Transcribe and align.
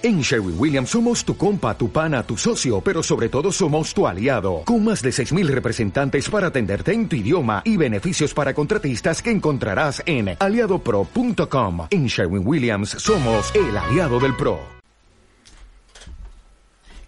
En 0.00 0.20
Sherwin 0.20 0.54
Williams 0.56 0.90
somos 0.90 1.24
tu 1.24 1.36
compa, 1.36 1.76
tu 1.76 1.90
pana, 1.90 2.22
tu 2.22 2.36
socio, 2.36 2.80
pero 2.80 3.02
sobre 3.02 3.28
todo 3.28 3.50
somos 3.50 3.92
tu 3.92 4.06
aliado, 4.06 4.62
con 4.64 4.84
más 4.84 5.02
de 5.02 5.10
6.000 5.10 5.48
representantes 5.48 6.30
para 6.30 6.46
atenderte 6.46 6.92
en 6.92 7.08
tu 7.08 7.16
idioma 7.16 7.62
y 7.64 7.76
beneficios 7.76 8.32
para 8.32 8.54
contratistas 8.54 9.20
que 9.20 9.32
encontrarás 9.32 10.00
en 10.06 10.36
aliadopro.com. 10.38 11.88
En 11.90 12.06
Sherwin 12.06 12.46
Williams 12.46 12.90
somos 12.90 13.52
el 13.56 13.76
aliado 13.76 14.20
del 14.20 14.36
PRO. 14.36 14.60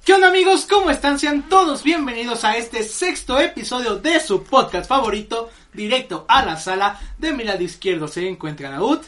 ¿Qué 0.05 0.13
onda 0.13 0.27
amigos? 0.27 0.67
¿Cómo 0.69 0.91
están? 0.91 1.21
Sean 1.21 1.49
todos 1.49 1.85
bienvenidos 1.85 2.43
a 2.43 2.57
este 2.57 2.83
sexto 2.83 3.39
episodio 3.39 3.99
de 3.99 4.19
su 4.19 4.43
podcast 4.43 4.89
favorito, 4.89 5.49
directo 5.73 6.25
a 6.27 6.45
la 6.45 6.57
sala. 6.57 6.99
De 7.19 7.33
mi 7.33 7.45
lado 7.45 7.63
izquierdo 7.63 8.09
se 8.09 8.29
encuentra 8.29 8.69
Naud. 8.69 8.99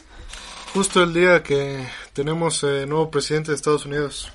Justo 0.73 1.03
el 1.03 1.13
día 1.13 1.43
que 1.43 1.85
tenemos 2.13 2.63
eh, 2.63 2.85
nuevo 2.85 3.09
presidente 3.09 3.51
de 3.51 3.55
Estados 3.55 3.85
Unidos. 3.85 4.31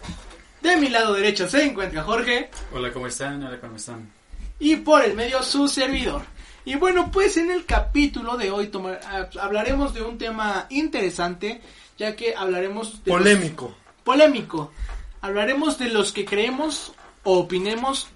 De 0.62 0.76
mi 0.76 0.88
lado 0.88 1.14
derecho 1.14 1.48
se 1.48 1.64
encuentra 1.64 2.02
Jorge. 2.02 2.50
Hola, 2.72 2.92
¿cómo 2.92 3.06
están? 3.06 3.42
Hola, 3.42 3.60
¿cómo 3.60 3.76
están? 3.76 4.10
Y 4.58 4.76
por 4.76 5.04
el 5.04 5.14
medio 5.14 5.42
su 5.42 5.68
servidor. 5.68 6.22
Y 6.64 6.74
bueno, 6.76 7.10
pues 7.10 7.36
en 7.36 7.50
el 7.50 7.64
capítulo 7.64 8.36
de 8.36 8.50
hoy 8.50 8.66
toma- 8.68 8.98
ah, 9.04 9.28
hablaremos 9.40 9.94
de 9.94 10.02
un 10.02 10.18
tema 10.18 10.66
interesante, 10.70 11.62
ya 11.96 12.14
que 12.16 12.34
hablaremos 12.34 13.04
de 13.04 13.10
los- 13.12 13.18
Polémico. 13.20 13.74
polémico. 14.04 14.72
Hablaremos 15.20 15.78
de 15.78 15.88
los 15.88 16.12
que 16.12 16.24
creemos 16.24 16.92
o 17.24 17.38
opinemos 17.38 18.08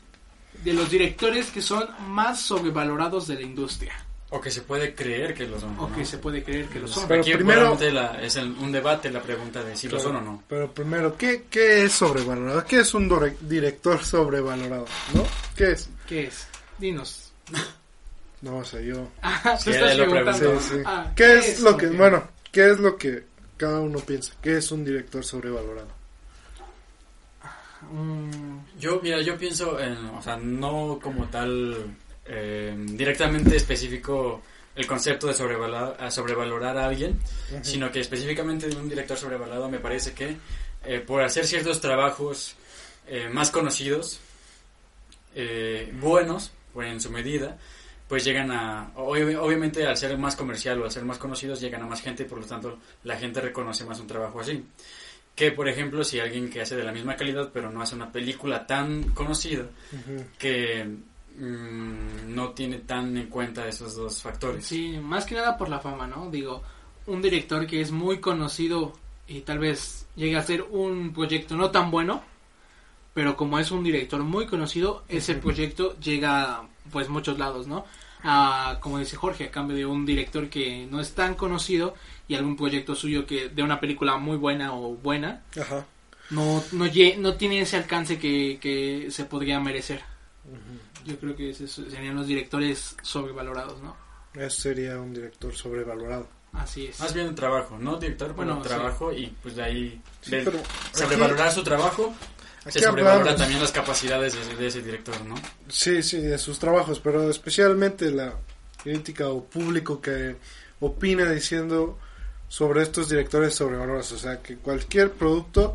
de 0.64 0.72
los 0.74 0.90
directores 0.90 1.50
que 1.50 1.62
son 1.62 1.88
más 2.08 2.40
sobrevalorados 2.40 3.26
de 3.28 3.36
la 3.36 3.42
industria. 3.42 3.92
O 4.34 4.40
que 4.40 4.50
se 4.50 4.62
puede 4.62 4.94
creer 4.94 5.34
que 5.34 5.46
lo 5.46 5.60
son. 5.60 5.78
O 5.78 5.88
¿no? 5.88 5.94
que 5.94 6.06
se 6.06 6.16
puede 6.16 6.42
creer 6.42 6.66
que 6.66 6.80
lo 6.80 6.88
son. 6.88 7.06
Pero 7.06 7.20
Aquí 7.20 7.34
primero- 7.34 7.78
la- 7.92 8.20
es 8.22 8.34
el- 8.36 8.52
un 8.52 8.72
debate 8.72 9.10
la 9.10 9.20
pregunta 9.20 9.62
de 9.62 9.76
si 9.76 9.88
lo 9.88 10.00
son 10.00 10.16
o 10.16 10.20
no. 10.22 10.42
Pero 10.48 10.72
primero, 10.72 11.16
¿qué, 11.18 11.44
qué 11.50 11.84
es 11.84 11.92
sobrevalorado? 11.92 12.64
¿Qué 12.64 12.80
es 12.80 12.94
un 12.94 13.08
director 13.42 14.02
sobrevalorado? 14.02 14.86
¿No? 15.14 15.24
¿Qué 15.54 15.72
es? 15.72 15.90
¿Qué 16.06 16.24
es? 16.28 16.46
Dinos. 16.78 17.30
No 18.40 18.56
o 18.56 18.64
sea, 18.64 18.80
yo. 18.80 19.06
Ah, 19.20 19.56
Sí, 19.58 19.64
tú 19.66 19.70
estás 19.70 19.90
Sí, 19.92 19.96
preguntando. 19.98 20.38
preguntó. 20.38 20.62
sí. 20.62 20.76
Ah, 20.86 21.12
¿Qué 21.14 21.38
es 21.38 21.60
lo 21.60 21.76
que, 21.76 21.86
bueno, 21.88 22.28
qué 22.50 22.70
es 22.70 22.78
lo 22.80 22.96
que 22.96 23.24
cada 23.58 23.80
uno 23.80 23.98
piensa? 24.00 24.32
¿Qué 24.42 24.56
es 24.56 24.72
un 24.72 24.82
director 24.84 25.22
sobrevalorado? 25.24 25.88
Mm, 27.92 28.58
Yo, 28.78 29.00
mira, 29.02 29.20
yo 29.20 29.36
pienso 29.36 29.78
en, 29.78 29.94
o 30.06 30.22
sea, 30.22 30.36
no 30.36 30.98
como 31.02 31.26
tal 31.26 31.94
eh, 32.34 32.74
directamente 32.76 33.54
específico 33.56 34.42
el 34.74 34.86
concepto 34.86 35.26
de 35.26 35.34
sobrevalorar 35.34 35.96
a, 36.00 36.10
sobrevalorar 36.10 36.78
a 36.78 36.86
alguien, 36.86 37.18
sino 37.62 37.90
que 37.92 38.00
específicamente 38.00 38.68
de 38.68 38.76
un 38.76 38.88
director 38.88 39.18
sobrevalorado 39.18 39.68
me 39.68 39.78
parece 39.78 40.12
que 40.14 40.36
eh, 40.84 41.00
por 41.00 41.22
hacer 41.22 41.46
ciertos 41.46 41.80
trabajos 41.80 42.56
eh, 43.06 43.28
más 43.30 43.50
conocidos, 43.50 44.18
buenos, 46.00 46.52
pues 46.72 46.90
en 46.90 47.00
su 47.00 47.10
medida, 47.10 47.58
pues 48.08 48.24
llegan 48.24 48.50
a, 48.50 48.92
obvi- 48.96 49.36
obviamente 49.38 49.86
al 49.86 49.96
ser 49.96 50.16
más 50.18 50.36
comercial 50.36 50.80
o 50.80 50.84
al 50.84 50.90
ser 50.90 51.04
más 51.04 51.18
conocidos 51.18 51.60
llegan 51.60 51.82
a 51.82 51.86
más 51.86 52.02
gente 52.02 52.22
y 52.24 52.26
por 52.26 52.38
lo 52.40 52.46
tanto 52.46 52.78
la 53.04 53.16
gente 53.16 53.40
reconoce 53.40 53.84
más 53.84 54.00
un 54.00 54.06
trabajo 54.06 54.40
así. 54.40 54.64
Que 55.34 55.50
por 55.52 55.66
ejemplo 55.68 56.04
si 56.04 56.20
alguien 56.20 56.50
que 56.50 56.60
hace 56.60 56.76
de 56.76 56.84
la 56.84 56.92
misma 56.92 57.16
calidad 57.16 57.50
pero 57.54 57.70
no 57.70 57.80
hace 57.80 57.94
una 57.94 58.12
película 58.12 58.66
tan 58.66 59.04
conocida 59.14 59.64
que 60.38 60.86
mm, 61.38 62.34
no 62.34 62.50
tiene 62.50 62.78
tan 62.78 63.16
en 63.16 63.26
cuenta 63.28 63.66
esos 63.66 63.94
dos 63.96 64.22
factores. 64.22 64.64
sí, 64.66 64.98
más 65.02 65.24
que 65.26 65.34
nada 65.34 65.56
por 65.56 65.68
la 65.68 65.80
fama, 65.80 66.06
¿no? 66.06 66.30
Digo, 66.30 66.62
un 67.06 67.22
director 67.22 67.66
que 67.66 67.80
es 67.80 67.90
muy 67.90 68.18
conocido 68.20 68.92
y 69.26 69.40
tal 69.40 69.58
vez 69.58 70.06
llegue 70.16 70.36
a 70.36 70.42
ser 70.42 70.62
un 70.62 71.12
proyecto 71.12 71.56
no 71.56 71.70
tan 71.70 71.90
bueno, 71.90 72.22
pero 73.14 73.36
como 73.36 73.58
es 73.58 73.70
un 73.70 73.84
director 73.84 74.22
muy 74.22 74.46
conocido, 74.46 75.04
ese 75.08 75.34
proyecto 75.34 75.98
llega 76.00 76.42
a 76.44 76.68
pues 76.90 77.08
muchos 77.08 77.38
lados, 77.38 77.66
¿no? 77.66 77.84
A, 78.24 78.78
como 78.80 78.98
dice 78.98 79.16
Jorge, 79.16 79.44
a 79.46 79.50
cambio 79.50 79.76
de 79.76 79.86
un 79.86 80.06
director 80.06 80.48
que 80.48 80.86
no 80.90 81.00
es 81.00 81.14
tan 81.14 81.34
conocido 81.34 81.94
y 82.28 82.34
algún 82.36 82.56
proyecto 82.56 82.94
suyo 82.94 83.26
que 83.26 83.48
de 83.48 83.62
una 83.62 83.80
película 83.80 84.16
muy 84.16 84.36
buena 84.36 84.74
o 84.74 84.94
buena, 84.96 85.42
Ajá. 85.60 85.86
no, 86.30 86.62
no, 86.72 86.86
no 87.18 87.34
tiene 87.34 87.60
ese 87.60 87.76
alcance 87.76 88.18
que, 88.18 88.58
que 88.60 89.10
se 89.10 89.24
podría 89.24 89.60
merecer. 89.60 90.02
Yo 91.04 91.18
creo 91.18 91.34
que 91.36 91.50
esos 91.50 91.70
serían 91.70 92.14
los 92.16 92.26
directores 92.26 92.96
sobrevalorados, 93.02 93.80
¿no? 93.82 93.96
Eso 94.34 94.62
sería 94.62 94.98
un 94.98 95.12
director 95.12 95.54
sobrevalorado. 95.54 96.28
Así 96.52 96.86
es. 96.86 97.00
Más 97.00 97.14
bien 97.14 97.28
un 97.28 97.34
trabajo, 97.34 97.78
no 97.78 97.96
director, 97.96 98.34
Bueno, 98.34 98.56
un 98.58 98.62
sí. 98.62 98.68
trabajo 98.68 99.12
y 99.12 99.26
pues 99.42 99.56
de 99.56 99.62
ahí 99.62 100.02
Sí, 100.20 100.30
de 100.32 100.42
pero 100.42 100.58
sobrevalorar 100.92 101.50
su 101.52 101.62
trabajo 101.62 102.14
Aquí 102.64 102.78
se 102.78 102.84
sobrevalora 102.86 103.20
hablamos- 103.32 103.38
también 103.40 103.60
las 103.60 103.72
capacidades 103.72 104.34
de, 104.34 104.56
de 104.56 104.66
ese 104.66 104.82
director, 104.82 105.18
¿no? 105.24 105.34
Sí, 105.68 106.02
sí, 106.02 106.18
de 106.18 106.38
sus 106.38 106.58
trabajos, 106.58 107.00
pero 107.00 107.28
especialmente 107.30 108.10
la 108.10 108.34
crítica 108.82 109.28
o 109.28 109.44
público 109.44 110.00
que 110.00 110.36
opina 110.80 111.30
diciendo 111.32 111.98
sobre 112.48 112.82
estos 112.82 113.08
directores 113.08 113.54
sobrevalorados. 113.54 114.12
O 114.12 114.18
sea, 114.18 114.42
que 114.42 114.56
cualquier 114.58 115.10
producto 115.12 115.74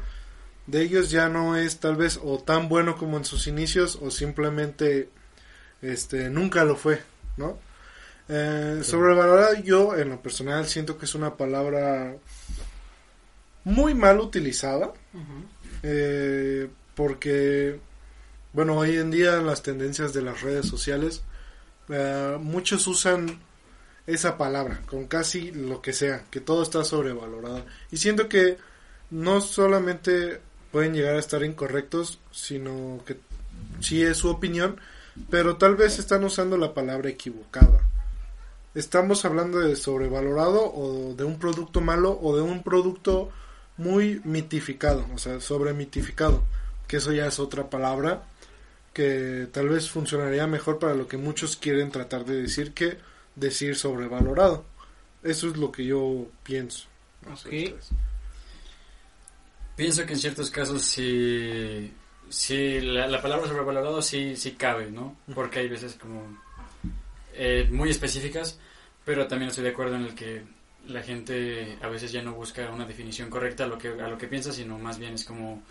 de 0.68 0.82
ellos 0.84 1.10
ya 1.10 1.28
no 1.28 1.56
es 1.58 1.80
tal 1.80 1.96
vez 1.96 2.20
o 2.24 2.38
tan 2.40 2.70
bueno 2.70 2.98
como 2.98 3.18
en 3.18 3.26
sus 3.26 3.48
inicios 3.48 3.98
o 4.02 4.12
simplemente 4.12 5.10
este 5.82 6.30
nunca 6.30 6.64
lo 6.64 6.76
fue, 6.76 7.02
¿no? 7.38 7.58
Eh, 8.30 8.82
Sobrevalorado 8.84 9.56
yo 9.64 9.96
en 9.96 10.10
lo 10.10 10.22
personal 10.22 10.68
siento 10.68 10.98
que 10.98 11.06
es 11.06 11.16
una 11.16 11.38
palabra 11.38 12.14
muy 13.64 13.94
mal 13.94 14.20
utilizada 14.20 14.92
eh, 15.82 16.68
porque 16.94 17.80
bueno 18.52 18.76
hoy 18.78 18.98
en 18.98 19.12
día 19.12 19.38
las 19.38 19.64
tendencias 19.64 20.14
de 20.14 20.24
las 20.24 20.42
redes 20.42 20.68
sociales 20.68 21.22
eh, 21.88 22.38
muchos 22.42 22.86
usan 22.88 23.40
esa 24.06 24.38
palabra 24.38 24.82
con 24.88 25.08
casi 25.08 25.52
lo 25.52 25.82
que 25.82 25.94
sea 25.94 26.26
que 26.30 26.42
todo 26.42 26.64
está 26.64 26.84
sobrevalorado 26.84 27.66
y 27.92 27.98
siento 27.98 28.28
que 28.28 28.58
no 29.10 29.40
solamente 29.40 30.42
pueden 30.74 30.94
llegar 30.94 31.16
a 31.16 31.20
estar 31.20 31.44
incorrectos 31.44 32.20
sino 32.32 33.02
que 33.06 33.18
sí 33.80 34.02
es 34.02 34.18
su 34.18 34.30
opinión 34.30 34.82
pero 35.30 35.58
tal 35.58 35.76
vez 35.76 36.00
están 36.00 36.24
usando 36.24 36.58
la 36.58 36.74
palabra 36.74 37.10
equivocada 37.10 37.88
estamos 38.78 39.26
hablando 39.26 39.60
de 39.60 39.76
sobrevalorado 39.76 40.72
o 40.72 41.16
de 41.16 41.24
un 41.24 41.40
producto 41.40 41.82
malo 41.82 42.18
o 42.22 42.36
de 42.36 42.44
un 42.44 42.62
producto 42.62 43.32
muy 43.78 44.22
mitificado, 44.24 45.06
o 45.14 45.18
sea, 45.18 45.40
sobre 45.40 45.74
mitificado, 45.74 46.44
que 46.88 46.98
eso 46.98 47.12
ya 47.12 47.26
es 47.26 47.40
otra 47.40 47.70
palabra 47.70 48.24
que 48.94 49.48
tal 49.52 49.70
vez 49.70 49.90
funcionaría 49.90 50.46
mejor 50.48 50.78
para 50.80 50.94
lo 50.94 51.08
que 51.08 51.18
muchos 51.18 51.58
quieren 51.58 51.92
tratar 51.92 52.26
de 52.26 52.42
decir 52.42 52.74
que 52.74 52.98
decir 53.36 53.76
sobrevalorado. 53.76 54.64
Eso 55.24 55.48
es 55.50 55.58
lo 55.58 55.72
que 55.72 55.86
yo 55.86 56.28
pienso. 56.44 56.88
No. 57.28 57.36
Pienso 59.76 60.06
que 60.06 60.14
en 60.14 60.20
ciertos 60.20 60.50
casos 60.50 60.82
sí, 60.84 61.94
sí 62.30 62.80
la, 62.82 63.08
la 63.08 63.22
palabra 63.22 63.48
sobrevalorado 63.48 64.02
sí, 64.02 64.36
sí 64.36 64.52
cabe, 64.52 64.92
¿no? 64.92 65.16
Porque 65.34 65.60
hay 65.60 65.68
veces 65.70 65.96
como 65.96 66.38
eh, 67.34 67.68
muy 67.72 67.90
específicas, 67.90 68.60
pero 69.06 69.28
también 69.28 69.50
estoy 69.50 69.64
de 69.64 69.72
acuerdo 69.72 69.96
en 69.96 70.04
el 70.06 70.16
que 70.16 70.44
la 70.88 71.02
gente 71.04 71.78
a 71.82 71.88
veces 71.88 72.12
ya 72.12 72.22
no 72.22 72.34
busca 72.34 72.70
una 72.72 72.86
definición 72.86 73.30
correcta 73.30 73.66
a 73.66 73.68
lo 73.68 73.78
que, 73.78 73.90
a 73.90 74.08
lo 74.08 74.18
que 74.18 74.28
piensa, 74.28 74.52
sino 74.54 74.78
más 74.80 74.98
bien 75.00 75.14
es 75.16 75.24
como 75.26 75.62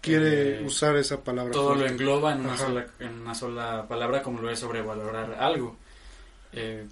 Quiere 0.00 0.60
Eh, 0.60 0.64
usar 0.64 0.96
esa 0.96 1.22
palabra. 1.24 1.50
todo 1.52 1.74
lo 1.74 1.86
engloba 1.86 2.32
en 2.34 2.40
una, 2.40 2.58
sola, 2.58 2.86
en 3.00 3.20
una 3.22 3.34
sola 3.34 3.86
palabra 3.88 4.22
como 4.22 4.40
lo 4.40 4.50
es 4.50 4.58
sobrevalorar 4.58 5.34
algo. 5.40 5.78
Eh, 6.52 6.86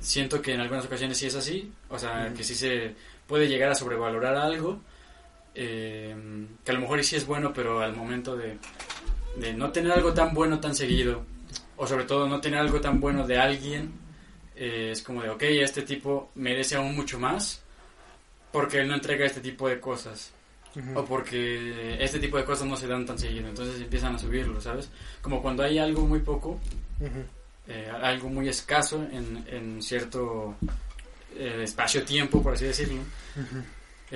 siento 0.00 0.40
que 0.40 0.54
en 0.54 0.60
algunas 0.60 0.86
ocasiones 0.86 1.18
sí 1.18 1.26
es 1.26 1.34
así, 1.34 1.70
o 1.90 1.98
sea, 1.98 2.32
que 2.34 2.42
sí 2.42 2.54
se 2.54 2.94
puede 3.26 3.46
llegar 3.46 3.70
a 3.70 3.74
sobrevalorar 3.74 4.36
algo, 4.36 4.80
eh, 5.54 6.14
que 6.64 6.70
a 6.70 6.74
lo 6.74 6.80
mejor 6.80 7.02
sí 7.04 7.16
es 7.16 7.26
bueno, 7.26 7.52
pero 7.52 7.80
al 7.80 7.94
momento 7.94 8.36
de, 8.36 8.58
de 9.36 9.52
no 9.52 9.70
tener 9.70 9.92
algo 9.92 10.12
tan 10.12 10.34
bueno 10.34 10.60
tan 10.60 10.74
seguido, 10.74 11.24
o 11.76 11.86
sobre 11.86 12.04
todo 12.04 12.28
no 12.28 12.40
tener 12.40 12.60
algo 12.60 12.80
tan 12.80 13.00
bueno 13.00 13.26
de 13.26 13.38
alguien, 13.38 13.92
eh, 14.56 14.90
es 14.92 15.02
como 15.02 15.22
de, 15.22 15.30
ok, 15.30 15.42
este 15.42 15.82
tipo 15.82 16.30
merece 16.34 16.76
aún 16.76 16.94
mucho 16.94 17.18
más, 17.18 17.62
porque 18.52 18.80
él 18.80 18.88
no 18.88 18.94
entrega 18.94 19.26
este 19.26 19.40
tipo 19.40 19.68
de 19.68 19.80
cosas 19.80 20.32
o 20.96 21.04
porque 21.04 22.02
este 22.02 22.18
tipo 22.18 22.36
de 22.36 22.44
cosas 22.44 22.66
no 22.66 22.76
se 22.76 22.88
dan 22.88 23.06
tan 23.06 23.16
seguido, 23.16 23.48
entonces 23.48 23.80
empiezan 23.80 24.16
a 24.16 24.18
subirlo, 24.18 24.60
¿sabes? 24.60 24.88
Como 25.22 25.40
cuando 25.40 25.62
hay 25.62 25.78
algo 25.78 26.04
muy 26.04 26.18
poco, 26.18 26.58
eh, 27.68 27.90
algo 28.02 28.28
muy 28.28 28.48
escaso 28.48 29.06
en, 29.12 29.44
en 29.48 29.80
cierto 29.82 30.56
eh, 31.36 31.60
espacio-tiempo, 31.62 32.42
por 32.42 32.54
así 32.54 32.64
decirlo. 32.64 33.02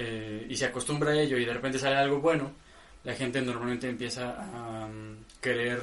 Eh, 0.01 0.47
y 0.49 0.55
se 0.57 0.67
acostumbra 0.67 1.11
a 1.11 1.21
ello 1.21 1.37
y 1.39 1.45
de 1.45 1.53
repente 1.53 1.79
sale 1.79 1.97
algo 1.97 2.21
bueno, 2.21 2.53
la 3.05 3.15
gente 3.15 3.41
normalmente 3.43 3.89
empieza 3.89 4.31
a 4.39 4.87
um, 4.87 5.17
querer 5.41 5.81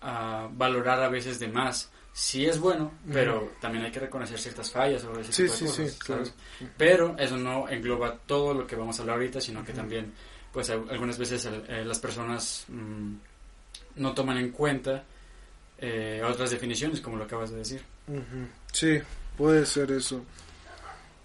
a 0.00 0.48
valorar 0.52 1.02
a 1.02 1.08
veces 1.08 1.38
de 1.38 1.48
más. 1.48 1.90
Sí 2.12 2.46
es 2.46 2.58
bueno, 2.58 2.92
pero 3.12 3.52
también 3.60 3.84
hay 3.84 3.90
que 3.92 4.00
reconocer 4.00 4.38
ciertas 4.38 4.70
fallas 4.72 5.04
o 5.04 5.18
ese 5.20 5.32
Sí, 5.32 5.42
tipo 5.42 5.52
de 5.52 5.58
sí, 5.58 5.64
cosas, 5.66 5.92
sí, 5.92 5.98
claro. 5.98 6.22
Pero 6.76 7.16
eso 7.18 7.36
no 7.36 7.68
engloba 7.68 8.16
todo 8.26 8.54
lo 8.54 8.66
que 8.66 8.74
vamos 8.76 8.98
a 8.98 9.02
hablar 9.02 9.16
ahorita, 9.16 9.40
sino 9.40 9.64
que 9.64 9.72
también 9.72 10.12
pues 10.52 10.70
al- 10.70 10.88
algunas 10.90 11.16
veces 11.18 11.46
eh, 11.68 11.84
las 11.84 11.98
personas 12.00 12.64
mm, 12.68 13.14
no 13.96 14.14
toman 14.14 14.38
en 14.38 14.50
cuenta 14.50 15.04
eh, 15.78 16.20
otras 16.24 16.50
definiciones, 16.50 17.00
como 17.00 17.16
lo 17.18 17.24
acabas 17.24 17.50
de 17.50 17.58
decir. 17.58 17.82
Ujú. 18.08 18.48
Sí, 18.72 18.98
puede 19.36 19.64
ser 19.66 19.92
eso. 19.92 20.24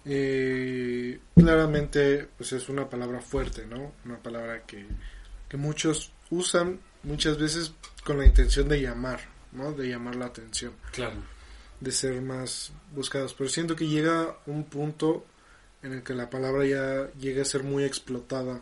Y 0.04 1.14
claramente, 1.34 2.28
pues 2.36 2.52
es 2.52 2.68
una 2.68 2.88
palabra 2.88 3.20
fuerte, 3.20 3.66
¿no? 3.66 3.92
Una 4.04 4.18
palabra 4.18 4.62
que, 4.66 4.86
que 5.48 5.56
muchos 5.56 6.12
usan 6.30 6.78
muchas 7.02 7.38
veces 7.38 7.72
con 8.04 8.18
la 8.18 8.26
intención 8.26 8.68
de 8.68 8.80
llamar, 8.82 9.20
¿no? 9.52 9.72
De 9.72 9.88
llamar 9.88 10.16
la 10.16 10.26
atención, 10.26 10.72
Claro. 10.92 11.16
de 11.80 11.90
ser 11.92 12.20
más 12.20 12.72
buscados. 12.94 13.34
Pero 13.34 13.48
siento 13.48 13.74
que 13.76 13.86
llega 13.86 14.36
un 14.46 14.64
punto 14.64 15.24
en 15.82 15.92
el 15.94 16.02
que 16.02 16.14
la 16.14 16.28
palabra 16.30 16.66
ya 16.66 17.10
llega 17.18 17.42
a 17.42 17.46
ser 17.46 17.62
muy 17.62 17.84
explotada. 17.84 18.60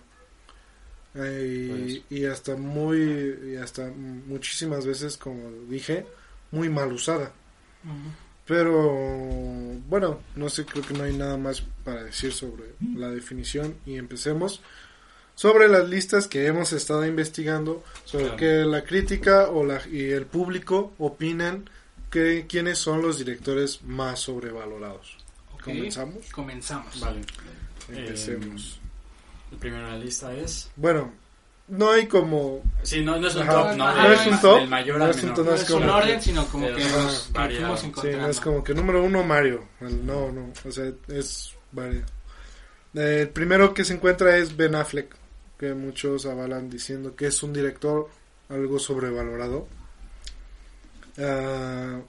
Eh, 1.14 2.02
y, 2.08 2.16
y 2.20 2.24
hasta 2.26 2.56
muy, 2.56 3.52
y 3.52 3.56
hasta 3.56 3.90
muchísimas 3.90 4.86
veces, 4.86 5.16
como 5.18 5.50
dije, 5.68 6.06
muy 6.52 6.68
mal 6.68 6.92
usada. 6.92 7.32
Pero 8.52 8.92
bueno, 9.88 10.20
no 10.36 10.50
sé, 10.50 10.66
creo 10.66 10.84
que 10.86 10.92
no 10.92 11.04
hay 11.04 11.16
nada 11.16 11.38
más 11.38 11.62
para 11.84 12.04
decir 12.04 12.34
sobre 12.34 12.64
la 12.94 13.08
definición 13.08 13.76
y 13.86 13.96
empecemos 13.96 14.60
sobre 15.34 15.68
las 15.68 15.88
listas 15.88 16.28
que 16.28 16.44
hemos 16.46 16.74
estado 16.74 17.06
investigando 17.06 17.82
sobre 18.04 18.24
Claro. 18.24 18.36
que 18.36 18.52
la 18.66 18.84
crítica 18.84 19.48
o 19.48 19.64
la, 19.64 19.80
y 19.90 20.10
el 20.10 20.26
público 20.26 20.92
opinan 20.98 21.70
que 22.10 22.46
quiénes 22.46 22.76
son 22.76 23.00
los 23.00 23.16
directores 23.16 23.80
más 23.84 24.20
sobrevalorados. 24.20 25.16
¿Comenzamos? 25.64 26.30
Comenzamos. 26.30 27.00
Vale. 27.00 27.22
Empecemos. 27.88 28.80
El 29.50 29.56
primero 29.56 29.86
en 29.86 29.92
la 29.92 29.98
lista 29.98 30.34
es... 30.34 30.70
Bueno, 30.76 31.10
no 31.72 31.90
hay 31.90 32.06
como 32.06 32.62
Sí, 32.82 33.02
no, 33.02 33.18
no 33.18 33.26
es 33.28 33.34
un 33.34 33.42
Ajá. 33.42 33.52
top, 33.52 33.76
no, 33.76 34.12
es 34.12 34.26
un 34.26 34.40
top, 34.40 34.66
mayor 34.68 34.98
no 34.98 35.04
al 35.04 35.10
es 35.10 35.22
un 35.22 35.28
No 35.30 35.42
no 35.44 35.54
es 35.54 35.62
es 35.62 35.70
un 35.70 35.80
como- 35.80 35.94
orden, 35.94 36.22
sino 36.22 36.46
como 36.46 36.66
que 36.66 36.72
los 36.72 36.82
que 36.82 36.88
fuimos 37.48 37.80
Sí, 37.80 37.86
encontrando. 37.86 38.18
no 38.22 38.28
es 38.28 38.40
como 38.40 38.64
que 38.64 38.74
número 38.74 39.02
uno 39.02 39.22
Mario. 39.24 39.64
El- 39.80 40.04
No, 40.06 40.30
no. 40.32 40.52
O 40.66 40.70
sea, 40.70 40.90
es 41.08 41.52
variado. 41.72 42.06
El 42.94 43.28
primero 43.30 43.72
que 43.74 43.84
se 43.84 43.94
encuentra 43.94 44.36
es 44.36 44.56
Ben 44.56 44.74
Affleck, 44.74 45.14
que 45.58 45.72
muchos 45.74 46.26
avalan 46.26 46.68
diciendo 46.68 47.16
que 47.16 47.26
es 47.28 47.42
un 47.42 47.52
director 47.52 48.08
algo 48.50 48.78
sobrevalorado. 48.78 49.66
Ah, 51.18 52.00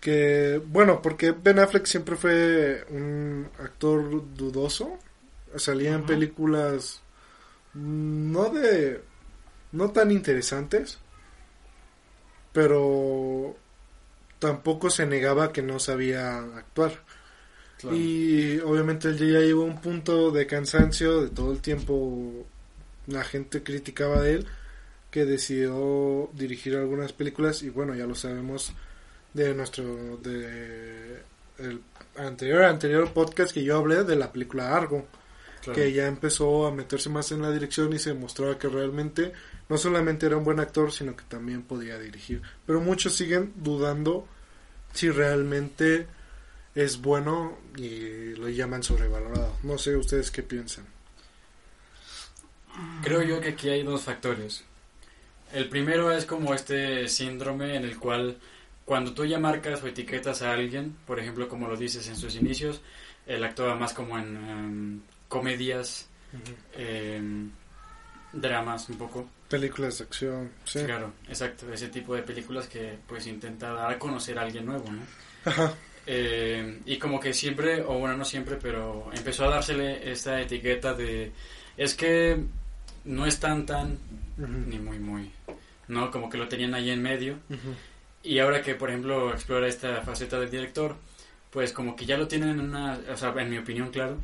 que, 0.00 0.60
bueno, 0.66 1.00
porque 1.02 1.32
Ben 1.32 1.58
Affleck 1.58 1.86
siempre 1.86 2.16
fue 2.16 2.84
un 2.90 3.48
actor 3.58 4.34
dudoso. 4.34 4.98
Salía 5.56 5.94
en 5.94 6.04
películas 6.04 7.00
no 7.76 8.50
de. 8.50 9.02
no 9.72 9.90
tan 9.90 10.10
interesantes. 10.10 10.98
Pero 12.52 13.56
tampoco 14.38 14.90
se 14.90 15.06
negaba 15.06 15.52
que 15.52 15.62
no 15.62 15.78
sabía 15.78 16.38
actuar. 16.38 17.02
Claro. 17.78 17.96
Y 17.96 18.58
obviamente 18.60 19.08
él 19.08 19.18
ya 19.18 19.40
llegó 19.40 19.62
a 19.62 19.66
un 19.66 19.80
punto 19.80 20.30
de 20.30 20.46
cansancio, 20.46 21.20
de 21.20 21.28
todo 21.28 21.52
el 21.52 21.60
tiempo 21.60 22.46
la 23.06 23.24
gente 23.24 23.62
criticaba 23.62 24.20
de 24.20 24.34
él, 24.34 24.46
que 25.10 25.24
decidió 25.24 26.30
dirigir 26.34 26.76
algunas 26.76 27.12
películas 27.12 27.62
y 27.62 27.70
bueno, 27.70 27.94
ya 27.94 28.06
lo 28.06 28.14
sabemos 28.14 28.72
de 29.34 29.54
nuestro 29.54 30.16
de 30.18 31.22
el 31.58 31.80
anterior 32.16 32.64
anterior 32.64 33.12
podcast 33.12 33.52
que 33.52 33.64
yo 33.64 33.76
hablé 33.76 34.04
de 34.04 34.16
la 34.16 34.32
película 34.32 34.74
Argo, 34.76 35.06
Claro. 35.66 35.82
que 35.82 35.92
ya 35.92 36.06
empezó 36.06 36.66
a 36.66 36.70
meterse 36.70 37.08
más 37.08 37.32
en 37.32 37.42
la 37.42 37.50
dirección 37.50 37.92
y 37.92 37.98
se 37.98 38.14
mostraba 38.14 38.56
que 38.56 38.68
realmente 38.68 39.32
no 39.68 39.76
solamente 39.76 40.26
era 40.26 40.36
un 40.36 40.44
buen 40.44 40.60
actor, 40.60 40.92
sino 40.92 41.16
que 41.16 41.24
también 41.24 41.62
podía 41.62 41.98
dirigir. 41.98 42.40
Pero 42.64 42.80
muchos 42.80 43.16
siguen 43.16 43.52
dudando 43.56 44.28
si 44.92 45.10
realmente 45.10 46.06
es 46.76 47.00
bueno 47.00 47.58
y 47.76 48.34
lo 48.36 48.48
llaman 48.48 48.84
sobrevalorado. 48.84 49.56
No 49.64 49.76
sé 49.76 49.96
ustedes 49.96 50.30
qué 50.30 50.44
piensan. 50.44 50.86
Creo 53.02 53.22
yo 53.22 53.40
que 53.40 53.48
aquí 53.48 53.68
hay 53.68 53.82
dos 53.82 54.02
factores. 54.02 54.62
El 55.52 55.68
primero 55.68 56.12
es 56.12 56.26
como 56.26 56.54
este 56.54 57.08
síndrome 57.08 57.74
en 57.74 57.84
el 57.84 57.98
cual 57.98 58.36
cuando 58.84 59.14
tú 59.14 59.24
ya 59.24 59.38
marcas 59.40 59.82
o 59.82 59.88
etiquetas 59.88 60.42
a 60.42 60.52
alguien, 60.52 60.94
por 61.06 61.18
ejemplo, 61.18 61.48
como 61.48 61.66
lo 61.66 61.76
dices 61.76 62.06
en 62.08 62.16
sus 62.16 62.36
inicios, 62.36 62.80
él 63.26 63.42
actúa 63.42 63.74
más 63.74 63.92
como 63.92 64.16
en 64.16 64.36
em, 64.36 65.00
comedias, 65.28 66.08
em, 66.74 67.50
dramas 68.32 68.88
un 68.88 68.98
poco. 68.98 69.28
Películas 69.48 69.98
de 69.98 70.04
acción, 70.04 70.50
sí. 70.64 70.84
Claro, 70.84 71.12
exacto, 71.28 71.72
ese 71.72 71.88
tipo 71.88 72.14
de 72.14 72.22
películas 72.22 72.66
que 72.66 72.98
pues 73.06 73.26
intenta 73.26 73.72
dar 73.72 73.92
a 73.92 73.98
conocer 73.98 74.38
a 74.38 74.42
alguien 74.42 74.66
nuevo, 74.66 74.90
¿no? 74.90 75.02
Ajá. 75.44 75.74
Eh, 76.06 76.80
y 76.86 76.98
como 76.98 77.18
que 77.18 77.32
siempre, 77.32 77.82
o 77.82 77.98
bueno, 77.98 78.16
no 78.16 78.24
siempre, 78.24 78.56
pero 78.60 79.10
empezó 79.12 79.44
a 79.44 79.50
dársele 79.50 80.10
esta 80.10 80.40
etiqueta 80.40 80.94
de 80.94 81.32
es 81.76 81.94
que 81.94 82.40
no 83.04 83.26
es 83.26 83.38
tan 83.40 83.66
tan 83.66 83.98
ni 84.36 84.78
muy 84.78 84.98
muy, 84.98 85.32
¿no? 85.88 86.10
Como 86.10 86.30
que 86.30 86.38
lo 86.38 86.48
tenían 86.48 86.74
ahí 86.74 86.90
en 86.90 87.02
medio. 87.02 87.38
Y 88.22 88.38
ahora 88.38 88.62
que, 88.62 88.74
por 88.74 88.90
ejemplo, 88.90 89.32
explora 89.32 89.66
esta 89.66 90.02
faceta 90.02 90.38
del 90.38 90.50
director, 90.50 90.96
pues 91.50 91.72
como 91.72 91.96
que 91.96 92.06
ya 92.06 92.16
lo 92.16 92.28
tienen 92.28 92.50
en 92.50 92.60
una, 92.60 92.98
o 93.12 93.16
sea, 93.16 93.32
en 93.36 93.50
mi 93.50 93.58
opinión, 93.58 93.90
claro, 93.90 94.18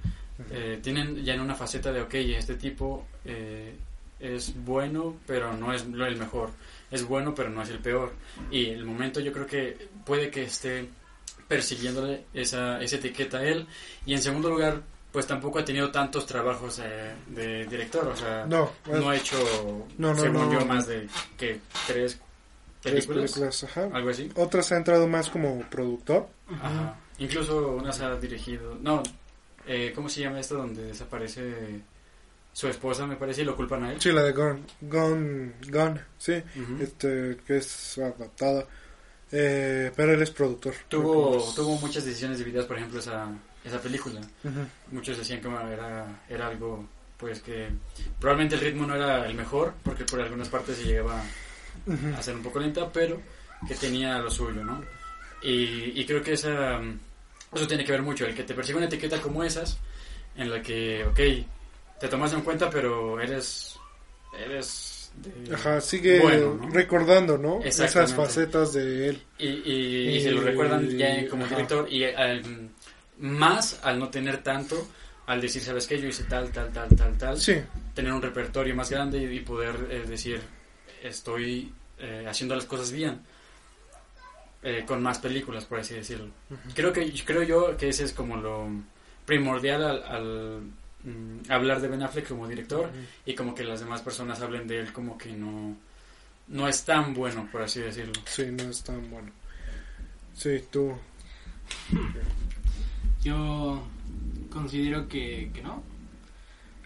eh, 0.51 0.81
tienen 0.83 1.25
ya 1.25 1.35
en 1.35 1.41
una 1.41 1.55
faceta 1.55 1.93
de, 1.93 2.03
ok, 2.03 2.15
este 2.15 2.55
tipo 2.55 3.07
eh, 3.25 3.75
es 4.21 4.53
bueno, 4.65 5.17
pero 5.27 5.53
no 5.57 5.73
es 5.73 5.83
el 5.83 6.17
mejor. 6.17 6.51
Es 6.91 7.05
bueno, 7.07 7.35
pero 7.35 7.49
no 7.51 7.63
es 7.63 7.71
el 7.71 7.79
peor. 7.79 8.13
Y 8.51 8.67
el 8.71 8.85
momento 8.85 9.21
yo 9.21 9.33
creo 9.33 9.47
que 9.47 9.89
puede 10.05 10.31
que 10.31 10.45
esté 10.45 10.89
persiguiéndole 11.49 12.25
esa, 12.35 12.81
esa 12.81 12.97
etiqueta 12.97 13.39
a 13.39 13.45
él. 13.45 13.67
Y 14.07 14.15
en 14.15 14.23
segundo 14.23 14.51
lugar, 14.51 14.83
pues 15.11 15.27
tampoco 15.27 15.59
ha 15.59 15.65
tenido 15.65 15.91
tantos 15.91 16.27
trabajos 16.27 16.81
eh, 16.85 17.13
de 17.29 17.67
director. 17.67 18.07
O 18.09 18.17
sea, 18.17 18.47
No, 18.47 18.71
no 18.87 19.09
ha 19.11 19.17
hecho, 19.17 19.37
No, 19.99 20.15
no, 20.15 20.21
según 20.21 20.53
yo, 20.53 20.65
más 20.67 20.87
de 20.87 21.09
que 21.37 21.61
tres 21.87 22.19
tres 22.81 23.07
películas. 23.07 23.33
películas, 23.33 23.65
ajá. 23.65 23.89
Algo 23.93 24.11
así. 24.11 24.31
Otras 24.35 24.73
ha 24.73 24.77
entrado 24.77 25.07
más 25.07 25.31
como 25.31 25.61
productor. 25.71 26.29
Ajá. 26.49 26.97
Incluso 27.19 27.77
unas 27.77 28.01
ha 28.01 28.17
dirigido. 28.17 28.77
No, 28.81 29.03
eh, 29.67 29.93
¿cómo 29.95 30.09
se 30.09 30.21
llama 30.21 30.41
esto 30.41 30.57
donde 30.57 30.85
desaparece 30.85 31.81
su 32.53 32.69
esposa, 32.69 33.07
me 33.07 33.17
parece, 33.17 33.43
y 33.43 33.45
lo 33.45 33.57
culpan 33.57 33.85
a 33.85 33.93
él? 33.93 34.01
Sí, 34.01 34.13
la 34.13 34.23
de 34.23 34.33
Gone, 34.33 34.61
Gone, 34.83 35.53
Gone, 35.71 36.01
sí, 36.19 36.43
Ujú. 36.57 36.83
este, 36.83 37.39
que 37.47 37.57
es 37.59 37.99
adaptada. 37.99 38.67
Eh, 39.35 39.91
pero 39.97 40.13
él 40.13 40.21
es 40.23 40.31
productor. 40.31 40.75
Tuvo, 40.89 41.53
tuvo 41.55 41.77
muchas 41.79 42.05
decisiones 42.05 42.39
divididas, 42.39 42.67
por 42.67 42.77
ejemplo, 42.77 43.01
esa, 43.01 43.29
esa 43.65 43.81
película. 43.81 44.21
Muchos 44.91 45.17
decían 45.17 45.41
que 45.41 45.49
era, 45.49 46.23
era 46.29 46.49
algo, 46.49 46.87
pues 47.17 47.41
que 47.41 47.69
probablemente 48.21 48.57
el 48.57 48.61
ritmo 48.61 48.87
no 48.87 48.95
era 48.95 49.27
el 49.27 49.35
mejor, 49.35 49.73
porque 49.83 50.05
por 50.05 50.21
algunas 50.21 50.51
partes 50.51 50.77
se 50.77 50.85
llegaba 50.85 51.23
a 52.17 52.23
ser 52.23 52.35
un 52.37 52.43
poco 52.43 52.61
lenta, 52.61 52.93
pero 52.93 53.21
que 53.67 53.75
tenía 53.75 54.19
lo 54.19 54.31
suyo, 54.31 54.63
¿no? 54.63 54.85
Y, 55.43 55.99
y 55.99 56.05
creo 56.05 56.23
que 56.23 56.35
esa, 56.35 56.79
eso 57.55 57.67
tiene 57.67 57.85
que 57.85 57.93
ver 57.93 58.03
mucho, 58.03 58.27
el 58.27 58.35
que 58.35 58.45
te 58.45 58.55
persiga 58.55 58.79
una 58.79 58.87
etiqueta 58.87 59.21
como 59.21 59.45
esas, 59.45 59.79
en 60.37 60.51
la 60.51 60.63
que, 60.63 61.05
ok, 61.05 61.21
te 62.01 62.09
tomas 62.09 62.33
en 62.33 62.41
cuenta, 62.43 62.71
pero 62.71 63.21
eres, 63.21 63.77
eres 64.39 65.13
de- 65.17 65.55
Ajá, 65.55 65.81
sigue 65.81 66.19
Bueno, 66.21 66.55
¿no? 66.55 66.69
recordando, 66.71 67.39
¿no? 67.39 67.61
Esas 67.63 67.95
facetas 68.15 68.73
de 68.73 69.09
él. 69.11 69.23
y, 69.39 69.47
y- 69.49 70.09
y 70.09 70.17
Y- 70.17 70.21
se 70.23 70.31
lo 70.31 70.41
recuerdan 70.41 70.89
ya 70.97 71.29
como 71.29 71.45
ajá. 71.45 71.55
director, 71.55 71.93
y 71.93 72.05
al- 72.05 72.71
más 73.19 73.81
al 73.83 73.99
no 73.99 74.09
tener 74.09 74.43
tanto, 74.43 74.87
al 75.27 75.41
decir, 75.41 75.63
¿sabes 75.63 75.87
qué? 75.87 76.01
Yo 76.01 76.09
hice 76.09 76.25
tal, 76.25 76.51
tal, 76.51 76.73
tal, 76.73 76.89
tal, 76.97 77.19
tal, 77.19 77.39
Sí, 77.41 77.57
tener 77.95 78.13
un 78.13 78.23
repertorio 78.23 78.75
más 78.75 78.91
grande 78.91 79.19
y, 79.19 79.37
y 79.37 79.41
poder 79.41 79.75
eh, 79.91 80.05
decir 80.09 80.41
estoy 81.03 81.73
eh, 81.99 82.27
haciendo 82.29 82.55
las 82.55 82.65
cosas 82.65 82.91
bien 82.93 83.21
eh, 84.63 84.85
con 84.87 85.03
más 85.03 85.19
películas 85.19 85.65
por 85.65 85.81
así 85.81 85.95
decirlo 85.95 86.31
creo 86.75 86.93
que 86.93 87.13
creo 87.25 87.43
yo 87.43 87.77
que 87.77 87.89
ese 87.89 88.05
es 88.05 88.13
como 88.13 88.37
lo 88.37 88.69
primordial 89.27 89.83
al, 89.83 90.03
al, 90.05 90.61
mm, 91.05 91.51
hablar 91.51 91.81
de 91.81 91.89
Ben 91.89 92.03
Affleck 92.03 92.29
como 92.29 92.49
director 92.49 92.91
y 93.27 93.35
como 93.35 93.55
que 93.55 93.65
las 93.65 93.81
demás 93.81 94.03
personas 94.03 94.41
hablen 94.41 94.67
de 94.67 94.81
él 94.81 94.93
como 94.93 95.19
que 95.19 95.33
no 95.33 95.77
no 96.49 96.69
es 96.69 96.85
tan 96.85 97.15
bueno 97.15 97.49
por 97.51 97.63
así 97.63 97.81
decirlo 97.81 98.15
sí, 98.27 98.47
no 98.51 98.65
es 98.65 98.83
tan 98.83 99.11
bueno. 99.11 99.31
Sí, 100.35 100.65
tú. 100.71 100.95
Yo 103.23 103.83
considero 104.51 105.07
que, 105.09 105.51
que 105.55 105.63
no. 105.63 105.83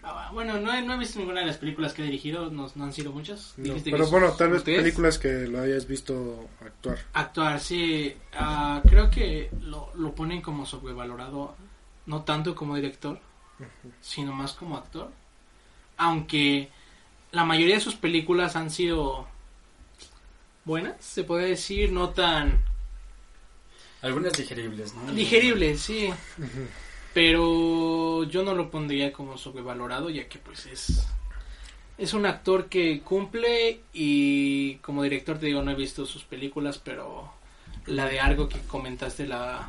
Ah, 0.09 0.29
bueno, 0.33 0.57
no 0.59 0.73
he, 0.73 0.81
no 0.81 0.93
he 0.93 0.97
visto 0.97 1.19
ninguna 1.19 1.41
de 1.41 1.47
las 1.47 1.57
películas 1.57 1.91
que 1.93 2.01
he 2.01 2.05
dirigido, 2.05 2.49
no, 2.49 2.71
no 2.75 2.83
han 2.85 2.93
sido 2.93 3.11
muchas. 3.11 3.53
No, 3.57 3.73
pero 3.83 4.05
que 4.05 4.11
bueno, 4.11 4.31
tal 4.33 4.51
vez 4.51 4.63
películas 4.63 5.19
que 5.19 5.47
lo 5.47 5.59
hayas 5.61 5.85
visto 5.85 6.47
actuar. 6.65 6.97
Actuar, 7.13 7.59
sí. 7.59 8.15
Ah, 8.33 8.81
creo 8.87 9.09
que 9.09 9.49
lo, 9.61 9.91
lo 9.95 10.13
ponen 10.15 10.41
como 10.41 10.65
sobrevalorado, 10.65 11.55
no 12.05 12.21
tanto 12.23 12.55
como 12.55 12.75
director, 12.75 13.19
sino 14.01 14.31
más 14.33 14.53
como 14.53 14.77
actor. 14.77 15.11
aunque 15.97 16.69
la 17.31 17.43
mayoría 17.43 17.75
de 17.75 17.81
sus 17.81 17.95
películas 17.95 18.55
han 18.55 18.71
sido 18.71 19.27
buenas, 20.63 20.95
se 21.03 21.23
puede 21.25 21.49
decir, 21.49 21.91
no 21.91 22.09
tan 22.11 22.63
Algunas 24.01 24.33
digeribles, 24.33 24.93
¿no? 24.93 25.11
digeribles, 25.11 25.81
sí. 25.81 26.09
Pero 27.21 28.25
yo 28.25 28.43
no 28.43 28.53
lo 28.53 28.69
pondría 28.69 29.11
como 29.11 29.39
sobrevalorado, 29.39 30.11
ya 30.11 30.27
que 30.29 30.37
pues 30.37 30.67
es 30.67 31.07
es 31.97 32.13
un 32.13 32.27
actor 32.27 32.67
que 32.67 33.01
cumple 33.01 33.81
y 33.91 34.75
como 34.83 35.01
director 35.01 35.39
te 35.39 35.47
digo 35.47 35.63
no 35.63 35.71
he 35.71 35.75
visto 35.75 36.05
sus 36.05 36.23
películas, 36.23 36.77
pero 36.77 37.33
la 37.87 38.05
de 38.05 38.19
algo 38.19 38.47
que 38.47 38.59
comentaste 38.59 39.25
la 39.25 39.67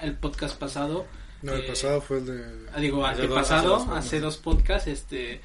el 0.00 0.14
podcast 0.14 0.56
pasado, 0.56 1.04
No, 1.42 1.54
el 1.54 1.62
Eh, 1.62 1.66
pasado 1.66 2.00
fue 2.00 2.18
el 2.18 2.26
de... 2.26 2.44
ah, 2.72 2.78
digo 2.80 3.04
Hace 3.04 3.22
dos- 3.26 3.30
antepasado, 3.38 3.74
hace 3.74 3.86
dos 3.88 3.98
hace 3.98 4.20
dos 4.20 4.36
podcasts, 4.36 4.86
este 4.86 5.40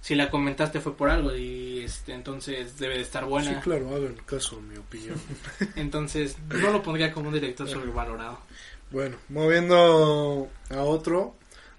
si 0.00 0.16
la 0.16 0.28
comentaste 0.28 0.80
fue 0.80 0.96
por 0.96 1.08
algo 1.08 1.36
y 1.36 1.82
este 1.84 2.14
entonces 2.14 2.78
debe 2.80 2.96
de 2.96 3.02
estar 3.02 3.22
Sí, 3.22 3.28
buena. 3.30 3.60
claro, 3.60 3.94
hagan 3.94 4.16
caso 4.26 4.56
a 4.56 4.60
mi 4.60 4.76
opinión. 4.76 5.14
Entonces 5.76 6.36
no 6.48 6.70
lo 6.72 6.82
pondría 6.82 7.12
como 7.12 7.28
un 7.28 7.34
director 7.34 7.68
sobrevalorado. 7.68 8.38
Bueno, 8.90 9.16
moviendo 9.28 10.48
a 10.70 10.82
otro, 10.82 11.34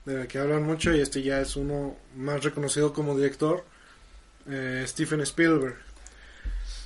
del 0.06 0.28
que 0.28 0.38
hablan 0.38 0.64
mucho, 0.64 0.94
y 0.94 1.02
este 1.02 1.24
ya 1.24 1.42
es 1.42 1.56
uno 1.56 1.98
más 2.16 2.44
reconocido 2.44 2.94
como 2.94 3.18
director, 3.18 3.66
eh, 4.48 4.84
Steven 4.86 5.22
Spielberg. 5.22 5.76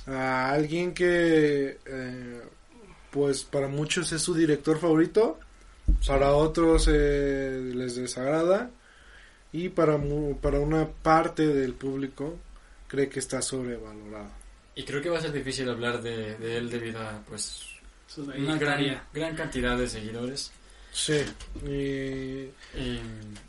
A 0.06 0.50
alguien 0.50 0.94
que, 0.94 1.78
eh, 1.84 2.42
pues 3.10 3.44
para 3.44 3.68
muchos 3.68 4.12
es 4.12 4.22
su 4.22 4.34
director 4.34 4.78
favorito, 4.78 5.38
para 6.06 6.32
otros 6.32 6.88
eh, 6.90 7.72
les 7.74 7.96
desagrada, 7.96 8.70
y 9.52 9.68
para, 9.68 10.00
para 10.40 10.58
una 10.58 10.88
parte 10.88 11.46
del 11.46 11.74
público 11.74 12.38
cree 12.88 13.10
que 13.10 13.20
está 13.20 13.42
sobrevalorado. 13.42 14.30
Y 14.74 14.84
creo 14.84 15.02
que 15.02 15.10
va 15.10 15.18
a 15.18 15.22
ser 15.22 15.32
difícil 15.32 15.68
hablar 15.68 16.02
de, 16.02 16.36
de 16.36 16.56
él 16.56 16.70
debido 16.70 17.00
a, 17.00 17.22
pues, 17.28 17.66
de 17.73 17.73
una 18.18 18.56
gran, 18.56 19.00
gran 19.12 19.34
cantidad 19.36 19.76
de 19.76 19.88
seguidores. 19.88 20.50
Sí, 20.92 21.22
y 21.66 22.78
Y, 22.78 23.00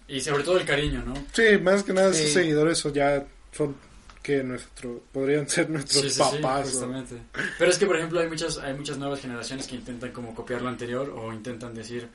y 0.08 0.22
sobre 0.22 0.44
todo 0.44 0.58
el 0.58 0.66
cariño, 0.66 1.04
¿no? 1.06 1.14
Sí, 1.32 1.58
más 1.62 1.84
que 1.84 1.94
nada 1.94 2.12
Sí. 2.14 2.22
esos 2.22 2.34
seguidores 2.34 2.78
son 2.80 2.94
ya 2.94 3.26
son 3.52 3.76
que 4.24 4.42
nuestro 4.44 5.04
podrían 5.12 5.48
ser 5.48 5.70
nuestros 5.70 6.02
Sí, 6.02 6.10
sí, 6.10 6.16
sí, 6.16 6.38
papás. 6.42 6.66
¿no? 6.66 6.72
justamente. 6.72 7.18
Pero 7.60 7.70
es 7.70 7.78
que, 7.78 7.86
por 7.86 7.96
ejemplo, 7.98 8.20
hay 8.20 8.28
muchas, 8.28 8.58
hay 8.58 8.74
muchas 8.74 8.98
nuevas 8.98 9.20
generaciones 9.22 9.68
que 9.68 9.76
intentan 9.76 10.12
como 10.12 10.34
copiar 10.34 10.64
lo 10.64 10.70
anterior 10.70 11.12
o 11.16 11.32
intentan 11.32 11.76
decir, 11.76 12.08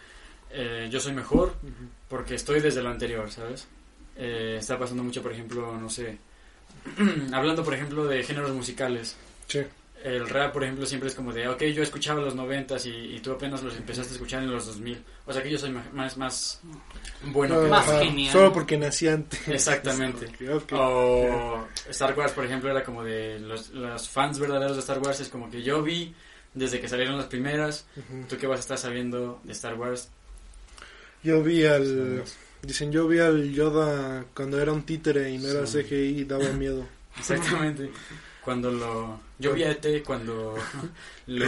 eh, 0.50 0.88
yo 0.90 0.98
soy 0.98 1.12
mejor 1.12 1.54
porque 2.08 2.34
estoy 2.34 2.58
desde 2.60 2.82
lo 2.82 2.88
anterior, 2.90 3.30
¿sabes? 3.30 3.68
Eh, 4.16 4.56
está 4.58 4.76
pasando 4.76 5.04
mucho, 5.04 5.22
por 5.22 5.32
ejemplo, 5.32 5.78
no 5.80 5.88
sé, 5.88 6.18
hablando, 7.32 7.62
por 7.62 7.74
ejemplo, 7.74 8.04
de 8.06 8.24
géneros 8.24 8.50
musicales. 8.52 9.14
Sí, 9.46 9.60
El 10.02 10.28
rap, 10.28 10.52
por 10.52 10.64
ejemplo, 10.64 10.86
siempre 10.86 11.08
es 11.08 11.14
como 11.14 11.32
de, 11.32 11.46
ok, 11.46 11.62
yo 11.64 11.82
escuchaba 11.82 12.20
los 12.20 12.34
noventas 12.34 12.86
y, 12.86 12.90
y 12.90 13.20
tú 13.20 13.32
apenas 13.32 13.62
los 13.62 13.76
empezaste 13.76 14.12
a 14.12 14.14
escuchar 14.14 14.42
en 14.42 14.50
los 14.50 14.66
2000. 14.66 15.02
O 15.26 15.32
sea 15.32 15.42
que 15.42 15.50
yo 15.50 15.58
soy 15.58 15.70
más, 15.92 16.16
más 16.16 16.60
bueno 17.24 17.56
No, 17.56 17.62
que 17.62 17.68
Más 17.68 17.86
genial. 17.86 18.32
Solo 18.32 18.52
porque 18.52 18.78
nací 18.78 19.08
antes. 19.08 19.46
Exactamente. 19.48 20.28
O 20.72 21.66
Star 21.90 22.18
Wars, 22.18 22.32
por 22.32 22.44
ejemplo, 22.44 22.70
era 22.70 22.82
como 22.82 23.04
de 23.04 23.38
los, 23.40 23.70
los 23.70 24.08
fans 24.08 24.38
verdaderos 24.38 24.76
de 24.76 24.80
Star 24.80 24.98
Wars. 25.00 25.20
Es 25.20 25.28
como 25.28 25.50
que 25.50 25.62
yo 25.62 25.82
vi 25.82 26.14
desde 26.54 26.80
que 26.80 26.88
salieron 26.88 27.16
las 27.16 27.26
primeras. 27.26 27.86
Ujú. 27.96 28.24
¿Tú 28.28 28.36
qué 28.38 28.46
vas 28.46 28.58
a 28.58 28.60
estar 28.60 28.78
sabiendo 28.78 29.40
de 29.44 29.52
Star 29.52 29.74
Wars? 29.74 30.08
Yo 31.22 31.42
vi 31.42 31.64
al 31.66 32.24
dicen 32.62 32.92
yo 32.92 33.06
vi 33.06 33.18
al 33.18 33.52
Yoda 33.52 34.24
cuando 34.34 34.60
era 34.60 34.72
un 34.72 34.82
títere 34.82 35.30
y 35.30 35.38
no 35.38 35.48
era. 35.48 35.64
CGI 35.64 36.20
y 36.20 36.24
daba 36.24 36.48
miedo. 36.52 36.86
Exactamente. 37.18 37.90
Cuando 38.50 38.72
lo. 38.72 39.20
Yo 39.38 39.54
vi 39.54 39.62
a 39.62 39.70
ET 39.70 40.02
cuando 40.04 40.56
lo, 41.28 41.46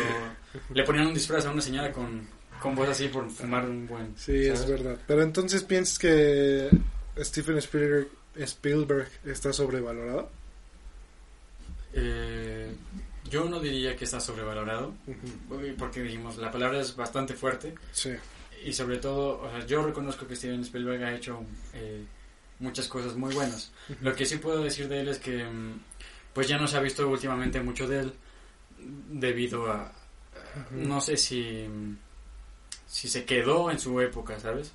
le 0.73 0.85
ponían 0.85 1.09
un 1.09 1.14
disfraz 1.14 1.44
a 1.47 1.50
una 1.50 1.61
señora 1.61 1.90
con, 1.90 2.28
con 2.61 2.76
voz 2.76 2.90
así 2.90 3.09
por 3.09 3.28
fumar 3.28 3.64
un 3.68 3.88
buen. 3.88 4.14
Sí, 4.16 4.47
es 4.47 4.61
¿sabes? 4.61 4.71
verdad. 4.71 4.99
Pero 5.04 5.25
entonces 5.25 5.64
piensas 5.64 5.99
que 5.99 6.71
Steven 7.18 7.59
Spielberg 7.59 8.06
Spielberg 8.37 9.09
está 9.25 9.52
sobrevalorado? 9.52 10.30
Eh, 11.92 12.73
yo 13.28 13.49
no 13.49 13.59
diría 13.59 13.97
que 13.97 14.04
está 14.04 14.21
sobrevalorado. 14.21 14.94
Ujú. 15.09 15.75
Porque 15.76 16.02
dijimos, 16.02 16.37
la 16.37 16.52
palabra 16.52 16.78
es 16.78 16.94
bastante 16.94 17.35
fuerte. 17.35 17.75
Sí. 17.90 18.12
y 18.64 18.73
sobre 18.73 18.99
todo, 18.99 19.40
o 19.42 19.50
sea, 19.50 19.66
yo 19.66 19.85
reconozco 19.85 20.25
que 20.28 20.37
Steven 20.37 20.61
Spielberg 20.61 21.02
ha 21.02 21.12
hecho 21.16 21.40
eh, 21.75 22.04
muchas 22.62 22.87
cosas 22.88 23.16
muy 23.16 23.35
buenas. 23.35 23.73
Lo 24.00 24.14
que 24.14 24.25
sí 24.25 24.37
puedo 24.37 24.62
decir 24.62 24.88
de 24.88 25.00
él 25.00 25.09
es 25.09 25.18
que, 25.18 25.44
mm, 25.44 25.80
pues 26.35 26.49
ya 26.49 26.59
no 26.59 26.67
se 26.67 26.77
ha 26.77 26.81
visto 26.81 27.09
últimamente 27.09 27.61
mucho 27.61 27.87
de 27.89 28.01
él 28.01 28.12
debido 29.11 29.71
a, 29.71 29.93
no 30.71 31.01
sé 31.01 31.17
si, 31.17 31.67
si 32.87 33.09
se 33.09 33.25
quedó 33.25 33.71
en 33.71 33.79
su 33.79 34.01
época, 34.01 34.39
¿sabes? 34.41 34.73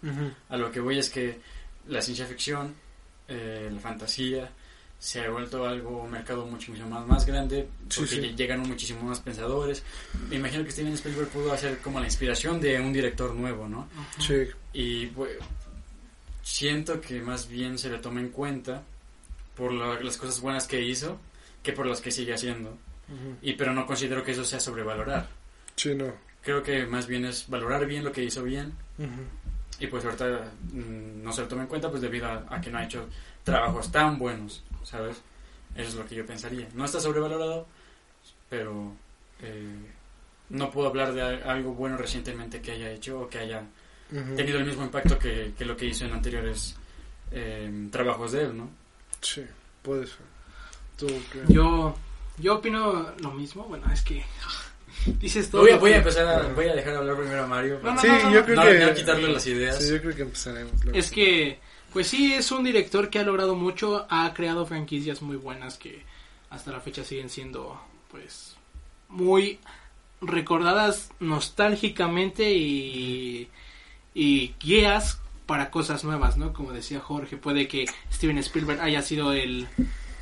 A 0.50 0.58
lo 0.58 0.72
que 0.72 0.80
voy 0.80 0.98
es 1.00 1.10
que 1.10 1.40
la 1.88 2.02
ciencia 2.02 2.26
ficción, 2.26 2.74
eh, 3.28 3.70
la 3.74 3.80
fantasía, 3.80 4.50
se 5.00 5.22
ha 5.22 5.30
vuelto 5.30 5.66
algo, 5.68 6.02
un 6.04 6.10
mercado 6.12 6.46
muchísimo 6.48 6.90
más, 6.90 7.06
más 7.06 7.26
grande, 7.26 7.68
porque 7.96 8.10
sí. 8.16 8.34
llegan 8.36 8.62
muchísimos 8.62 9.04
más 9.04 9.20
pensadores. 9.20 9.84
Me 10.30 10.38
imagino 10.38 10.64
que 10.64 10.72
Steven 10.72 10.94
Spielberg 10.94 11.30
pudo 11.30 11.52
hacer 11.54 11.78
como 11.80 12.00
la 12.00 12.06
inspiración 12.08 12.60
de 12.60 12.80
un 12.80 12.92
director 12.92 13.34
nuevo, 13.36 13.68
¿no? 13.68 13.88
Sí. 14.20 14.48
Y 14.74 15.06
pues, 15.08 15.38
siento 16.42 17.00
que 17.02 17.22
más 17.22 17.48
bien 17.48 17.78
se 17.78 17.90
le 17.90 18.00
toma 18.00 18.22
en 18.22 18.30
cuenta 18.30 18.84
por 19.56 19.72
la- 19.72 20.00
las 20.00 20.18
cosas 20.18 20.40
buenas 20.42 20.68
que 20.68 20.82
hizo 20.82 21.20
que 21.64 21.74
por 21.74 21.86
las 21.86 22.02
que 22.02 22.12
sigue 22.12 22.34
haciendo. 22.34 22.70
Ujú. 23.10 23.38
Y 23.42 23.54
pero 23.54 23.74
no 23.74 23.86
considero 23.86 24.24
que 24.24 24.32
eso 24.32 24.44
sea 24.46 24.60
sobrevalorar. 24.60 25.28
Sí, 25.76 25.94
no. 25.96 26.12
Creo 26.42 26.64
que 26.64 26.86
más 26.86 27.08
bien 27.08 27.26
es 27.26 27.48
valorar 27.50 27.86
bien 27.86 28.04
lo 28.04 28.12
que 28.12 28.24
hizo 28.24 28.44
bien 28.44 28.74
Ujú. 28.98 29.22
y 29.80 29.88
pues 29.88 30.06
ahorita 30.06 30.52
mm, 30.72 31.24
no 31.24 31.32
se 31.34 31.42
lo 31.42 31.48
toma 31.48 31.64
en 31.64 31.68
cuenta 31.68 31.90
pues 31.90 32.02
debido 32.02 32.26
a, 32.28 32.46
a 32.50 32.62
que 32.62 32.70
no 32.70 32.78
ha 32.78 32.86
hecho 32.86 33.08
trabajos 33.44 33.92
tan 33.92 34.18
buenos, 34.18 34.64
¿sabes? 34.84 35.18
Eso 35.76 35.90
es 35.90 35.96
lo 35.96 36.06
que 36.06 36.16
yo 36.16 36.26
pensaría. 36.26 36.68
No 36.74 36.86
está 36.86 37.00
sobrevalorado, 37.00 37.68
pero 38.50 38.94
eh, 39.42 39.76
no 40.50 40.72
puedo 40.72 40.88
hablar 40.88 41.14
de 41.14 41.22
algo 41.22 41.74
bueno 41.74 41.98
recientemente 41.98 42.62
que 42.62 42.72
haya 42.72 42.90
hecho 42.92 43.20
o 43.22 43.30
que 43.30 43.40
haya 43.40 43.64
Ujú. 44.12 44.36
tenido 44.36 44.58
el 44.60 44.66
mismo 44.66 44.84
impacto 44.86 45.20
que, 45.20 45.54
que 45.58 45.66
lo 45.66 45.76
que 45.76 45.86
hizo 45.88 46.06
en 46.06 46.14
anteriores 46.14 46.76
eh, 47.32 47.90
trabajos 47.92 48.32
de 48.32 48.44
él, 48.44 48.58
¿no? 48.58 48.70
Sí, 49.22 49.46
puede 49.82 50.08
ser. 50.08 50.26
Yo, 51.48 51.96
yo 52.38 52.56
opino 52.56 53.12
lo 53.20 53.32
mismo. 53.32 53.64
Bueno, 53.64 53.86
es 53.94 54.02
que 54.02 54.24
dices 55.20 55.50
todo. 55.50 55.62
Voy 55.62 55.72
a, 55.72 55.78
voy 55.78 55.94
empezar 55.94 56.28
a, 56.28 56.48
voy 56.54 56.66
a 56.68 56.76
dejar 56.76 56.96
hablar 56.96 57.18
primero 57.18 57.44
a 57.44 57.48
Mario. 57.48 57.80
No, 57.84 57.94
no, 57.94 58.02
Sí, 58.02 58.08
no, 58.08 58.14
no, 58.24 58.32
yo 58.32 58.40
no. 58.40 58.46
creo 58.46 58.56
no, 58.56 58.64
que... 58.64 58.80
no 58.80 58.94
quitarle 58.94 59.28
las 59.34 59.48
ideas. 59.48 59.78
Sí, 59.84 59.92
yo 59.92 60.02
creo 60.02 60.16
que 60.16 60.22
empezaremos. 60.24 60.84
luego. 60.84 60.98
Es 60.98 61.12
que, 61.12 61.60
pues 61.94 62.08
sí, 62.08 62.34
es 62.34 62.52
un 62.52 62.64
director 62.64 63.10
que 63.10 63.20
ha 63.20 63.24
logrado 63.24 63.56
mucho, 63.56 64.06
ha 64.10 64.34
creado 64.34 64.66
franquicias 64.66 65.22
muy 65.22 65.38
buenas 65.38 65.78
que 65.78 66.04
hasta 66.50 66.72
la 66.72 66.80
fecha 66.80 67.04
siguen 67.04 67.30
siendo, 67.30 67.80
pues, 68.10 68.56
muy 69.10 69.60
recordadas 70.22 71.12
nostálgicamente 71.20 72.52
y, 72.54 73.50
y 74.14 74.54
guías 74.60 75.20
para 75.46 75.70
cosas 75.70 76.04
nuevas, 76.04 76.38
¿no? 76.38 76.54
Como 76.54 76.72
decía 76.74 77.00
Jorge, 77.00 77.38
puede 77.38 77.68
que 77.68 77.86
Steven 78.12 78.38
Spielberg 78.40 78.82
haya 78.82 79.02
sido 79.02 79.32
el, 79.34 79.68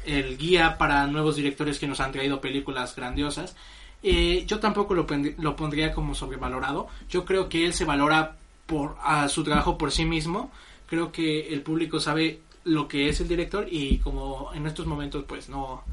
el 0.05 0.37
guía 0.37 0.77
para 0.77 1.07
nuevos 1.07 1.35
directores 1.35 1.79
que 1.79 1.87
nos 1.87 1.99
han 1.99 2.11
traído 2.11 2.41
películas 2.41 2.95
grandiosas. 2.95 3.55
Eh, 4.03 4.43
yo 4.45 4.59
tampoco 4.59 4.93
lo, 4.93 5.07
lo 5.37 5.55
pondría 5.55 5.93
como 5.93 6.15
sobrevalorado. 6.15 6.87
Yo 7.09 7.25
creo 7.25 7.49
que 7.49 7.65
él 7.65 7.73
se 7.73 7.85
valora 7.85 8.37
por 8.65 8.95
a 9.01 9.27
su 9.29 9.43
trabajo 9.43 9.77
por 9.77 9.91
sí 9.91 10.05
mismo. 10.05 10.51
Creo 10.87 11.11
que 11.11 11.53
el 11.53 11.61
público 11.61 11.99
sabe 11.99 12.41
lo 12.63 12.87
que 12.87 13.09
es 13.09 13.19
el 13.21 13.27
director 13.27 13.67
y 13.69 13.99
como 13.99 14.51
en 14.53 14.65
estos 14.65 14.87
momentos 14.87 15.23
pues 15.27 15.49
no 15.49 15.83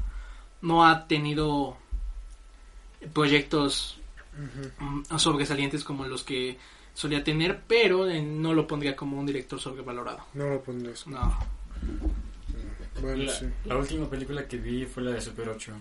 no 0.61 0.85
ha 0.85 1.07
tenido 1.07 1.77
proyectos 3.13 3.99
mm, 4.79 5.17
sobresalientes 5.17 5.83
como 5.83 6.05
los 6.05 6.23
que 6.23 6.57
solía 6.93 7.23
tener, 7.23 7.61
pero 7.67 8.09
eh, 8.09 8.21
no 8.21 8.53
lo 8.53 8.65
pondría 8.65 8.95
como 8.95 9.19
un 9.19 9.25
director 9.25 9.59
sobrevalorado. 9.59 10.19
No 10.33 10.47
lo 10.47 10.61
pondrás. 10.61 11.05
No. 11.07 11.37
Bueno, 13.01 13.23
La, 13.23 13.31
sí. 13.33 13.45
la 13.65 13.77
última 13.77 14.09
película 14.09 14.47
que 14.47 14.57
vi 14.57 14.85
fue 14.85 15.03
la 15.03 15.11
de 15.11 15.21
Super 15.21 15.49
8. 15.49 15.71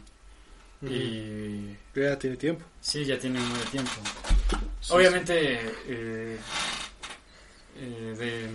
Ujú. 0.82 0.92
Y 0.92 1.76
Ya 1.94 2.18
tiene 2.18 2.36
tiempo. 2.36 2.64
sí, 2.80 3.04
ya 3.04 3.18
tiene 3.18 3.38
buen 3.40 3.62
tiempo. 3.70 3.90
Sí, 4.80 4.92
Obviamente, 4.92 5.60
eh, 5.86 6.38
eh, 7.78 8.14
de- 8.18 8.48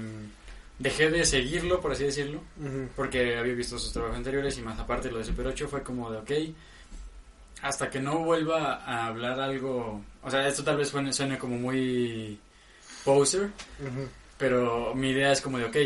dejé 0.80 1.10
de 1.10 1.26
seguirlo, 1.26 1.80
por 1.82 1.92
así 1.94 2.04
decirlo, 2.04 2.42
porque 2.96 3.38
había 3.38 3.54
visto 3.54 3.80
sus 3.80 3.94
trabajos 3.94 4.18
anteriores 4.18 4.58
y 4.58 4.62
más 4.62 4.78
aparte 4.80 5.10
lo 5.12 5.20
de 5.20 5.24
Super 5.24 5.48
8 5.48 5.68
fue 5.68 5.82
como 5.84 6.12
de, 6.12 6.18
ok, 6.20 6.32
hasta 7.62 7.90
que 7.90 8.00
no 8.00 8.20
vuelva 8.20 8.76
a 8.86 9.08
hablar 9.08 9.40
algo, 9.40 10.02
o 10.22 10.30
sea, 10.32 10.48
esto 10.48 10.64
tal 10.64 10.78
vez 10.78 10.90
suene, 10.90 11.14
suene 11.14 11.38
como 11.40 11.58
muy 11.58 12.38
poser, 13.04 13.50
pero 14.38 14.94
mi 14.94 15.10
idea 15.12 15.32
es 15.32 15.42
como 15.42 15.58
de, 15.58 15.66
ok, 15.66 15.78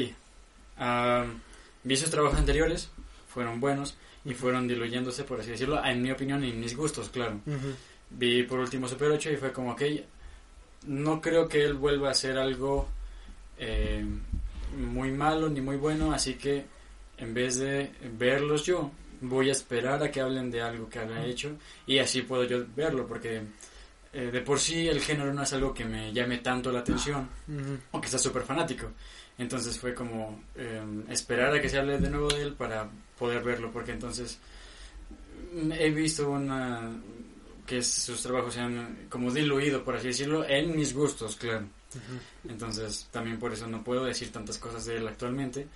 am, 0.77 1.39
vi 1.83 1.97
sus 1.97 2.09
trabajos 2.09 2.37
anteriores, 2.39 2.89
fueron 3.27 3.59
buenos 3.59 3.95
y 4.25 4.33
fueron 4.33 4.67
diluyéndose, 4.67 5.23
por 5.23 5.39
así 5.39 5.51
decirlo, 5.51 5.83
en 5.83 6.01
mi 6.01 6.11
opinión 6.11 6.43
y 6.43 6.49
en 6.51 6.59
mis 6.59 6.75
gustos, 6.75 7.09
claro. 7.09 7.39
Vi 8.09 8.43
por 8.43 8.59
último 8.59 8.87
Super 8.87 9.11
8 9.11 9.31
y 9.31 9.37
fue 9.37 9.51
como 9.51 9.75
que 9.75 10.05
no 10.87 11.21
creo 11.21 11.47
que 11.47 11.63
él 11.63 11.73
vuelva 11.75 12.09
a 12.09 12.11
hacer 12.11 12.37
algo 12.37 12.87
eh, 13.57 14.03
muy 14.77 15.11
malo 15.11 15.49
ni 15.49 15.61
muy 15.61 15.77
bueno, 15.77 16.11
así 16.11 16.35
que 16.35 16.65
en 17.17 17.33
vez 17.33 17.57
de 17.57 17.91
verlos 18.17 18.65
yo, 18.65 18.91
voy 19.21 19.49
a 19.49 19.51
esperar 19.51 20.01
a 20.03 20.09
que 20.11 20.19
hablen 20.21 20.49
de 20.49 20.61
algo 20.61 20.89
que 20.89 20.99
haya 20.99 21.23
hecho 21.25 21.55
y 21.85 21.99
así 21.99 22.23
puedo 22.23 22.43
yo 22.43 22.65
verlo, 22.75 23.05
porque 23.07 23.41
eh, 24.13 24.29
de 24.31 24.41
por 24.41 24.59
sí 24.59 24.87
el 24.87 24.99
género 24.99 25.33
no 25.33 25.43
es 25.43 25.53
algo 25.53 25.73
que 25.73 25.85
me 25.85 26.11
llame 26.11 26.39
tanto 26.39 26.71
la 26.71 26.79
atención 26.79 27.29
Ujú. 27.47 27.77
o 27.91 28.01
que 28.01 28.07
sea 28.09 28.19
súper 28.19 28.41
fanático. 28.43 28.91
Entonces 29.37 29.79
fue 29.79 29.93
como 29.93 30.41
eh, 30.55 30.81
esperar 31.09 31.53
a 31.55 31.61
que 31.61 31.69
se 31.69 31.79
hable 31.79 31.97
de 31.97 32.09
nuevo 32.09 32.27
de 32.27 32.43
él 32.43 32.53
para 32.53 32.89
poder 33.17 33.43
verlo, 33.43 33.71
porque 33.71 33.91
entonces 33.91 34.39
mm, 35.53 35.71
he 35.71 35.89
visto 35.89 36.29
una 36.29 36.91
que 37.65 37.81
sus 37.81 38.21
trabajos 38.21 38.53
se 38.53 38.59
han 38.59 39.07
como 39.09 39.31
diluido, 39.31 39.83
por 39.83 39.95
así 39.95 40.07
decirlo, 40.07 40.45
en 40.47 40.75
mis 40.75 40.93
gustos, 40.93 41.35
claro. 41.37 41.65
Entonces 42.47 43.07
también 43.11 43.39
por 43.39 43.53
eso 43.53 43.67
no 43.67 43.83
puedo 43.83 44.03
decir 44.05 44.31
tantas 44.31 44.57
cosas 44.57 44.85
de 44.85 44.97
él 44.97 45.07
actualmente, 45.07 45.67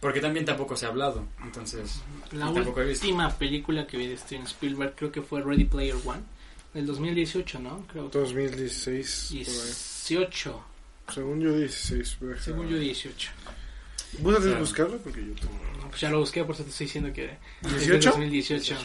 porque 0.00 0.20
también 0.20 0.44
tampoco 0.44 0.76
se 0.76 0.86
ha 0.86 0.88
hablado. 0.88 1.26
Entonces, 1.42 2.00
La 2.32 2.50
y 2.50 2.54
tampoco 2.54 2.80
he 2.80 2.86
visto. 2.86 3.06
última 3.06 3.30
película 3.30 3.86
que 3.86 3.96
vi 3.96 4.06
de 4.08 4.16
Steven 4.16 4.44
Spielberg 4.44 4.94
creo 4.96 5.12
que 5.12 5.22
fue 5.22 5.42
Ready 5.42 5.64
Player 5.64 5.96
One, 6.04 6.22
del 6.74 6.86
2018, 6.86 7.58
¿no? 7.58 7.86
Creo. 7.86 8.08
2016. 8.08 9.26
por 9.30 9.38
ahí. 9.38 9.44
18, 9.44 10.64
Según 11.12 11.40
yo, 11.40 11.52
16. 11.56 12.16
pero- 12.20 12.40
según 12.40 12.68
yo 12.68 12.78
18. 12.78 13.30
¿Puedes 14.22 14.40
Claro. 14.40 14.58
buscarlo? 14.60 14.98
Porque 14.98 15.20
yo 15.24 15.34
tengo. 15.34 15.52
No, 15.80 15.88
Pues 15.88 16.00
ya 16.00 16.10
lo 16.10 16.18
busqué, 16.20 16.44
por 16.44 16.54
eso 16.54 16.64
te 16.64 16.70
estoy 16.70 16.86
diciendo 16.86 17.12
que... 17.12 17.24
es 17.62 17.70
del 17.70 17.80
18? 18.00 18.10
2018. 18.10 18.76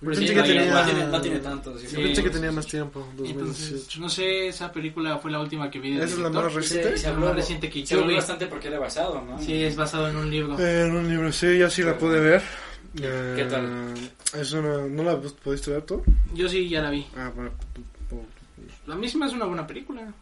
Pero 0.00 0.12
Pensé 0.14 0.26
sí, 0.26 0.34
que 0.34 0.34
no, 0.40 0.42
tenía- 0.44 0.74
no 0.74 0.84
tiene, 0.84 1.04
no 1.06 1.20
tiene 1.20 1.38
tanto. 1.38 1.78
sí. 1.78 1.86
Sí, 1.86 1.94
pensé 1.96 2.22
que 2.24 2.28
sí, 2.28 2.34
tenía 2.34 2.50
más 2.50 2.66
tiempo. 2.66 3.06
Entonces, 3.12 3.36
2018. 3.70 4.00
no 4.00 4.08
sé, 4.08 4.48
esa 4.48 4.72
película 4.72 5.18
fue 5.18 5.30
la 5.30 5.38
última 5.38 5.70
que 5.70 5.78
vi 5.78 5.94
¿Esa 5.96 6.04
es 6.06 6.18
la 6.18 6.28
más 6.30 6.52
reciente? 6.52 6.96
se 6.98 7.06
La 7.06 7.12
habló, 7.14 7.26
más 7.26 7.36
reciente 7.36 7.70
que 7.70 7.86
se 7.86 7.94
yo 7.94 7.98
habló 8.00 8.08
vi. 8.10 8.16
bastante 8.16 8.46
porque 8.48 8.66
era 8.66 8.80
basado, 8.80 9.22
¿no? 9.24 9.38
Sí, 9.40 9.62
es 9.62 9.76
basado 9.76 10.08
en 10.08 10.16
un 10.16 10.28
libro. 10.28 10.58
Eh, 10.58 10.86
en 10.86 10.96
un 10.96 11.08
libro, 11.08 11.30
sí, 11.32 11.56
yo 11.56 11.70
sí 11.70 11.84
la 11.84 11.96
pude 11.96 12.18
ver. 12.18 12.42
Eh, 13.00 13.34
¿Qué 13.36 13.44
tal? 13.44 13.94
Es 14.36 14.52
una, 14.52 14.78
¿No 14.88 15.04
la 15.04 15.20
pudiste 15.20 15.70
ver 15.70 15.82
tú? 15.82 16.02
Yo 16.34 16.48
sí 16.48 16.68
ya 16.68 16.82
la 16.82 16.90
vi. 16.90 17.06
Ah, 17.16 17.30
bueno. 17.34 17.52
La 18.86 18.96
misma 18.96 19.26
es 19.26 19.32
una 19.32 19.44
buena 19.44 19.64
película. 19.66 20.12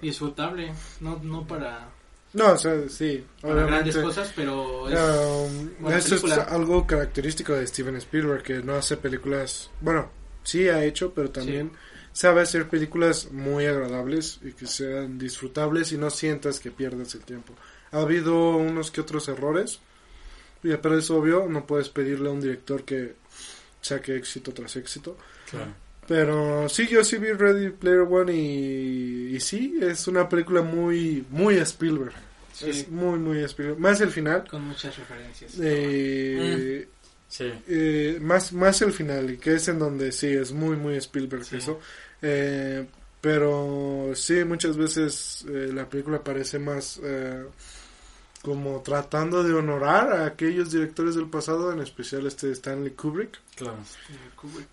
Disfrutable. 0.00 0.72
No, 1.00 1.18
no 1.22 1.46
para, 1.46 1.88
No, 2.32 2.52
o 2.52 2.58
sea, 2.58 2.88
sí, 2.88 3.24
para 3.40 3.66
grandes 3.66 3.96
cosas, 3.96 4.32
pero 4.34 4.88
es... 4.88 4.98
Um, 4.98 5.90
eso 5.90 6.14
es 6.14 6.38
algo 6.38 6.86
característico 6.86 7.54
de 7.54 7.66
Steven 7.66 7.96
Spielberg, 7.96 8.42
que 8.42 8.62
no 8.62 8.74
hace 8.74 8.96
películas, 8.96 9.70
bueno, 9.80 10.10
sí 10.42 10.68
ha 10.68 10.84
hecho, 10.84 11.12
pero 11.12 11.30
también 11.30 11.72
sabe 12.12 12.42
hacer 12.42 12.68
películas 12.68 13.30
muy 13.32 13.66
agradables 13.66 14.40
y 14.42 14.52
que 14.52 14.66
sean 14.66 15.18
disfrutables 15.18 15.92
y 15.92 15.98
no 15.98 16.10
sientas 16.10 16.60
que 16.60 16.70
pierdes 16.70 17.14
el 17.14 17.22
tiempo. 17.22 17.54
Ha 17.92 18.00
habido 18.00 18.56
unos 18.56 18.90
que 18.90 19.00
otros 19.00 19.28
errores, 19.28 19.80
pero 20.62 20.98
es 20.98 21.10
obvio, 21.10 21.46
no 21.48 21.66
puedes 21.66 21.88
pedirle 21.88 22.28
a 22.28 22.32
un 22.32 22.40
director 22.40 22.84
que 22.84 23.16
saque 23.80 24.16
éxito 24.16 24.52
tras 24.52 24.76
éxito. 24.76 25.16
Claro. 25.50 25.72
Pero 26.08 26.68
sí, 26.70 26.86
yo 26.88 27.04
sí 27.04 27.18
vi 27.18 27.32
Ready 27.32 27.68
Player 27.70 28.00
One 28.00 28.32
y, 28.34 29.36
y 29.36 29.40
sí, 29.40 29.78
es 29.80 30.08
una 30.08 30.26
película 30.28 30.62
muy, 30.62 31.24
muy 31.30 31.56
Spielberg. 31.58 32.12
sí, 32.52 32.70
Es 32.70 32.88
muy, 32.88 33.18
muy 33.18 33.40
Spielberg. 33.44 33.78
Más 33.78 34.00
el 34.00 34.10
final. 34.10 34.48
con 34.48 34.64
muchas 34.66 34.96
referencias. 34.96 35.52
Eh, 35.62 36.88
Sí. 37.30 37.44
eh, 37.68 38.18
más, 38.22 38.54
más 38.54 38.80
el 38.80 38.90
final, 38.90 39.30
y 39.30 39.36
que 39.36 39.56
es 39.56 39.68
en 39.68 39.78
donde 39.78 40.12
sí, 40.12 40.28
es 40.28 40.50
muy, 40.50 40.76
muy 40.78 40.96
Spielberg 40.96 41.44
Sí. 41.44 41.56
eso. 41.56 41.78
Eh, 42.22 42.86
pero 43.20 44.12
sí, 44.14 44.44
muchas 44.44 44.78
veces 44.78 45.44
eh, 45.46 45.70
la 45.74 45.86
película 45.86 46.24
parece 46.24 46.58
más 46.58 46.98
eh, 47.02 47.44
como 48.40 48.80
tratando 48.80 49.42
de 49.42 49.52
honorar 49.52 50.10
a 50.12 50.24
aquellos 50.24 50.70
directores 50.72 51.16
del 51.16 51.28
pasado, 51.28 51.70
en 51.70 51.80
especial 51.80 52.26
este 52.26 52.50
Stanley 52.52 52.92
Kubrick. 52.92 53.38
Claro. 53.56 53.76
Eh, 54.08 54.14
Kubrick. 54.34 54.66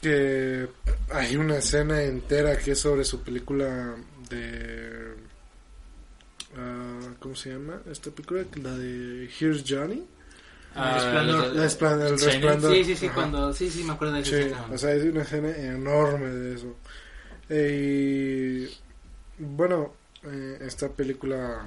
Que 0.00 0.68
hay 1.10 1.36
una 1.36 1.56
escena 1.58 2.02
entera 2.02 2.56
que 2.58 2.72
es 2.72 2.78
sobre 2.80 3.04
su 3.04 3.22
película 3.22 3.94
de 4.30 5.14
ah, 6.56 7.00
¿cómo 7.18 7.34
se 7.34 7.50
llama? 7.50 7.80
esta 7.90 8.10
película 8.10 8.44
la 8.62 8.72
de 8.76 9.28
Here's 9.38 9.64
Johnny 9.66 10.04
Ah, 10.74 10.94
Resplandor. 10.94 11.44
el- 11.44 11.56
La 11.58 11.66
esplan- 11.66 12.00
el 12.06 12.18
resplandor 12.18 12.74
Sí, 12.74 12.84
sí, 12.84 12.96
sí, 12.96 13.06
Ajá. 13.06 13.14
cuando... 13.14 13.52
Sí, 13.52 13.70
sí, 13.70 13.84
me 13.84 13.92
acuerdo 13.92 14.14
de 14.14 14.20
esa 14.20 14.30
Sí, 14.30 14.36
escena. 14.36 14.66
o 14.72 14.78
sea 14.78 14.94
es 14.94 15.04
una 15.04 15.22
escena 15.22 15.50
enorme 15.56 16.26
de 16.28 16.54
eso 16.54 16.76
Eh, 17.50 18.70
y 19.38 19.42
bueno 19.44 19.92
eh, 20.24 20.58
esta 20.62 20.88
película 20.88 21.62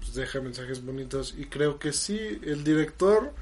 pues, 0.00 0.14
deja 0.14 0.40
mensajes 0.40 0.84
bonitos 0.84 1.34
y 1.38 1.44
creo 1.44 1.78
que 1.78 1.92
sí 1.92 2.40
el 2.42 2.64
director 2.64 3.32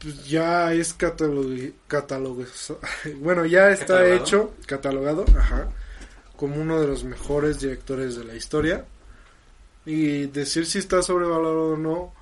pues, 0.00 0.28
ya 0.28 0.72
es 0.72 0.94
catalog 0.94 1.72
catalogado 1.86 2.80
bueno 3.18 3.44
ya 3.44 3.70
está 3.70 3.94
¿Catalogado? 3.94 4.14
hecho 4.24 4.54
catalogado 4.66 5.24
ajá 5.36 5.70
como 6.36 6.56
uno 6.56 6.80
de 6.80 6.86
los 6.86 7.04
mejores 7.04 7.60
directores 7.60 8.16
de 8.16 8.24
la 8.24 8.34
historia 8.34 8.86
y 9.84 10.26
decir 10.26 10.66
si 10.66 10.78
está 10.78 11.02
sobrevalorado 11.02 11.72
o 11.72 11.76
no 11.76 12.14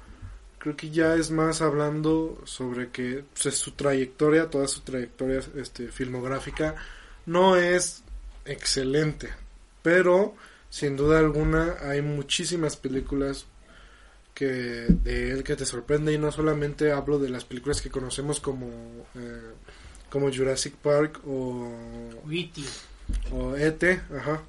creo 0.59 0.77
que 0.77 0.91
ya 0.91 1.15
es 1.15 1.31
más 1.31 1.63
hablando 1.63 2.41
sobre 2.45 2.91
que 2.91 3.25
pues, 3.41 3.57
su 3.57 3.73
trayectoria 3.73 4.51
toda 4.51 4.67
su 4.67 4.81
trayectoria 4.81 5.41
este 5.57 5.89
filmográfica 5.89 6.75
no 7.27 7.57
es 7.57 8.03
excelente 8.45 9.29
pero 9.83 10.35
sin 10.71 10.97
duda 10.97 11.19
alguna 11.21 11.77
hay 11.81 12.03
muchísimas 12.03 12.77
películas 12.77 13.47
que 14.39 14.87
de 14.89 15.33
él 15.33 15.43
que 15.43 15.57
te 15.57 15.67
sorprende 15.67 16.13
y 16.13 16.19
no 16.19 16.31
solamente 16.31 16.93
hablo 16.93 17.19
de 17.19 17.29
las 17.29 17.45
películas 17.45 17.83
que 17.83 17.91
conocemos 17.91 18.39
como 18.39 18.69
eh, 19.17 19.51
como 20.09 20.33
Jurassic 20.33 20.77
Park 20.77 21.21
o, 21.27 21.73
ET, 23.59 23.85
ajá, 24.17 24.43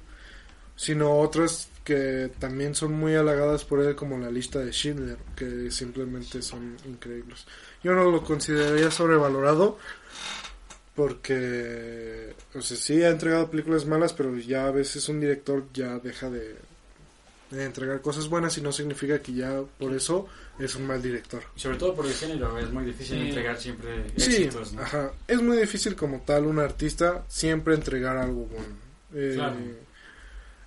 sino 0.76 1.18
otras 1.18 1.68
que 1.82 2.30
también 2.38 2.76
son 2.76 2.92
muy 2.92 3.16
halagadas 3.16 3.64
por 3.64 3.80
él 3.80 3.96
como 3.96 4.16
la 4.16 4.30
lista 4.30 4.60
de 4.60 4.70
Schindler, 4.70 5.18
que 5.34 5.72
simplemente 5.72 6.40
son 6.40 6.76
increíbles. 6.86 7.46
Yo 7.82 7.92
no 7.92 8.08
lo 8.12 8.22
consideraría 8.22 8.92
sobrevalorado 8.92 9.76
porque, 10.94 12.34
o 12.54 12.62
sea, 12.62 12.76
sí 12.76 13.02
ha 13.02 13.08
entregado 13.08 13.50
películas 13.50 13.86
malas, 13.86 14.12
pero 14.12 14.36
ya 14.38 14.66
a 14.66 14.70
veces 14.70 15.08
un 15.08 15.18
director 15.18 15.64
ya 15.74 15.98
deja 15.98 16.30
de, 16.30 16.56
de 17.50 17.64
entregar 17.64 18.00
cosas 18.00 18.28
buenas 18.28 18.56
y 18.58 18.60
no 18.60 18.70
significa 18.72 19.20
que 19.20 19.32
ya 19.32 19.60
por 19.78 19.92
eso 19.92 20.26
es 20.58 20.74
un 20.76 20.86
mal 20.86 21.02
director. 21.02 21.42
Sobre 21.56 21.76
todo 21.78 21.94
por 21.94 22.06
el 22.06 22.12
género, 22.14 22.56
es 22.58 22.70
muy 22.70 22.84
difícil 22.84 23.18
Sí. 23.18 23.28
entregar 23.28 23.58
siempre 23.58 24.04
Sí, 24.16 24.36
éxitos, 24.44 24.72
¿no? 24.72 24.82
ajá. 24.82 25.10
Es 25.26 25.42
muy 25.42 25.56
difícil 25.56 25.96
como 25.96 26.20
tal 26.20 26.46
un 26.46 26.58
artista 26.60 27.24
siempre 27.28 27.74
entregar 27.74 28.16
algo 28.16 28.46
bueno. 28.46 28.74
Eh, 29.14 29.32
Claro. 29.34 29.56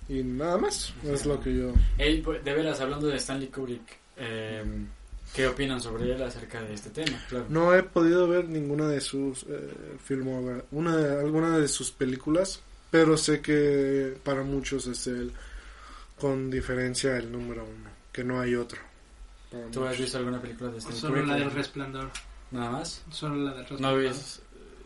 Y 0.08 0.22
nada 0.22 0.58
más, 0.58 0.92
es 1.04 1.24
lo 1.24 1.40
que 1.40 1.56
yo... 1.56 1.72
Ey, 1.96 2.20
pues, 2.20 2.44
de 2.44 2.52
veras, 2.52 2.78
hablando 2.80 3.06
de 3.06 3.16
Stanley 3.16 3.48
Kubrick, 3.48 3.80
eh, 4.18 4.62
¿qué 5.34 5.46
opinan 5.46 5.80
sobre 5.80 6.12
él 6.12 6.22
acerca 6.22 6.60
de 6.60 6.74
este 6.74 6.90
tema? 6.90 7.18
Claro. 7.30 7.46
No 7.48 7.74
he 7.74 7.82
podido 7.82 8.28
ver 8.28 8.46
ninguna 8.46 8.86
de 8.86 9.00
sus 9.00 9.44
eh, 9.44 9.70
filmogra- 10.06 10.62
una 10.72 10.94
de, 10.98 11.18
alguna 11.20 11.56
de 11.58 11.68
sus 11.68 11.90
películas, 11.90 12.60
pero 12.90 13.16
sé 13.16 13.40
que 13.40 14.14
para 14.22 14.42
muchos 14.42 14.86
es 14.88 15.06
él 15.06 15.32
con 16.18 16.50
diferencia 16.50 17.16
el 17.16 17.30
número 17.30 17.64
uno, 17.64 17.90
que 18.12 18.24
no 18.24 18.40
hay 18.40 18.54
otro. 18.54 18.80
¿Tú 19.72 19.84
has 19.84 19.96
visto 19.98 20.18
alguna 20.18 20.40
película 20.40 20.70
de 20.70 20.78
Stanley 20.78 21.00
Solo 21.00 21.14
Kubrick? 21.14 21.28
la 21.28 21.36
del 21.36 21.50
resplandor. 21.52 22.10
¿Nada 22.50 22.70
más? 22.70 23.02
Solo 23.10 23.36
la 23.36 23.50
del 23.52 23.66
resplandor. 23.66 24.02
¿No, 24.02 24.08
vis- 24.08 24.40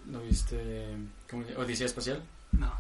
no 0.07 0.21
viste. 0.21 0.87
Odisea 1.57 1.87
Espacial? 1.87 2.23
No. 2.53 2.73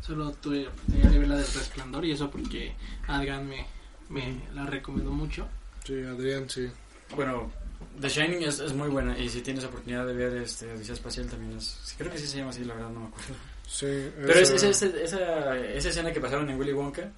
Solo 0.00 0.32
tuve 0.32 0.62
la 0.64 0.68
oportunidad 0.70 1.10
de 1.10 1.18
ver 1.18 1.28
la 1.28 1.36
del 1.36 1.46
resplandor 1.46 2.04
y 2.04 2.12
eso 2.12 2.30
porque 2.30 2.74
Adrián 3.08 3.48
me, 3.48 3.66
me 4.08 4.40
la 4.54 4.66
recomendó 4.66 5.10
mucho. 5.10 5.48
Sí, 5.84 5.94
Adrián, 6.02 6.48
sí. 6.50 6.68
Bueno, 7.16 7.50
The 8.00 8.08
Shining 8.08 8.42
es, 8.42 8.58
es 8.60 8.72
muy 8.72 8.88
buena 8.88 9.18
y 9.18 9.28
si 9.28 9.40
tienes 9.40 9.64
oportunidad 9.64 10.06
de 10.06 10.12
ver 10.12 10.36
este 10.36 10.70
Odisea 10.72 10.94
Espacial 10.94 11.26
también 11.26 11.56
es... 11.58 11.64
sí, 11.84 11.94
Creo 11.98 12.10
que 12.12 12.18
sí 12.18 12.26
se 12.26 12.38
llama 12.38 12.50
así, 12.50 12.64
la 12.64 12.74
verdad 12.74 12.90
no 12.90 13.00
me 13.00 13.06
acuerdo. 13.06 13.34
Sí, 13.66 13.86
Pero 14.16 14.34
es, 14.40 14.50
esa- 14.50 14.68
es- 14.68 14.82
es- 14.82 14.94
esa, 14.94 15.58
esa 15.58 15.88
escena 15.88 16.12
que 16.12 16.20
pasaron 16.20 16.48
en 16.50 16.58
Willy 16.58 16.72
Wonka, 16.72 17.10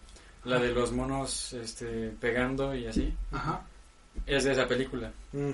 la 0.46 0.58
de 0.58 0.72
los 0.72 0.92
monos 0.92 1.52
este, 1.52 2.10
pegando 2.20 2.74
y 2.74 2.86
así, 2.86 3.12
Ajá. 3.32 3.62
es 4.26 4.44
de 4.44 4.52
esa 4.52 4.66
película. 4.66 5.12
Mm, 5.32 5.50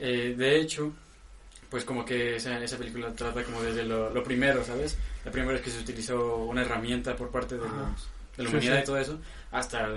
Eh, 0.00 0.34
de 0.38 0.60
hecho, 0.60 0.92
pues 1.68 1.84
como 1.84 2.04
que 2.04 2.36
esa, 2.36 2.62
esa 2.62 2.76
película 2.78 3.12
trata 3.12 3.42
como 3.42 3.60
desde 3.62 3.82
lo, 3.84 4.10
lo 4.10 4.22
primero, 4.22 4.64
¿sabes? 4.64 4.96
La 5.24 5.32
primera 5.32 5.54
vez 5.54 5.62
que 5.62 5.70
se 5.70 5.80
utilizó 5.80 6.36
una 6.36 6.62
herramienta 6.62 7.16
por 7.16 7.30
parte 7.30 7.56
de, 7.56 7.62
los- 7.62 8.08
de 8.36 8.44
la 8.44 8.48
Sí, 8.50 8.54
humanidad 8.56 8.76
sí. 8.76 8.82
y 8.82 8.86
todo 8.86 8.98
eso, 8.98 9.18
hasta, 9.50 9.88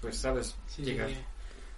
pues, 0.00 0.16
¿sabes? 0.16 0.54
Sí, 0.68 0.82
Llegar. 0.82 1.08
sí. 1.10 1.16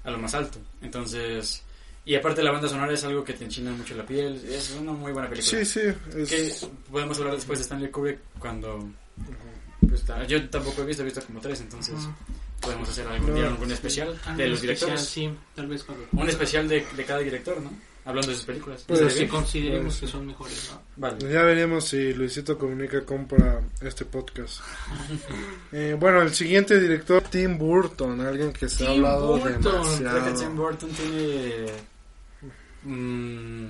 a 0.04 0.10
lo 0.10 0.18
más 0.18 0.34
alto. 0.34 0.58
Entonces, 0.82 1.62
y 2.04 2.14
aparte 2.16 2.42
la 2.42 2.50
banda 2.50 2.68
sonora 2.68 2.92
es 2.92 3.04
algo 3.04 3.24
que 3.24 3.32
te 3.32 3.44
enchina 3.44 3.70
mucho 3.72 3.94
la 3.94 4.04
piel, 4.04 4.34
es 4.46 4.72
una 4.78 4.92
muy 4.92 5.12
buena 5.12 5.28
película. 5.30 5.64
Sí, 5.64 5.64
sí. 5.64 5.80
es- 6.16 6.28
Que 6.28 6.66
podemos 6.90 7.18
hablar 7.18 7.34
después 7.36 7.58
de 7.58 7.62
Stanley 7.62 7.90
Kubrick 7.90 8.18
cuando... 8.38 8.86
pues, 10.00 10.28
yo 10.28 10.48
tampoco 10.48 10.82
he 10.82 10.86
visto, 10.86 11.02
he 11.02 11.06
visto 11.06 11.22
como 11.22 11.40
tres, 11.40 11.60
entonces 11.60 11.94
podemos 12.60 12.88
hacer 12.88 13.06
algún 13.08 13.34
día 13.34 13.46
algún 13.48 13.70
especial 13.72 14.08
de 14.36 14.48
los 14.48 14.60
especial, 14.62 14.90
directores. 14.90 15.00
Sí, 15.04 15.30
tal 15.54 15.66
vez 15.66 15.82
cuando. 15.84 16.06
Un 16.12 16.28
especial 16.28 16.68
de, 16.68 16.86
de 16.96 17.04
cada 17.04 17.20
director, 17.20 17.60
¿no? 17.60 17.70
Hablando 18.04 18.30
de 18.32 18.36
sus 18.36 18.46
películas. 18.46 18.82
Pues 18.88 19.00
consideremos 19.30 19.96
Pues, 19.96 20.00
que 20.00 20.06
son 20.08 20.26
mejores, 20.26 20.70
¿no? 20.72 20.80
Vale. 20.96 21.32
Ya 21.32 21.42
veremos 21.42 21.84
si 21.84 22.12
Luisito 22.14 22.58
Comunica 22.58 23.04
compra 23.04 23.60
este 23.80 24.04
podcast. 24.04 24.60
Eh, 25.74 25.96
bueno, 25.98 26.20
el 26.20 26.34
siguiente 26.34 26.78
director, 26.78 27.22
Tim 27.22 27.56
Burton, 27.56 28.20
alguien 28.20 28.52
que 28.52 28.68
se 28.68 28.84
ha 28.84 28.88
Tim 28.88 28.96
hablado 29.04 29.28
Burton. 29.38 29.62
Creo 29.62 29.82
que 29.82 29.88
Tim 29.88 30.02
demasiado. 30.04 30.54
Burton 30.54 30.90
tiene 30.90 31.66
mm, 32.82 33.68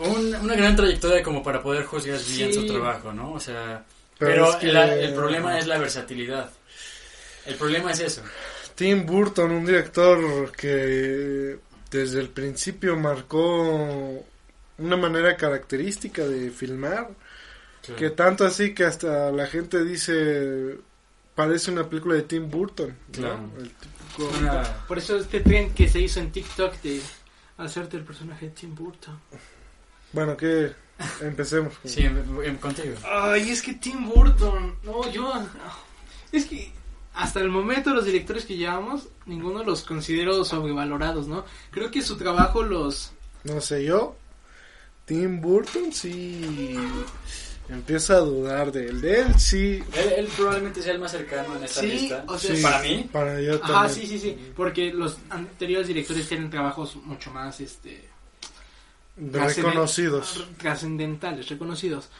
un- 0.00 0.34
una 0.42 0.54
gran 0.54 0.76
trayectoria 0.76 1.22
como 1.22 1.42
para 1.42 1.62
poder 1.62 1.84
juzgar 1.84 2.18
bien 2.36 2.52
Sí. 2.52 2.60
su 2.60 2.66
trabajo, 2.66 3.12
¿no? 3.12 3.32
O 3.32 3.40
sea, 3.40 3.84
Pero 4.24 4.34
pero, 4.44 4.50
es 4.50 4.56
que- 4.56 4.72
la- 4.72 4.94
el 4.94 5.14
problema 5.14 5.58
es 5.58 5.66
la 5.66 5.78
versatilidad. 5.78 6.50
El 7.46 7.54
problema 7.56 7.92
es 7.92 8.00
eso. 8.00 8.22
Tim 8.74 9.04
Burton, 9.06 9.50
un 9.50 9.64
director 9.66 10.50
que 10.52 11.58
desde 11.90 12.20
el 12.20 12.28
principio 12.30 12.96
marcó 12.96 14.24
una 14.78 14.96
manera 14.96 15.36
característica 15.36 16.26
de 16.26 16.50
filmar, 16.50 17.10
que 17.96 18.10
tanto 18.10 18.44
así 18.46 18.74
que 18.74 18.84
hasta 18.84 19.30
la 19.30 19.46
gente 19.46 19.84
dice 19.84 20.76
parece 21.34 21.70
una 21.70 21.88
película 21.88 22.14
de 22.14 22.22
Tim 22.22 22.48
Burton. 22.50 22.88
¿no? 22.88 23.12
Claro. 23.12 23.50
El 23.58 23.70
típico- 23.70 24.38
Una- 24.40 24.86
Por 24.88 24.98
eso 24.98 25.16
este 25.18 25.40
trend 25.40 25.74
que 25.74 25.88
se 25.88 26.00
hizo 26.00 26.18
en 26.20 26.32
TikTok 26.32 26.80
de 26.82 27.00
hacerte 27.58 27.96
el 27.96 28.04
personaje 28.04 28.46
de 28.46 28.52
Tim 28.52 28.74
Burton. 28.74 29.20
Bueno, 30.12 30.36
que 30.36 30.72
empecemos. 31.20 31.72
sí, 31.84 32.02
em- 32.04 32.42
em- 32.44 32.56
contigo. 32.58 32.94
Ay, 33.04 33.50
es 33.50 33.62
que 33.62 33.74
Tim 33.74 34.08
Burton, 34.08 34.76
no, 34.84 35.10
yo... 35.10 35.32
Es 36.32 36.46
que 36.46 36.72
hasta 37.14 37.40
el 37.40 37.48
momento 37.48 37.94
los 37.94 38.04
directores 38.06 38.44
que 38.44 38.56
llevamos, 38.56 39.08
ninguno 39.26 39.62
los 39.62 39.82
considero 39.82 40.44
sobrevalorados, 40.44 41.28
¿no? 41.28 41.44
Creo 41.70 41.90
que 41.90 42.02
su 42.02 42.16
trabajo 42.16 42.62
los... 42.62 43.12
No 43.44 43.60
sé, 43.60 43.84
yo, 43.84 44.16
Tim 45.04 45.40
Burton 45.40 45.92
sí 45.92 46.76
empieza 47.68 48.14
a 48.14 48.20
dudar 48.20 48.72
de 48.72 48.86
él. 48.86 49.00
De 49.00 49.20
él 49.20 49.38
sí. 49.38 49.82
Él, 49.94 50.12
él 50.18 50.28
probablemente 50.36 50.82
sea 50.82 50.92
el 50.92 50.98
más 50.98 51.12
cercano 51.12 51.56
en 51.56 51.64
esta 51.64 51.80
Sí, 51.82 51.86
lista. 51.86 52.24
o 52.26 52.38
sea, 52.38 52.56
sí, 52.56 52.62
Para 52.62 52.82
mí. 52.82 53.08
Para 53.12 53.40
yo 53.40 53.60
también. 53.60 53.94
sí, 53.94 54.06
sí, 54.06 54.18
sí, 54.18 54.36
porque 54.56 54.92
los 54.92 55.18
anteriores 55.30 55.86
directores 55.88 56.26
tienen 56.28 56.50
trabajos 56.50 56.96
mucho 56.96 57.30
más, 57.30 57.60
este... 57.60 58.08
Reconocidos. 59.16 60.46
Trascendentales, 60.58 61.48
reconocidos. 61.48 62.10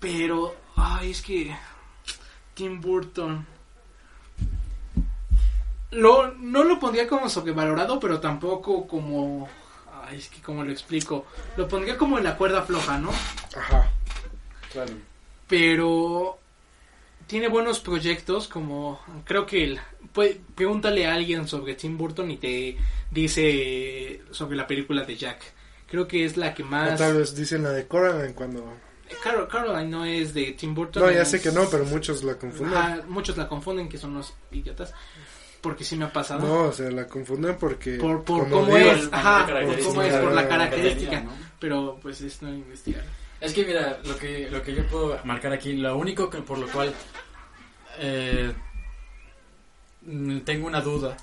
Pero, 0.00 0.54
ay, 0.76 1.10
es 1.12 1.22
que 1.22 1.56
Tim 2.54 2.80
Burton. 2.80 3.46
Lo, 5.92 6.32
no 6.34 6.64
lo 6.64 6.78
pondría 6.78 7.06
como 7.06 7.28
sobrevalorado, 7.28 8.00
pero 8.00 8.18
tampoco 8.20 8.86
como. 8.86 9.48
Ay, 10.04 10.18
es 10.18 10.28
que 10.28 10.40
como 10.40 10.64
lo 10.64 10.72
explico. 10.72 11.26
Lo 11.56 11.68
pondría 11.68 11.96
como 11.98 12.18
en 12.18 12.24
la 12.24 12.36
cuerda 12.36 12.62
floja, 12.62 12.98
¿no? 12.98 13.10
Ajá. 13.56 13.90
Claro. 14.72 14.92
Pero. 15.48 16.38
Tiene 17.26 17.48
buenos 17.48 17.80
proyectos, 17.80 18.48
como. 18.48 19.00
Creo 19.24 19.44
que. 19.46 19.64
El, 19.64 19.80
puede- 20.12 20.40
pregúntale 20.54 21.06
a 21.06 21.14
alguien 21.14 21.46
sobre 21.46 21.74
Tim 21.74 21.96
Burton 21.96 22.30
y 22.30 22.36
te 22.38 22.76
dice 23.10 24.22
sobre 24.30 24.56
la 24.56 24.66
película 24.66 25.04
de 25.04 25.16
Jack. 25.16 25.42
Creo 25.92 26.08
que 26.08 26.24
es 26.24 26.36
la 26.38 26.52
que 26.54 26.62
O 26.64 26.66
más. 26.66 26.98
tal 26.98 27.18
vez 27.18 27.36
dicen 27.36 27.62
la 27.62 27.70
de 27.70 27.86
Coraline 27.86 28.32
cuando... 28.34 28.64
Carol, 29.22 29.46
Caroline 29.46 29.90
no 29.90 30.04
es 30.06 30.32
de 30.32 30.52
Tim 30.52 30.74
Burton. 30.74 31.02
No, 31.04 31.10
ya 31.10 31.20
es- 31.22 31.28
sé 31.30 31.40
que 31.40 31.52
no, 31.52 31.68
pero 31.70 31.84
muchos 31.84 32.24
la 32.24 32.34
confunden. 32.36 33.02
Muchos 33.08 33.36
la 33.36 33.46
confunden 33.46 33.88
que 33.90 33.98
son 33.98 34.14
los 34.14 34.32
idiotas. 34.50 34.94
Porque 35.60 35.84
sí 35.84 35.96
me 35.96 36.06
ha 36.06 36.12
pasado. 36.12 36.40
No, 36.48 36.62
o 36.70 36.72
sea, 36.72 36.90
la 36.90 37.06
confunden 37.06 37.56
porque... 37.60 37.96
por 37.96 38.24
por 38.24 38.48
cómo 38.48 38.74
digo, 38.74 38.90
es, 38.90 39.08
ajá, 39.12 39.46
por 39.46 39.80
cómo 39.84 40.02
es, 40.02 40.14
por 40.14 40.32
la 40.32 40.48
característica. 40.48 41.20
¿no? 41.20 41.30
Pero 41.60 41.98
pues 42.00 42.22
es 42.22 42.40
no 42.40 42.48
investigar. 42.48 43.04
Es 43.38 43.52
que 43.52 43.64
mira, 43.66 44.00
lo 44.04 44.16
que, 44.16 44.48
lo 44.50 44.62
que 44.62 44.74
yo 44.74 44.86
puedo 44.86 45.18
marcar 45.24 45.52
aquí, 45.52 45.74
lo 45.74 45.96
único 45.98 46.30
que 46.30 46.38
por 46.38 46.58
lo 46.58 46.66
cual 46.68 46.92
eh, 47.98 48.50
tengo 50.44 50.66
una 50.66 50.80
duda 50.80 51.16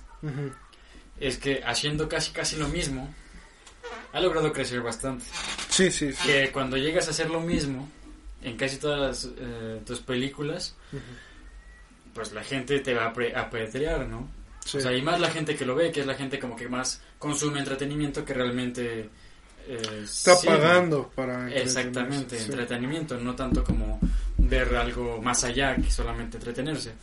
es 1.20 1.38
que 1.38 1.62
haciendo 1.66 2.08
casi 2.08 2.32
casi 2.32 2.56
lo 2.58 2.68
mismo, 2.68 3.14
ha 4.14 4.20
logrado 4.20 4.52
crecer 4.52 4.82
bastante. 4.82 5.26
Sí, 5.70 5.92
sí, 5.92 6.12
sí. 6.14 6.28
Que 6.28 6.52
cuando 6.52 6.78
llegas 6.78 7.08
a 7.08 7.12
hacer 7.12 7.30
lo 7.30 7.40
mismo 7.42 7.90
en 8.42 8.56
casi 8.58 8.78
todas 8.78 9.00
las, 9.00 9.34
eh, 9.38 9.82
tus 9.86 10.00
películas, 10.00 10.76
pues 12.14 12.32
la 12.34 12.44
gente 12.44 12.80
te 12.80 12.94
va 12.94 13.06
a 13.06 13.14
apre- 13.14 13.36
apedrear, 13.36 14.08
¿no? 14.08 14.30
Sí. 14.66 14.78
O 14.78 14.82
sea, 14.82 14.94
y 14.96 15.02
más 15.02 15.20
la 15.20 15.30
gente 15.30 15.56
que 15.56 15.66
lo 15.66 15.76
ve, 15.76 15.92
que 15.92 16.02
es 16.02 16.06
la 16.06 16.16
gente 16.16 16.38
como 16.40 16.56
que 16.56 16.68
más 16.68 17.02
consume 17.18 17.60
entretenimiento 17.60 18.24
que 18.26 18.34
realmente... 18.34 19.10
eh, 19.68 20.02
Está 20.04 20.36
sirve. 20.36 20.58
pagando 20.58 21.10
para... 21.16 21.50
Exactamente, 21.54 22.38
sí. 22.38 22.46
entretenimiento, 22.46 23.18
no 23.18 23.36
tanto 23.36 23.64
como 23.64 24.00
ver 24.38 24.76
algo 24.76 25.22
más 25.22 25.44
allá 25.44 25.76
que 25.76 25.90
solamente 25.92 26.38
entretenerse. 26.38 26.94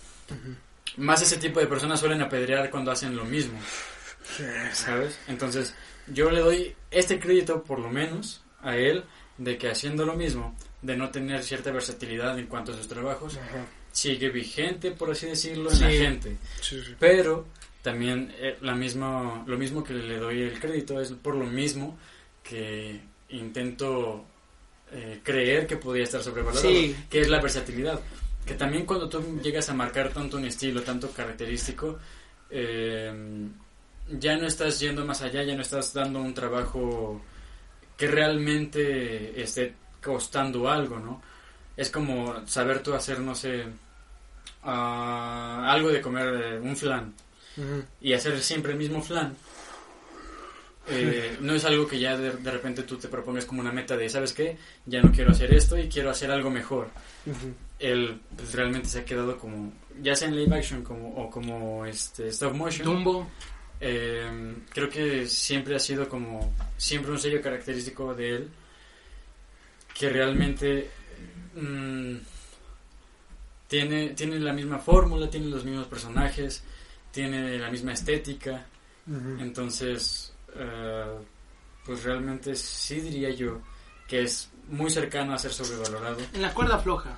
Más 0.99 1.23
ese 1.23 1.37
tipo 1.37 1.61
de 1.61 1.67
personas 1.67 2.01
suelen 2.01 2.23
apedrear 2.23 2.71
cuando 2.71 2.91
hacen 2.91 3.15
lo 3.17 3.25
mismo. 3.25 3.59
¿sabes? 4.73 5.19
Entonces, 5.29 5.75
yo 6.09 6.31
le 6.31 6.41
doy 6.41 6.75
este 6.91 7.19
crédito, 7.19 7.63
por 7.63 7.79
lo 7.79 7.91
menos, 7.91 8.43
a 8.63 8.77
él, 8.77 9.05
de 9.39 9.59
que 9.59 9.69
haciendo 9.69 10.05
lo 10.07 10.15
mismo, 10.15 10.57
de 10.83 10.97
no 10.97 11.11
tener 11.11 11.43
cierta 11.43 11.71
versatilidad 11.73 12.39
en 12.39 12.47
cuanto 12.47 12.73
a 12.73 12.77
sus 12.77 12.89
trabajos, 12.89 13.37
Ajá. 13.37 13.67
sigue 13.93 14.29
vigente, 14.31 14.91
por 14.93 15.11
así 15.11 15.27
decirlo, 15.27 15.71
en 15.71 15.81
la 15.81 15.91
Sí. 15.91 15.97
gente. 15.99 16.37
Sí, 16.61 16.81
sí. 16.85 16.95
Pero 16.99 17.47
también 17.83 18.35
eh, 18.39 18.57
la 18.63 18.75
misma, 18.75 19.45
lo 19.47 19.57
mismo 19.59 19.83
que 19.85 19.95
le 19.95 20.19
doy 20.19 20.43
el 20.43 20.59
crédito 20.59 21.01
es 21.01 21.13
por 21.13 21.35
lo 21.35 21.47
mismo 21.47 21.99
que 22.43 23.01
intento 23.31 24.25
eh, 24.93 25.19
creer 25.25 25.67
que 25.67 25.77
podría 25.77 26.05
estar 26.05 26.23
sobrevalorado, 26.23 26.69
Sí. 26.69 26.95
que 27.11 27.21
es 27.21 27.29
la 27.29 27.41
versatilidad. 27.41 28.01
Que 28.45 28.55
también 28.55 28.87
cuando 28.87 29.09
tú 29.09 29.41
llegas 29.43 29.69
a 29.69 29.75
marcar 29.75 30.11
tanto 30.13 30.37
un 30.37 30.45
estilo, 30.45 30.83
tanto 30.83 31.11
característico, 31.11 31.99
eh, 32.51 33.13
ya 34.09 34.37
no 34.37 34.47
estás 34.47 34.79
yendo 34.81 35.05
más 35.05 35.23
allá, 35.23 35.43
ya 35.43 35.55
no 35.55 35.63
estás 35.63 35.93
dando 35.93 36.21
un 36.21 36.35
trabajo 36.35 37.21
que 37.97 38.07
realmente 38.09 39.41
esté 39.41 39.75
costando 40.03 40.69
algo, 40.69 40.99
¿no? 40.99 41.23
Es 41.77 41.91
como 41.91 42.47
saber 42.47 42.83
tú 42.83 42.95
hacer, 42.95 43.21
no 43.21 43.35
sé, 43.35 43.65
ah, 44.63 45.67
algo 45.69 45.91
de 45.91 46.01
comer, 46.01 46.43
eh, 46.43 46.59
un 46.61 46.77
flan, 46.77 47.15
y 48.01 48.13
hacer 48.13 48.41
siempre 48.43 48.73
el 48.73 48.79
mismo 48.79 49.03
flan. 49.03 49.35
eh, 50.89 51.37
no 51.41 51.55
es 51.55 51.65
algo 51.65 51.87
que 51.89 51.99
ya 51.99 52.17
de, 52.17 52.31
de 52.31 52.51
repente 52.51 52.85
tú 52.85 52.97
te 52.97 53.09
propongas 53.09 53.45
como 53.45 53.61
una 53.61 53.73
meta 53.73 53.97
de, 53.97 54.09
¿sabes 54.09 54.33
qué? 54.33 54.57
Ya 54.85 55.03
no 55.03 55.11
quiero 55.11 55.33
hacer 55.33 55.53
esto 55.53 55.77
y 55.77 55.89
quiero 55.89 56.11
hacer 56.11 56.31
algo 56.31 56.49
mejor. 56.51 56.89
Él 57.79 58.21
pues, 58.37 58.55
realmente 58.55 58.89
se 58.89 59.01
ha 59.01 59.05
quedado 59.05 59.37
como, 59.37 59.73
ya 60.01 60.15
sea 60.15 60.29
en 60.29 60.37
live 60.37 60.57
action 60.57 60.83
como, 60.85 61.09
o 61.17 61.29
como 61.31 61.85
este, 61.85 62.29
stop 62.29 62.55
motion. 62.55 62.85
Dumbo. 62.87 63.27
Eh, 63.81 64.55
creo 64.71 64.89
que 64.89 65.27
siempre 65.29 65.77
ha 65.77 65.79
sido 65.79 66.09
como 66.09 66.55
siempre 66.77 67.13
un 67.13 67.19
sello 67.19 67.43
característico 67.43 68.15
de 68.15 68.37
él 68.37 68.49
que 69.99 70.09
realmente 70.09 70.91
mm, 71.55 72.17
tiene 73.69 74.09
tiene 74.11 74.39
la 74.39 74.53
misma 74.55 74.79
fórmula 74.79 75.29
tiene 75.29 75.47
los 75.49 75.65
mismos 75.65 75.87
personajes 75.89 76.63
tiene 77.11 77.59
la 77.59 77.71
misma 77.71 77.93
estética. 77.93 78.65
Entonces 79.39 80.33
eh, 80.55 81.19
pues 81.85 82.03
realmente 82.03 82.55
sí 82.57 83.01
diría 83.01 83.31
yo 83.31 83.61
que 84.09 84.23
es 84.23 84.51
muy 84.69 84.91
cercano 84.91 85.33
a 85.35 85.39
ser 85.39 85.53
sobrevalorado. 85.53 86.19
En 86.33 86.43
la 86.43 86.53
cuerda 86.53 86.79
floja. 86.79 87.17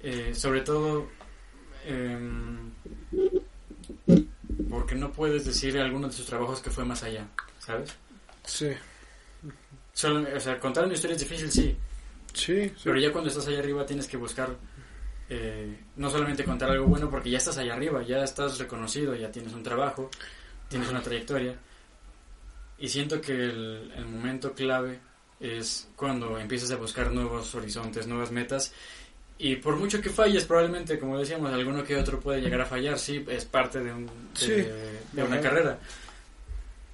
eh, 0.00 0.32
sobre 0.34 0.60
todo 0.62 1.08
em, 1.84 2.70
puedes 5.16 5.44
decir 5.44 5.78
alguno 5.78 6.08
de 6.08 6.12
sus 6.12 6.26
trabajos 6.26 6.60
que 6.60 6.70
fue 6.70 6.84
más 6.84 7.02
allá, 7.02 7.26
¿sabes? 7.58 7.94
Sí. 8.44 8.70
Solo, 9.92 10.26
o 10.36 10.40
sea, 10.40 10.60
contar 10.60 10.84
una 10.84 10.94
historia 10.94 11.14
es 11.16 11.22
difícil, 11.22 11.50
sí, 11.50 11.76
Sí, 12.34 12.68
sí. 12.68 12.72
pero 12.84 12.98
ya 12.98 13.10
cuando 13.12 13.30
estás 13.30 13.46
allá 13.48 13.60
arriba 13.60 13.86
tienes 13.86 14.06
que 14.06 14.16
buscar 14.18 14.54
eh, 15.30 15.80
no 15.96 16.10
solamente 16.10 16.44
contar 16.44 16.70
algo 16.70 16.86
bueno 16.86 17.08
porque 17.10 17.30
ya 17.30 17.38
estás 17.38 17.56
allá 17.58 17.74
arriba, 17.74 18.02
ya 18.02 18.22
estás 18.22 18.58
reconocido, 18.58 19.14
ya 19.14 19.32
tienes 19.32 19.54
un 19.54 19.62
trabajo, 19.62 20.10
tienes 20.68 20.88
una 20.90 21.00
trayectoria 21.02 21.56
y 22.78 22.88
siento 22.88 23.20
que 23.22 23.32
el, 23.32 23.90
el 23.96 24.04
momento 24.04 24.52
clave 24.52 25.00
es 25.40 25.88
cuando 25.96 26.38
empiezas 26.38 26.70
a 26.72 26.76
buscar 26.76 27.10
nuevos 27.10 27.54
horizontes, 27.54 28.06
nuevas 28.06 28.30
metas 28.30 28.72
y 29.38 29.56
por 29.56 29.76
mucho 29.76 30.00
que 30.00 30.10
falles 30.10 30.44
probablemente 30.44 30.98
como 30.98 31.18
decíamos 31.18 31.52
alguno 31.52 31.84
que 31.84 31.96
otro 31.96 32.18
puede 32.20 32.40
llegar 32.40 32.60
a 32.62 32.66
fallar, 32.66 32.98
sí, 32.98 33.24
es 33.28 33.44
parte 33.44 33.80
de, 33.80 33.92
un, 33.92 34.06
de, 34.06 34.10
Sí. 34.34 34.50
de 35.12 35.22
una 35.22 35.40
carrera 35.40 35.78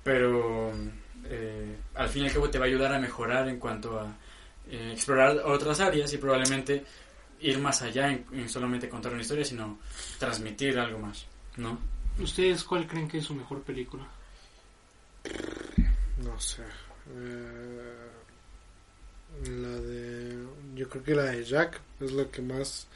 pero 0.03 0.73
eh, 1.25 1.77
al 1.95 2.09
fin 2.09 2.25
y 2.25 2.27
al 2.27 2.33
cabo 2.33 2.51
te 2.51 2.59
va 2.59 2.65
a 2.65 2.69
ayudar 2.69 2.93
a 2.95 2.99
mejorar 2.99 3.49
en 3.49 3.59
cuanto 3.59 3.99
a 4.01 4.13
eh, 4.71 4.91
explorar 4.93 5.39
otras 5.45 5.79
áreas 5.81 6.13
y 6.13 6.19
probablemente 6.19 6.85
ir 7.41 7.59
más 7.59 7.83
allá 7.83 8.09
en, 8.11 8.25
en 8.33 8.49
solamente 8.49 8.89
contar 8.89 9.13
una 9.13 9.23
historia, 9.23 9.45
sino 9.45 9.79
transmitir 10.19 10.79
algo 10.79 10.99
más, 10.99 11.27
¿no? 11.57 11.79
¿Ustedes 12.21 12.63
cuál 12.65 12.87
creen 12.87 13.09
que 13.09 13.19
es 13.19 13.25
su 13.25 13.35
mejor 13.35 13.63
película? 13.63 14.05
No 16.19 16.39
sé. 16.41 16.63
eh, 17.17 18.09
la 19.45 19.69
de. 19.69 20.37
Yo 20.75 20.89
creo 20.89 21.03
que 21.05 21.15
la 21.15 21.25
de 21.25 21.45
Jack 21.45 21.81
es 22.01 22.13
la 22.13 22.25
que 22.27 22.43
más 22.43 22.87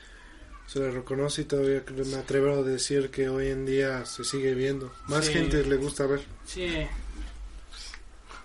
se 0.66 0.80
le 0.80 0.90
reconoce 0.90 1.42
y 1.42 1.44
todavía 1.44 1.84
creo- 1.84 2.04
me 2.06 2.16
atrevo 2.16 2.58
a 2.58 2.62
decir 2.62 3.10
que 3.10 3.28
hoy 3.28 3.48
en 3.48 3.66
día 3.66 4.04
se 4.06 4.24
sigue 4.24 4.54
viendo. 4.54 4.92
Más 5.08 5.26
Sí. 5.26 5.32
gente 5.34 5.62
le 5.64 5.76
gusta 5.76 6.06
ver. 6.06 6.22
Sí. 6.46 6.68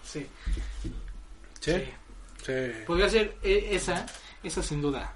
Sí. 0.03 0.27
¿Sí? 1.59 1.71
sí. 1.71 1.83
Sí. 2.45 2.53
Podría 2.85 3.09
ser 3.09 3.35
eh, 3.43 3.69
esa, 3.71 4.05
esa 4.43 4.61
sin 4.63 4.81
duda. 4.81 5.13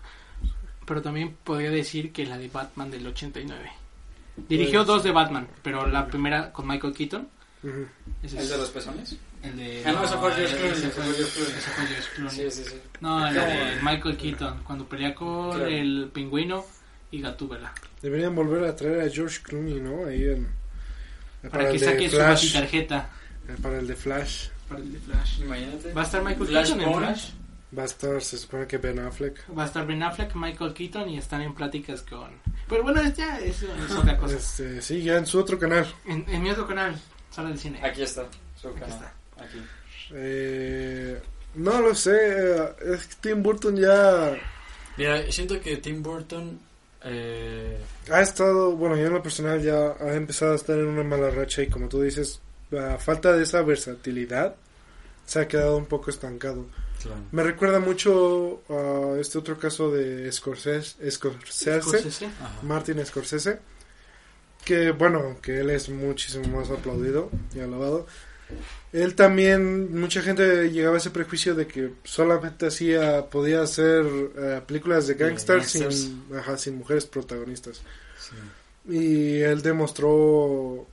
Pero 0.85 1.01
también 1.01 1.35
podría 1.43 1.71
decir 1.71 2.13
que 2.13 2.25
la 2.25 2.37
de 2.37 2.47
Batman 2.47 2.91
del 2.91 3.05
89. 3.07 3.71
Dirigió 4.47 4.79
Pues- 4.79 4.87
dos 4.87 5.03
de 5.03 5.11
Batman, 5.11 5.47
pero 5.63 5.87
la 5.87 6.05
primera 6.07 6.51
con 6.53 6.67
Michael 6.67 6.93
Keaton. 6.93 7.27
¿El 7.63 7.87
es- 8.23 8.49
de 8.49 8.57
los 8.57 8.69
pezones? 8.69 9.15
El 9.49 9.57
de- 9.57 9.83
Ah, 9.85 9.91
no, 9.91 10.03
ese 10.03 10.17
fue 10.17 10.31
George 10.33 10.43
ese 10.45 10.55
Clooney, 10.57 10.75
fue- 10.75 10.77
ese 10.79 10.89
fue 10.91 11.03
George 11.03 11.31
Clooney. 11.33 11.57
ese 11.57 11.69
fue 11.71 11.85
George 11.87 12.09
Clooney. 12.15 12.35
Sí, 12.35 12.51
sí, 12.51 12.69
sí. 12.69 12.81
No, 13.01 13.27
el 13.27 13.33
de 13.33 13.39
Claro. 13.39 13.75
Michael 13.83 14.17
Keaton, 14.17 14.63
cuando 14.63 14.87
pelea 14.89 15.15
con 15.15 15.51
Claro. 15.51 15.65
el 15.67 16.09
pingüino 16.13 16.65
y 17.11 17.21
Gatúbela. 17.21 17.73
Deberían 18.01 18.35
volver 18.35 18.63
a 18.65 18.75
traer 18.75 19.01
a 19.01 19.09
George 19.09 19.41
Clooney, 19.43 19.79
¿no? 19.79 20.05
Ahí 20.07 20.23
en. 20.25 20.47
Para, 21.49 21.65
que 21.65 21.71
el 21.75 21.79
de 21.79 21.85
saque 21.85 22.09
su 22.09 22.15
Flash. 22.15 22.53
tarjeta 22.53 23.09
eh, 23.47 23.55
Para 23.61 23.77
el 23.79 23.87
de 23.87 23.95
Flash. 23.95 24.47
Para 24.67 24.81
el 24.81 24.91
de 24.93 24.99
Flash. 24.99 25.41
Imagínate. 25.41 25.93
Va 25.93 26.01
a 26.01 26.05
estar 26.05 26.23
Michael 26.23 26.47
Flash 26.47 26.67
Keaton 26.73 26.81
en. 26.93 26.97
Flash. 26.99 27.29
Va 27.77 27.81
a 27.81 27.85
estar, 27.85 28.21
se 28.21 28.37
supone 28.37 28.67
que 28.67 28.77
Ben 28.77 28.99
Affleck. 28.99 29.43
Va 29.57 29.63
a 29.63 29.65
estar 29.65 29.85
Ben 29.85 30.01
Affleck, 30.01 30.33
Michael 30.35 30.73
Keaton 30.73 31.09
y 31.09 31.17
están 31.17 31.41
en 31.41 31.53
pláticas 31.53 32.03
con... 32.03 32.29
Pero 32.69 32.83
bueno, 32.83 33.01
ya 33.15 33.37
es, 33.39 33.63
es 33.63 33.91
otra 33.91 34.15
cosa. 34.17 34.37
Este, 34.37 34.81
sí, 34.81 35.01
ya 35.03 35.17
en 35.17 35.25
su 35.25 35.37
otro 35.39 35.59
canal. 35.59 35.85
En, 36.05 36.23
en 36.29 36.41
mi 36.41 36.49
otro 36.51 36.65
canal, 36.65 36.95
Sala 37.31 37.49
del 37.49 37.59
Cine. 37.59 37.81
Aquí 37.83 38.01
está, 38.03 38.25
su 38.55 38.69
Aquí 38.69 38.79
canal. 38.79 38.95
está. 38.95 39.13
Aquí. 39.39 39.61
Eh, 40.13 41.19
no 41.55 41.81
lo 41.81 41.95
sé. 41.95 42.15
eh, 42.15 42.69
Es 42.93 43.07
que 43.07 43.15
Tim 43.21 43.43
Burton 43.43 43.75
ya 43.77 44.37
Mira, 44.97 45.29
siento 45.31 45.59
que 45.59 45.77
Tim 45.77 46.01
Burton. 46.01 46.59
Eh, 47.03 47.77
ha 48.11 48.21
estado, 48.21 48.71
bueno, 48.75 48.95
yo 48.95 49.05
en 49.07 49.13
lo 49.13 49.21
personal 49.21 49.61
ya 49.61 49.95
ha 49.99 50.15
empezado 50.15 50.53
a 50.53 50.55
estar 50.55 50.77
en 50.77 50.87
una 50.87 51.03
mala 51.03 51.29
racha 51.29 51.61
y 51.61 51.67
como 51.67 51.87
tú 51.87 52.01
dices, 52.01 52.39
a 52.75 52.97
falta 52.97 53.31
de 53.33 53.43
esa 53.43 53.61
versatilidad, 53.61 54.55
se 55.25 55.39
ha 55.39 55.47
quedado 55.47 55.77
un 55.77 55.85
poco 55.85 56.09
estancado. 56.09 56.65
claro. 57.01 57.21
Me 57.31 57.43
recuerda 57.43 57.79
mucho 57.79 58.63
a 58.69 59.19
este 59.19 59.37
otro 59.37 59.59
caso 59.59 59.91
de 59.91 60.31
Scorsese, 60.31 61.11
Scorsese. 61.11 62.29
Martin 62.63 63.05
Scorsese, 63.05 63.59
que 64.63 64.89
bueno, 64.91 65.37
que 65.43 65.59
él 65.59 65.69
es 65.69 65.89
muchísimo 65.89 66.57
más 66.57 66.71
aplaudido 66.71 67.29
y 67.53 67.59
alabado. 67.59 68.07
Él 68.93 69.15
también, 69.15 69.99
mucha 69.99 70.21
gente 70.21 70.71
llegaba 70.71 70.95
a 70.95 70.99
ese 70.99 71.09
prejuicio 71.09 71.53
de 71.53 71.67
que 71.67 71.91
solamente 72.03 72.67
hacía, 72.67 73.29
podía 73.29 73.61
hacer 73.61 74.05
eh, 74.37 74.61
películas 74.65 75.07
de 75.07 75.15
De 75.15 75.25
gangsters 75.25 75.73
gangsters. 75.73 75.95
sin, 75.95 76.23
ajá, 76.33 76.57
sin 76.57 76.77
mujeres 76.77 77.05
protagonistas. 77.05 77.81
Sí. 78.17 78.93
Y 78.93 79.41
él 79.41 79.61
demostró 79.61 80.87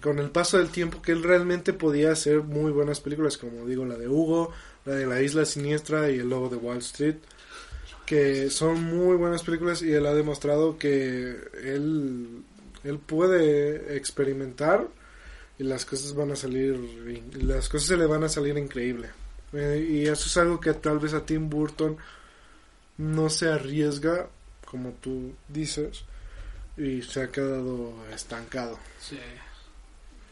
con 0.00 0.18
el 0.18 0.30
paso 0.30 0.58
del 0.58 0.70
tiempo 0.70 1.02
que 1.02 1.12
él 1.12 1.22
realmente 1.22 1.72
podía 1.72 2.12
hacer 2.12 2.42
muy 2.42 2.72
buenas 2.72 3.00
películas, 3.00 3.36
como 3.36 3.66
digo, 3.66 3.84
la 3.84 3.96
de 3.96 4.08
Hugo, 4.08 4.50
la 4.84 4.94
de 4.94 5.06
La 5.06 5.20
Isla 5.20 5.44
Siniestra 5.44 6.10
y 6.10 6.18
El 6.18 6.30
Lobo 6.30 6.48
de 6.48 6.56
Wall 6.56 6.78
Street, 6.78 7.16
que 8.06 8.50
son 8.50 8.82
muy 8.84 9.16
buenas 9.16 9.42
películas 9.42 9.82
y 9.82 9.92
él 9.92 10.06
ha 10.06 10.14
demostrado 10.14 10.78
que 10.78 11.36
él, 11.62 12.42
él 12.84 12.98
puede 12.98 13.96
experimentar 13.96 14.88
y 15.58 15.64
las 15.64 15.84
cosas 15.84 16.14
van 16.14 16.32
a 16.32 16.36
salir, 16.36 16.74
y 17.34 17.42
las 17.42 17.68
cosas 17.68 17.88
se 17.88 17.96
le 17.96 18.06
van 18.06 18.24
a 18.24 18.28
salir 18.28 18.56
increíble. 18.58 19.08
Eh, 19.52 19.86
y 19.88 20.06
eso 20.06 20.26
es 20.26 20.36
algo 20.36 20.58
que 20.60 20.72
tal 20.74 20.98
vez 20.98 21.14
a 21.14 21.24
Tim 21.24 21.48
Burton 21.48 21.96
no 22.98 23.28
se 23.30 23.48
arriesga, 23.50 24.28
como 24.64 24.90
tú 25.00 25.32
dices, 25.48 26.04
y 26.76 27.02
se 27.02 27.22
ha 27.22 27.30
quedado 27.30 27.94
estancado. 28.12 28.78
Sí. 29.00 29.18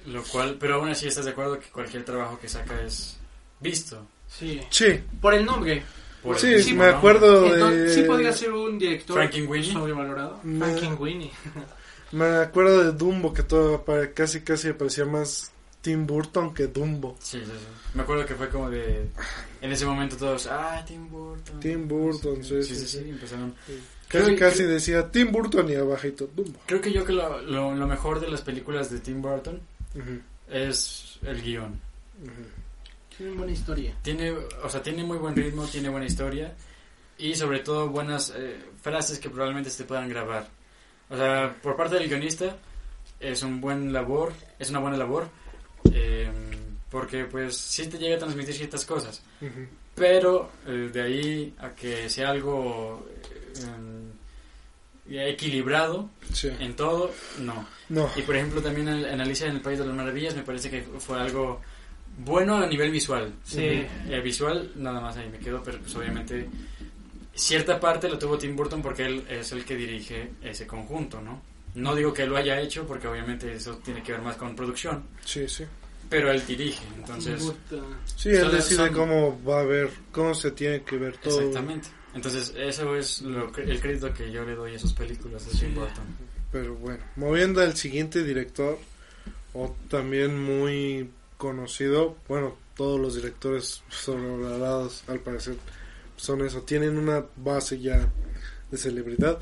Lo 0.06 0.22
cual, 0.24 0.56
pero 0.58 0.76
aún 0.76 0.88
así 0.88 1.06
estás 1.06 1.24
de 1.26 1.30
acuerdo 1.30 1.60
que 1.60 1.68
cualquier 1.68 2.04
trabajo 2.04 2.38
que 2.40 2.48
saca 2.48 2.82
es 2.82 3.16
visto. 3.60 4.04
Sí. 4.28 4.60
Sí, 4.70 5.00
Por 5.20 5.34
el 5.34 5.44
nombre. 5.44 5.82
Por 6.22 6.38
sí, 6.38 6.48
el 6.54 6.62
sí, 6.64 6.74
me 6.74 6.86
acuerdo 6.86 7.52
Entonces, 7.52 7.80
de... 7.82 7.94
sí 7.94 8.02
podría 8.02 8.32
ser 8.32 8.52
un 8.52 8.78
director 8.78 9.16
Frankenweenie. 9.16 9.72
sobrevalorado. 9.72 10.40
Me- 10.42 10.66
Frankenweenie. 10.66 11.30
Me 12.12 12.24
acuerdo 12.36 12.84
de 12.84 12.92
Dumbo, 12.92 13.32
que 13.32 13.42
todo 13.42 13.84
pare- 13.84 14.12
casi 14.12 14.40
casi 14.42 14.72
parecía 14.72 15.04
más 15.04 15.50
Tim 15.80 16.06
Burton 16.06 16.52
que 16.54 16.66
Dumbo. 16.66 17.16
Sí, 17.20 17.38
sí, 17.40 17.46
sí. 17.46 17.66
Me 17.94 18.02
acuerdo 18.02 18.24
que 18.26 18.34
fue 18.34 18.48
como 18.48 18.70
de. 18.70 19.08
En 19.60 19.72
ese 19.72 19.84
momento 19.86 20.16
todos. 20.16 20.46
Ah, 20.46 20.84
Tim 20.86 21.08
Burton. 21.08 21.60
Tim 21.60 21.88
Burton, 21.88 22.44
sí, 22.44 22.62
Sí, 22.62 22.74
sí, 22.74 22.80
sí, 22.80 22.86
sí. 22.86 22.98
sí. 23.04 23.08
Empezaron. 23.10 23.54
Casi 24.08 24.24
Creo- 24.36 24.38
casi 24.38 24.64
decía 24.64 25.10
Tim 25.10 25.32
Burton 25.32 25.70
y 25.70 25.74
abajito 25.74 26.28
Dumbo. 26.34 26.58
Creo 26.66 26.80
que 26.82 26.92
yo 26.92 27.04
que 27.04 27.12
lo, 27.14 27.40
lo, 27.42 27.74
lo 27.74 27.86
mejor 27.86 28.20
de 28.20 28.28
las 28.30 28.42
películas 28.42 28.90
de 28.90 29.00
Tim 29.00 29.22
Burton 29.22 29.58
Ujú, 29.94 30.20
es 30.50 31.18
el 31.22 31.40
guion. 31.42 31.80
ujú. 32.22 33.16
Tiene 33.16 33.32
buena 33.36 33.52
historia. 33.52 33.94
Tiene, 34.02 34.30
o 34.32 34.68
sea, 34.68 34.82
tiene 34.82 35.02
muy 35.04 35.16
buen 35.18 35.34
ritmo, 35.34 35.64
tiene 35.66 35.88
buena 35.88 36.06
historia 36.06 36.54
y 37.18 37.34
sobre 37.34 37.60
todo 37.60 37.88
buenas 37.88 38.32
eh, 38.36 38.58
frases 38.82 39.18
que 39.18 39.30
probablemente 39.30 39.70
se 39.70 39.84
puedan 39.84 40.08
grabar. 40.08 40.46
O 41.12 41.16
sea, 41.16 41.54
por 41.62 41.76
parte 41.76 41.96
del 41.96 42.08
guionista 42.08 42.56
es 43.20 43.42
un 43.42 43.60
buen 43.60 43.92
labor, 43.92 44.32
es 44.58 44.70
una 44.70 44.78
buena 44.80 44.96
labor 44.96 45.28
eh, 45.92 46.28
porque 46.90 47.24
pues 47.26 47.56
sí 47.56 47.86
te 47.86 47.98
llega 47.98 48.16
a 48.16 48.18
transmitir 48.18 48.54
ciertas 48.54 48.84
cosas, 48.84 49.22
pero 49.94 50.50
eh, 50.66 50.90
de 50.92 51.02
ahí 51.02 51.54
a 51.58 51.70
que 51.70 52.08
sea 52.08 52.30
algo 52.30 53.06
eh, 55.08 55.28
equilibrado 55.30 56.08
Sí. 56.32 56.50
en 56.60 56.74
todo, 56.74 57.10
no. 57.40 57.66
No, 57.88 58.10
Y 58.16 58.22
por 58.22 58.36
ejemplo 58.36 58.62
también 58.62 58.88
en, 58.88 59.04
en 59.04 59.20
Alicia 59.20 59.46
en 59.48 59.56
el 59.56 59.60
País 59.60 59.78
de 59.78 59.84
las 59.86 59.94
Maravillas 59.94 60.34
me 60.34 60.42
parece 60.42 60.70
que 60.70 60.80
fue 60.82 61.20
algo 61.20 61.60
bueno 62.18 62.56
a 62.56 62.66
nivel 62.66 62.90
visual. 62.90 63.32
Sí. 63.44 63.60
Eh, 64.08 64.20
visual, 64.24 64.70
nada 64.76 65.00
más 65.00 65.16
ahí 65.16 65.28
me 65.28 65.38
quedo, 65.38 65.62
pero 65.62 65.78
pues 65.78 65.94
obviamente 65.94 66.48
cierta 67.34 67.78
parte 67.80 68.08
lo 68.08 68.18
tuvo 68.18 68.38
Tim 68.38 68.54
Burton 68.56 68.82
porque 68.82 69.04
él 69.06 69.24
es 69.28 69.52
el 69.52 69.64
que 69.64 69.76
dirige 69.76 70.30
ese 70.42 70.66
conjunto, 70.66 71.20
¿no? 71.20 71.42
No 71.74 71.94
digo 71.94 72.12
que 72.12 72.26
lo 72.26 72.36
haya 72.36 72.60
hecho 72.60 72.86
porque 72.86 73.08
obviamente 73.08 73.52
eso 73.52 73.76
tiene 73.78 74.02
que 74.02 74.12
ver 74.12 74.20
más 74.20 74.36
con 74.36 74.54
producción, 74.54 75.04
sí, 75.24 75.48
sí. 75.48 75.64
pero 76.10 76.30
él 76.30 76.44
dirige, 76.46 76.84
entonces... 76.96 77.50
Sí, 78.16 78.28
él 78.28 78.40
Son- 78.42 78.52
decide 78.52 78.76
son- 78.88 78.92
cómo 78.92 79.42
va 79.44 79.60
a 79.60 79.64
ver, 79.64 79.90
cómo 80.12 80.34
se 80.34 80.50
tiene 80.50 80.82
que 80.82 80.96
ver 80.98 81.16
todo. 81.16 81.38
Exactamente. 81.40 81.88
Entonces 82.14 82.52
eso 82.58 82.94
es 82.94 83.22
lo 83.22 83.50
que- 83.50 83.62
el 83.62 83.80
crédito 83.80 84.12
que 84.12 84.30
yo 84.30 84.44
le 84.44 84.54
doy 84.54 84.72
a 84.72 84.76
esas 84.76 84.92
películas 84.92 85.46
de 85.46 85.52
Sí. 85.52 85.60
Tim 85.60 85.74
Burton. 85.76 86.04
Pero 86.52 86.74
bueno, 86.74 87.02
moviendo 87.16 87.62
al 87.62 87.74
siguiente 87.74 88.22
director, 88.22 88.78
o 89.54 89.74
también 89.88 90.38
muy 90.42 91.10
conocido, 91.38 92.16
bueno, 92.28 92.54
todos 92.76 93.00
los 93.00 93.14
directores 93.14 93.82
sobrevalorados 93.88 95.04
al 95.08 95.20
parecer 95.20 95.56
son 96.22 96.44
eso, 96.46 96.62
tienen 96.62 96.96
una 96.96 97.24
base 97.36 97.80
ya 97.80 98.08
de 98.70 98.78
celebridad. 98.78 99.38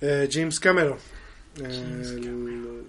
Eh, 0.00 0.28
James 0.30 0.60
Cameron. 0.60 0.98
James 1.56 2.10
El- 2.10 2.84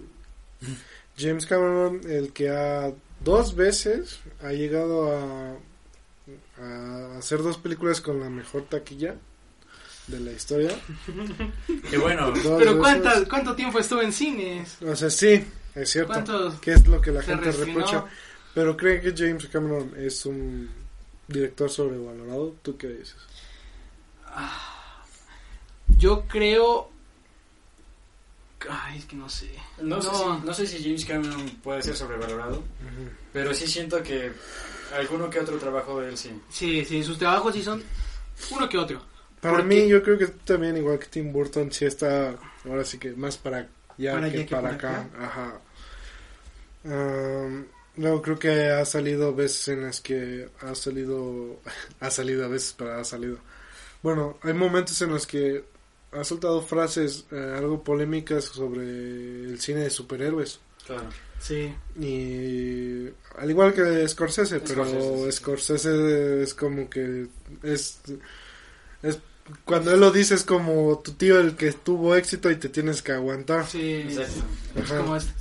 James 1.18 1.46
Cameron, 1.46 2.00
el 2.08 2.32
que 2.32 2.50
ha 2.50 2.92
dos 3.24 3.54
veces 3.56 4.18
ha 4.42 4.52
llegado 4.52 5.12
a, 5.16 5.56
a 6.62 7.18
hacer 7.18 7.42
dos 7.42 7.56
películas 7.58 8.00
con 8.00 8.20
la 8.20 8.28
mejor 8.30 8.64
taquilla 8.64 9.14
de 10.08 10.20
la 10.20 10.32
historia. 10.32 10.70
Y 11.92 11.96
bueno, 11.96 12.30
Dos 12.30 12.40
Pero 12.42 12.58
veces. 12.58 12.76
¿cuánta, 12.78 13.28
¿cuánto 13.28 13.54
tiempo 13.56 13.78
estuvo 13.78 14.02
en 14.02 14.12
cines? 14.12 14.76
O 14.82 14.94
sea, 14.96 15.10
sí, 15.10 15.44
es 15.74 15.90
cierto. 15.90 16.12
¿Cuántos? 16.12 16.60
que 16.60 16.72
es 16.72 16.86
lo 16.86 17.00
que 17.00 17.10
la 17.12 17.22
gente 17.22 17.46
refinó? 17.46 17.66
reprocha. 17.80 18.04
Pero 18.54 18.76
creen 18.76 19.00
que 19.00 19.14
James 19.16 19.46
Cameron 19.48 19.92
es 19.96 20.26
un 20.26 20.68
director 21.32 21.70
sobrevalorado. 21.70 22.54
¿Tú 22.62 22.76
qué 22.76 22.88
dices? 22.88 23.16
Yo 25.98 26.22
creo... 26.28 26.90
Ay, 28.70 28.98
es 28.98 29.06
que 29.06 29.16
no 29.16 29.28
sé. 29.28 29.50
no, 29.80 30.00
Sé 30.00 30.10
si, 30.14 30.46
no 30.46 30.54
sé 30.54 30.66
si 30.68 30.82
James 30.84 31.04
Cameron 31.04 31.50
puede 31.64 31.82
ser 31.82 31.96
sobrevalorado, 31.96 32.62
pero 33.32 33.52
sí 33.54 33.66
siento 33.66 34.00
que 34.04 34.30
alguno 34.96 35.28
que 35.30 35.40
otro 35.40 35.58
trabajo 35.58 36.00
de 36.00 36.10
él 36.10 36.16
sí. 36.16 36.30
Sí, 36.48 36.84
sí, 36.84 37.02
sus 37.02 37.18
trabajos 37.18 37.54
sí 37.54 37.62
son 37.64 37.82
uno 38.52 38.68
que 38.68 38.78
otro. 38.78 39.02
Para 39.40 39.56
Porque- 39.56 39.68
mí, 39.74 39.88
yo 39.88 40.00
creo 40.04 40.16
que 40.16 40.28
también, 40.28 40.76
igual 40.76 41.00
que 41.00 41.06
Tim 41.06 41.32
Burton, 41.32 41.72
sí 41.72 41.86
está 41.86 42.36
ahora 42.64 42.84
sí 42.84 42.98
que 42.98 43.10
más 43.12 43.36
para 43.36 43.66
allá 43.98 44.12
Para 44.12 44.30
que, 44.30 44.36
allá 44.36 44.46
que 44.46 44.54
para 44.54 44.76
para 44.78 45.00
acá. 45.00 45.08
Ajá. 45.18 45.60
No, 47.96 48.22
creo 48.22 48.38
que 48.38 48.70
ha 48.70 48.84
salido 48.84 49.34
veces 49.34 49.68
en 49.68 49.82
las 49.82 50.00
que 50.00 50.48
ha 50.60 50.74
salido, 50.74 51.60
ha 52.00 52.10
salido 52.10 52.44
a 52.44 52.48
veces, 52.48 52.74
pero 52.76 52.94
ha 52.94 53.04
salido. 53.04 53.38
Bueno, 54.02 54.38
hay 54.42 54.54
momentos 54.54 55.00
en 55.02 55.10
los 55.10 55.26
que 55.26 55.64
ha 56.12 56.24
soltado 56.24 56.60
frases 56.62 57.24
eh, 57.30 57.54
algo 57.56 57.82
polémicas 57.82 58.44
sobre 58.44 58.82
el 58.82 59.60
cine 59.60 59.80
de 59.80 59.90
superhéroes. 59.90 60.60
Claro. 60.86 61.08
Sí. 61.38 61.74
Y 61.98 63.08
al 63.38 63.50
igual 63.50 63.72
que 63.72 64.06
Scorsese, 64.08 64.60
pero 64.60 64.84
Scorsese, 64.84 65.24
sí. 65.24 65.32
Scorsese 65.32 66.42
es 66.42 66.54
como 66.54 66.88
que 66.88 67.28
es, 67.62 68.00
es 69.02 69.18
cuando 69.64 69.92
él 69.92 70.00
lo 70.00 70.10
dice 70.10 70.34
es 70.34 70.44
como 70.44 71.00
tu 71.00 71.12
tío 71.12 71.40
el 71.40 71.56
que 71.56 71.72
tuvo 71.72 72.14
éxito 72.14 72.50
y 72.50 72.56
te 72.56 72.68
tienes 72.68 73.02
que 73.02 73.12
aguantar. 73.12 73.66
Sí. 73.66 74.04
Exacto. 74.08 74.44
Es 74.76 74.92
como 74.92 75.16
este. 75.16 75.32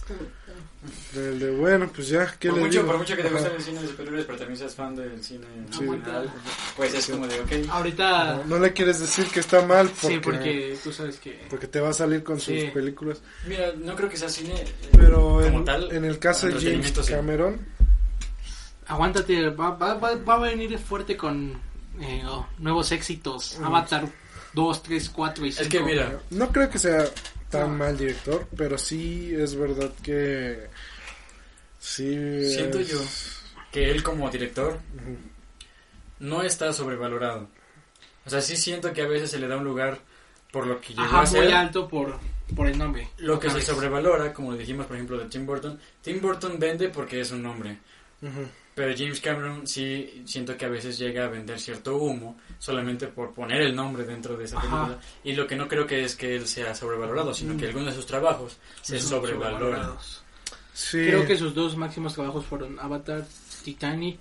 El 1.16 1.40
de 1.40 1.52
bueno, 1.52 1.92
pues 1.94 2.08
ya, 2.08 2.36
¿qué 2.40 2.50
Por 2.50 2.58
le 2.58 2.64
mucho, 2.66 2.80
digo? 2.80 2.88
por 2.88 2.98
mucho 2.98 3.16
que 3.16 3.22
te 3.22 3.30
guste 3.30 3.56
el 3.56 3.62
cine 3.62 3.82
de 3.84 3.88
superhéroes, 3.90 4.26
pero 4.26 4.38
también 4.40 4.58
seas 4.58 4.74
fan 4.74 4.96
del 4.96 5.24
cine 5.24 5.46
Sí. 5.70 5.80
general, 5.86 6.34
pues 6.76 6.94
es 6.96 7.06
como 7.08 7.28
de, 7.28 7.40
ok, 7.40 7.70
Ahorita. 7.70 8.38
No, 8.38 8.44
no 8.46 8.60
le 8.60 8.74
quieres 8.74 9.00
decir 9.00 9.28
que 9.28 9.42
está 9.42 9.62
mal 9.64 9.90
porque, 9.90 10.16
Sí, 10.16 10.20
porque 10.24 10.78
tú 10.84 10.92
sabes 10.92 11.18
que. 11.20 11.40
porque 11.52 11.68
te 11.68 11.80
va 11.80 11.90
a 11.90 11.94
salir 11.94 12.24
con 12.24 12.40
sus 12.40 12.56
Sí. 12.60 12.72
películas. 12.74 13.22
mira, 13.48 13.74
no 13.78 13.96
creo 13.96 14.10
que 14.10 14.18
sea 14.18 14.30
cine 14.30 14.56
eh, 14.60 14.74
Pero 14.94 15.22
como 15.22 15.42
en, 15.60 15.66
tal. 15.66 15.92
en 15.92 16.04
el 16.04 16.18
caso 16.18 16.48
de 16.48 16.54
James 16.54 16.92
sí. 17.00 17.12
Cameron, 17.14 17.60
Aguántate, 18.88 19.50
va, 19.50 19.72
va, 19.76 19.94
va, 19.94 20.16
va 20.16 20.34
a 20.36 20.40
venir 20.40 20.78
fuerte 20.80 21.16
con 21.16 21.54
eh, 22.02 22.24
oh, 22.28 22.48
nuevos 22.58 22.92
éxitos. 22.92 23.60
Avatar 23.64 24.06
2, 24.54 24.84
3, 24.84 25.10
4 25.10 25.46
y 25.46 25.52
5. 25.52 25.62
Es 25.64 25.70
que 25.70 25.80
mira, 25.82 26.20
no 26.32 26.52
creo 26.52 26.70
que 26.70 26.80
sea 26.80 27.06
tan 27.50 27.72
No. 27.72 27.78
mal 27.78 27.98
director, 27.98 28.48
pero 28.58 28.78
sí 28.78 29.34
es 29.38 29.56
verdad 29.56 29.92
que 30.02 30.68
sí 31.82 32.48
Siento 32.54 32.80
es- 32.80 32.88
yo. 32.92 33.00
que 33.72 33.90
él 33.92 34.04
como 34.04 34.30
director 34.30 34.80
no 36.20 36.44
está 36.44 36.72
sobrevalorado. 36.74 37.50
O 38.26 38.30
sea, 38.30 38.42
sí 38.42 38.56
siento 38.56 38.94
que 38.94 39.02
a 39.02 39.08
veces 39.08 39.32
se 39.32 39.40
le 39.40 39.48
da 39.48 39.58
un 39.58 39.64
lugar 39.64 40.00
por 40.52 40.68
lo 40.68 40.80
que 40.80 40.90
llegó 40.90 41.02
Ajá, 41.04 41.22
a 41.22 41.26
ser. 41.26 41.44
muy 41.46 41.54
alto 41.54 41.88
por, 41.88 42.20
por 42.56 42.68
el 42.68 42.78
nombre. 42.78 43.10
Lo 43.18 43.40
que 43.40 43.50
se 43.50 43.56
vez. 43.56 43.66
sobrevalora, 43.66 44.32
como 44.34 44.56
dijimos 44.56 44.86
por 44.86 44.96
ejemplo 44.96 45.18
de 45.18 45.26
Tim 45.26 45.46
Burton, 45.46 45.80
Tim 46.02 46.22
Burton 46.22 46.60
vende 46.60 46.90
porque 46.90 47.20
es 47.22 47.32
un 47.32 47.42
nombre. 47.42 47.78
Pero 48.76 48.94
James 48.96 49.20
Cameron 49.20 49.66
sí 49.66 50.22
siento 50.26 50.56
que 50.56 50.66
a 50.66 50.70
veces 50.70 50.98
llega 51.00 51.26
a 51.26 51.28
vender 51.28 51.60
cierto 51.60 51.96
humo 51.98 52.40
solamente 52.60 53.08
por 53.08 53.34
poner 53.34 53.62
el 53.62 53.76
nombre 53.76 54.04
dentro 54.06 54.38
de 54.38 54.46
esa 54.46 54.60
Ajá. 54.60 54.70
película. 54.86 55.00
Y 55.24 55.34
lo 55.34 55.48
que 55.48 55.56
no 55.56 55.68
creo 55.68 55.88
que 55.88 56.04
es 56.04 56.16
que 56.16 56.36
él 56.36 56.48
sea 56.48 56.76
sobrevalorado, 56.76 57.34
sino 57.34 57.58
que 57.58 57.66
algunos 57.66 57.88
de 57.90 57.96
sus 57.96 58.06
trabajos 58.06 58.58
se 58.84 59.00
sobrevaloran. 59.00 59.94
Sí. 60.74 60.98
Creo 61.06 61.26
que 61.26 61.38
sus 61.38 61.54
dos 61.54 61.76
máximos 61.78 62.14
trabajos 62.16 62.46
fueron 62.46 62.80
Avatar, 62.80 63.26
Titanic 63.64 64.20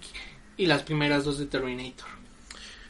y 0.57 0.67
las 0.67 0.83
primeras 0.83 1.25
dos 1.25 1.39
de 1.39 1.47
Terminator. 1.47 2.09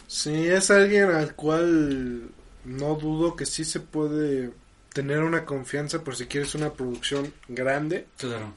Sí, 0.06 0.48
es 0.48 0.70
alguien 0.70 1.10
al 1.10 1.34
cual 1.34 2.30
no 2.64 2.94
dudo 2.96 3.36
que 3.36 3.46
sí 3.46 3.64
se 3.64 3.80
puede 3.80 4.50
tener 4.92 5.20
una 5.20 5.44
confianza 5.44 6.02
por 6.02 6.16
si 6.16 6.26
quieres 6.26 6.54
una 6.54 6.72
producción 6.72 7.32
grande, 7.48 8.06
Claro. 8.18 8.52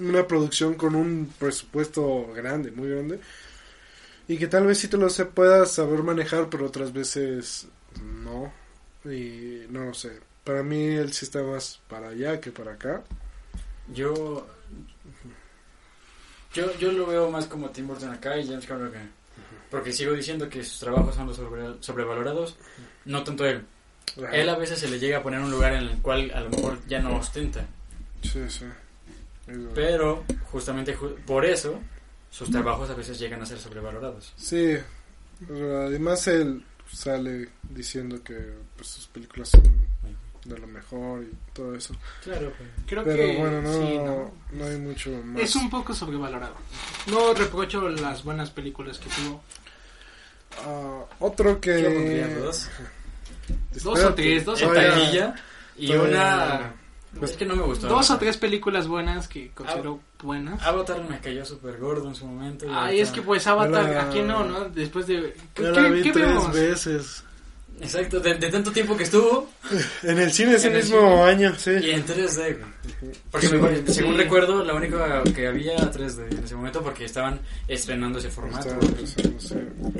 una 0.00 0.26
producción 0.26 0.74
con 0.74 0.94
un 0.96 1.32
presupuesto 1.38 2.32
grande, 2.34 2.72
muy 2.72 2.88
grande, 2.88 3.20
y 4.26 4.36
que 4.36 4.48
tal 4.48 4.66
vez 4.66 4.78
sí 4.78 4.88
te 4.88 4.96
lo 4.96 5.08
se 5.10 5.26
puedas 5.26 5.72
saber 5.72 6.02
manejar, 6.02 6.50
pero 6.50 6.66
otras 6.66 6.92
veces 6.92 7.68
no, 8.02 8.52
y 9.04 9.62
no 9.70 9.84
lo 9.84 9.94
sé. 9.94 10.18
Para 10.42 10.62
mí 10.64 10.82
él 10.86 11.12
sí 11.12 11.24
está 11.26 11.42
más 11.42 11.80
para 11.88 12.08
allá 12.08 12.40
que 12.40 12.50
para 12.50 12.72
acá. 12.72 13.04
Yo, 13.92 14.46
yo, 16.54 16.76
yo 16.78 16.92
lo 16.92 17.06
veo 17.06 17.30
más 17.30 17.46
como 17.46 17.70
Tim 17.70 17.86
Burton 17.88 18.10
acá 18.10 18.38
y 18.38 18.46
James 18.46 18.66
Cameron 18.66 18.88
acá. 18.90 19.02
Porque 19.70 19.92
sigo 19.92 20.12
diciendo 20.12 20.48
que 20.48 20.62
sus 20.62 20.78
trabajos 20.80 21.14
son 21.16 21.26
los 21.26 21.36
sobre- 21.36 21.82
sobrevalorados, 21.82 22.56
no 23.04 23.24
tanto 23.24 23.44
él. 23.44 23.64
Él 24.32 24.48
a 24.48 24.56
veces 24.56 24.78
se 24.78 24.88
le 24.88 24.98
llega 25.00 25.18
a 25.18 25.22
poner 25.22 25.40
un 25.40 25.50
lugar 25.50 25.72
en 25.74 25.82
el 25.88 25.98
cual 26.00 26.30
a 26.32 26.40
lo 26.40 26.50
mejor 26.50 26.78
ya 26.86 27.00
no 27.00 27.16
ostenta. 27.16 27.66
Sí, 28.22 28.40
sí. 28.48 28.66
Pero 29.74 30.24
justamente 30.52 30.96
ju- 30.96 31.16
por 31.26 31.44
eso 31.44 31.80
sus 32.30 32.50
trabajos 32.50 32.88
a 32.90 32.94
veces 32.94 33.18
llegan 33.18 33.42
a 33.42 33.46
ser 33.46 33.58
sobrevalorados. 33.58 34.32
Sí, 34.36 34.76
además 35.50 36.26
él 36.28 36.64
sale 36.90 37.48
diciendo 37.68 38.22
que 38.22 38.54
pues, 38.76 38.88
sus 38.88 39.06
películas 39.08 39.48
son 39.50 39.62
de 40.44 40.58
lo 40.58 40.66
mejor 40.66 41.22
y 41.22 41.30
todo 41.52 41.74
eso. 41.74 41.94
Claro. 42.22 42.52
Creo 42.86 43.02
Pero 43.04 43.16
que 43.16 43.36
bueno, 43.38 43.62
no, 43.62 43.72
sí, 43.72 43.96
no. 43.98 44.32
¿no? 44.52 44.64
hay 44.66 44.76
mucho 44.78 45.10
más. 45.24 45.40
Es 45.42 45.56
un 45.56 45.70
poco 45.70 45.94
sobrevalorado. 45.94 46.54
No 47.06 47.32
reprocho 47.34 47.88
las 47.88 48.22
buenas 48.24 48.50
películas 48.50 48.98
que 48.98 49.08
tuvo. 49.08 49.42
Ah, 50.64 51.04
otro 51.20 51.60
que... 51.60 51.82
Yo 51.82 52.44
dos. 52.44 52.68
Dos 53.82 54.00
o 54.04 54.14
tres, 54.14 54.44
dos 54.44 54.62
o 54.62 54.70
tres. 54.70 54.94
y 55.76 55.88
todavía- 55.88 56.08
una... 56.08 56.74
pues, 57.18 57.32
es 57.32 57.36
que 57.36 57.44
no 57.46 57.56
me 57.56 57.62
gustó. 57.62 57.88
Dos 57.88 58.10
o 58.10 58.18
tres 58.18 58.36
películas 58.36 58.86
buenas 58.86 59.26
que 59.28 59.50
considero 59.50 60.00
buenas. 60.22 60.62
Avatar 60.62 61.02
me 61.08 61.18
cayó 61.20 61.44
súper 61.44 61.78
gordo 61.78 62.08
en 62.08 62.14
su 62.14 62.26
momento. 62.26 62.66
Ay, 62.70 63.00
es 63.00 63.10
que 63.10 63.20
pues 63.22 63.46
Avatar, 63.46 63.88
la- 63.90 64.02
¿a 64.02 64.10
quién 64.10 64.26
no, 64.28 64.44
no? 64.44 64.64
Después 64.68 65.06
de... 65.06 65.34
¿Qué, 65.54 65.62
Yo 65.62 65.70
la 65.72 65.88
vi 65.88 66.02
qué 66.02 66.12
tres 66.12 66.26
vemos? 66.28 66.52
veces. 66.52 67.24
Exacto, 67.80 68.20
de, 68.20 68.34
de 68.34 68.48
tanto 68.50 68.70
tiempo 68.72 68.96
que 68.96 69.02
estuvo 69.02 69.50
En 70.02 70.18
el 70.18 70.32
cine 70.32 70.54
ese 70.54 70.70
mismo 70.70 71.00
cine. 71.00 71.22
año, 71.22 71.54
sí. 71.56 71.70
y 71.72 71.90
en 71.90 72.06
3D. 72.06 72.36
güey. 72.58 73.12
Porque 73.30 73.48
me- 73.48 73.86
según 73.92 74.12
Sí. 74.14 74.18
recuerdo, 74.22 74.62
la 74.64 74.74
única 74.74 75.22
que 75.34 75.46
había 75.48 75.74
era 75.74 75.90
3D 75.90 76.30
en 76.38 76.44
ese 76.44 76.54
momento 76.54 76.82
porque 76.82 77.04
estaban 77.04 77.40
estrenando 77.68 78.18
ese 78.20 78.30
formato. 78.30 78.68
Empezando, 78.70 79.40
sí. 79.40 79.54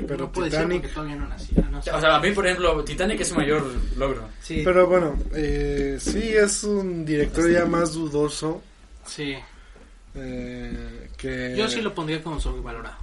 Pero 0.07 0.31
no 0.35 0.43
Titanic... 0.43 0.93
todavía 0.93 1.15
no 1.17 1.27
nacía, 1.27 1.63
no 1.69 1.81
sé. 1.81 1.91
O 1.91 1.99
sea, 1.99 2.15
a 2.15 2.19
mí, 2.21 2.31
por 2.31 2.45
ejemplo, 2.47 2.83
Titanic 2.83 3.19
es 3.21 3.27
su 3.27 3.35
mayor 3.35 3.63
logro. 3.97 4.29
Sí, 4.41 4.61
Pero 4.63 4.87
bueno, 4.87 5.17
eh, 5.33 5.97
sí 5.99 6.29
es 6.33 6.63
un 6.63 7.03
director 7.05 7.51
ya 7.51 7.65
más 7.65 7.93
dudoso 7.93 8.61
sí. 9.05 9.35
eh, 10.15 11.09
que... 11.17 11.55
Yo 11.57 11.67
sí 11.67 11.81
lo 11.81 11.93
pondría 11.93 12.21
como 12.23 12.39
sobrevalorado. 12.39 12.95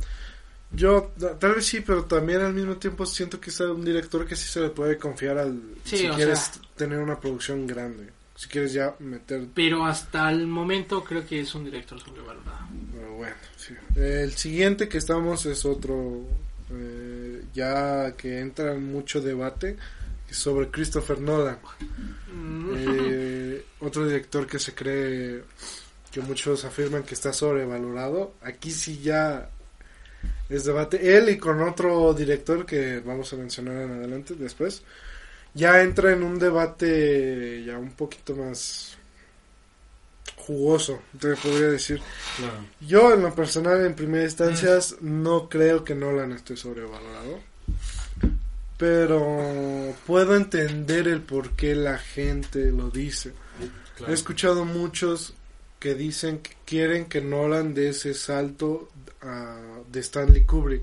Yo, 0.75 1.13
ta- 1.19 1.39
tal 1.39 1.55
vez 1.57 1.67
sí, 1.67 1.81
pero 1.81 2.05
también 2.05 2.41
al 2.41 2.55
mismo 2.55 2.77
tiempo 2.77 3.05
siento 3.07 3.39
que 3.41 3.51
es 3.51 3.61
un 3.61 3.85
director 3.85 4.27
que 4.27 4.35
sí 4.37 4.49
se 4.49 4.61
le 4.61 4.71
puede 4.71 4.97
confiar 4.97 5.39
al, 5.39 5.61
Sí, 5.85 5.99
si 5.99 6.09
quieres 6.09 6.39
sea- 6.39 6.63
tener 6.77 6.99
una 6.99 7.19
producción 7.21 7.67
grande. 7.67 8.09
Si 8.35 8.49
quieres 8.49 8.73
ya 8.73 8.95
meter... 8.99 9.47
Pero 9.55 9.85
hasta 9.85 10.31
el 10.31 10.47
momento 10.47 11.05
creo 11.05 11.25
que 11.27 11.41
es 11.41 11.55
un 11.55 11.65
director 11.67 12.01
sobrevalorado. 12.01 12.67
Pero 12.93 13.15
bueno, 13.15 13.37
sí. 13.57 13.75
El 13.95 14.33
siguiente 14.33 14.89
que 14.89 14.99
estamos 14.99 15.45
es 15.47 15.65
otro, 15.67 16.23
eh, 16.73 17.45
ya 17.55 18.13
que 18.17 18.41
entra 18.41 18.73
en 18.73 18.91
mucho 18.91 19.21
debate, 19.21 19.77
sobre 20.31 20.71
Christopher 20.71 21.21
Nolan. 21.21 21.59
Mm, 22.35 22.71
Eh, 22.75 23.65
otro 23.81 24.07
director 24.07 24.47
que 24.47 24.59
se 24.59 24.75
cree 24.75 25.43
que 26.11 26.21
muchos 26.23 26.65
afirman 26.65 27.03
que 27.03 27.13
está 27.15 27.33
sobrevalorado. 27.35 28.35
Aquí 28.43 28.71
sí 28.71 28.99
ya 29.03 29.51
es 30.57 30.65
debate. 30.65 31.17
Él 31.17 31.29
y 31.29 31.39
con 31.39 31.61
otro 31.63 32.13
director 32.15 32.67
que 32.67 33.01
vamos 33.01 33.33
a 33.33 33.37
mencionar 33.37 33.77
en 33.83 33.93
adelante 33.93 34.35
después. 34.35 34.83
Ya 35.55 35.83
entra 35.83 36.13
en 36.13 36.23
un 36.23 36.39
debate 36.39 37.63
ya 37.65 37.79
un 37.79 37.93
poquito 37.93 38.35
más 38.35 38.97
jugoso, 40.37 41.03
te 41.19 41.37
podría 41.37 41.69
decir. 41.69 42.01
Claro. 42.37 42.67
Yo 42.81 43.15
en 43.15 43.23
lo 43.23 43.35
personal 43.35 43.85
en 43.85 43.95
primera 43.95 44.25
instancia 44.25 44.79
no 45.01 45.49
creo 45.49 45.85
que 45.85 45.95
Nolan 45.95 46.33
esté 46.33 46.57
sobrevalorado. 46.57 47.41
Pero 48.77 49.95
puedo 50.07 50.35
entender 50.35 51.07
el 51.07 51.21
por 51.21 51.51
qué 51.51 51.75
la 51.75 51.99
gente 51.99 52.73
lo 52.73 52.91
dice. 52.91 53.33
He 54.09 54.13
escuchado 54.13 54.65
muchos 54.65 55.35
que 55.79 55.95
dicen 55.95 56.39
que 56.39 56.53
quieren 56.65 57.05
que 57.07 57.21
Nolan 57.21 57.75
dé 57.75 57.91
ese 57.91 58.15
salto 58.15 58.89
de 59.89 60.01
Stanley 60.01 60.45
Kubrick. 60.45 60.83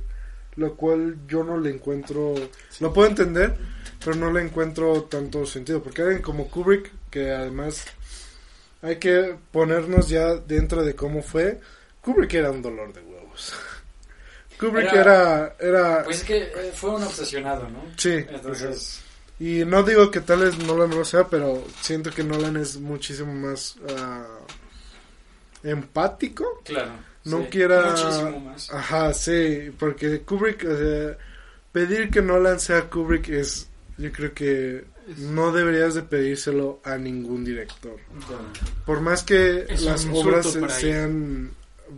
Lo 0.56 0.76
cual 0.76 1.18
yo 1.28 1.44
no 1.44 1.58
le 1.58 1.70
encuentro... 1.70 2.36
Lo 2.80 2.94
puedo 2.94 3.08
entender, 3.08 3.56
pero 4.04 4.16
no 4.16 4.32
le 4.32 4.42
encuentro 4.42 5.04
tanto 5.04 5.46
sentido. 5.46 5.82
Porque 5.82 6.02
alguien 6.02 6.22
como 6.22 6.50
Kubrick, 6.50 6.92
que 7.10 7.32
además 7.32 7.86
hay 8.82 8.98
que 8.98 9.36
ponernos 9.52 10.10
ya 10.10 10.36
dentro 10.36 10.84
de 10.84 10.96
cómo 10.96 11.22
fue. 11.22 11.60
Kubrick 12.02 12.34
era 12.34 12.52
un 12.52 12.62
dolor 12.62 12.94
de 12.94 13.02
huevos. 13.02 13.54
Kubrick 14.60 14.92
era... 14.92 15.56
era, 15.60 16.04
Pues 16.04 16.18
es 16.18 16.24
que 16.24 16.38
eh, 16.38 16.72
fue 16.74 16.92
un 16.92 17.04
obsesionado, 17.04 17.70
¿no? 17.70 17.84
sí, 17.96 18.26
Entonces, 18.30 19.02
y 19.40 19.64
no 19.64 19.84
digo 19.84 20.12
que 20.12 20.20
tal 20.20 20.40
vez 20.40 20.58
Nolan 20.58 20.90
no 20.90 20.98
lo 20.98 21.06
sea, 21.06 21.26
pero 21.28 21.64
siento 21.80 22.12
que 22.12 22.26
Nolan 22.26 22.58
es 22.58 22.78
muchísimo 22.78 23.34
más 23.34 23.78
ah, 23.90 24.40
empático. 25.64 26.62
claro. 26.66 27.09
No 27.26 27.39
sí, 27.43 27.47
quiera... 27.51 27.91
Muchísimo 27.91 28.39
más. 28.39 28.70
Ajá, 28.74 29.13
sí, 29.13 29.72
porque 29.78 30.22
Kubrick, 30.22 30.63
o 30.65 30.78
sea, 30.78 31.17
pedir 31.72 32.09
que 32.09 32.22
Nolan 32.22 32.59
sea 32.59 32.89
Kubrick 32.89 33.30
es, 33.30 33.67
yo 33.97 34.11
creo 34.11 34.34
que 34.34 34.86
no 35.17 35.51
deberías 35.51 35.95
de 35.95 36.03
pedírselo 36.03 36.80
a 36.84 36.97
ningún 36.97 37.43
director. 37.43 37.97
Por 38.86 39.01
más 39.01 39.24
que 39.24 39.65
Es 39.67 39.82
las 39.82 40.05
obras 40.05 40.45
sean 40.80 41.51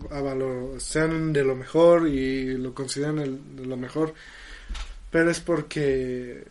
a 0.10 0.22
valor- 0.22 0.80
sean 0.80 1.34
de 1.34 1.44
lo 1.44 1.56
mejor 1.56 2.08
y 2.08 2.58
lo 2.58 2.74
consideran 2.74 3.20
el- 3.20 3.56
de 3.58 3.66
lo 3.66 3.76
mejor, 3.76 4.14
pero 5.12 5.30
es 5.30 5.42
porque 5.42 6.46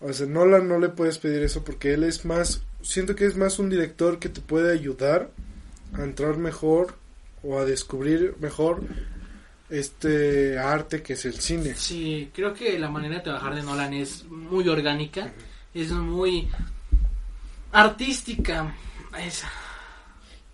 o 0.00 0.12
sea, 0.12 0.26
Nolan 0.26 0.68
no 0.68 0.78
le 0.78 0.88
puedes 0.90 1.18
pedir 1.18 1.42
eso 1.42 1.64
porque 1.64 1.94
él 1.94 2.04
es 2.04 2.24
más 2.24 2.62
siento 2.82 3.16
que 3.16 3.26
es 3.26 3.36
más 3.36 3.58
un 3.58 3.70
director 3.70 4.18
que 4.20 4.28
te 4.28 4.40
puede 4.40 4.72
ayudar 4.72 5.30
a 5.94 6.04
entrar 6.04 6.36
mejor 6.36 6.94
o 7.44 7.58
a 7.58 7.64
descubrir 7.64 8.34
mejor 8.40 8.80
este 9.70 10.58
arte 10.58 11.02
que 11.02 11.14
es 11.14 11.24
el 11.24 11.34
cine. 11.40 11.74
Sí, 11.74 12.30
creo 12.34 12.52
que 12.54 12.78
la 12.78 12.88
manera 12.90 13.16
de 13.16 13.20
trabajar 13.22 13.54
de 13.54 13.62
Nolan 13.62 13.92
es 13.94 14.24
muy 14.24 14.68
orgánica, 14.68 15.32
es 15.72 15.90
muy 15.90 16.48
artística. 17.72 18.74
Es- 19.18 19.42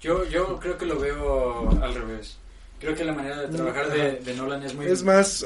Yo, 0.01 0.25
yo 0.27 0.59
creo 0.59 0.79
que 0.79 0.87
lo 0.87 0.99
veo 0.99 1.71
al 1.83 1.95
revés. 1.95 2.37
Creo 2.81 2.95
que 2.95 3.05
la 3.05 3.13
manera 3.13 3.43
de 3.43 3.49
trabajar 3.55 3.91
de, 3.91 4.13
de 4.21 4.35
Nolan 4.35 4.63
es 4.63 4.75
muy 4.75 4.87
Es 4.87 5.03
más 5.03 5.45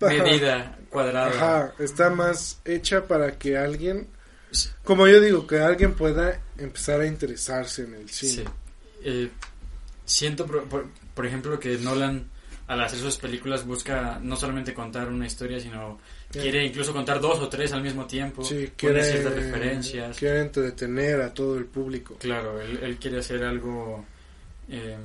medida, 0.00 0.78
cuadrada. 0.88 1.28
Ajá, 1.28 1.74
está 1.78 2.08
más 2.08 2.58
hecha 2.64 3.06
para 3.06 3.36
que 3.38 3.58
alguien, 3.58 4.08
como 4.84 5.06
yo 5.06 5.20
digo, 5.20 5.46
que 5.46 5.58
alguien 5.60 5.92
pueda 5.94 6.40
empezar 6.56 7.02
a 7.02 7.06
interesarse 7.06 7.82
en 7.84 7.94
el 7.94 8.08
Sí. 8.08 8.28
cine. 8.30 8.44
Eh, 9.04 9.30
siento, 10.10 10.46
por, 10.46 10.64
por- 10.64 10.86
por 11.14 11.26
ejemplo, 11.26 11.58
que 11.58 11.76
Nolan, 11.78 12.26
al 12.66 12.80
hacer 12.82 12.98
sus 13.00 13.16
películas, 13.16 13.66
busca 13.66 14.18
no 14.22 14.36
solamente 14.36 14.72
contar 14.74 15.08
una 15.08 15.26
historia, 15.26 15.58
sino 15.60 15.98
quiere 16.30 16.64
incluso 16.64 16.92
contar 16.92 17.20
dos 17.20 17.40
o 17.40 17.48
tres 17.48 17.72
al 17.72 17.82
mismo 17.82 18.06
tiempo. 18.06 18.44
Sí, 18.44 18.70
quiere, 18.76 19.02
ciertas 19.04 19.34
referencias. 19.34 20.16
quiere 20.18 20.40
entretener 20.40 21.20
a 21.20 21.34
todo 21.34 21.58
el 21.58 21.64
público. 21.66 22.16
Claro, 22.18 22.60
él, 22.60 22.78
él 22.82 22.96
quiere 22.98 23.18
hacer 23.18 23.42
algo, 23.44 24.04
eh, 24.68 24.96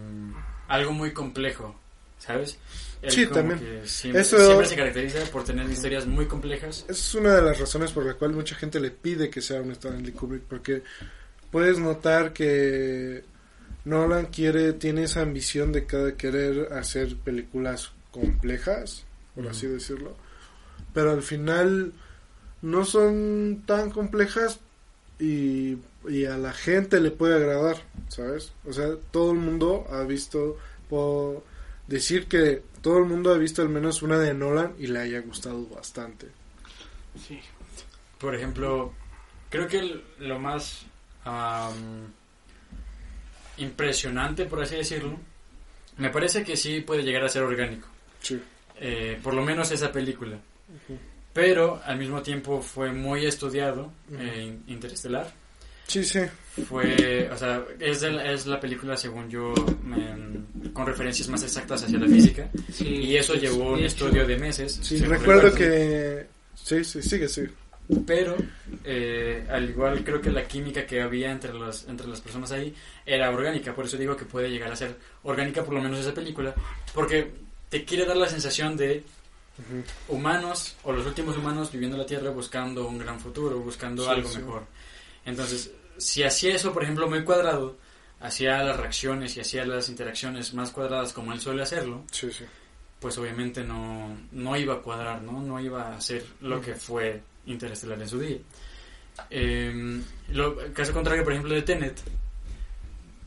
algo 0.68 0.94
muy 0.94 1.12
complejo, 1.12 1.76
¿sabes? 2.20 2.58
Él 3.02 3.12
Sí, 3.12 3.26
también. 3.28 3.60
Siempre, 3.86 4.22
Eso- 4.22 4.38
siempre 4.46 4.66
se 4.68 4.76
caracteriza 4.76 5.20
por 5.32 5.44
tener 5.44 5.70
historias 5.70 6.06
muy 6.08 6.28
complejas. 6.28 6.84
Esa 6.88 6.92
es 6.92 7.16
una 7.16 7.36
de 7.36 7.42
las 7.42 7.60
razones 7.60 7.92
por 7.92 8.06
la 8.06 8.14
cual 8.14 8.34
mucha 8.34 8.56
gente 8.56 8.80
le 8.80 8.92
pide 8.92 9.30
que 9.30 9.42
sea 9.42 9.62
un 9.62 9.72
Stanley 9.72 10.12
Kubrick, 10.12 10.44
porque 10.44 10.82
puedes 11.52 11.78
notar 11.80 12.32
que 12.34 13.24
Nolan 13.86 14.26
quiere, 14.28 14.74
tiene 14.74 15.04
esa 15.04 15.22
ambición 15.22 15.72
de 15.72 15.86
cada 15.86 16.16
querer 16.18 16.74
hacer 16.74 17.16
películas 17.18 17.92
complejas, 18.12 19.04
por 19.36 19.48
así 19.48 19.68
decirlo, 19.68 20.16
pero 20.94 21.12
al 21.12 21.22
final 21.22 21.94
no 22.62 22.84
son 22.86 23.64
tan 23.66 23.92
complejas 23.92 24.60
y, 25.20 25.78
y 26.10 26.26
a 26.26 26.38
la 26.38 26.52
gente 26.54 27.00
le 27.00 27.12
puede 27.12 27.36
agradar, 27.36 27.78
¿sabes? 28.10 28.54
O 28.66 28.74
sea, 28.74 28.96
todo 29.12 29.32
el 29.32 29.38
mundo 29.38 29.86
ha 29.92 30.02
visto, 30.04 30.58
puedo 30.90 31.44
decir 31.88 32.28
que 32.28 32.64
todo 32.82 32.98
el 33.00 33.06
mundo 33.06 33.34
ha 33.34 33.38
visto 33.38 33.62
al 33.62 33.70
menos 33.70 34.02
una 34.02 34.18
de 34.20 34.34
Nolan 34.34 34.74
y 34.80 34.88
le 34.88 35.00
haya 35.00 35.20
gustado 35.22 35.66
bastante. 35.68 36.28
sí. 37.28 37.40
Por 38.20 38.34
ejemplo, 38.34 38.94
creo 39.50 39.68
que 39.68 39.80
el- 39.80 40.04
lo 40.20 40.40
más 40.40 40.86
am, 41.26 42.12
impresionante, 43.58 44.46
por 44.46 44.62
así 44.62 44.76
decirlo, 44.76 45.18
me 45.98 46.10
parece 46.10 46.44
que 46.44 46.56
sí 46.58 46.82
puede 46.82 47.04
llegar 47.04 47.24
a 47.24 47.30
ser 47.30 47.44
orgánico. 47.44 47.88
Sí. 48.22 48.40
Eh, 48.80 49.20
por 49.24 49.34
lo 49.34 49.42
menos 49.44 49.72
esa 49.72 49.92
película. 49.92 50.38
Pero 51.34 51.82
al 51.86 51.98
mismo 51.98 52.22
tiempo 52.22 52.62
fue 52.62 52.92
muy 52.92 53.26
estudiado, 53.26 53.92
eh, 54.18 54.58
Interestelar. 54.68 55.32
Sí, 55.88 56.04
sí. 56.04 56.22
Fue, 56.68 57.30
o 57.32 57.38
sea, 57.38 57.64
es, 57.80 58.02
de 58.02 58.12
la- 58.12 58.32
es 58.32 58.48
la 58.48 58.60
película, 58.60 58.98
según 58.98 59.30
yo, 59.30 59.54
con 60.74 60.86
referencias 60.88 61.28
más 61.30 61.44
exactas 61.44 61.84
hacia 61.84 62.00
la 62.00 62.08
física. 62.08 62.50
sí. 62.74 62.86
Y 62.88 63.18
eso 63.18 63.36
llevó 63.36 63.74
un 63.74 63.84
estudio 63.84 64.26
de 64.26 64.38
meses. 64.38 64.80
Sí, 64.82 64.98
recuerdo 65.00 65.50
recuerdo. 65.50 65.56
que... 65.56 66.26
Sí, 66.56 66.84
sí, 66.84 67.02
sigue, 67.04 67.28
sí. 67.28 67.44
Pero, 68.08 68.36
eh, 68.84 69.46
al 69.50 69.70
igual 69.70 70.04
creo 70.04 70.20
que 70.22 70.32
la 70.32 70.48
química 70.48 70.86
que 70.86 71.02
había 71.02 71.32
entre, 71.32 71.54
los, 71.54 71.88
entre 71.88 72.08
las 72.08 72.20
personas 72.22 72.52
ahí 72.52 72.74
era 73.06 73.30
orgánica. 73.30 73.76
Por 73.76 73.86
eso 73.86 73.98
digo 73.98 74.16
que 74.18 74.26
puede 74.26 74.50
llegar 74.50 74.72
a 74.72 74.76
ser 74.76 74.96
orgánica, 75.24 75.64
por 75.64 75.76
lo 75.76 75.82
menos 75.82 76.00
esa 76.00 76.14
película. 76.14 76.54
Porque 76.94 77.32
te 77.70 77.86
quiere 77.86 78.06
dar 78.06 78.18
la 78.18 78.28
sensación 78.28 78.76
de 78.76 79.04
humanos 80.08 80.76
o 80.84 80.92
los 80.92 81.06
últimos 81.06 81.38
humanos 81.38 81.72
viviendo 81.72 81.98
la 81.98 82.06
Tierra 82.06 82.30
buscando 82.30 82.88
un 82.88 82.98
gran 82.98 83.20
futuro, 83.20 83.60
buscando 83.60 84.04
Sí, 84.04 84.10
algo 84.10 84.30
sí. 84.30 84.40
mejor. 84.40 84.64
Entonces, 85.26 85.72
si 85.98 86.24
hacía 86.24 86.56
eso, 86.56 86.74
por 86.74 86.84
ejemplo, 86.84 87.08
muy 87.10 87.24
cuadrado, 87.24 87.78
hacía 88.20 88.62
las 88.64 88.78
reacciones 88.78 89.36
y 89.38 89.42
hacía 89.42 89.66
las 89.66 89.90
interacciones 89.90 90.54
más 90.54 90.72
cuadradas 90.72 91.14
como 91.14 91.34
él 91.34 91.40
suele 91.40 91.64
hacerlo, 91.64 92.04
Sí, 92.12 92.30
pues 93.00 93.18
obviamente 93.18 93.64
no, 93.64 94.18
no 94.32 94.58
iba 94.58 94.76
a 94.76 94.82
cuadrar, 94.82 95.22
¿no? 95.22 95.42
No 95.42 95.60
iba 95.60 95.96
a 95.96 96.02
ser 96.02 96.26
lo 96.42 96.60
que 96.62 96.76
fue 96.76 97.22
Interestelar 97.48 98.02
en 98.02 98.08
su 98.10 98.20
día. 98.20 98.38
Eh, 99.30 100.02
lo, 100.30 100.58
caso 100.74 100.94
contrario, 100.94 101.24
por 101.24 101.34
ejemplo, 101.34 101.54
de 101.54 101.62
Tenet. 101.62 102.00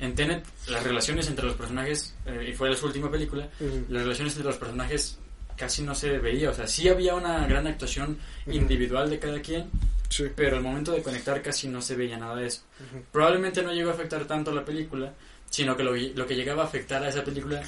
En 0.01 0.15
Tenet, 0.15 0.45
las 0.69 0.83
relaciones 0.85 1.27
entre 1.29 1.47
los 1.47 1.57
personajes, 1.57 2.15
eh, 2.27 2.49
y 2.51 2.55
fue 2.55 2.75
su 2.77 2.87
última 2.87 3.11
película, 3.11 3.49
Ujú. 3.59 3.87
las 3.89 4.03
relaciones 4.03 4.35
entre 4.35 4.49
los 4.51 4.57
personajes 4.59 5.19
casi 5.57 5.83
no 5.83 5.95
se 5.95 6.19
veía. 6.19 6.51
O 6.51 6.55
sea, 6.55 6.69
sí 6.69 6.89
había 6.89 7.15
una 7.17 7.47
gran 7.49 7.67
actuación 7.67 8.17
Ujú. 8.47 8.55
individual 8.57 9.11
de 9.11 9.19
cada 9.19 9.41
quien, 9.41 9.69
Sí. 10.09 10.27
pero 10.37 10.57
al 10.57 10.63
momento 10.63 10.93
de 10.93 11.03
conectar 11.03 11.43
casi 11.43 11.67
no 11.69 11.83
se 11.83 11.97
veía 11.97 12.17
nada 12.17 12.37
de 12.37 12.47
eso. 12.47 12.63
Ujú. 12.79 13.03
Probablemente 13.11 13.63
no 13.63 13.73
llegó 13.73 13.91
a 13.91 13.95
afectar 13.95 14.25
tanto 14.27 14.55
la 14.55 14.65
película, 14.65 15.13
sino 15.51 15.77
que 15.77 15.83
lo, 15.83 15.97
lo 15.97 16.27
que 16.27 16.37
llegaba 16.37 16.63
a 16.63 16.67
afectar 16.67 17.03
a 17.03 17.09
esa 17.09 17.25
película 17.25 17.61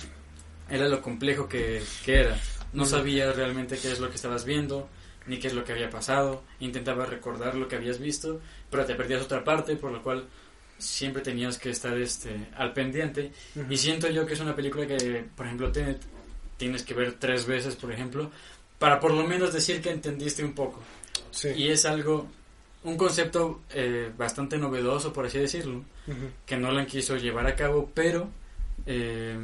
era 0.71 0.89
lo 0.89 1.03
complejo 1.03 1.49
que, 1.49 1.83
que 2.05 2.21
era. 2.21 2.39
No 2.73 2.85
sabías 2.85 3.35
realmente 3.35 3.77
qué 3.77 3.91
es 3.91 3.99
lo 3.99 4.09
que 4.09 4.15
estabas 4.15 4.45
viendo, 4.45 4.89
ni 5.27 5.39
qué 5.39 5.49
es 5.49 5.55
lo 5.55 5.65
que 5.65 5.73
había 5.73 5.91
pasado. 5.91 6.43
Intentabas 6.61 7.09
recordar 7.09 7.55
lo 7.55 7.69
que 7.69 7.77
habías 7.77 7.99
visto, 7.99 8.41
pero 8.71 8.85
te 8.85 8.95
perdías 8.95 9.23
otra 9.23 9.45
parte, 9.45 9.77
por 9.77 9.93
lo 9.93 10.03
cual 10.03 10.27
siempre 10.79 11.23
tenías 11.23 11.59
que 11.59 11.71
estar 11.71 11.97
este, 11.99 12.49
al 12.57 12.73
pendiente. 12.73 13.33
Ujú. 13.55 13.73
Y 13.73 13.77
siento 13.77 14.09
yo 14.09 14.25
que 14.27 14.35
es 14.35 14.41
una 14.41 14.57
película 14.57 14.87
que, 14.87 15.25
por 15.37 15.47
ejemplo, 15.47 15.71
tienes 16.57 16.83
que 16.83 16.95
ver 16.95 17.13
tres 17.19 17.47
veces, 17.47 17.77
por 17.77 17.93
ejemplo, 17.93 18.31
para 18.79 18.99
por 18.99 19.13
lo 19.13 19.27
menos 19.27 19.53
decir 19.53 19.83
que 19.83 19.91
entendiste 19.91 20.43
un 20.43 20.55
poco. 20.55 20.81
Sí. 21.31 21.49
Y 21.55 21.69
es 21.69 21.85
algo, 21.85 22.27
un 22.85 22.97
concepto 22.97 23.61
eh, 23.71 24.11
bastante 24.17 24.57
novedoso, 24.57 25.13
por 25.13 25.27
así 25.27 25.39
decirlo, 25.39 25.85
Ujú. 26.07 26.31
que 26.47 26.57
Nolan 26.57 26.87
quiso 26.87 27.17
llevar 27.17 27.47
a 27.47 27.55
cabo, 27.55 27.91
pero 27.95 28.31
eh, 28.87 29.37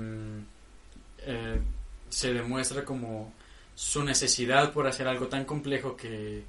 eh, 1.18 1.61
se 2.09 2.33
demuestra 2.33 2.85
como 2.85 3.33
su 3.77 4.03
necesidad 4.03 4.72
por 4.72 4.89
hacer 4.89 5.07
algo 5.07 5.29
tan 5.29 5.45
complejo 5.45 5.97
que, 5.97 6.43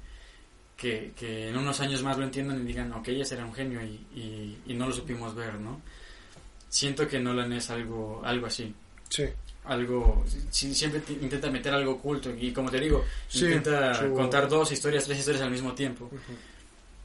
que, 0.76 1.12
que 1.16 1.48
en 1.50 1.56
unos 1.58 1.78
años 1.80 2.02
más 2.02 2.16
lo 2.18 2.24
entiendan 2.24 2.60
y 2.60 2.64
digan, 2.64 2.90
ok, 2.92 3.06
ese 3.08 3.34
era 3.36 3.44
un 3.44 3.52
genio 3.54 3.80
y, 3.82 4.00
y, 4.18 4.58
y 4.66 4.74
no 4.74 4.88
lo 4.88 4.92
supimos 4.94 5.34
ver, 5.36 5.54
¿no? 5.60 5.80
Siento 6.68 7.06
que 7.06 7.20
Nolan 7.20 7.52
es 7.52 7.70
algo, 7.70 8.20
algo 8.24 8.46
así 8.46 8.74
Sí. 9.10 9.24
algo 9.64 10.24
si- 10.50 10.74
siempre 10.74 11.00
te- 11.00 11.12
intenta 11.14 11.50
meter 11.50 11.72
algo 11.74 11.92
oculto 11.92 12.30
y 12.34 12.52
como 12.52 12.70
te 12.70 12.78
digo 12.80 13.04
Sí, 13.28 13.44
intenta 13.46 13.92
contar 14.14 14.48
dos 14.48 14.70
historias 14.72 15.04
tres 15.04 15.18
historias 15.18 15.42
al 15.44 15.50
mismo 15.50 15.72
tiempo 15.74 16.10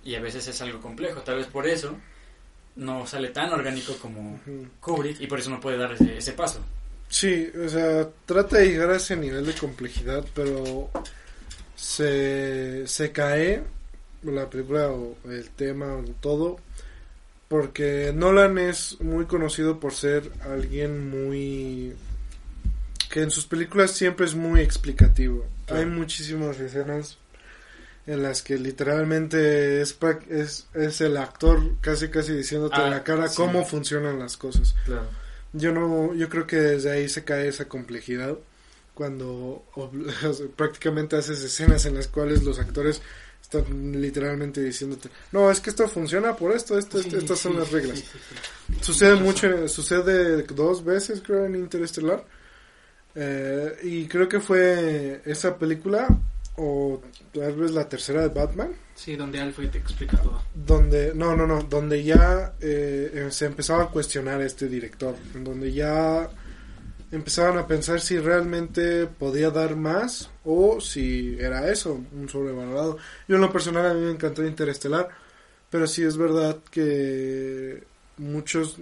y 0.05 0.15
a 0.15 0.19
veces 0.21 0.47
es 0.47 0.61
algo 0.61 0.80
complejo 0.82 1.21
tal 1.21 1.38
vez 1.38 1.47
por 1.47 1.65
eso 1.67 1.95
no 2.76 3.05
sale 3.07 3.30
tan 3.30 3.51
orgánico 3.53 3.93
como. 4.01 4.39
Kubrick 4.82 5.21
y 5.21 5.28
por 5.28 5.39
eso 5.39 5.49
no 5.49 5.59
puede 5.59 5.78
dar 5.78 5.91
ese, 5.93 6.17
ese 6.17 6.34
paso 6.34 6.59
Sí, 7.14 7.47
o 7.64 7.70
sea, 7.70 8.09
trata 8.26 8.57
de 8.57 8.70
llegar 8.70 8.89
a 8.89 8.95
ese 8.95 9.16
nivel 9.16 9.45
de 9.45 9.53
complejidad, 9.53 10.26
pero 10.34 10.89
se, 11.76 12.88
se 12.88 13.11
cae 13.11 13.61
la 14.24 14.49
película 14.49 14.89
o 14.89 15.16
el 15.30 15.51
tema 15.51 15.93
o 15.93 16.03
todo, 16.20 16.57
porque 17.49 18.11
Nolan 18.16 18.57
es 18.57 18.99
muy 18.99 19.26
conocido 19.26 19.80
por 19.80 19.93
ser 19.93 20.32
alguien 20.41 21.11
muy... 21.11 21.93
que 23.11 23.22
en 23.22 23.30
sus 23.30 23.45
películas 23.45 23.91
siempre 23.91 24.26
es 24.26 24.34
muy 24.34 24.61
explicativo. 24.61 25.45
Hay 25.68 25.86
muchísimas 25.86 26.59
escenas 26.59 27.20
en 28.07 28.24
las 28.24 28.41
que 28.41 28.57
literalmente 28.57 29.84
es, 29.84 29.95
es, 30.32 30.66
es 30.74 30.99
el 30.99 31.18
actor 31.18 31.61
casi 31.80 32.09
casi 32.09 32.34
diciéndote 32.34 32.78
Ah, 32.80 32.86
en 32.86 32.89
la 32.89 33.03
cara 33.03 33.30
sí. 33.30 33.36
cómo 33.38 33.64
funcionan 33.66 34.18
las 34.18 34.36
cosas. 34.36 34.74
claro 34.86 35.22
Yo 35.54 35.72
no, 35.72 36.14
yo 36.16 36.30
creo 36.30 36.45
que 36.47 36.56
desde 36.58 36.91
ahí 36.91 37.08
se 37.10 37.24
cae 37.24 37.47
esa 37.47 37.66
complejidad 37.70 38.38
cuando 38.93 39.66
o 39.76 39.89
sea, 40.34 40.47
prácticamente 40.56 41.16
haces 41.16 41.41
escenas 41.43 41.86
en 41.86 41.95
las 41.95 42.08
cuales 42.08 42.43
los 42.43 42.60
actores 42.60 43.01
están 43.41 44.01
literalmente 44.01 44.62
diciéndote, 44.62 45.10
no, 45.32 45.51
es 45.51 45.60
que 45.60 45.70
esto 45.70 45.88
funciona 45.88 46.36
por 46.36 46.51
esto, 46.56 46.78
esto, 46.78 46.99
esto- 46.99 47.12
Sí, 47.12 47.18
estas 47.18 47.39
son 47.39 47.60
las 47.60 47.72
reglas. 47.72 47.99
sí. 47.99 48.06
Sucede 48.82 49.16
mucho, 49.16 49.68
sucede 49.68 50.41
dos 50.43 50.84
veces 50.84 51.22
creo 51.26 51.45
en 51.45 51.56
Interestelar. 51.56 52.24
Eh, 53.16 53.78
y 53.84 54.08
creo 54.08 54.28
que 54.28 54.39
fue 54.39 55.22
esa 55.26 55.56
película 55.58 56.08
o 56.56 56.99
tal 57.34 57.56
vez 57.56 57.72
la 57.72 57.88
tercera 57.88 58.22
de 58.22 58.30
Batman, 58.30 58.74
Sí, 58.95 59.15
donde 59.15 59.39
Alfred 59.39 59.75
explica 59.75 60.17
todo. 60.17 60.41
donde, 60.53 61.13
no, 61.15 61.35
no, 61.35 61.47
no, 61.47 61.63
donde 61.63 62.03
ya 62.03 62.53
eh, 62.61 63.11
eh, 63.13 63.27
se 63.31 63.45
empezaba 63.45 63.83
a 63.83 63.87
cuestionar 63.87 64.39
a 64.39 64.45
este 64.45 64.67
director, 64.67 65.15
donde 65.33 65.73
ya 65.73 66.29
empezaban 67.11 67.57
a 67.57 67.67
pensar 67.67 68.01
si 68.01 68.17
realmente 68.17 69.05
podía 69.07 69.49
dar 69.49 69.75
más 69.75 70.29
o 70.43 70.81
si 70.81 71.37
era 71.39 71.69
eso, 71.69 72.01
un 72.11 72.29
sobrevalorado. 72.29 72.97
Yo 73.27 73.35
en 73.35 73.41
lo 73.41 73.51
personal 73.51 73.85
a 73.85 73.93
mí 73.93 74.01
me 74.01 74.11
encantó 74.11 74.45
Interestelar, 74.45 75.09
pero 75.69 75.87
sí 75.87 76.03
es 76.03 76.17
verdad 76.17 76.57
que 76.71 77.83
muchos 78.17 78.77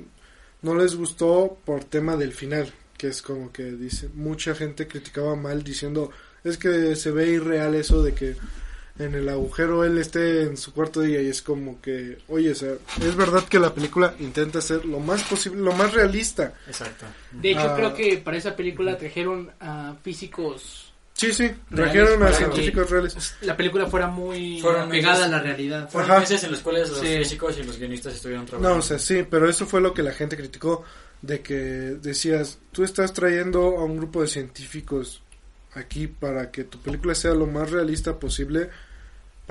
no 0.61 0.75
les 0.75 0.95
gustó 0.95 1.57
por 1.65 1.83
tema 1.83 2.15
del 2.15 2.33
final, 2.33 2.71
que 2.97 3.07
es 3.07 3.21
como 3.21 3.51
que 3.51 3.63
dice, 3.71 4.09
mucha 4.13 4.55
gente 4.55 4.87
criticaba 4.87 5.35
mal 5.35 5.63
diciendo, 5.63 6.11
es 6.43 6.57
que 6.57 6.95
se 6.95 7.11
ve 7.11 7.31
irreal 7.31 7.75
eso 7.75 8.03
de 8.03 8.13
que 8.13 8.35
en 9.03 9.15
el 9.15 9.27
agujero 9.29 9.83
él 9.83 9.97
esté 9.97 10.43
en 10.43 10.57
su 10.57 10.73
cuarto 10.73 11.01
día 11.01 11.21
y 11.21 11.27
es 11.27 11.41
como 11.41 11.81
que, 11.81 12.17
oye, 12.27 12.51
o 12.51 12.55
sea, 12.55 12.73
es 13.01 13.15
verdad 13.15 13.43
que 13.45 13.59
la 13.59 13.73
película 13.73 14.13
intenta 14.19 14.61
ser 14.61 14.85
lo 14.85 14.99
más 14.99 15.23
posible, 15.23 15.61
lo 15.61 15.73
más 15.73 15.93
realista. 15.93 16.53
Exacto. 16.67 17.05
De 17.31 17.51
hecho, 17.51 17.61
Ah. 17.69 17.75
creo 17.75 17.93
que 17.93 18.17
para 18.17 18.37
esa 18.37 18.55
película 18.55 18.97
trajeron 18.97 19.51
a 19.59 19.95
físicos. 20.03 20.87
Sí, 21.13 21.33
sí, 21.33 21.43
Reales, 21.69 21.93
trajeron 21.93 22.23
a 22.23 22.31
científicos 22.31 22.89
reales. 22.89 23.35
La 23.41 23.55
película 23.55 23.85
fuera 23.87 24.07
muy 24.07 24.59
Fueron 24.59 24.89
pegada 24.89 25.13
meses- 25.19 25.25
a 25.27 25.29
la 25.29 25.39
realidad. 25.43 25.89
Fueron 25.89 26.11
Ajá. 26.11 26.19
meses 26.21 26.43
en 26.45 26.51
los 26.51 26.61
cuales 26.61 26.89
los 26.89 26.99
Sí. 26.99 27.17
físicos 27.17 27.57
y 27.59 27.63
los 27.63 27.77
guionistas 27.77 28.15
estuvieron 28.15 28.45
trabajando. 28.45 28.75
No, 28.75 28.79
o 28.79 28.81
sea, 28.81 28.97
sí, 28.97 29.23
pero 29.29 29.47
eso 29.47 29.65
fue 29.67 29.81
lo 29.81 29.93
que 29.93 30.01
la 30.03 30.13
gente 30.13 30.35
criticó, 30.37 30.83
de 31.21 31.41
que 31.41 31.53
decías, 31.53 32.57
tú 32.71 32.83
estás 32.83 33.13
trayendo 33.13 33.77
a 33.77 33.83
un 33.85 33.97
grupo 33.97 34.21
de 34.21 34.27
científicos 34.29 35.21
aquí 35.73 36.07
para 36.07 36.49
que 36.49 36.63
tu 36.63 36.79
película 36.79 37.13
sea 37.13 37.33
lo 37.35 37.45
más 37.45 37.69
realista 37.69 38.17
posible, 38.19 38.69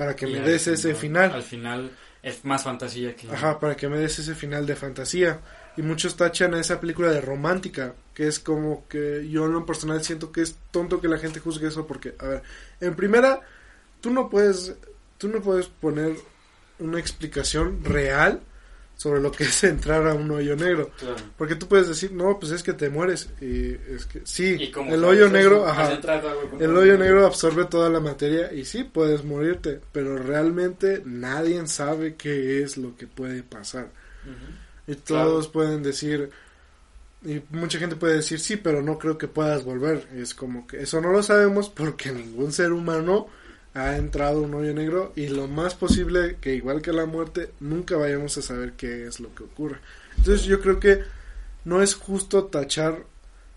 para 0.01 0.15
que 0.15 0.27
Y 0.27 0.33
me 0.33 0.39
des 0.39 0.65
ese 0.65 0.95
final. 0.95 1.31
Al 1.31 1.43
final 1.43 1.91
es 2.23 2.43
más 2.43 2.63
fantasía 2.63 3.15
que... 3.15 3.29
Ajá, 3.29 3.59
para 3.59 3.75
que 3.75 3.87
me 3.87 3.99
des 3.99 4.17
ese 4.17 4.33
final 4.33 4.65
de 4.65 4.75
fantasía. 4.75 5.41
Y 5.77 5.83
muchos 5.83 6.15
tachan 6.15 6.55
a 6.55 6.59
esa 6.59 6.79
película 6.79 7.11
de 7.11 7.21
romántica, 7.21 7.93
que 8.15 8.27
es 8.27 8.39
como 8.39 8.87
que 8.87 9.29
yo 9.29 9.45
en 9.45 9.51
lo 9.51 9.63
personal 9.63 10.03
siento 10.03 10.31
que 10.31 10.41
es 10.41 10.57
tonto 10.71 10.99
que 10.99 11.07
la 11.07 11.19
gente 11.19 11.39
juzgue 11.39 11.67
eso 11.67 11.85
porque, 11.85 12.15
a 12.17 12.25
ver, 12.25 12.41
en 12.79 12.95
primera, 12.95 13.41
tú 13.99 14.09
no 14.09 14.27
puedes, 14.27 14.73
tú 15.19 15.27
no 15.27 15.39
puedes 15.39 15.67
poner 15.67 16.15
una 16.79 16.99
explicación 16.99 17.85
real 17.85 18.41
sobre 19.01 19.19
lo 19.19 19.31
que 19.31 19.43
es 19.45 19.63
entrar 19.63 20.07
a 20.07 20.13
un 20.13 20.29
hoyo 20.29 20.55
negro. 20.55 20.91
Claro. 20.99 21.15
Porque 21.35 21.55
tú 21.55 21.67
puedes 21.67 21.87
decir, 21.87 22.11
no, 22.11 22.37
pues 22.39 22.51
es 22.51 22.61
que 22.61 22.73
te 22.73 22.91
mueres. 22.91 23.29
Y 23.41 23.71
es 23.71 24.05
que 24.05 24.21
sí, 24.25 24.57
Y 24.59 24.71
el 24.93 25.03
hoyo 25.03 25.27
negro, 25.27 25.67
ajá, 25.67 25.99
el 26.59 26.77
hoyo 26.77 26.99
negro 26.99 27.25
absorbe 27.25 27.65
toda 27.65 27.89
la 27.89 27.99
materia 27.99 28.53
y 28.53 28.63
sí, 28.63 28.83
puedes 28.83 29.23
morirte, 29.23 29.81
pero 29.91 30.17
realmente 30.17 31.01
nadie 31.03 31.65
sabe 31.65 32.13
qué 32.13 32.61
es 32.61 32.77
lo 32.77 32.95
que 32.95 33.07
puede 33.07 33.41
pasar. 33.41 33.89
Y 34.85 34.93
todos 34.93 35.47
pueden 35.47 35.81
decir, 35.81 36.29
y 37.25 37.41
mucha 37.49 37.79
gente 37.79 37.95
puede 37.95 38.17
decir, 38.17 38.39
sí, 38.39 38.57
pero 38.57 38.83
no 38.83 38.99
creo 38.99 39.17
que 39.17 39.27
puedas 39.27 39.63
volver. 39.63 40.07
Y 40.15 40.21
es 40.21 40.35
como 40.35 40.67
que 40.67 40.83
eso 40.83 41.01
no 41.01 41.11
lo 41.11 41.23
sabemos 41.23 41.69
porque 41.69 42.11
ningún 42.11 42.51
ser 42.51 42.71
humano 42.71 43.27
ha 43.73 43.95
entrado 43.97 44.41
un 44.41 44.53
hoyo 44.53 44.73
negro 44.73 45.13
y 45.15 45.27
lo 45.27 45.47
más 45.47 45.75
posible 45.75 46.37
que 46.41 46.55
igual 46.55 46.81
que 46.81 46.91
la 46.91 47.05
muerte, 47.05 47.51
nunca 47.59 47.95
vayamos 47.97 48.37
a 48.37 48.41
saber 48.41 48.73
qué 48.73 49.07
es 49.07 49.19
lo 49.19 49.33
que 49.33 49.43
ocurre. 49.43 49.77
Entonces 50.17 50.45
yo 50.45 50.59
creo 50.61 50.79
que 50.79 50.99
no 51.63 51.81
es 51.81 51.95
justo 51.95 52.45
tachar 52.45 53.05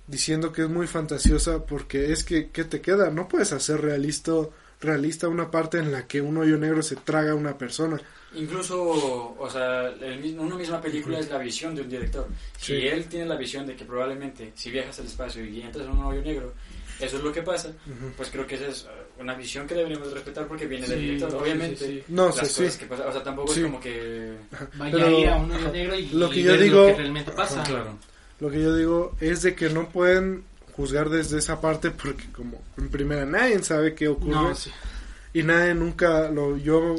diciendo 0.07 0.53
que 0.53 0.62
es 0.62 0.69
muy 0.69 0.87
fantasiosa 0.87 1.65
porque 1.65 2.12
es 2.12 2.23
que 2.25 2.51
¿qué 2.51 2.65
te 2.65 2.81
queda? 2.81 3.11
No 3.11 3.27
puedes 3.29 3.53
hacer 3.53 3.81
realista 3.81 4.33
realista 4.81 5.29
una 5.29 5.51
parte 5.51 5.79
en 5.79 5.91
la 5.91 6.07
que 6.07 6.21
un 6.21 6.37
hoyo 6.37 6.59
negro 6.59 6.83
se 6.83 6.97
traga 6.97 7.33
a 7.33 7.35
una 7.35 7.57
persona. 7.57 7.99
Incluso, 8.35 9.35
o 9.39 9.49
sea, 9.51 9.89
el 9.89 10.21
mismo, 10.21 10.43
una 10.43 10.57
misma 10.57 10.81
película 10.81 11.19
es 11.21 11.31
la 11.31 11.39
visión 11.39 11.75
de 11.75 11.83
un 11.83 11.89
director. 11.89 12.27
Si 12.59 12.79
Sí. 12.79 12.87
él 12.89 13.07
tiene 13.07 13.25
la 13.27 13.37
visión 13.37 13.67
de 13.67 13.77
que 13.77 13.85
probablemente 13.85 14.53
si 14.55 14.71
viajas 14.71 14.99
al 14.99 15.07
espacio 15.07 15.45
y 15.45 15.62
entras 15.62 15.87
en 15.87 15.93
un 15.93 16.05
hoyo 16.05 16.21
negro, 16.21 16.53
eso 17.01 17.17
es 17.17 17.23
lo 17.23 17.33
que 17.33 17.43
pasa, 17.43 17.73
pues 18.17 18.29
creo 18.31 18.47
que 18.47 18.57
esa 18.57 18.67
es 18.67 18.85
uh, 18.85 18.89
una 19.21 19.35
visión 19.35 19.67
que 19.67 19.75
deberíamos 19.75 20.12
respetar 20.12 20.47
porque 20.47 20.67
viene 20.67 20.87
del 20.87 21.01
director. 21.01 21.31
sí, 21.31 21.37
Obviamente, 21.41 21.77
sí, 21.87 22.03
sí. 22.07 22.12
No 22.12 22.27
las 22.27 22.41
cosas 22.41 22.73
sí. 22.73 22.79
que 22.81 22.87
pasan, 22.87 23.09
o 23.09 23.12
sea, 23.12 23.23
tampoco 23.23 23.53
Sí. 23.53 23.61
es 23.61 23.67
como 23.67 23.81
que... 23.81 24.33
Vaya 24.77 24.93
Pero- 24.93 25.07
ahí 25.07 25.25
a 25.25 25.37
un 25.37 25.51
hoyo 25.53 25.61
ajá. 25.61 25.71
negro 25.73 25.95
y, 25.97 26.09
Lo 26.11 26.31
que 26.31 26.41
y 26.41 26.43
yo 26.43 26.51
ver 26.53 26.61
digo- 26.61 26.81
lo 26.81 26.87
que 26.89 26.95
realmente 26.95 27.31
pasa. 27.33 27.62
Claro. 27.62 27.99
Lo 28.41 28.51
que 28.51 28.62
yo 28.62 28.77
digo 28.77 29.17
es 29.21 29.43
de 29.43 29.55
que 29.55 29.71
no 29.71 29.89
pueden 29.89 30.45
juzgar 30.73 31.09
desde 31.09 31.39
esa 31.39 31.61
parte 31.61 31.91
porque 31.93 32.25
como 32.33 32.61
en 32.77 32.89
primera 32.89 33.25
nadie 33.25 33.62
sabe 33.62 33.95
qué 33.95 34.09
ocurre 34.09 34.33
No, 34.35 34.55
sí. 34.57 34.71
y 35.33 35.45
nadie 35.45 35.73
nunca 35.75 36.29
lo 36.31 36.57
yo 36.57 36.97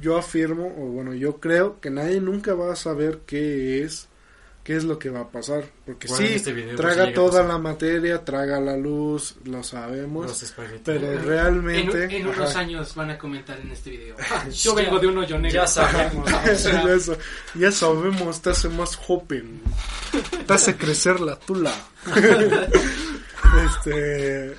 yo 0.00 0.16
afirmo 0.16 0.66
o 0.78 0.86
bueno 0.92 1.12
yo 1.12 1.38
creo 1.38 1.78
que 1.80 1.90
nadie 1.90 2.20
nunca 2.22 2.54
va 2.54 2.72
a 2.72 2.76
saber 2.76 3.20
qué 3.26 3.82
es 3.82 4.08
qué 4.66 4.74
es 4.74 4.82
lo 4.82 4.98
que 4.98 5.10
va 5.10 5.20
a 5.20 5.28
pasar 5.30 5.62
porque 5.84 6.08
Bueno, 6.08 6.24
en 6.24 6.28
sí 6.28 6.34
este 6.34 6.52
video, 6.52 6.76
pues, 6.76 6.94
traga 6.94 7.12
toda 7.14 7.44
la 7.44 7.56
materia 7.56 8.24
traga 8.24 8.58
la 8.58 8.76
luz 8.76 9.36
lo 9.44 9.62
sabemos 9.62 10.52
pero 10.84 11.12
En, 11.12 11.24
realmente 11.24 12.16
en 12.16 12.26
unos 12.26 12.50
ajá. 12.50 12.58
años 12.60 12.92
van 12.96 13.10
a 13.10 13.16
comentar 13.18 13.60
en 13.60 13.70
este 13.70 13.90
video. 13.90 14.16
"Ah, 14.30 14.48
yo 14.48 14.74
vengo 14.74 14.98
de 14.98 15.06
un 15.06 15.18
hoyo 15.18 15.38
negro. 15.38 15.60
Ya 15.60 15.66
sabemos. 15.68 16.28
Ya, 16.36 16.96
ya 17.60 17.70
sabemos, 17.72 18.42
te 18.42 18.50
hace 18.50 18.68
más 18.68 18.96
joven. 18.96 19.60
Te 20.46 20.52
hace 20.52 20.76
crecer 20.76 21.20
la 21.20 21.36
tula. 21.36 21.72
este. 23.64 24.56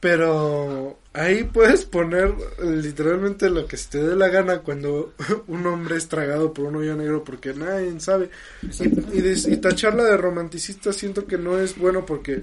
Pero 0.00 0.99
ahí 1.12 1.44
puedes 1.44 1.84
poner 1.84 2.34
literalmente 2.62 3.50
lo 3.50 3.66
que 3.66 3.76
se 3.76 3.90
te 3.90 4.02
dé 4.02 4.16
la 4.16 4.28
gana 4.28 4.60
cuando 4.60 5.14
un 5.48 5.66
hombre 5.66 5.96
es 5.96 6.08
tragado 6.08 6.52
por 6.52 6.66
un 6.66 6.76
hoyo 6.76 6.96
negro 6.96 7.24
porque 7.24 7.52
nadie 7.52 7.98
sabe. 8.00 8.30
Y, 8.62 9.52
y, 9.52 9.56
tacharla 9.56 10.04
de 10.04 10.16
romanticista 10.16 10.92
siento 10.92 11.26
que 11.26 11.38
no 11.38 11.58
es 11.58 11.76
bueno 11.76 12.06
porque 12.06 12.42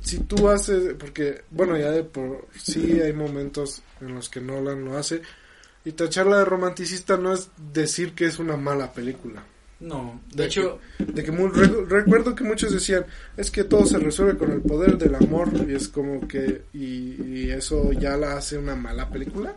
si 0.00 0.20
tú 0.20 0.48
haces, 0.48 0.94
porque 0.94 1.42
bueno, 1.50 1.76
ya 1.76 1.90
de 1.90 2.04
por 2.04 2.46
sí 2.56 3.00
hay 3.00 3.12
momentos 3.12 3.82
en 4.00 4.14
los 4.14 4.28
que 4.28 4.40
Nolan 4.40 4.84
lo 4.84 4.96
hace. 4.96 5.22
Y 5.84 5.92
tacharla 5.92 6.38
de 6.38 6.44
romanticista 6.44 7.16
no 7.16 7.32
es 7.32 7.48
decir 7.72 8.12
que 8.12 8.26
es 8.26 8.40
una 8.40 8.56
mala 8.56 8.92
película. 8.92 9.44
No, 9.78 10.20
de, 10.30 10.36
De 10.42 10.46
hecho, 10.48 10.80
De 10.98 11.22
que 11.22 11.30
mu- 11.30 11.48
re- 11.48 11.84
recuerdo 11.86 12.34
que 12.34 12.44
muchos 12.44 12.72
decían, 12.72 13.04
es 13.36 13.50
que 13.50 13.62
todo 13.64 13.84
se 13.84 13.98
resuelve 13.98 14.38
con 14.38 14.50
el 14.50 14.62
poder 14.62 14.96
del 14.96 15.14
amor. 15.14 15.50
Y 15.68 15.74
es 15.74 15.88
como 15.88 16.26
que, 16.26 16.62
y, 16.72 17.22
y 17.22 17.50
eso 17.50 17.92
ya 17.92 18.16
la 18.16 18.36
hace 18.38 18.56
una 18.56 18.74
mala 18.74 19.08
película. 19.10 19.54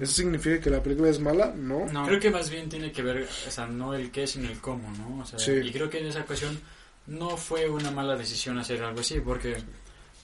¿Eso 0.00 0.12
significa 0.14 0.58
que 0.58 0.70
la 0.70 0.82
película 0.82 1.10
es 1.10 1.20
mala? 1.20 1.52
No. 1.54 1.86
no. 1.92 2.06
creo 2.06 2.18
que 2.18 2.30
más 2.30 2.48
bien 2.50 2.68
tiene 2.68 2.90
que 2.90 3.02
ver, 3.02 3.28
o 3.46 3.50
sea, 3.50 3.66
no 3.66 3.94
el 3.94 4.10
qué, 4.10 4.26
sino 4.26 4.48
el 4.48 4.58
cómo, 4.58 4.90
¿no? 4.96 5.22
O 5.22 5.26
sea, 5.26 5.38
Sí. 5.38 5.52
y 5.52 5.70
creo 5.70 5.90
que 5.90 5.98
en 6.00 6.06
esa 6.06 6.22
ocasión 6.22 6.58
no 7.06 7.36
fue 7.36 7.68
una 7.68 7.90
mala 7.90 8.16
decisión 8.16 8.58
hacer 8.58 8.82
algo 8.82 9.00
así, 9.00 9.20
porque 9.20 9.56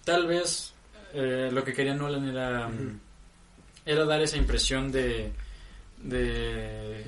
tal 0.04 0.26
vez 0.26 0.72
eh, 1.12 1.50
lo 1.52 1.62
que 1.64 1.74
quería 1.74 1.94
Nolan 1.94 2.28
era, 2.28 2.70
era 3.84 4.04
dar 4.04 4.22
esa 4.22 4.36
impresión 4.38 4.90
de, 4.90 5.30
de, 6.02 7.04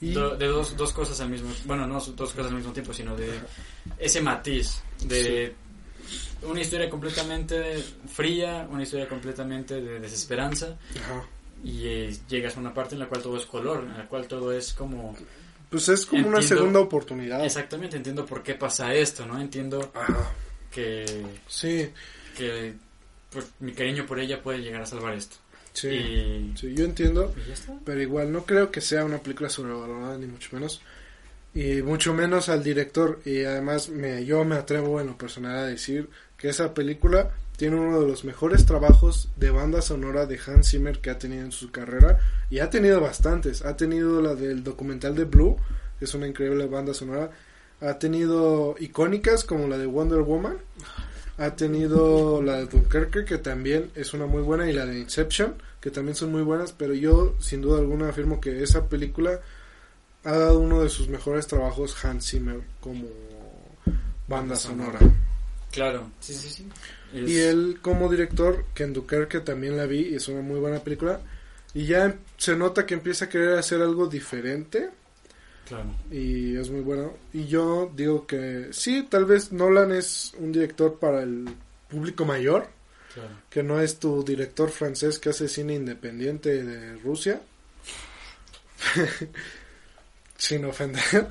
Y, 0.00 0.12
do- 0.12 0.36
de 0.36 0.46
dos, 0.46 0.76
dos 0.76 0.92
cosas 0.92 1.20
al 1.20 1.28
mismo, 1.30 1.50
bueno, 1.66 1.86
no 1.86 1.94
dos 2.00 2.32
cosas 2.32 2.46
al 2.50 2.54
mismo 2.56 2.72
tiempo, 2.72 2.92
sino 2.92 3.14
de 3.16 3.38
ese 3.98 4.20
matiz 4.22 4.82
de 5.04 5.54
una 6.42 6.60
historia 6.60 6.88
completamente 6.88 7.82
fría, 8.12 8.66
una 8.70 8.82
historia 8.82 9.06
completamente 9.08 9.80
de 9.80 10.00
desesperanza 10.00 10.78
ajá. 10.98 11.22
y 11.62 11.86
eh, 11.86 12.16
llegas 12.28 12.56
a 12.56 12.60
una 12.60 12.72
parte 12.72 12.94
en 12.94 13.00
la 13.00 13.06
cual 13.08 13.20
todo 13.22 13.36
es 13.36 13.44
color, 13.44 13.84
en 13.84 13.98
la 13.98 14.06
cual 14.08 14.26
todo 14.26 14.52
es 14.52 14.72
como 14.72 15.14
Pues 15.68 15.88
es 15.90 16.06
como 16.06 16.28
una 16.28 16.40
segunda 16.40 16.80
oportunidad. 16.80 17.44
exactamente 17.44 17.96
entiendo 17.98 18.24
por 18.24 18.42
qué 18.42 18.54
pasa 18.54 18.94
esto, 18.94 19.26
¿no? 19.26 19.38
Entiendo 19.38 19.92
Ajá. 19.94 20.32
que, 20.70 21.04
Sí, 21.46 21.90
que 22.36 22.72
pues, 23.30 23.46
mi 23.60 23.72
cariño 23.72 24.06
por 24.06 24.18
ella 24.18 24.42
puede 24.42 24.60
llegar 24.62 24.80
a 24.82 24.86
salvar 24.86 25.14
esto. 25.14 25.36
Sí. 25.80 25.88
Y, 25.88 26.52
Sí, 26.56 26.74
yo 26.74 26.84
entiendo. 26.84 27.34
Pero 27.84 28.00
igual 28.00 28.32
no 28.32 28.44
creo 28.44 28.70
que 28.70 28.80
sea 28.80 29.04
una 29.04 29.18
película 29.18 29.48
sobrevalorada, 29.48 30.18
ni 30.18 30.26
mucho 30.26 30.50
menos. 30.52 30.80
Y 31.54 31.82
mucho 31.82 32.14
menos 32.14 32.48
al 32.48 32.62
director. 32.62 33.20
Y 33.24 33.44
además 33.44 33.88
me, 33.88 34.24
yo 34.24 34.44
me 34.44 34.56
atrevo 34.56 35.00
en 35.00 35.08
lo 35.08 35.18
personal 35.18 35.56
a 35.56 35.66
decir 35.66 36.08
que 36.36 36.48
esa 36.48 36.74
película 36.74 37.30
tiene 37.56 37.76
uno 37.76 38.00
de 38.00 38.06
los 38.06 38.24
mejores 38.24 38.64
trabajos 38.64 39.28
de 39.36 39.50
banda 39.50 39.82
sonora 39.82 40.24
de 40.24 40.40
Hans 40.46 40.70
Zimmer 40.70 40.98
que 41.00 41.10
ha 41.10 41.18
tenido 41.18 41.44
en 41.44 41.52
su 41.52 41.70
carrera. 41.70 42.18
Y 42.48 42.60
ha 42.60 42.70
tenido 42.70 43.00
bastantes. 43.00 43.62
Ha 43.64 43.76
tenido 43.76 44.22
la 44.22 44.34
del 44.34 44.64
documental 44.64 45.14
de 45.14 45.24
Blue, 45.24 45.56
que 45.98 46.04
es 46.04 46.14
una 46.14 46.26
increíble 46.26 46.66
banda 46.66 46.94
sonora. 46.94 47.30
Ha 47.80 47.98
tenido 47.98 48.76
icónicas 48.78 49.44
como 49.44 49.66
la 49.66 49.78
de 49.78 49.86
Wonder 49.86 50.20
Woman. 50.20 50.58
Ha 51.38 51.56
tenido 51.56 52.42
la 52.42 52.58
de 52.58 52.66
Dunkerque, 52.66 53.24
que 53.24 53.38
también 53.38 53.90
es 53.94 54.12
una 54.12 54.26
muy 54.26 54.42
buena, 54.42 54.68
y 54.68 54.74
la 54.74 54.84
de 54.84 54.98
Inception, 54.98 55.54
que 55.80 55.90
también 55.90 56.14
son 56.14 56.30
muy 56.32 56.42
buenas, 56.42 56.72
pero 56.72 56.94
yo 56.94 57.34
sin 57.40 57.62
duda 57.62 57.78
alguna 57.78 58.08
afirmo 58.10 58.40
que 58.40 58.62
esa 58.62 58.88
película 58.88 59.40
ha 60.24 60.32
dado 60.32 60.58
uno 60.58 60.82
de 60.82 60.88
sus 60.90 61.08
mejores 61.08 61.46
trabajos 61.46 62.04
Hans 62.04 62.28
Zimmer 62.30 62.60
como 62.80 63.06
banda 64.28 64.56
sonora. 64.56 64.98
Claro, 65.70 66.10
sí, 66.20 66.34
sí, 66.34 66.50
sí. 66.50 66.68
Es- 67.14 67.28
Y 67.30 67.38
él 67.38 67.78
como 67.80 68.08
director, 68.10 68.64
Ken 68.74 68.92
que 69.28 69.40
también 69.40 69.76
la 69.76 69.86
vi 69.86 70.08
y 70.08 70.14
es 70.16 70.28
una 70.28 70.42
muy 70.42 70.58
buena 70.60 70.80
película. 70.80 71.20
Y 71.72 71.86
ya 71.86 72.16
se 72.36 72.56
nota 72.56 72.84
que 72.84 72.94
empieza 72.94 73.26
a 73.26 73.28
querer 73.28 73.56
hacer 73.56 73.80
algo 73.80 74.06
diferente 74.08 74.90
Claro. 75.68 75.94
y 76.10 76.56
es 76.56 76.68
muy 76.70 76.80
bueno. 76.80 77.12
Y 77.32 77.46
yo 77.46 77.90
digo 77.94 78.26
que 78.26 78.68
sí, 78.72 79.06
tal 79.08 79.24
vez 79.24 79.52
Nolan 79.52 79.92
es 79.92 80.32
un 80.38 80.50
director 80.50 80.98
para 80.98 81.22
el 81.22 81.48
público 81.88 82.24
mayor, 82.24 82.66
Claro. 83.14 83.30
que 83.50 83.62
no 83.62 83.80
es 83.80 83.98
tu 83.98 84.22
director 84.24 84.70
francés 84.70 85.18
que 85.18 85.30
hace 85.30 85.48
cine 85.48 85.74
independiente 85.74 86.62
de 86.62 86.96
Rusia. 86.98 87.40
Sin 90.36 90.64
ofender. 90.64 91.26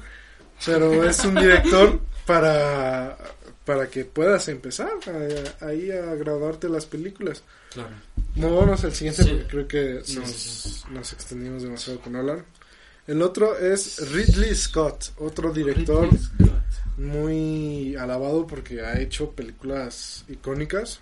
Pero 0.65 1.07
es 1.09 1.23
un 1.23 1.35
director 1.35 1.99
para, 2.25 3.17
para 3.65 3.87
que 3.89 4.05
puedas 4.05 4.47
empezar 4.49 4.91
a- 5.07 5.65
ahí 5.65 5.89
a 5.91 6.13
graduarte 6.15 6.67
las 6.69 6.85
películas. 6.85 7.43
Claro. 7.73 7.89
Movámonos 8.35 8.83
al 8.83 8.93
siguiente 8.93 9.23
Sí. 9.23 9.29
porque 9.29 9.47
creo 9.47 9.67
que 9.67 10.01
Sí, 10.05 10.15
nos, 10.19 10.29
sí, 10.31 10.69
sí. 10.69 10.83
nos 10.91 11.13
extendimos 11.13 11.63
demasiado 11.63 11.99
con 12.01 12.13
Nolan. 12.13 12.45
El 13.07 13.21
otro 13.23 13.57
es 13.57 14.11
Ridley 14.11 14.53
Scott, 14.55 15.13
otro 15.17 15.51
director 15.51 16.07
Scott. 16.15 16.51
muy 16.97 17.95
alabado 17.95 18.45
porque 18.45 18.81
ha 18.81 18.99
hecho 18.99 19.31
películas 19.31 20.25
icónicas, 20.27 20.99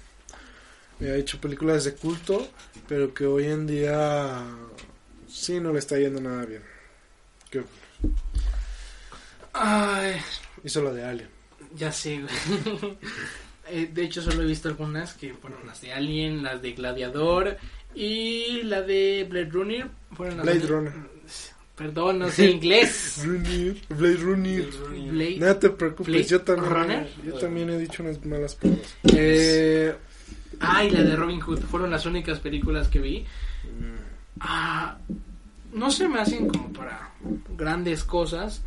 ha 1.01 1.15
hecho 1.15 1.39
películas 1.39 1.83
de 1.85 1.93
culto, 1.95 2.47
pero 2.87 3.13
que 3.13 3.25
hoy 3.25 3.45
en 3.45 3.67
día 3.67 4.43
sí 5.27 5.59
no 5.59 5.71
le 5.73 5.79
está 5.79 5.97
yendo 5.97 6.19
nada 6.21 6.45
bien. 6.45 6.61
Que 7.49 7.63
Ay, 9.53 10.15
hizo 10.63 10.81
lo 10.81 10.93
de 10.93 11.03
Alien. 11.03 11.29
ya 11.75 11.91
sé, 11.91 12.21
güey. 12.21 12.97
Eh, 13.69 13.89
de 13.93 14.05
hecho, 14.05 14.21
solo 14.21 14.43
he 14.43 14.45
visto 14.45 14.69
algunas 14.69 15.13
que 15.15 15.33
fueron 15.33 15.67
las 15.67 15.81
de 15.81 15.91
Alien, 15.91 16.41
las 16.41 16.61
de 16.61 16.71
Gladiador 16.71 17.57
y 17.93 18.61
la 18.63 18.81
de 18.81 19.27
Blade 19.29 19.49
Runner. 19.49 19.89
Fueron 20.15 20.37
las 20.37 20.45
Blade 20.45 20.59
de- 20.61 20.67
Runner. 20.67 20.93
Perdón, 21.75 22.19
no 22.19 22.29
sé 22.31 22.45
inglés. 22.49 23.21
Runner, 23.25 23.75
Blade 23.89 24.15
Runner. 24.15 24.65
Blade. 25.11 25.37
No 25.39 25.55
te 25.57 25.69
preocupes, 25.71 26.07
Blade 26.07 26.23
yo 26.23 26.41
también, 26.43 26.71
Runner. 26.73 27.07
yo 27.25 27.33
también 27.33 27.69
he 27.71 27.77
dicho 27.77 28.03
unas 28.03 28.25
malas 28.25 28.55
palabras. 28.55 28.95
Eh, 29.13 29.93
ah, 30.59 30.83
y 30.83 30.89
la 30.91 31.01
de 31.03 31.15
Robin 31.15 31.39
Hood. 31.39 31.59
Fueron 31.61 31.89
las 31.91 32.05
únicas 32.05 32.39
películas 32.39 32.87
que 32.87 32.99
vi. 32.99 33.25
Ah, 34.39 34.97
no 35.73 35.91
se 35.91 36.07
me 36.07 36.19
hacen 36.19 36.47
como 36.47 36.71
para 36.73 37.11
grandes 37.57 38.03
cosas. 38.03 38.63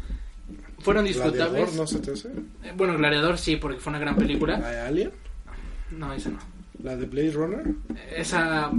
Fueron 0.80 1.04
disfrutables. 1.04 1.50
Gladiador, 1.50 1.74
¿no 1.74 1.86
se 1.86 1.98
te 1.98 2.12
hace? 2.12 2.28
Eh, 2.64 2.72
Bueno, 2.76 2.96
Gladiador 2.96 3.38
sí, 3.38 3.56
porque 3.56 3.78
fue 3.78 3.90
una 3.90 3.98
gran 3.98 4.16
película. 4.16 4.58
¿La 4.58 4.70
de 4.70 4.80
Alien? 4.80 5.12
No, 5.90 6.12
esa 6.12 6.30
no. 6.30 6.38
¿La 6.82 6.96
de 6.96 7.06
Blade 7.06 7.32
Runner? 7.32 7.64
Esa. 8.16 8.70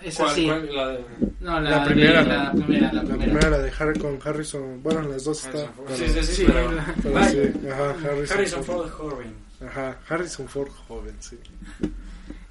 Esa 0.00 0.22
¿Cuál, 0.24 0.34
sí. 0.34 0.46
cuál? 0.46 0.74
La 0.76 0.88
de... 0.88 1.04
No, 1.40 1.60
la, 1.60 1.70
La 1.70 1.78
de- 1.80 1.86
primera, 1.86 2.22
la, 2.22 2.52
¿no? 2.52 2.64
primera, 2.64 2.92
la 2.92 3.02
La 3.02 3.08
primera. 3.08 3.24
primera, 3.32 3.50
la 3.50 3.58
de 3.58 3.72
Harry 3.78 3.98
con 3.98 4.18
Harrison. 4.24 4.82
Bueno, 4.82 5.02
las 5.02 5.24
dos 5.24 5.44
está. 5.44 5.70
pero- 5.76 5.96
Sí, 5.96 6.04
sí, 6.08 6.22
sí, 6.22 6.34
Sí, 6.36 6.44
pero... 6.46 6.72
la- 6.72 6.94
pero 7.02 7.24
sí, 7.24 7.38
ajá, 7.70 7.90
Harrison, 8.08 8.36
Harrison 8.38 8.64
Ford. 8.64 8.88
Ford 8.88 9.10
joven. 9.10 9.34
Ajá, 9.66 9.98
Harrison 10.08 10.48
Ford 10.48 10.70
joven, 10.86 11.14
sí. 11.20 11.36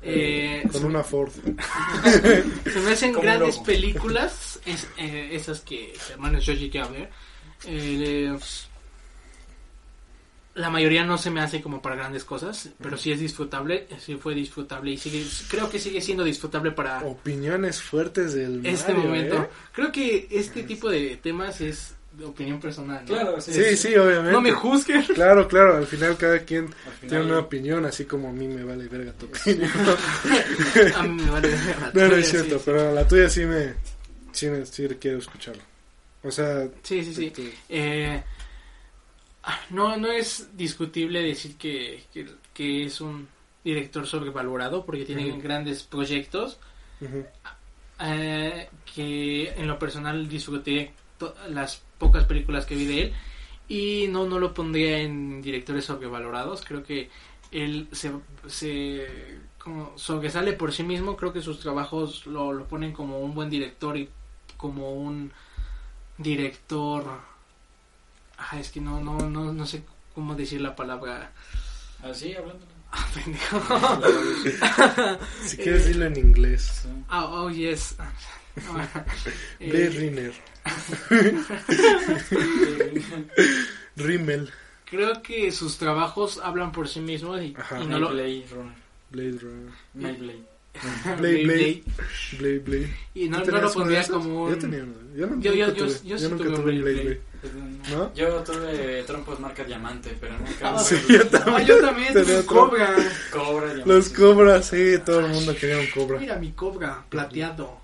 Eh, 0.02 0.64
Con 0.72 0.86
una 0.86 1.04
Ford. 1.04 1.32
se 2.04 2.80
me 2.82 2.91
hacen 2.91 3.14
grandes 3.14 3.58
películas. 3.60 4.60
Es, 4.66 4.88
eh, 4.98 5.30
esas 5.32 5.62
que 5.62 5.93
hermanos 6.12 6.45
yo 6.45 6.54
llegué 6.54 6.80
a 6.80 6.88
ver. 6.88 7.10
Eh, 7.66 8.38
la 10.58 10.70
mayoría 10.72 11.04
no 11.04 11.18
se 11.18 11.30
me 11.30 11.39
hace 11.41 11.62
como 11.62 11.82
para 11.82 11.95
grandes 11.95 12.24
cosas, 12.24 12.70
pero 12.82 12.98
sí 12.98 13.12
es 13.12 13.20
disfrutable, 13.20 13.88
sí 14.00 14.16
fue 14.16 14.34
disfrutable 14.34 14.91
y 14.91 14.98
sigue, 14.98 15.24
creo 15.50 15.70
que 15.70 15.78
sigue 15.78 16.02
siendo 16.02 16.24
disfrutable 16.24 16.72
para 16.72 17.04
Opiniones 17.04 17.82
fuertes 17.82 18.34
del 18.34 18.66
este 18.66 18.91
Mario, 18.93 19.08
momento. 19.10 19.36
¿eh? 19.43 19.50
Creo 19.72 19.91
que 19.91 20.28
este 20.32 20.64
tipo 20.64 20.89
de 20.89 21.18
temas 21.18 21.62
es 21.62 21.93
opinión 22.26 22.59
personal. 22.59 23.01
¿no? 23.01 23.07
Claro, 23.07 23.39
sí. 23.41 23.51
Sí, 23.53 23.78
sí, 23.78 23.95
obviamente. 23.95 24.32
No 24.32 24.41
me 24.41 24.51
juzguen. 24.51 25.03
Claro, 25.13 25.47
claro, 25.47 25.78
al 25.78 25.86
final 25.88 26.18
cada 26.18 26.39
quien 26.39 26.68
final- 26.68 26.99
tiene 27.09 27.26
una 27.26 27.39
opinión, 27.39 27.86
así 27.86 28.05
como 28.05 28.30
a 28.30 28.32
mí 28.32 28.47
me 28.47 28.63
vale 28.63 28.88
verga 28.88 29.11
tu 29.13 29.26
opinión. 29.26 29.70
A 30.95 31.03
mí 31.03 31.22
me 31.24 31.30
vale 31.32 31.47
verga 31.49 31.76
la 31.80 31.91
No, 31.93 32.01
no 32.01 32.09
tuya, 32.09 32.18
es 32.20 32.30
cierto, 32.30 32.57
sí, 32.57 32.61
pero 32.65 32.93
la 32.93 33.07
tuya 33.07 33.30
sí 33.30 33.45
me, 33.45 33.74
sí 34.32 34.47
me, 34.47 34.65
sí 34.65 34.88
quiero 34.99 35.18
escucharlo. 35.20 35.63
O 36.24 36.32
sea, 36.32 36.68
Sí, 36.84 37.03
sí, 37.03 37.13
sí. 37.13 37.53
Eh, 37.70 38.22
ah, 39.43 39.59
no, 39.70 39.95
no 39.97 40.11
es 40.11 40.49
discutible 40.57 41.22
decir 41.22 41.55
que, 41.57 42.03
que, 42.13 42.28
que 42.53 42.86
es 42.86 42.99
un 43.01 43.28
director 43.63 44.07
sobrevalorado 44.07 44.86
porque 44.86 45.05
tiene 45.05 45.39
grandes 45.41 45.84
proyectos 45.84 46.57
eh, 47.99 48.70
que 48.95 49.49
en 49.51 49.68
lo 49.68 49.78
personal 49.80 50.28
disfruté 50.28 50.93
las 51.49 51.82
pocas 51.98 52.26
películas 52.26 52.66
que 52.66 52.76
vi 52.76 52.86
de 52.86 53.02
él 53.02 53.14
y 53.68 54.08
no, 54.10 54.26
no 54.26 54.39
lo 54.39 54.54
pondría 54.54 55.00
en 55.00 55.41
directores 55.41 55.86
sobrevalorados. 55.86 56.64
Creo 56.66 56.84
que 56.84 57.10
él 57.52 57.88
se, 57.91 58.12
se 58.48 59.39
como 59.58 59.98
sobresale 59.98 60.54
por 60.54 60.74
sí 60.74 60.84
mismo. 60.84 61.18
Creo 61.18 61.34
que 61.34 61.41
sus 61.41 61.60
trabajos 61.60 62.26
lo, 62.26 62.54
lo 62.54 62.66
ponen 62.66 62.93
como 62.93 63.20
un 63.20 63.34
buen 63.34 63.50
director 63.50 63.98
y 63.98 64.10
como 64.56 64.93
un 64.93 65.32
director. 66.18 67.06
Ah, 68.38 68.60
es 68.60 68.70
que 68.70 68.80
no, 68.80 69.02
no, 69.02 69.18
no, 69.30 69.52
no 69.52 69.66
sé 69.66 69.84
cómo 70.14 70.36
decir 70.36 70.62
la 70.62 70.76
palabra. 70.76 71.32
Así, 72.04 72.34
hablando. 72.36 72.66
Ah, 72.91 73.06
pendejo. 73.14 73.60
si 75.45 75.58
quieres 75.58 75.88
dilo 75.88 76.06
en 76.06 76.18
inglés. 76.18 76.84
Sí. 76.84 76.89
Oh, 77.12 77.43
oh, 77.43 77.50
yes. 77.50 77.95
Eh, 79.60 79.70
Blade 79.72 80.10
Runner. 80.10 80.34
Rimmel. 83.95 84.49
creo 84.86 85.22
que 85.22 85.51
sus 85.51 85.78
trabajos 85.78 86.39
hablan 86.43 86.72
por 86.72 86.88
sí 86.88 86.99
mismos 86.99 87.41
y, 87.41 87.55
Ajá. 87.58 87.80
y 87.82 87.88
no 87.88 87.99
lo. 87.99 88.10
Blade 88.10 88.45
Runner. 88.51 88.74
Blade 89.12 89.38
Runner. 89.41 89.74
Mayblade. 89.93 90.43
Blade, 91.18 91.43
Blade. 91.45 91.84
Blade, 92.39 92.60
Blade. 92.60 92.93
Y 93.16 93.30
no, 93.30 93.41
¿Tú 93.41 93.51
no 93.51 93.62
lo 93.62 93.68
de 93.70 93.74
pondría 93.74 94.08
como 94.08 94.43
un. 94.43 94.49
Yo 94.51 94.58
tenía 94.60 94.84
uno. 94.84 94.93
Yo, 95.16 95.28
no, 95.28 95.41
Yo- 95.41 95.53
yo- 95.53 95.68
nunca 95.68 95.80
yo- 95.80 95.86
tuve, 95.88 95.99
yo 96.08 96.18
sí 96.20 96.28
nunca 96.28 96.43
tuve 96.43 96.58
Blade 96.58 96.82
Blade, 96.82 96.82
Blade. 96.82 97.03
Blade. 97.03 97.22
¿No? 97.95 98.14
Yo 98.14 98.43
tuve 98.43 99.03
trompos 99.03 99.39
marca 99.39 99.64
diamante, 99.64 100.16
pero 100.20 100.38
nunca. 100.38 100.76
Ah, 100.76 100.80
Sí, 100.80 100.95
yo 101.10 101.22
Ah, 101.22 101.30
también. 101.30 101.68
yo 101.68 101.82
también 101.82 102.14
tuve 102.14 102.45
cobra. 102.45 102.95
Cobra, 103.32 103.66
diamante. 103.74 103.89
Los 103.93 104.10
cobras, 104.10 104.68
sí, 104.68 104.95
todo 105.03 105.22
el 105.22 105.30
mundo 105.32 105.55
quería 105.55 105.80
un 105.80 105.88
cobra. 105.88 106.20
Mira 106.20 106.36
mi 106.38 106.51
cobra 106.51 107.03
plateado. 107.10 107.82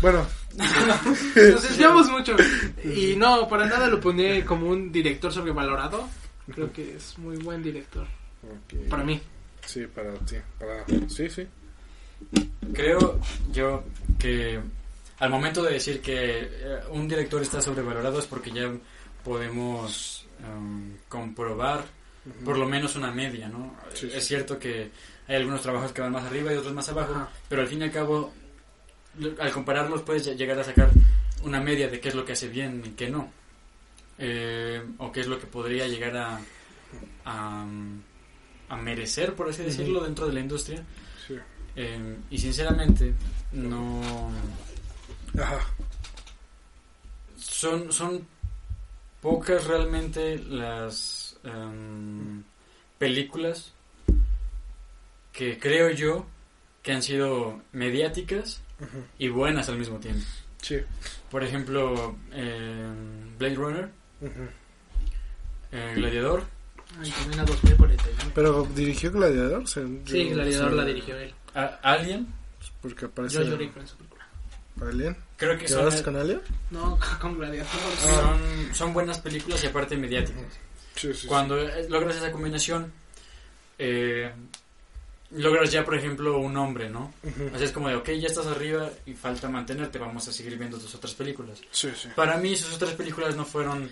Bueno, 0.00 0.26
Nos 0.56 1.62
desviamos 1.62 2.10
mucho. 2.10 2.36
Y 2.84 3.14
no, 3.16 3.48
para 3.48 3.66
nada 3.66 3.86
lo 3.86 4.00
pondré 4.00 4.44
como 4.44 4.68
un 4.68 4.90
director 4.90 5.32
sobrevalorado. 5.32 6.08
Creo 6.52 6.72
que 6.72 6.96
es 6.96 7.18
muy 7.18 7.36
buen 7.36 7.62
director. 7.62 8.06
Para 8.88 9.04
mí. 9.04 9.20
Sí, 9.64 9.86
para 9.86 10.14
ti. 10.14 10.36
Para... 10.58 10.84
Sí, 11.08 11.28
sí. 11.28 11.46
Creo 12.72 13.20
yo 13.52 13.84
que 14.18 14.58
al 15.18 15.30
momento 15.30 15.62
de 15.62 15.74
decir 15.74 16.00
que 16.00 16.40
eh, 16.42 16.80
un 16.90 17.06
director 17.06 17.42
está 17.42 17.60
sobrevalorado 17.60 18.18
es 18.18 18.26
porque 18.26 18.50
ya 18.50 18.72
podemos 19.24 20.26
em, 20.42 20.96
comprobar 21.08 21.84
por 22.44 22.58
lo 22.58 22.66
menos 22.66 22.96
una 22.96 23.10
media, 23.10 23.48
¿no? 23.48 23.74
Sí, 23.94 24.08
sí. 24.10 24.16
Es 24.16 24.26
cierto 24.26 24.58
que 24.58 24.90
hay 25.26 25.36
algunos 25.36 25.62
trabajos 25.62 25.92
que 25.92 26.00
van 26.00 26.12
más 26.12 26.24
arriba 26.24 26.52
y 26.52 26.56
otros 26.56 26.74
más 26.74 26.88
abajo, 26.88 27.12
Ajá. 27.14 27.28
pero 27.48 27.62
al 27.62 27.68
fin 27.68 27.80
y 27.80 27.84
al 27.84 27.92
cabo, 27.92 28.32
al 29.40 29.52
compararlos 29.52 30.02
puedes 30.02 30.26
ll- 30.26 30.36
llegar 30.36 30.58
a 30.58 30.64
sacar 30.64 30.90
una 31.42 31.60
media 31.60 31.88
de 31.88 32.00
qué 32.00 32.08
es 32.08 32.14
lo 32.14 32.24
que 32.24 32.32
hace 32.32 32.48
bien 32.48 32.82
y 32.84 32.90
qué 32.90 33.08
no. 33.08 33.30
Eh, 34.18 34.82
o 34.98 35.12
qué 35.12 35.20
es 35.20 35.26
lo 35.28 35.38
que 35.38 35.46
podría 35.46 35.86
llegar 35.86 36.16
a, 36.16 36.40
a, 37.24 37.66
a 38.68 38.76
merecer, 38.76 39.34
por 39.34 39.48
así 39.48 39.62
decirlo, 39.62 40.02
dentro 40.02 40.26
de 40.26 40.32
la 40.32 40.40
industria. 40.40 40.82
Sí. 41.26 41.34
Eh, 41.76 42.16
y 42.30 42.38
sinceramente, 42.38 43.14
no. 43.52 44.30
Ajá. 45.40 45.60
Son, 47.36 47.92
son 47.92 48.26
pocas 49.20 49.64
realmente 49.66 50.38
las 50.38 51.36
em, 51.44 52.42
películas 52.98 53.72
que 55.32 55.58
creo 55.58 55.90
yo 55.90 56.26
que 56.82 56.92
han 56.92 57.02
sido 57.02 57.62
mediáticas 57.72 58.60
Y 59.18 59.28
buenas 59.28 59.68
al 59.68 59.78
mismo 59.78 59.98
tiempo. 59.98 60.24
Sí. 60.62 60.78
Por 61.30 61.42
ejemplo, 61.44 62.16
em, 62.32 63.36
Blade 63.38 63.54
Runner, 63.54 63.90
eh, 65.72 65.92
Gladiador. 65.94 66.44
Ay, 67.00 67.10
también 67.10 67.40
a 67.40 67.44
2041. 67.44 68.32
Pero 68.34 68.64
dirigió 68.74 69.12
Gladiador. 69.12 69.62
o 69.62 69.66
sea, 69.66 69.84
Sí, 70.06 70.28
yo- 70.28 70.34
Gladiador 70.34 70.72
la 70.72 70.84
dirigió 70.84 71.16
él. 71.18 71.34
A- 71.54 71.78
Alien, 71.82 72.26
Porque 72.80 73.04
aparece. 73.06 73.36
Yo 73.36 73.42
lloré 73.44 73.70
con 73.70 73.82
esa 73.82 73.96
película. 73.96 74.26
Alien. 74.80 75.16
creo 75.36 75.58
que 75.58 75.66
son, 75.68 75.78
¿Lloraste 75.80 76.02
con 76.04 76.16
Alien? 76.16 76.40
No, 76.70 76.98
con 77.20 77.36
Gladiador. 77.38 77.68
son, 78.00 78.40
son 78.74 78.92
buenas 78.94 79.18
películas 79.20 79.62
y 79.64 79.66
aparte 79.66 79.96
mediáticas. 79.96 80.42
Sí, 80.94 81.12
sí. 81.14 81.26
Cuando 81.26 81.58
eh, 81.60 81.88
logras 81.88 82.16
esa 82.16 82.30
combinación, 82.32 82.92
eh, 83.78 84.32
logras 85.30 85.70
ya, 85.70 85.84
por 85.84 85.94
ejemplo, 85.94 86.38
un 86.38 86.54
nombre, 86.54 86.88
¿no? 86.88 87.12
Así 87.54 87.64
es 87.64 87.72
como 87.72 87.88
de, 87.88 87.96
ok, 87.96 88.08
ya 88.12 88.28
estás 88.28 88.46
arriba 88.46 88.88
y 89.06 89.12
falta 89.14 89.48
mantenerte, 89.48 89.98
vamos 89.98 90.26
a 90.28 90.32
seguir 90.32 90.56
viendo 90.56 90.78
tus 90.78 90.94
otras 90.94 91.12
películas. 91.14 91.58
Sí, 91.70 91.90
sí. 91.94 92.08
Para 92.16 92.36
mí 92.38 92.56
sus 92.56 92.74
otras 92.74 92.92
películas 92.92 93.36
no 93.36 93.44
fueron 93.44 93.90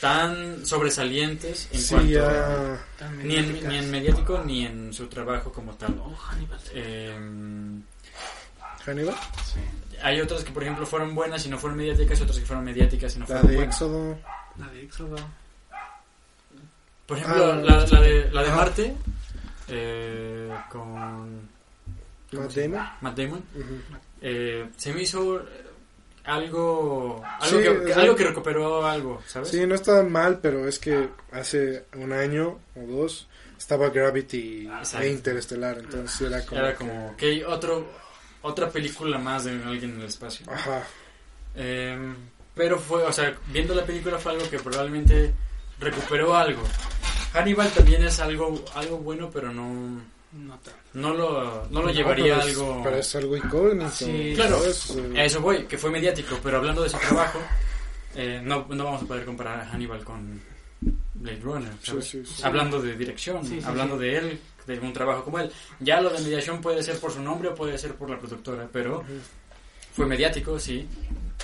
tan 0.00 0.64
sobresalientes 0.64 1.68
en 1.72 1.80
Sí, 1.80 1.94
cuanto. 1.94 2.78
Tan 2.98 3.18
ni, 3.26 3.36
en, 3.36 3.46
mediáticas. 3.48 3.68
ni 3.70 3.76
en 3.78 3.90
mediático 3.90 4.42
ni 4.44 4.66
en 4.66 4.92
su 4.94 5.06
trabajo 5.08 5.52
como 5.52 5.74
tal. 5.74 5.94
Oh, 6.02 6.14
Hannibal. 6.16 6.60
Eh, 6.72 7.18
Hannibal. 8.86 9.16
hay 10.02 10.20
otras 10.20 10.42
que, 10.42 10.52
por 10.52 10.62
ejemplo, 10.62 10.86
fueron 10.86 11.14
buenas 11.14 11.44
y 11.46 11.48
no 11.50 11.58
fueron 11.58 11.76
mediáticas, 11.78 12.18
y 12.18 12.22
otras 12.22 12.38
que 12.38 12.46
fueron 12.46 12.64
mediáticas 12.64 13.14
y 13.14 13.18
no 13.18 13.26
La 13.26 13.26
fueron 13.26 13.46
de 13.48 13.56
buenas. 13.56 13.74
Éxodo. 13.76 14.18
La 14.58 14.68
de 14.68 14.82
Éxodo. 14.82 15.16
Por 17.06 17.18
ejemplo, 17.18 17.52
Ah, 17.52 17.56
la, 17.56 17.86
la 17.86 18.00
de, 18.00 18.30
la 18.30 18.42
de. 18.42 18.50
Marte 18.50 18.94
eh, 19.72 20.50
con 20.70 21.48
¿cómo 22.30 22.42
Matt? 22.42 22.52
Damon. 22.54 22.88
Matt 23.00 23.16
Damon 23.16 23.44
eh, 24.20 24.68
se 24.76 24.92
me 24.92 25.02
hizo 25.02 25.42
algo 26.24 27.22
algo, 27.24 27.24
Sí, 27.44 27.56
que, 27.56 27.92
algo 27.94 28.14
que 28.14 28.24
recuperó 28.24 28.86
algo, 28.86 29.22
¿sabes? 29.26 29.48
Sí, 29.48 29.66
no 29.66 29.74
está 29.74 30.02
mal, 30.02 30.38
pero 30.40 30.68
es 30.68 30.78
que 30.78 31.08
hace 31.32 31.86
un 31.96 32.12
año 32.12 32.60
o 32.76 32.80
dos 32.86 33.26
estaba 33.58 33.88
Gravity 33.90 34.66
Exacto. 34.66 35.06
e 35.06 35.10
Interestelar, 35.10 35.78
entonces 35.78 36.20
era 36.20 36.44
como... 36.44 36.60
Era 36.60 36.74
como, 36.74 37.08
ok, 37.08 37.22
otro, 37.48 37.88
otra 38.42 38.70
película 38.70 39.18
más 39.18 39.44
de 39.44 39.52
alguien 39.64 39.92
en 39.92 40.00
el 40.00 40.06
espacio. 40.06 40.46
Ajá. 40.50 40.82
Eh, 41.54 42.14
pero 42.54 42.78
fue, 42.78 43.02
o 43.04 43.12
sea, 43.12 43.34
viendo 43.48 43.74
la 43.74 43.84
película 43.84 44.18
fue 44.18 44.32
algo 44.32 44.48
que 44.48 44.58
probablemente 44.58 45.32
recuperó 45.80 46.36
algo. 46.36 46.62
Hannibal 47.32 47.70
también 47.72 48.02
es 48.04 48.18
algo 48.20 48.62
algo 48.74 48.98
bueno, 48.98 49.30
pero 49.32 49.52
no 49.52 50.00
No 50.94 51.14
lo, 51.14 51.66
no 51.70 51.80
lo 51.80 51.86
No, 51.88 51.90
llevaría 51.92 52.34
pero 52.34 52.38
es- 52.38 52.44
algo... 52.58 52.80
Pero 52.84 52.96
es 52.96 53.16
algo 53.16 53.36
incógnito. 53.36 53.90
Sí, 53.90 54.32
claro. 54.34 54.58
¿sabes? 54.60 54.96
A 55.16 55.24
eso 55.24 55.40
voy, 55.40 55.64
que 55.64 55.76
fue 55.78 55.90
mediático, 55.90 56.38
pero 56.42 56.58
hablando 56.58 56.82
de 56.82 56.88
su 56.90 56.98
trabajo, 56.98 57.38
eh, 58.14 58.40
no, 58.42 58.66
no 58.68 58.84
vamos 58.84 59.02
a 59.02 59.06
poder 59.06 59.24
comparar 59.24 59.60
a 59.60 59.66
Hannibal 59.70 60.04
con 60.04 60.40
Blade 61.14 61.40
Runner. 61.40 61.72
¿sabes? 61.82 62.06
sí, 62.08 62.22
sí. 62.24 62.42
Hablando 62.44 62.80
de 62.80 62.96
dirección, 62.96 63.44
Sí, 63.46 63.60
sí, 63.60 63.66
hablando 63.66 63.96
de 63.98 64.16
él, 64.18 64.40
de 64.66 64.78
un 64.80 64.92
trabajo 64.92 65.24
como 65.24 65.38
él. 65.38 65.50
Ya 65.80 66.00
lo 66.00 66.10
de 66.10 66.20
mediación 66.20 66.60
puede 66.60 66.82
ser 66.82 66.98
por 66.98 67.12
su 67.12 67.22
nombre 67.22 67.48
o 67.50 67.54
puede 67.54 67.76
ser 67.78 67.94
por 67.94 68.08
la 68.10 68.18
productora, 68.18 68.68
pero 68.72 69.04
fue 69.94 70.06
mediático, 70.06 70.58
sí, 70.58 70.86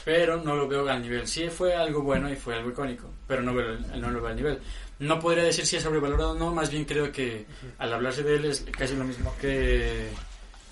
pero 0.04 0.36
no 0.42 0.56
lo 0.56 0.66
veo 0.68 0.88
al 0.88 1.02
nivel. 1.02 1.26
Sí 1.26 1.48
fue 1.50 1.74
algo 1.74 2.02
bueno 2.02 2.30
y 2.32 2.36
fue 2.36 2.54
algo 2.54 2.70
icónico, 2.70 3.10
pero 3.26 3.42
no, 3.42 3.54
veo 3.54 3.78
no 3.96 4.10
lo 4.10 4.20
veo 4.20 4.30
al 4.30 4.36
nivel. 4.36 4.58
No 5.00 5.20
podría 5.20 5.44
decir 5.44 5.64
si 5.66 5.76
es 5.76 5.82
sobrevalorado 5.82 6.32
o 6.32 6.34
no, 6.34 6.52
más 6.52 6.70
bien 6.70 6.84
creo 6.84 7.12
que 7.12 7.46
al 7.78 7.92
hablarse 7.92 8.22
de 8.24 8.36
él 8.36 8.44
es 8.46 8.64
casi 8.76 8.96
lo 8.96 9.04
mismo 9.04 9.34
que 9.40 10.08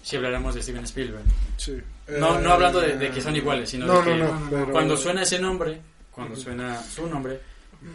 si 0.03 0.17
habláramos 0.17 0.55
de 0.55 0.63
Steven 0.63 0.85
Spielberg. 0.85 1.25
Sí. 1.57 1.81
No, 2.09 2.39
Eh, 2.39 2.43
no 2.43 2.53
hablando 2.53 2.81
de, 2.81 2.97
de 2.97 3.11
que 3.11 3.21
son 3.21 3.35
iguales, 3.37 3.71
sino 3.71 3.87
No, 3.87 3.99
de 4.03 4.05
que 4.05 4.17
no, 4.17 4.39
no. 4.41 4.51
pero- 4.51 4.73
cuando 4.73 4.97
suena 4.97 5.23
ese 5.23 5.39
nombre, 5.39 5.81
cuando 6.11 6.35
suena 6.37 6.83
su 6.83 7.07
nombre, 7.09 7.41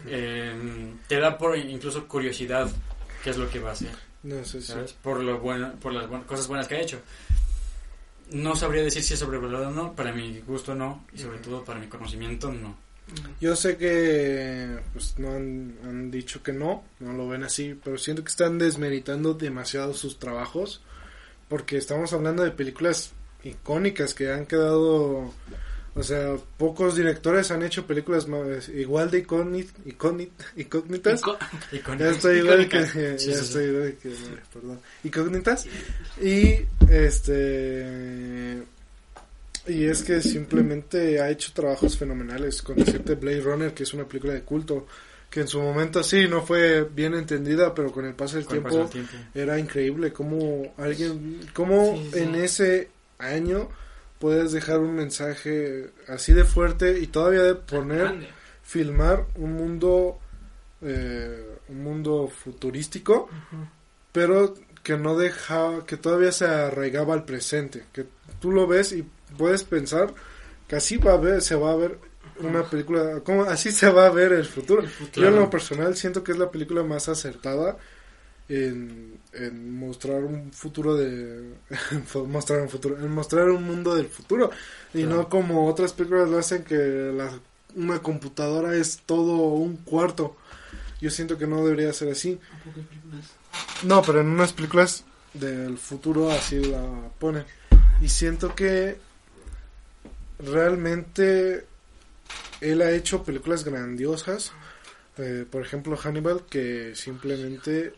eh, 0.06 0.94
te 1.06 1.18
da 1.18 1.36
por 1.36 1.56
incluso 1.56 2.06
curiosidad 2.08 2.70
qué 3.24 3.30
es 3.30 3.36
lo 3.36 3.48
que 3.50 3.58
va 3.60 3.70
a 3.70 3.72
hacer, 3.72 3.90
si... 4.44 4.62
¿sabes? 4.62 4.92
Por 4.94 5.20
lo 5.22 5.38
bueno, 5.38 5.72
por 5.80 5.92
las 5.92 6.06
cosas 6.24 6.46
buenas 6.48 6.66
que 6.68 6.76
ha 6.76 6.80
hecho. 6.80 7.00
No 8.30 8.56
sabría 8.56 8.82
decir 8.82 9.02
si 9.02 9.12
es 9.14 9.20
sobrevalorado 9.20 9.68
o 9.68 9.72
no, 9.72 9.94
para 9.94 10.12
mi 10.12 10.40
gusto 10.40 10.74
no, 10.74 11.04
y 11.12 11.18
sobre 11.18 11.38
todo 11.38 11.62
para 11.64 11.78
mi 11.78 11.88
conocimiento 11.88 12.50
no. 12.50 12.76
Yo 13.40 13.56
sé 13.56 13.76
que 13.76 14.78
pues 14.92 15.18
no 15.18 15.32
han, 15.32 15.74
han 15.84 16.10
dicho 16.10 16.42
que 16.42 16.52
no, 16.52 16.84
no 17.00 17.12
lo 17.12 17.28
ven 17.28 17.42
así, 17.44 17.78
pero 17.82 17.98
siento 17.98 18.22
que 18.24 18.30
están 18.30 18.58
desmeritando 18.58 19.34
demasiado 19.34 19.94
sus 19.94 20.18
trabajos 20.18 20.80
porque 21.48 21.76
estamos 21.76 22.12
hablando 22.12 22.42
de 22.44 22.50
películas 22.52 23.12
icónicas 23.44 24.14
que 24.14 24.32
han 24.32 24.46
quedado, 24.46 25.34
o 25.94 26.02
sea, 26.02 26.36
pocos 26.56 26.94
directores 26.96 27.50
han 27.50 27.62
hecho 27.62 27.86
películas 27.86 28.26
más- 28.28 28.68
igual 28.68 29.10
de 29.10 29.26
icóni- 29.26 29.68
icóni- 29.84 30.30
incógnitas. 30.56 31.20
Ico- 31.22 31.36
Ya 31.98 32.10
estoy 32.10 32.38
igual 32.38 32.68
que, 32.68 32.78
ya 32.80 32.86
Sí, 32.86 33.18
sí, 33.18 33.24
sí. 33.34 33.40
estoy 33.40 33.64
igual 33.64 33.94
que, 34.00 34.14
perdón, 34.52 34.80
incógnitas. 35.04 35.66
Y 36.22 36.60
este 36.88 38.62
y 39.66 39.84
es 39.84 40.02
que 40.02 40.20
simplemente 40.20 41.20
ha 41.20 41.30
hecho 41.30 41.52
trabajos 41.52 41.96
fenomenales 41.96 42.62
con 42.62 42.76
decirte 42.76 43.14
Blade 43.14 43.40
Runner, 43.40 43.74
que 43.74 43.84
es 43.84 43.94
una 43.94 44.04
película 44.04 44.32
de 44.32 44.42
culto, 44.42 44.86
que 45.30 45.40
en 45.40 45.48
su 45.48 45.60
momento 45.60 46.02
sí 46.02 46.26
no 46.28 46.42
fue 46.42 46.82
bien 46.84 47.14
entendida, 47.14 47.74
pero 47.74 47.90
con 47.90 48.04
el 48.04 48.14
paso 48.14 48.36
del 48.36 48.46
tiempo 48.46 48.68
paso 48.68 48.78
del 48.80 48.88
tiempo. 48.90 49.12
era 49.34 49.58
increíble 49.58 50.12
cómo 50.12 50.74
alguien, 50.76 51.40
cómo 51.54 51.94
Sí, 51.96 52.10
sí. 52.12 52.18
en 52.18 52.34
ese 52.34 52.90
año 53.18 53.68
puedes 54.18 54.52
dejar 54.52 54.78
un 54.80 54.94
mensaje 54.94 55.90
así 56.06 56.32
de 56.32 56.44
fuerte 56.44 57.00
y 57.00 57.06
todavía 57.06 57.42
de 57.42 57.54
poner 57.54 58.28
filmar 58.62 59.26
un 59.36 59.54
mundo 59.54 60.18
eh, 60.80 61.44
un 61.68 61.82
mundo 61.82 62.28
futurístico 62.28 63.28
pero 64.12 64.54
que 64.84 64.96
no 64.96 65.16
deja 65.16 65.84
que 65.86 65.96
todavía 65.96 66.30
se 66.30 66.44
arraigaba 66.44 67.14
al 67.14 67.24
presente 67.24 67.84
que 67.92 68.06
tú 68.40 68.52
lo 68.52 68.66
ves 68.66 68.92
y 68.92 69.04
puedes 69.36 69.64
pensar 69.64 70.12
que 70.68 70.76
así 70.76 70.96
va 70.96 71.12
a 71.14 71.16
ver 71.16 71.42
se 71.42 71.54
va 71.54 71.72
a 71.72 71.76
ver 71.76 71.98
una 72.40 72.62
película 72.64 73.20
como 73.20 73.42
así 73.44 73.70
se 73.70 73.90
va 73.90 74.06
a 74.06 74.10
ver 74.10 74.32
el 74.32 74.44
futuro 74.46 74.82
El 74.82 74.88
futuro. 74.88 75.26
yo 75.26 75.34
en 75.34 75.40
lo 75.40 75.50
personal 75.50 75.96
siento 75.96 76.24
que 76.24 76.32
es 76.32 76.38
la 76.38 76.50
película 76.50 76.82
más 76.82 77.08
acertada 77.08 77.76
en, 78.48 79.18
en 79.32 79.76
mostrar 79.78 80.24
un 80.24 80.52
futuro 80.52 80.94
de 80.96 81.52
mostrar 82.26 82.60
un 82.60 82.68
futuro 82.68 82.98
en 82.98 83.10
mostrar 83.10 83.50
un 83.50 83.64
mundo 83.64 83.94
del 83.94 84.06
futuro 84.06 84.50
y 84.94 85.02
Claro. 85.02 85.16
no 85.16 85.28
como 85.28 85.66
otras 85.68 85.92
películas 85.92 86.28
lo 86.28 86.38
hacen 86.38 86.64
que 86.64 86.74
la, 86.76 87.30
una 87.76 88.00
computadora 88.00 88.74
es 88.74 89.00
todo 89.06 89.32
un 89.54 89.76
cuarto 89.76 90.36
yo 91.00 91.10
siento 91.10 91.36
que 91.38 91.46
no 91.46 91.64
debería 91.64 91.92
ser 91.92 92.10
así 92.12 92.38
Un 92.52 92.58
poco 92.64 92.78
de 92.80 92.86
películas. 92.86 93.30
no 93.84 94.02
pero 94.02 94.20
en 94.20 94.26
unas 94.28 94.52
películas 94.52 95.04
del 95.34 95.78
futuro 95.78 96.30
así 96.30 96.56
la 96.64 96.82
ponen 97.18 97.44
y 98.00 98.08
siento 98.08 98.54
que 98.54 98.98
realmente 100.44 101.66
él 102.60 102.82
ha 102.82 102.90
hecho 102.90 103.24
películas 103.24 103.64
grandiosas 103.64 104.52
eh, 105.18 105.44
por 105.50 105.62
ejemplo 105.62 105.96
Hannibal 105.96 106.44
que 106.48 106.94
simplemente 106.94 107.92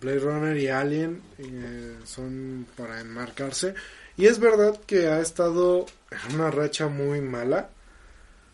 Blade 0.00 0.18
Runner 0.18 0.56
y 0.56 0.68
Alien 0.68 1.20
eh, 1.38 1.98
son 2.04 2.66
para 2.74 3.00
enmarcarse. 3.00 3.74
Y 4.16 4.26
es 4.26 4.38
verdad 4.38 4.80
que 4.86 5.08
ha 5.08 5.20
estado 5.20 5.84
en 6.10 6.36
una 6.36 6.50
racha 6.50 6.88
muy 6.88 7.20
mala 7.20 7.68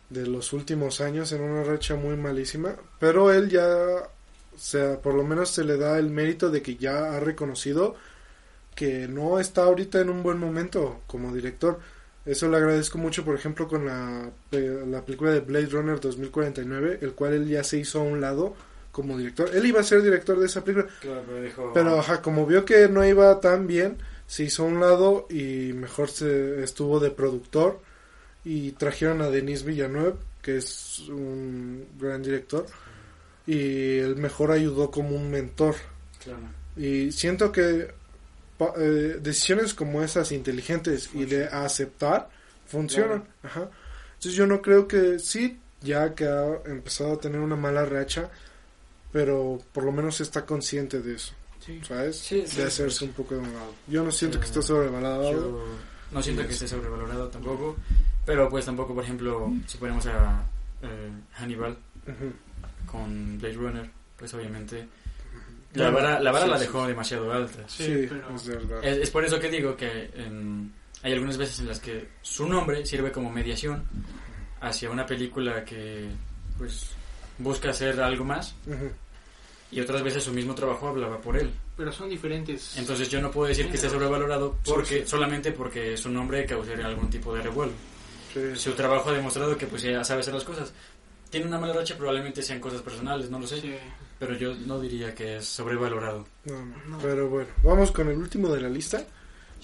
de 0.09 0.27
los 0.27 0.53
últimos 0.53 1.01
años 1.01 1.31
en 1.33 1.41
una 1.41 1.63
racha 1.63 1.95
muy 1.95 2.17
malísima 2.17 2.75
pero 2.99 3.33
él 3.33 3.49
ya 3.49 3.65
o 3.65 4.59
sea 4.59 5.01
por 5.01 5.15
lo 5.15 5.23
menos 5.23 5.51
se 5.51 5.63
le 5.63 5.77
da 5.77 5.99
el 5.99 6.11
mérito 6.11 6.51
de 6.51 6.63
que 6.63 6.75
ya 6.75 7.15
ha 7.15 7.21
reconocido 7.21 7.95
que 8.75 9.07
no 9.07 9.39
está 9.39 9.63
ahorita 9.63 10.01
en 10.01 10.11
un 10.11 10.25
buen 10.25 10.39
momento 10.39 11.03
como 11.07 11.33
director 11.33 11.79
eso 12.27 12.49
le 12.49 12.57
agradezco 12.57 12.99
mucho, 12.99 13.25
por 13.25 13.35
ejemplo, 13.35 13.67
con 13.69 13.87
la, 13.87 14.31
pe- 14.51 14.87
la 14.87 15.05
película 15.05 15.31
de 15.33 15.41
Blade 15.41 15.67
Runner 15.67 15.99
2049, 16.01 16.99
el 17.03 17.13
cual 17.13 17.35
él 17.35 17.49
ya 17.49 17.65
se 17.65 17.79
hizo 17.79 18.01
a 18.01 18.05
un 18.05 18.21
lado 18.21 18.55
como 18.93 19.17
director. 19.17 19.51
Él 19.55 19.65
iba 19.67 19.81
a 19.81 19.85
ser 19.85 20.03
director 20.03 20.39
de 20.39 20.47
esa 20.47 20.63
película, 20.65 20.89
Claro, 21.01 21.23
pero 21.27 21.43
dijo... 21.43 21.71
pero 21.73 21.99
ajá, 21.99 22.21
como 22.23 22.47
vio 22.47 22.65
que 22.65 22.89
no 22.89 23.05
iba 23.07 23.41
tan 23.41 23.67
bien, 23.67 23.97
se 24.27 24.45
hizo 24.45 24.65
a 24.65 24.67
un 24.67 24.81
lado 24.81 25.27
y 25.31 25.73
mejor 25.75 26.09
se 26.11 26.63
estuvo 26.63 27.01
de 27.01 27.11
productor 27.11 27.81
y 28.45 28.73
trajeron 28.73 29.23
a 29.23 29.31
Denis 29.31 29.65
Villeneuve, 29.65 30.15
que 30.43 30.57
es 30.57 31.01
un 31.09 31.87
gran 31.99 32.23
director, 32.23 32.67
y 33.47 33.99
él 33.99 34.17
mejor 34.17 34.51
ayudó 34.53 34.91
como 34.91 35.11
un 35.17 35.31
mentor. 35.31 35.75
Claro. 36.23 36.41
Y 36.77 37.13
siento 37.13 37.51
que 37.53 37.89
eh, 38.77 39.19
decisiones 39.21 39.75
como 39.75 40.03
esas 40.03 40.33
inteligentes 40.33 41.11
y 41.15 41.25
de 41.25 41.47
aceptar 41.47 42.29
funcionan. 42.67 43.25
Ajá. 43.43 43.69
Entonces 44.15 44.35
yo 44.35 44.47
no 44.47 44.61
creo 44.63 44.87
que 44.87 45.19
sí, 45.19 45.59
ya 45.81 46.15
que 46.15 46.27
ha 46.27 46.47
empezado 46.67 47.15
a 47.15 47.19
tener 47.21 47.41
una 47.41 47.57
mala 47.57 47.85
racha, 47.85 48.31
pero 49.13 49.59
por 49.73 49.85
lo 49.85 49.93
menos 49.93 50.21
está 50.21 50.45
consciente 50.47 51.01
de 51.01 51.15
eso, 51.17 51.33
Sí. 51.65 51.81
¿sabes? 51.87 52.17
Sí, 52.19 52.45
sí, 52.47 52.59
de 52.59 52.65
hacerse 52.65 53.05
un 53.05 53.13
poco 53.13 53.35
de 53.35 53.41
un 53.41 53.53
lado. 53.53 53.75
Yo 53.87 54.05
no 54.05 54.13
siento 54.13 54.39
que 54.39 54.47
esté 54.47 54.63
sobrevalorado. 54.63 55.33
Yo 55.33 55.65
no 56.13 56.23
siento 56.23 56.47
que 56.47 56.53
esté 56.53 56.69
sobrevalorado 56.69 57.29
tampoco, 57.29 57.77
pero 58.27 58.49
pues 58.49 58.65
tampoco, 58.67 58.95
por 58.95 59.05
ejemplo, 59.05 59.53
si 59.67 59.79
ponemos 59.79 60.07
a 60.07 60.43
eh, 60.83 61.11
Hannibal 61.39 61.77
Ujú. 62.07 62.33
con 62.87 63.39
Blade 63.39 63.55
Runner, 63.55 63.91
pues 64.17 64.33
obviamente 64.35 64.87
la 65.75 65.91
vara, 65.91 66.21
la, 66.21 66.33
vara 66.33 66.45
sí, 66.47 66.51
la 66.51 66.59
sí, 66.59 66.65
dejó 66.65 66.87
demasiado 66.87 67.33
alta. 67.33 67.69
Sí, 67.69 67.85
Sí, 67.85 68.07
pero- 68.09 68.35
es 68.35 68.47
verdad. 68.47 68.85
Es, 68.85 68.99
es 68.99 69.11
por 69.11 69.25
eso 69.25 69.39
que 69.39 69.49
digo 69.51 69.77
que 69.77 70.11
em, 70.15 70.71
hay 71.03 71.13
algunas 71.13 71.37
veces 71.39 71.61
en 71.61 71.69
las 71.69 71.81
que 71.81 72.09
su 72.23 72.47
nombre 72.49 72.85
sirve 72.87 73.13
como 73.13 73.31
mediación 73.31 73.85
hacia 74.61 74.91
una 74.91 75.07
película 75.07 75.65
que 75.65 76.09
pues 76.59 76.91
busca 77.39 77.71
hacer 77.71 78.01
algo 78.01 78.25
más 78.25 78.55
y 79.71 79.81
otras 79.81 80.03
veces 80.03 80.25
su 80.25 80.33
mismo 80.33 80.55
trabajo 80.55 80.89
hablaba 80.89 81.19
por 81.21 81.37
él. 81.39 81.51
Pero 81.77 81.91
son 81.93 82.09
diferentes. 82.11 82.77
Entonces 82.77 83.09
yo 83.09 83.21
no 83.23 83.31
puedo 83.31 83.49
decir 83.49 83.69
que 83.69 83.77
esté 83.77 83.89
sobrevalorado 83.89 84.59
porque 84.65 84.97
Sí, 84.97 85.01
sí. 85.03 85.07
solamente 85.07 85.53
porque 85.53 85.97
su 85.97 86.11
nombre 86.11 86.45
causaría 86.45 86.87
algún 86.87 87.09
tipo 87.09 87.33
de 87.35 87.43
revuelo. 87.43 87.73
Sí. 88.35 88.41
Su 88.57 88.73
trabajo 88.73 89.11
ha 89.11 89.13
demostrado 89.15 89.57
que 89.57 89.67
pues 89.67 89.83
ya 89.83 90.05
sabe 90.05 90.21
hacer 90.21 90.35
las 90.35 90.45
cosas. 90.45 90.73
Tiene 91.31 91.47
una 91.47 91.59
mala 91.59 91.73
racha, 91.73 91.97
probablemente 91.97 92.43
sean 92.43 92.61
cosas 92.61 92.83
personales, 92.83 93.31
no 93.31 93.39
lo 93.39 93.47
sé, 93.47 93.61
Sí. 93.61 93.75
Pero 94.21 94.35
yo 94.37 94.55
no 94.55 94.79
diría 94.79 95.13
que 95.17 95.39
es 95.39 95.47
sobrevalorado. 95.47 96.29
No, 96.45 96.65
no. 96.65 96.77
No. 96.87 96.99
Pero 96.99 97.29
bueno, 97.29 97.49
vamos 97.65 97.91
con 97.91 98.09
el 98.09 98.19
último 98.19 98.51
de 98.55 98.61
la 98.61 98.69
lista. 98.69 99.03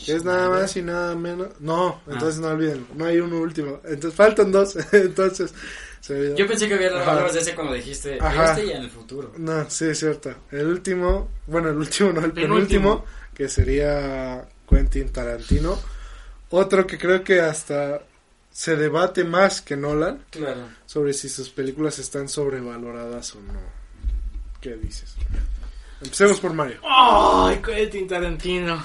Que 0.04 0.12
es 0.14 0.24
nada 0.24 0.50
más 0.50 0.76
y 0.76 0.82
nada 0.82 1.14
menos. 1.14 1.48
No, 1.60 2.02
Ah. 2.06 2.10
entonces 2.12 2.38
no 2.40 2.48
olviden. 2.48 2.86
No 2.96 3.06
hay 3.06 3.18
uno 3.18 3.38
último. 3.40 3.80
Entonces 3.84 4.12
faltan 4.14 4.50
dos. 4.52 4.76
entonces. 4.92 5.54
Se 6.02 6.12
olvidó. 6.14 6.36
Yo 6.36 6.46
pensé 6.46 6.68
que 6.68 6.74
había 6.74 6.88
hablabas 6.88 7.32
de 7.32 7.40
ese 7.40 7.54
cuando 7.54 7.72
dijiste 7.72 8.18
Ajá. 8.20 8.50
este 8.50 8.66
y 8.66 8.70
en 8.72 8.82
el 8.82 8.90
futuro. 8.90 9.32
No, 9.38 9.70
sí, 9.70 9.86
es 9.86 9.98
cierto. 9.98 10.34
El 10.50 10.66
último. 10.66 11.30
Bueno, 11.46 11.70
el 11.70 11.76
último 11.78 12.12
no, 12.12 12.20
el 12.24 12.32
Penúltimo. 12.32 13.04
penúltimo. 13.04 13.04
Que 13.32 13.48
sería 13.48 14.46
Quentin 14.68 15.08
Tarantino. 15.10 15.78
Otro 16.50 16.86
que 16.86 16.98
creo 16.98 17.24
que 17.24 17.40
hasta 17.40 18.02
se 18.50 18.76
debate 18.76 19.24
más 19.24 19.60
que 19.62 19.76
Nolan 19.78 20.24
Claro. 20.30 20.68
sobre 20.84 21.12
si 21.14 21.28
sus 21.30 21.48
películas 21.50 21.98
están 21.98 22.28
sobrevaloradas 22.28 23.34
o 23.34 23.40
no. 23.40 23.75
¿Qué 24.60 24.74
dices? 24.76 25.14
Empecemos 26.00 26.40
por 26.40 26.52
Mario, 26.52 26.80
¡Ay, 26.88 27.60
Quentin 27.62 28.06
Tarantino! 28.08 28.84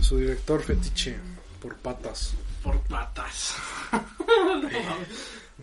su 0.00 0.18
director 0.18 0.62
fetiche 0.62 1.18
por 1.60 1.76
patas. 1.76 2.34
Por 2.62 2.80
patas. 2.82 3.54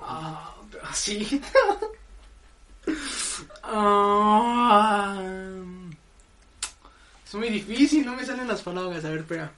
Ah, 0.01 0.55
sí. 0.93 1.41
Ah, 3.63 5.21
es 7.25 7.33
muy 7.35 7.49
difícil, 7.49 8.05
no 8.05 8.15
me 8.15 8.25
salen 8.25 8.47
las 8.47 8.61
palabras. 8.61 9.03
A 9.03 9.09
ver, 9.09 9.19
espera. 9.19 9.51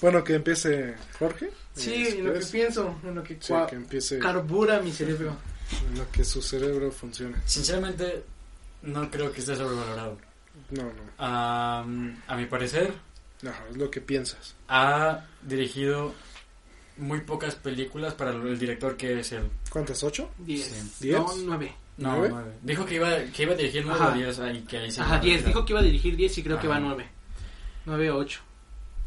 Bueno, 0.00 0.24
que 0.24 0.34
empiece 0.34 0.96
Jorge. 1.18 1.50
Sí, 1.74 2.08
en 2.08 2.26
lo 2.26 2.34
que 2.34 2.40
pienso, 2.46 2.96
en 3.04 3.14
lo 3.14 3.22
que, 3.22 3.34
Sí, 3.40 3.52
cua- 3.52 3.66
que 3.68 3.76
empiece 3.76 4.18
carbura 4.18 4.80
mi 4.80 4.92
cerebro. 4.92 5.36
En 5.88 5.98
lo 5.98 6.10
que 6.10 6.24
su 6.24 6.40
cerebro 6.42 6.90
funcione. 6.90 7.36
Sinceramente, 7.46 8.24
no 8.82 9.10
creo 9.10 9.32
que 9.32 9.40
esté 9.40 9.56
sobrevalorado. 9.56 10.18
No, 10.70 10.82
no, 10.84 10.92
Am, 11.18 12.20
a 12.28 12.36
mi 12.36 12.46
parecer, 12.46 12.92
no, 13.42 13.50
es 13.70 13.76
lo 13.76 13.90
que 13.90 14.00
piensas. 14.00 14.54
ha 14.68 15.24
dirigido 15.42 16.14
muy 16.96 17.20
pocas 17.22 17.56
películas 17.56 18.14
para 18.14 18.30
el 18.30 18.58
director 18.58 18.96
que 18.96 19.18
es 19.20 19.32
él. 19.32 19.50
¿Cuántas? 19.68 20.02
¿Ocho? 20.04 20.30
Diez. 20.38 20.66
Sí. 20.66 21.06
¿Diez? 21.08 21.18
No, 21.18 21.34
nueve. 21.44 21.74
No, 21.96 22.12
¿Nueve? 22.12 22.28
nueve. 22.30 22.52
Dijo 22.62 22.86
que 22.86 22.94
iba, 22.96 23.16
que 23.32 23.42
iba 23.42 23.52
a 23.52 23.56
dirigir 23.56 23.84
nueve 23.84 24.04
o 24.04 24.12
diez 24.12 24.38
ahí, 24.38 24.62
que 24.62 24.78
ahí 24.78 24.90
se 24.92 25.00
Ajá, 25.00 25.14
va 25.16 25.20
diez. 25.20 25.44
Dijo 25.44 25.64
que 25.64 25.72
iba 25.72 25.80
a 25.80 25.84
dirigir 25.84 26.16
diez 26.16 26.36
y 26.38 26.42
creo 26.42 26.56
que 26.58 26.66
Ajá. 26.66 26.68
va 26.68 26.76
a 26.76 26.80
nueve. 26.80 27.08
Nueve 27.86 28.10
o 28.10 28.16
ocho. 28.18 28.40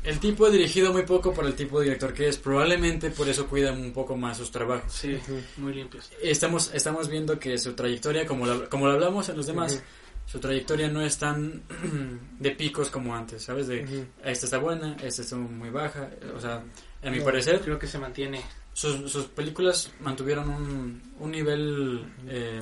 El 0.03 0.19
tipo 0.19 0.45
ha 0.45 0.49
dirigido 0.49 0.93
muy 0.93 1.03
poco 1.03 1.33
para 1.33 1.47
el 1.49 1.55
tipo 1.55 1.79
de 1.79 1.85
director 1.85 2.13
que 2.13 2.29
es. 2.29 2.37
Probablemente 2.37 3.09
por 3.09 3.27
eso 3.27 3.47
cuida 3.47 3.71
un 3.73 3.91
poco 3.91 4.15
más 4.15 4.37
sus 4.37 4.51
trabajos. 4.51 4.91
Sí, 4.93 5.17
muy 5.57 5.73
limpios. 5.73 6.09
Estamos, 6.21 6.71
estamos 6.73 7.09
viendo 7.09 7.37
que 7.39 7.57
su 7.57 7.73
trayectoria, 7.73 8.25
como 8.25 8.45
lo, 8.45 8.69
como 8.69 8.87
lo 8.87 8.93
hablamos 8.93 9.27
en 9.29 9.35
los 9.37 9.47
demás, 9.47 9.83
su 10.25 10.39
trayectoria 10.39 10.87
no 10.87 11.01
es 11.01 11.17
tan 11.17 11.61
de 12.39 12.51
picos 12.51 12.89
como 12.89 13.15
antes, 13.15 13.43
¿sabes? 13.43 13.67
De 13.67 14.07
esta 14.23 14.45
está 14.45 14.57
buena, 14.59 14.95
esta 15.03 15.21
está 15.23 15.35
muy 15.35 15.69
baja. 15.71 16.09
O 16.35 16.39
sea, 16.39 16.63
a 17.03 17.09
mi 17.09 17.17
No. 17.19 17.25
parecer, 17.25 17.59
Creo 17.59 17.77
que 17.77 17.87
se 17.87 17.97
mantiene. 17.97 18.41
sus, 18.73 19.11
sus 19.11 19.25
películas 19.25 19.91
mantuvieron 19.99 20.49
un, 20.49 21.01
un 21.19 21.31
nivel 21.31 22.05
eh, 22.29 22.61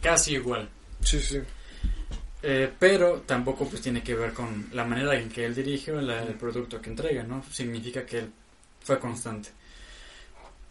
casi 0.00 0.34
igual. 0.34 0.68
Sí, 1.00 1.20
sí. 1.20 1.38
Eh, 2.42 2.72
pero 2.78 3.22
tampoco 3.26 3.68
pues 3.68 3.82
tiene 3.82 4.02
que 4.02 4.14
ver 4.14 4.32
con 4.32 4.68
la 4.72 4.84
manera 4.84 5.18
en 5.18 5.28
que 5.28 5.44
él 5.44 5.54
dirige 5.54 5.92
o 5.92 6.00
la- 6.00 6.22
el 6.22 6.34
producto 6.34 6.80
que 6.80 6.90
entrega, 6.90 7.24
¿no? 7.24 7.42
Significa 7.50 8.06
que 8.06 8.18
él 8.20 8.30
fue 8.80 8.98
constante. 9.00 9.50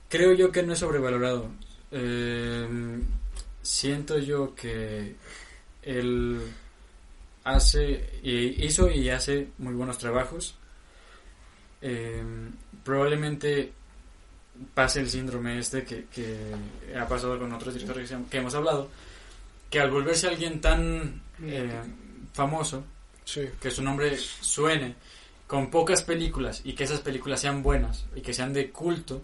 Creo 0.10 0.34
yo 0.34 0.52
que 0.52 0.64
no 0.64 0.74
es 0.74 0.80
sobrevalorado. 0.80 1.50
Eh, 1.92 3.00
siento 3.62 4.18
yo 4.20 4.56
que 4.56 5.16
él 5.82 6.40
hace, 7.44 8.10
y 8.24 8.66
hizo 8.66 8.90
y 8.90 9.10
hace 9.10 9.50
muy 9.58 9.74
buenos 9.74 9.98
trabajos. 9.98 10.56
Eh, 11.82 12.24
probablemente 12.84 13.72
pase 14.74 15.02
el 15.02 15.10
síndrome 15.10 15.60
este 15.60 15.84
que, 15.84 16.06
que 16.06 16.38
ha 16.98 17.08
pasado 17.08 17.38
con 17.38 17.52
otros 17.54 17.74
directores 17.74 18.10
que 18.10 18.16
hem- 18.16 18.28
que 18.30 18.38
hemos 18.38 18.56
hablado, 18.56 18.90
que 19.70 19.80
al 19.82 19.92
volverse 19.92 20.28
alguien 20.28 20.60
tan 20.62 21.22
eh, 21.44 21.70
famoso, 22.34 22.84
Sí. 23.26 23.42
que 23.60 23.70
su 23.72 23.82
nombre 23.84 24.18
suene, 24.18 24.96
con 25.48 25.70
pocas 25.70 26.02
películas 26.02 26.62
y 26.64 26.74
que 26.74 26.84
esas 26.86 27.00
películas 27.02 27.40
sean 27.42 27.62
buenas 27.64 28.06
y 28.16 28.22
que 28.22 28.34
sean 28.34 28.54
de 28.54 28.70
culto, 28.72 29.22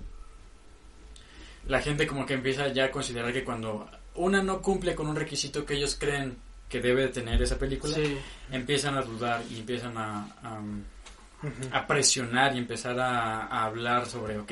la 1.67 1.81
gente 1.81 2.05
como 2.07 2.25
que 2.25 2.33
empieza 2.33 2.67
ya 2.69 2.85
a 2.85 2.91
considerar 2.91 3.31
que 3.31 3.43
cuando 3.43 3.89
una 4.15 4.43
no 4.43 4.61
cumple 4.61 4.93
con 4.95 5.07
un 5.07 5.15
requisito 5.15 5.65
que 5.65 5.75
ellos 5.75 5.95
creen 5.99 6.37
que 6.69 6.81
debe 6.81 7.03
de 7.03 7.07
tener 7.09 7.41
esa 7.41 7.57
película, 7.57 7.93
Sí. 7.95 8.17
empiezan 8.51 8.95
a 8.97 9.01
dudar 9.01 9.41
y 9.49 9.59
empiezan 9.59 9.97
a, 9.97 10.23
a, 10.43 10.59
Ujú. 10.59 11.51
a 11.71 11.85
presionar 11.87 12.55
y 12.55 12.59
empezar 12.59 12.99
a, 12.99 13.45
a 13.47 13.65
hablar 13.65 14.05
sobre, 14.07 14.37
ok, 14.39 14.51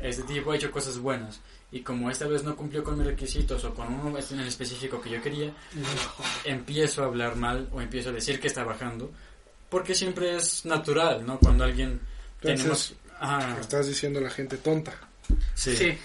este 0.00 0.22
tipo 0.22 0.52
ha 0.52 0.56
hecho 0.56 0.70
cosas 0.70 0.98
buenas 0.98 1.40
y 1.76 1.80
como 1.82 2.10
esta 2.10 2.26
vez 2.26 2.42
no 2.42 2.56
cumplió 2.56 2.82
con 2.82 2.96
mis 2.98 3.06
requisitos 3.06 3.62
o 3.64 3.74
con 3.74 3.92
uno 3.92 4.16
en 4.18 4.40
específico 4.40 5.00
que 5.00 5.10
yo 5.10 5.22
quería, 5.22 5.52
empiezo 6.44 7.02
a 7.02 7.06
hablar 7.06 7.36
mal 7.36 7.68
o 7.72 7.80
empiezo 7.80 8.10
a 8.10 8.12
decir 8.12 8.40
que 8.40 8.46
está 8.48 8.64
bajando, 8.64 9.10
porque 9.68 9.94
siempre 9.94 10.36
es 10.36 10.64
natural, 10.64 11.24
¿no? 11.26 11.38
Cuando 11.38 11.64
alguien 11.64 12.00
Entonces, 12.42 12.56
tenemos... 12.58 12.94
Ajá, 13.18 13.58
estás 13.60 13.86
diciendo 13.86 14.18
a 14.18 14.22
la 14.22 14.30
gente 14.30 14.56
tonta. 14.58 14.92
sí. 15.54 15.74
Sí. 15.76 15.98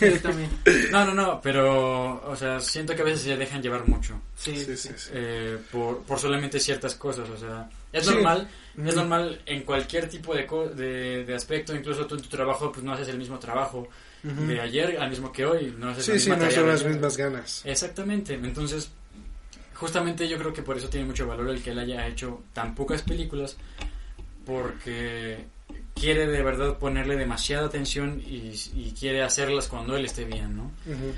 Yo 0.00 0.20
también. 0.20 0.50
No, 0.90 1.04
no, 1.04 1.14
no, 1.14 1.40
pero, 1.42 2.22
o 2.30 2.36
sea, 2.36 2.58
siento 2.60 2.94
que 2.94 3.02
a 3.02 3.04
veces 3.04 3.22
se 3.22 3.36
dejan 3.36 3.60
llevar 3.62 3.86
mucho 3.86 4.20
Sí, 4.36 4.56
Sí, 4.56 4.76
sí, 4.76 4.88
sí. 4.96 5.10
eh, 5.12 5.58
por, 5.70 6.02
por 6.04 6.18
solamente 6.18 6.58
ciertas 6.60 6.94
cosas, 6.94 7.28
o 7.28 7.36
sea, 7.36 7.68
es 7.92 8.04
Sí. 8.06 8.14
normal, 8.14 8.48
es 8.78 8.84
Ujú. 8.86 8.96
normal 8.96 9.42
en 9.46 9.62
cualquier 9.62 10.08
tipo 10.08 10.34
de, 10.34 10.46
co- 10.46 10.68
de, 10.68 11.24
de 11.24 11.34
aspecto, 11.34 11.74
incluso 11.74 12.06
tú 12.06 12.14
en 12.14 12.22
tu 12.22 12.28
trabajo 12.28 12.72
pues 12.72 12.84
no 12.84 12.92
haces 12.92 13.08
el 13.08 13.18
mismo 13.18 13.38
trabajo 13.38 13.88
De 14.26 14.60
ayer 14.60 14.98
al 14.98 15.10
mismo 15.10 15.30
que 15.30 15.46
hoy, 15.46 15.74
no 15.78 15.86
la 15.86 15.94
Sí, 15.94 16.18
sí, 16.18 16.30
no 16.30 16.50
son 16.50 16.68
las 16.68 16.84
mismas 16.84 17.16
ganas. 17.16 17.62
Exactamente, 17.64 18.34
entonces 18.34 18.90
justamente 19.74 20.26
yo 20.26 20.38
creo 20.38 20.52
que 20.52 20.62
por 20.62 20.76
eso 20.76 20.88
tiene 20.88 21.06
mucho 21.06 21.26
valor 21.26 21.48
el 21.50 21.62
que 21.62 21.70
él 21.70 21.78
haya 21.78 22.06
hecho 22.06 22.42
tan 22.52 22.74
pocas 22.74 23.02
películas 23.02 23.56
porque 24.44 25.44
quiere 25.94 26.26
de 26.26 26.42
verdad 26.42 26.78
ponerle 26.78 27.16
demasiada 27.16 27.66
atención 27.66 28.22
y, 28.24 28.52
y 28.74 28.94
quiere 28.98 29.22
hacerlas 29.22 29.68
cuando 29.68 29.96
él 29.96 30.04
esté 30.04 30.24
bien, 30.24 30.56
¿no? 30.56 30.64
Ujú. 30.86 31.12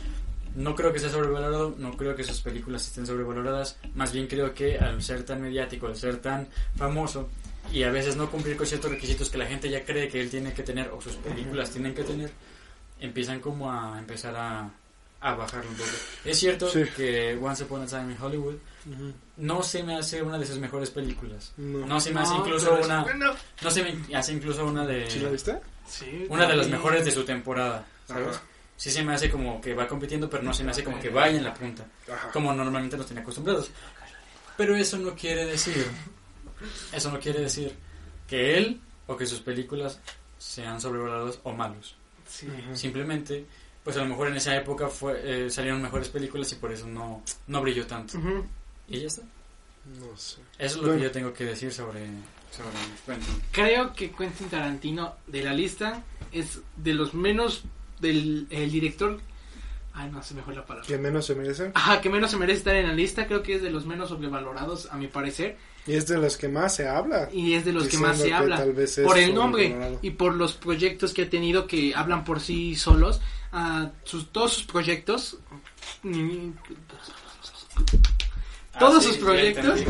No 0.57 0.75
creo 0.75 0.93
que 0.93 0.99
sea 0.99 1.11
sobrevalorado, 1.11 1.75
no 1.79 1.97
creo 1.97 2.17
que 2.17 2.25
sus 2.25 2.41
películas 2.41 2.87
estén 2.87 3.07
sobrevaloradas, 3.07 3.79
más 3.95 4.13
bien 4.13 4.27
creo 4.27 4.55
que 4.55 4.79
al 4.79 5.03
ser 5.03 5.23
tan 5.23 5.43
mediático, 5.43 5.87
al 5.87 5.97
ser 5.97 6.17
tan 6.19 6.49
famoso 6.75 7.29
y 7.73 7.83
a 7.83 7.91
veces 7.91 8.17
no 8.17 8.31
cumplir 8.31 8.57
con 8.57 8.67
ciertos 8.67 8.91
requisitos 8.91 9.31
que 9.31 9.39
la 9.39 9.47
gente 9.47 9.69
ya 9.69 9.85
cree 9.85 10.09
que 10.09 10.21
él 10.21 10.31
tiene 10.31 10.53
que 10.55 10.63
tener 10.63 10.89
o 10.89 11.01
sus 11.01 11.17
películas 11.17 11.71
tienen 11.71 11.95
que 11.95 12.03
tener, 12.03 12.31
empiezan 13.01 13.40
como 13.40 13.70
a 13.72 13.99
empezar 13.99 14.34
a, 14.36 14.70
a 15.20 15.34
bajarlo 15.34 15.70
un 15.70 15.76
poco. 15.76 15.90
Es 16.24 16.38
cierto 16.38 16.68
Sí. 16.68 16.84
que 16.96 17.36
Once 17.40 17.64
Upon 17.64 17.82
a 17.82 17.86
Time 17.86 18.12
in 18.12 18.18
Hollywood 18.20 18.55
no 19.36 19.62
se 19.62 19.82
me 19.82 19.96
hace 19.96 20.22
una 20.22 20.38
de 20.38 20.46
sus 20.46 20.59
mejores 20.59 20.90
películas. 20.90 21.53
No. 21.57 21.86
No 21.86 22.01
se 22.01 22.12
me 22.12 22.20
hace 22.20 22.34
No, 22.34 22.40
incluso 22.46 22.74
una, 22.82 23.05
no 23.62 23.70
se 23.70 23.82
me 23.82 24.16
hace 24.16 24.32
incluso 24.32 24.64
una 24.66 24.86
de 24.86 25.11
¿Sí 25.11 25.18
la 25.20 25.28
viste? 25.30 25.59
Sí, 25.86 26.26
una 26.28 26.46
de 26.46 26.57
las 26.57 26.68
mejores 26.68 27.05
de 27.05 27.11
su 27.11 27.24
temporada, 27.24 27.84
¿sabes? 28.07 28.28
Ajá. 28.36 28.42
Sí 28.76 28.90
se 28.92 29.03
me 29.03 29.12
hace 29.14 29.28
como 29.30 29.61
que 29.61 29.74
va 29.74 29.88
compitiendo, 29.88 30.30
pero 30.30 30.42
no 30.44 30.55
se 30.55 30.62
me 30.62 30.70
hace 30.70 30.84
como 30.84 31.01
que 31.01 31.09
vaya 31.09 31.36
en 31.36 31.42
la 31.44 31.53
punta, 31.55 31.84
Ajá. 32.12 32.30
como 32.30 32.53
normalmente 32.55 32.96
nos 32.96 33.07
tiene 33.07 33.22
acostumbrados. 33.22 33.70
Pero 34.57 34.76
eso 34.76 34.99
no 34.99 35.14
quiere 35.16 35.46
decir, 35.46 35.84
eso 36.92 37.11
no 37.11 37.18
quiere 37.18 37.40
decir 37.40 37.74
que 38.28 38.57
él 38.57 38.80
o 39.07 39.16
que 39.16 39.26
sus 39.26 39.40
películas 39.40 40.01
sean 40.38 40.80
sobrevalorados 40.80 41.40
o 41.42 41.53
malos. 41.53 41.96
Sí. 42.29 42.47
Simplemente, 42.74 43.45
pues 43.83 43.97
a 43.97 44.01
lo 44.03 44.07
mejor 44.07 44.29
en 44.29 44.37
esa 44.37 44.55
época 44.57 44.89
fue, 44.89 45.47
eh, 45.47 45.51
salieron 45.51 45.83
mejores 45.83 46.09
películas 46.09 46.53
y 46.53 46.57
por 46.57 46.70
eso 46.72 46.87
no, 46.87 47.22
no 47.47 47.61
brilló 47.62 47.87
tanto. 47.87 48.18
Y 48.87 49.01
ya 49.01 49.07
está. 49.07 49.22
No 49.22 50.16
sé. 50.16 50.41
Eso 50.59 50.66
es 50.66 50.76
lo 50.76 50.83
Bueno. 50.83 50.99
que 50.99 51.05
yo 51.05 51.11
tengo 51.11 51.33
que 51.33 51.45
decir 51.45 51.72
sobre, 51.72 52.01
sobre 52.51 52.76
Quentin. 53.07 53.43
Creo 53.53 53.93
que 53.95 54.11
Quentin 54.11 54.49
Tarantino 54.49 55.14
de 55.26 55.43
la 55.43 55.55
lista 55.55 56.03
es 56.31 56.61
de 56.76 56.93
los 56.95 57.14
menos 57.14 57.64
del 58.01 58.47
el 58.51 58.70
director. 58.70 59.18
Ay, 59.95 60.11
no 60.12 60.22
sé 60.22 60.35
mejor 60.35 60.55
la 60.55 60.64
palabra. 60.66 60.87
¿Que 60.87 60.99
menos 60.99 61.26
se 61.26 61.35
merece? 61.35 61.72
Ajá, 61.74 62.01
que 62.01 62.09
menos 62.11 62.31
se 62.31 62.37
merece 62.37 62.59
estar 62.59 62.76
en 62.76 62.87
la 62.87 62.93
lista. 62.93 63.26
Creo 63.26 63.43
que 63.43 63.55
es 63.55 63.62
de 63.62 63.70
los 63.70 63.85
menos 63.87 64.11
sobrevalorados, 64.11 64.87
a 64.93 64.97
mi 64.97 65.09
parecer. 65.09 65.57
Y 65.89 65.95
es 65.95 66.07
de 66.07 66.18
los 66.18 66.36
que 66.36 66.49
más 66.49 66.76
se 66.76 66.86
habla. 66.86 67.28
Y 67.32 67.55
es 67.55 67.64
de 67.64 67.72
los 67.72 67.89
que 67.89 67.97
más 67.99 68.18
se 68.18 68.26
que 68.28 68.34
habla. 68.34 68.59
tal 68.59 68.72
vez 68.74 68.99
es 68.99 69.07
Por 69.07 69.18
el 69.18 69.34
nombre 69.34 69.99
y 70.03 70.11
por 70.11 70.34
los 70.34 70.53
proyectos 70.53 71.14
que 71.14 71.22
ha 71.22 71.30
tenido 71.30 71.66
que 71.66 71.95
hablan 71.95 72.24
por 72.24 72.41
sí 72.41 72.76
solos. 72.76 73.20
Ah, 73.53 73.91
sus, 74.05 74.30
todos 74.30 74.53
sus 74.53 74.64
proyectos. 74.64 75.39
mm, 76.03 76.51
Todos 78.78 79.03
sí, 79.03 79.09
sus 79.09 79.18
proyectos. 79.18 79.80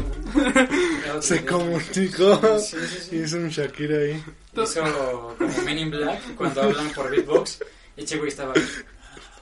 Se 1.20 1.44
comunicó. 1.44 2.58
Sí, 2.60 2.76
sí, 2.88 2.98
sí. 3.10 3.16
Hizo 3.16 3.36
un 3.36 3.48
Shakira 3.48 3.98
ahí. 3.98 4.22
Hizo 4.54 4.82
como 4.82 5.34
Men 5.64 5.78
in 5.78 5.90
Black 5.90 6.36
cuando 6.36 6.62
hablan 6.62 6.90
por 6.90 7.10
beatbox. 7.10 7.58
Y 7.96 8.16
güey 8.16 8.28
estaba. 8.28 8.54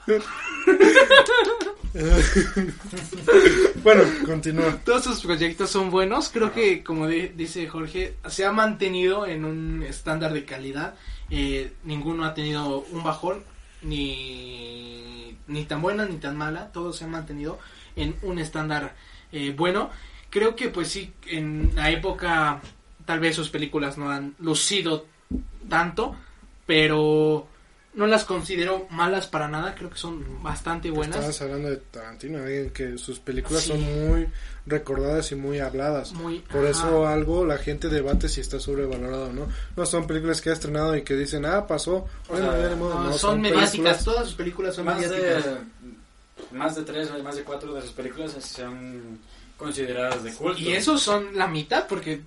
Bueno, 3.83 4.03
continúa. 4.25 4.77
Todos 4.83 5.03
sus 5.05 5.21
proyectos 5.21 5.69
son 5.69 5.89
buenos. 5.89 6.29
Creo 6.29 6.51
que, 6.53 6.83
como 6.83 7.07
di- 7.07 7.29
dice 7.29 7.67
Jorge, 7.67 8.15
se 8.27 8.45
ha 8.45 8.51
mantenido 8.51 9.25
en 9.25 9.45
un 9.45 9.83
estándar 9.83 10.33
de 10.33 10.45
calidad. 10.45 10.95
Eh, 11.29 11.71
ninguno 11.83 12.25
ha 12.25 12.33
tenido 12.33 12.79
un 12.91 13.03
bajón, 13.03 13.43
ni, 13.81 15.37
ni 15.47 15.65
tan 15.65 15.81
buena 15.81 16.05
ni 16.05 16.17
tan 16.17 16.37
mala. 16.37 16.71
Todos 16.71 16.97
se 16.97 17.05
han 17.05 17.11
mantenido 17.11 17.59
en 17.95 18.15
un 18.21 18.39
estándar 18.39 18.95
eh, 19.31 19.53
bueno. 19.55 19.89
Creo 20.29 20.55
que, 20.55 20.69
pues 20.69 20.89
sí, 20.89 21.13
en 21.27 21.71
la 21.75 21.89
época, 21.89 22.59
tal 23.05 23.19
vez 23.19 23.35
sus 23.35 23.49
películas 23.49 23.97
no 23.97 24.09
han 24.11 24.35
lucido 24.39 25.05
tanto, 25.69 26.15
pero 26.65 27.47
no 27.97 28.07
las 28.07 28.23
considero 28.23 28.87
malas 28.89 29.27
para 29.27 29.49
nada. 29.49 29.75
Creo 29.75 29.89
que 29.89 29.97
son 29.97 30.41
bastante 30.41 30.89
buenas. 30.89 31.17
Estabas 31.17 31.41
hablando 31.41 31.69
de 31.69 31.77
Tarantino, 31.77 32.37
alguien 32.39 32.69
que 32.69 32.97
sus 32.97 33.19
películas 33.19 33.63
Sí. 33.63 33.69
son 33.71 33.81
muy 34.09 34.27
recordadas 34.65 35.31
y 35.31 35.35
muy 35.35 35.59
habladas. 35.59 36.13
Muy, 36.13 36.39
Por 36.39 36.61
ajá. 36.61 36.69
eso 36.69 37.07
algo 37.07 37.45
la 37.45 37.57
gente 37.57 37.89
debate 37.89 38.29
si 38.29 38.39
está 38.41 38.59
sobrevalorado 38.59 39.25
o 39.25 39.33
no. 39.33 39.47
No 39.75 39.85
son 39.85 40.07
películas 40.07 40.39
que 40.41 40.49
ha 40.51 40.53
estrenado 40.53 40.95
y 40.95 41.01
que 41.03 41.15
dicen, 41.15 41.45
ah, 41.45 41.67
pasó. 41.67 42.05
Bueno, 42.29 42.51
sea, 42.51 42.61
ya 42.61 42.69
ni 42.69 42.75
modo". 42.75 42.93
No, 42.93 43.03
No, 43.09 43.17
son, 43.17 43.41
mediáticas, 43.41 44.03
todas 44.05 44.25
sus 44.27 44.35
películas 44.35 44.75
son 44.75 44.85
Más 44.85 44.97
mediáticas. 44.99 45.45
de, 45.45 45.57
más 46.57 46.75
de 46.75 46.83
tres, 46.83 47.09
más 47.23 47.35
de 47.35 47.43
cuatro 47.43 47.73
de 47.73 47.81
sus 47.81 47.91
películas 47.91 48.31
son 48.41 49.19
consideradas 49.57 50.23
de 50.23 50.31
culto. 50.33 50.59
Y 50.59 50.73
esos 50.73 51.01
son 51.01 51.35
la 51.35 51.47
mitad, 51.47 51.87
porque 51.87 52.21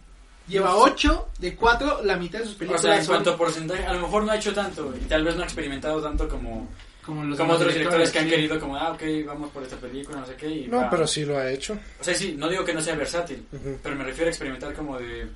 lleva 0.50 0.76
ocho 0.76 1.28
de 1.38 1.54
cuatro, 1.56 2.00
la 2.04 2.16
mitad 2.16 2.40
de 2.40 2.44
sus 2.46 2.54
O 2.54 2.58
películas 2.58 2.82
sea, 2.82 2.98
en 3.00 3.06
cuanto 3.06 3.30
a 3.30 3.36
porcentaje, 3.38 3.86
a 3.86 3.92
lo 3.94 4.00
mejor 4.00 4.24
no 4.24 4.32
ha 4.32 4.36
hecho 4.36 4.52
tanto 4.52 4.92
y 5.00 5.04
tal 5.06 5.24
vez 5.24 5.36
no 5.36 5.42
ha 5.42 5.44
experimentado 5.46 6.02
tanto 6.02 6.28
como, 6.28 6.68
como 7.04 7.24
los 7.24 7.38
como 7.38 7.54
otros 7.54 7.72
directores 7.72 8.10
que 8.10 8.18
han 8.18 8.24
sí. 8.26 8.30
querido, 8.30 8.60
como, 8.60 8.76
ah, 8.76 8.92
ok, 8.92 9.02
vamos 9.26 9.50
por 9.50 9.62
esta 9.62 9.76
película, 9.76 10.18
no 10.20 10.26
sé 10.26 10.34
qué. 10.34 10.48
Y 10.48 10.66
No, 10.66 10.78
va. 10.78 10.90
pero 10.90 11.06
sí 11.06 11.24
lo 11.24 11.38
ha 11.38 11.50
hecho. 11.50 11.78
O 12.00 12.04
sea, 12.04 12.14
sí, 12.14 12.34
no 12.36 12.48
digo 12.48 12.64
que 12.64 12.74
no 12.74 12.82
sea 12.82 12.94
versátil, 12.96 13.46
Ujú. 13.52 13.78
pero 13.82 13.96
me 13.96 14.04
refiero 14.04 14.26
a 14.26 14.30
experimentar 14.30 14.74
como 14.74 14.98
de. 14.98 15.26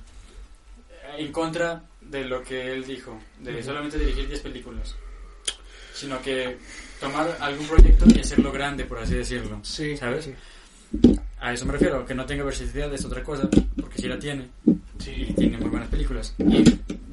en 1.17 1.31
contra 1.31 1.81
de 2.01 2.23
lo 2.25 2.43
que 2.43 2.71
él 2.73 2.85
dijo, 2.85 3.19
de 3.39 3.63
solamente 3.63 3.97
dirigir 3.97 4.27
10 4.27 4.41
películas. 4.41 4.95
Sino 5.93 6.21
que 6.21 6.57
tomar 6.99 7.37
algún 7.39 7.65
proyecto 7.67 8.05
y 8.13 8.19
hacerlo 8.19 8.51
grande, 8.51 8.83
por 8.85 8.99
así 8.99 9.15
decirlo. 9.15 9.59
Sí. 9.63 9.95
¿Sabes? 9.95 10.29
A 11.39 11.53
eso 11.53 11.65
me 11.65 11.73
refiero, 11.73 12.05
que 12.05 12.15
no 12.15 12.25
tenga 12.25 12.43
versatilidad 12.43 12.93
es 12.93 13.05
otra 13.05 13.23
cosa, 13.23 13.47
porque 13.79 14.01
sí 14.01 14.07
la 14.07 14.17
tiene. 14.17 14.47
Y 15.05 15.33
tiene 15.33 15.57
muy 15.57 15.69
buenas 15.69 15.89
películas. 15.89 16.33
Y 16.39 16.63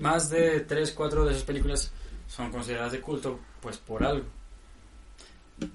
más 0.00 0.30
de 0.30 0.60
3, 0.60 0.92
4 0.92 1.24
de 1.24 1.32
esas 1.32 1.42
películas 1.44 1.92
son 2.28 2.50
consideradas 2.50 2.92
de 2.92 3.00
culto, 3.00 3.38
pues 3.60 3.76
por 3.78 4.02
algo. 4.04 4.24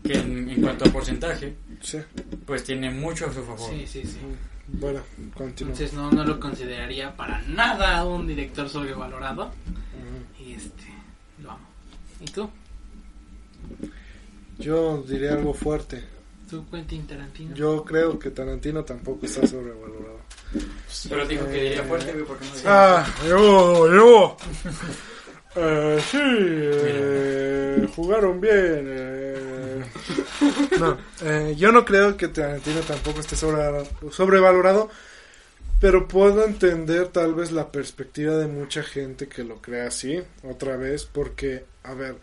Que 0.04 0.14
en, 0.14 0.50
en 0.50 0.62
cuanto 0.62 0.86
a 0.86 0.92
porcentaje, 0.92 1.56
Sí. 1.82 2.00
pues 2.46 2.64
tiene 2.64 2.90
mucho 2.90 3.28
a 3.28 3.34
su 3.34 3.44
favor. 3.44 3.70
Sí, 3.70 3.86
sí, 3.86 4.04
sí. 4.04 4.18
Bueno, 4.70 5.02
continúa. 5.34 5.72
Entonces 5.74 5.94
no, 5.94 6.12
no 6.12 6.24
lo 6.26 6.40
consideraría 6.40 7.16
para 7.16 7.42
nada 7.44 8.04
un 8.06 8.26
director 8.28 8.68
sobrevalorado. 8.68 9.52
Y 10.44 10.54
este, 10.54 10.84
lo 11.42 11.52
amo. 11.52 11.68
¿Y 12.22 12.26
tú? 12.26 12.50
Yo 14.58 15.04
diría 15.08 15.34
algo 15.34 15.54
fuerte. 15.54 16.04
¿Tú, 16.50 16.66
Quentin 16.70 17.06
Tarantino? 17.06 17.56
Yo 17.56 17.84
creo 17.84 18.18
que 18.18 18.32
Tarantino 18.32 18.84
tampoco 18.86 19.26
está 19.26 19.46
sobrevalorado. 19.46 20.22
Pero 21.10 21.26
dijo 21.28 21.46
que 21.48 21.62
diría 21.64 21.84
fuerte, 21.84 22.14
güey, 22.14 22.26
porque 22.26 22.46
no 22.46 22.56
diría. 22.56 22.70
Ah, 23.00 23.06
yo, 23.28 23.94
yo. 23.94 24.38
Eh, 25.60 26.00
sí, 26.12 26.18
eh, 26.22 27.88
jugaron 27.96 28.40
bien. 28.40 28.86
eh. 28.88 29.84
No, 30.80 30.98
eh, 31.24 31.56
yo 31.58 31.72
no 31.72 31.84
creo 31.84 32.16
que 32.16 32.28
Tarantino 32.28 32.80
tampoco 32.82 33.20
esté 33.20 33.36
sobre- 33.36 33.86
sobrevalorado, 34.12 34.90
pero 35.82 36.08
puedo 36.08 36.46
entender 36.46 37.08
tal 37.08 37.34
vez 37.34 37.52
la 37.52 37.72
perspectiva 37.72 38.36
de 38.38 38.48
mucha 38.48 38.84
gente 38.84 39.28
que 39.28 39.44
lo 39.44 39.62
crea 39.62 39.88
así, 39.88 40.22
otra 40.44 40.78
vez, 40.78 41.06
porque, 41.06 41.66
a 41.84 41.94
ver, 41.94 42.16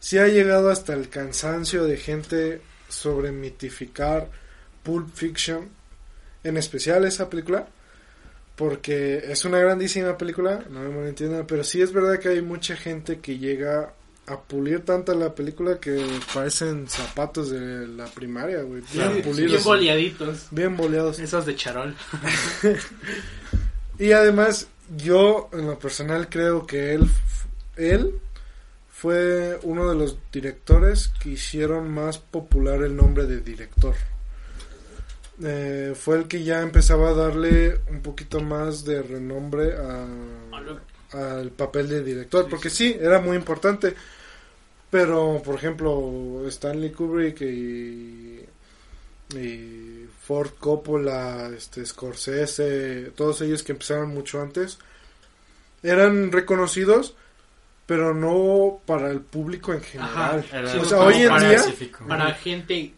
si 0.00 0.18
ha 0.18 0.26
llegado 0.26 0.70
hasta 0.70 0.92
el 0.94 1.08
cansancio 1.08 1.84
de 1.84 1.96
gente 1.96 2.60
sobre 2.94 3.32
mitificar 3.32 4.30
Pulp 4.82 5.12
Fiction, 5.14 5.68
en 6.42 6.56
especial 6.56 7.04
esa 7.04 7.28
película, 7.28 7.66
porque 8.56 9.24
es 9.28 9.44
una 9.44 9.58
grandísima 9.58 10.16
película, 10.16 10.64
no 10.70 10.80
me 10.80 10.88
malentiendan, 10.90 11.46
pero 11.46 11.64
sí 11.64 11.82
es 11.82 11.92
verdad 11.92 12.18
que 12.18 12.28
hay 12.28 12.42
mucha 12.42 12.76
gente 12.76 13.18
que 13.18 13.38
llega 13.38 13.92
a 14.26 14.40
pulir 14.40 14.84
tanta 14.84 15.14
la 15.14 15.34
película 15.34 15.78
que 15.78 16.02
parecen 16.32 16.88
zapatos 16.88 17.50
de 17.50 17.86
la 17.88 18.06
primaria, 18.06 18.62
güey, 18.62 18.82
bien 18.92 19.22
pulidos, 19.22 19.50
bien 19.50 19.64
boleaditos. 19.64 20.46
bien 20.50 20.76
boleados. 20.76 21.18
Esos 21.18 21.44
de 21.44 21.56
charol. 21.56 21.94
Y 23.98 24.10
además, 24.12 24.66
yo 24.96 25.48
en 25.52 25.66
lo 25.66 25.78
personal 25.78 26.28
creo 26.28 26.66
que 26.66 26.94
él 27.76 28.20
fue 29.04 29.58
uno 29.64 29.86
de 29.86 29.96
los 29.96 30.16
directores 30.32 31.08
que 31.22 31.32
hicieron 31.32 31.92
más 31.92 32.16
popular 32.16 32.80
el 32.80 32.96
nombre 32.96 33.26
de 33.26 33.42
director. 33.42 33.94
Eh, 35.44 35.92
fue 35.94 36.16
el 36.16 36.26
que 36.26 36.42
ya 36.42 36.62
empezaba 36.62 37.10
a 37.10 37.12
darle 37.12 37.80
un 37.90 38.00
poquito 38.00 38.40
más 38.40 38.82
de 38.82 39.02
renombre 39.02 39.74
al 41.12 41.50
papel 41.50 41.90
de 41.90 42.02
director, 42.02 42.48
porque 42.48 42.70
sí, 42.70 42.96
era 42.98 43.20
muy 43.20 43.36
importante. 43.36 43.94
Pero, 44.88 45.42
por 45.44 45.56
ejemplo, 45.56 46.42
Stanley 46.46 46.90
Kubrick 46.90 47.42
y, 47.42 48.40
y 49.36 50.08
Ford 50.22 50.52
Coppola, 50.58 51.50
este, 51.54 51.84
Scorsese, 51.84 53.12
todos 53.14 53.42
ellos 53.42 53.62
que 53.62 53.72
empezaron 53.72 54.14
mucho 54.14 54.40
antes, 54.40 54.78
eran 55.82 56.32
reconocidos, 56.32 57.16
pero 57.86 58.14
no 58.14 58.80
para 58.86 59.10
el 59.10 59.20
público 59.20 59.72
en 59.72 59.80
general. 59.82 60.44
Era 60.52 60.72
Sí, 60.72 60.78
o 60.78 60.84
sea, 60.84 60.98
hoy 61.00 61.14
en 61.22 61.28
para- 61.28 61.48
día, 61.48 61.58
específico. 61.58 62.04
Para 62.06 62.32
gente 62.34 62.92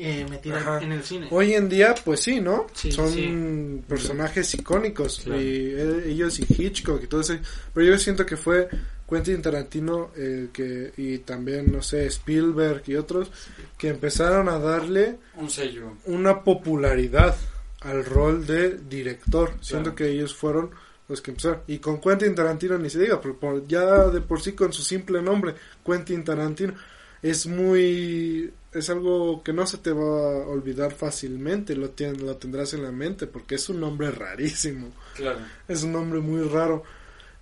eh, 0.00 0.24
metida 0.30 0.58
Ajá. 0.58 0.80
en 0.80 0.92
el 0.92 1.02
cine. 1.02 1.26
hoy 1.30 1.54
en 1.54 1.68
día, 1.68 1.92
pues 2.04 2.20
sí, 2.20 2.40
¿no? 2.40 2.66
Sí, 2.72 2.92
Son 2.92 3.10
sí. 3.10 3.82
personajes 3.88 4.54
icónicos 4.54 5.22
Claro. 5.24 5.40
y 5.40 5.74
eh, 5.76 6.02
ellos 6.06 6.38
y 6.38 6.46
Hitchcock 6.48 7.02
y 7.02 7.06
todo 7.08 7.20
eso. 7.22 7.34
Pero 7.74 7.84
yo 7.86 7.98
siento 7.98 8.24
que 8.24 8.36
fue 8.36 8.68
Quentin 9.10 9.42
Tarantino 9.42 10.10
el 10.16 10.50
que 10.52 10.92
y 10.96 11.18
también 11.18 11.72
no 11.72 11.82
sé 11.82 12.06
Spielberg 12.06 12.82
y 12.86 12.94
otros 12.94 13.30
que 13.76 13.88
empezaron 13.88 14.48
a 14.48 14.58
darle 14.60 15.16
Un 15.34 15.50
sello. 15.50 15.94
una 16.04 16.44
popularidad 16.44 17.34
al 17.80 18.04
rol 18.04 18.46
de 18.46 18.76
director, 18.78 19.54
siendo 19.60 19.94
Claro. 19.94 19.96
que 19.96 20.08
ellos 20.10 20.32
fueron 20.34 20.70
los 21.08 21.20
que 21.22 21.30
empezaron. 21.30 21.62
Y 21.66 21.78
con 21.78 22.00
Quentin 22.00 22.34
Tarantino 22.34 22.78
ni 22.78 22.90
se 22.90 23.00
diga, 23.00 23.20
por, 23.20 23.36
por- 23.38 23.66
ya 23.66 24.08
de 24.08 24.20
por 24.20 24.40
sí 24.40 24.52
con 24.52 24.72
su 24.72 24.82
simple 24.82 25.22
nombre, 25.22 25.54
Quentin 25.84 26.22
Tarantino, 26.24 26.74
es 27.22 27.46
muy... 27.46 28.52
es 28.72 28.90
algo 28.90 29.42
que 29.42 29.52
no 29.52 29.66
se 29.66 29.78
te 29.78 29.90
va 29.92 30.02
a 30.04 30.46
olvidar 30.46 30.92
fácilmente, 30.92 31.74
lo, 31.74 31.90
tien- 31.94 32.18
lo 32.20 32.36
tendrás 32.36 32.74
en 32.74 32.82
la 32.82 32.92
mente, 32.92 33.26
porque 33.26 33.54
es 33.56 33.68
un 33.68 33.80
nombre 33.80 34.10
rarísimo, 34.10 34.92
Claro. 35.16 35.40
es 35.66 35.82
un 35.82 35.92
nombre 35.92 36.20
muy 36.20 36.42
raro. 36.46 36.84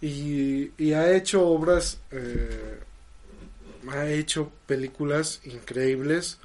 Y, 0.01 0.71
y 0.79 0.93
ha 0.93 1.11
hecho 1.17 1.47
obras, 1.47 1.99
eh, 2.12 2.79
ha 3.89 4.09
hecho 4.09 4.51
películas 4.67 5.41
increíbles 5.45 6.39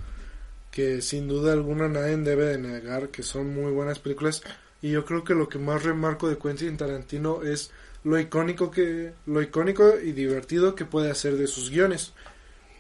que 0.72 1.02
sin 1.02 1.28
duda 1.28 1.52
alguna 1.54 1.88
nadie 1.90 2.16
debe 2.18 2.46
de 2.46 2.58
negar 2.58 3.10
que 3.10 3.24
son 3.24 3.54
muy 3.54 3.72
buenas 3.74 4.00
películas 4.00 4.42
y 4.82 4.92
yo 4.92 5.06
creo 5.06 5.24
que 5.24 5.34
lo 5.36 5.48
que 5.50 5.60
más 5.60 5.84
remarco 5.84 6.28
de 6.30 6.38
Quentin 6.38 6.78
Tarantino 6.78 7.44
es 7.44 7.72
lo 8.04 8.20
icónico 8.20 8.72
que 8.72 9.14
lo 9.28 9.42
icónico 9.42 10.00
y 10.00 10.12
divertido 10.12 10.74
que 10.76 10.86
puede 10.86 11.12
hacer 11.12 11.38
de 11.38 11.48
sus 11.48 11.70
guiones 11.70 12.14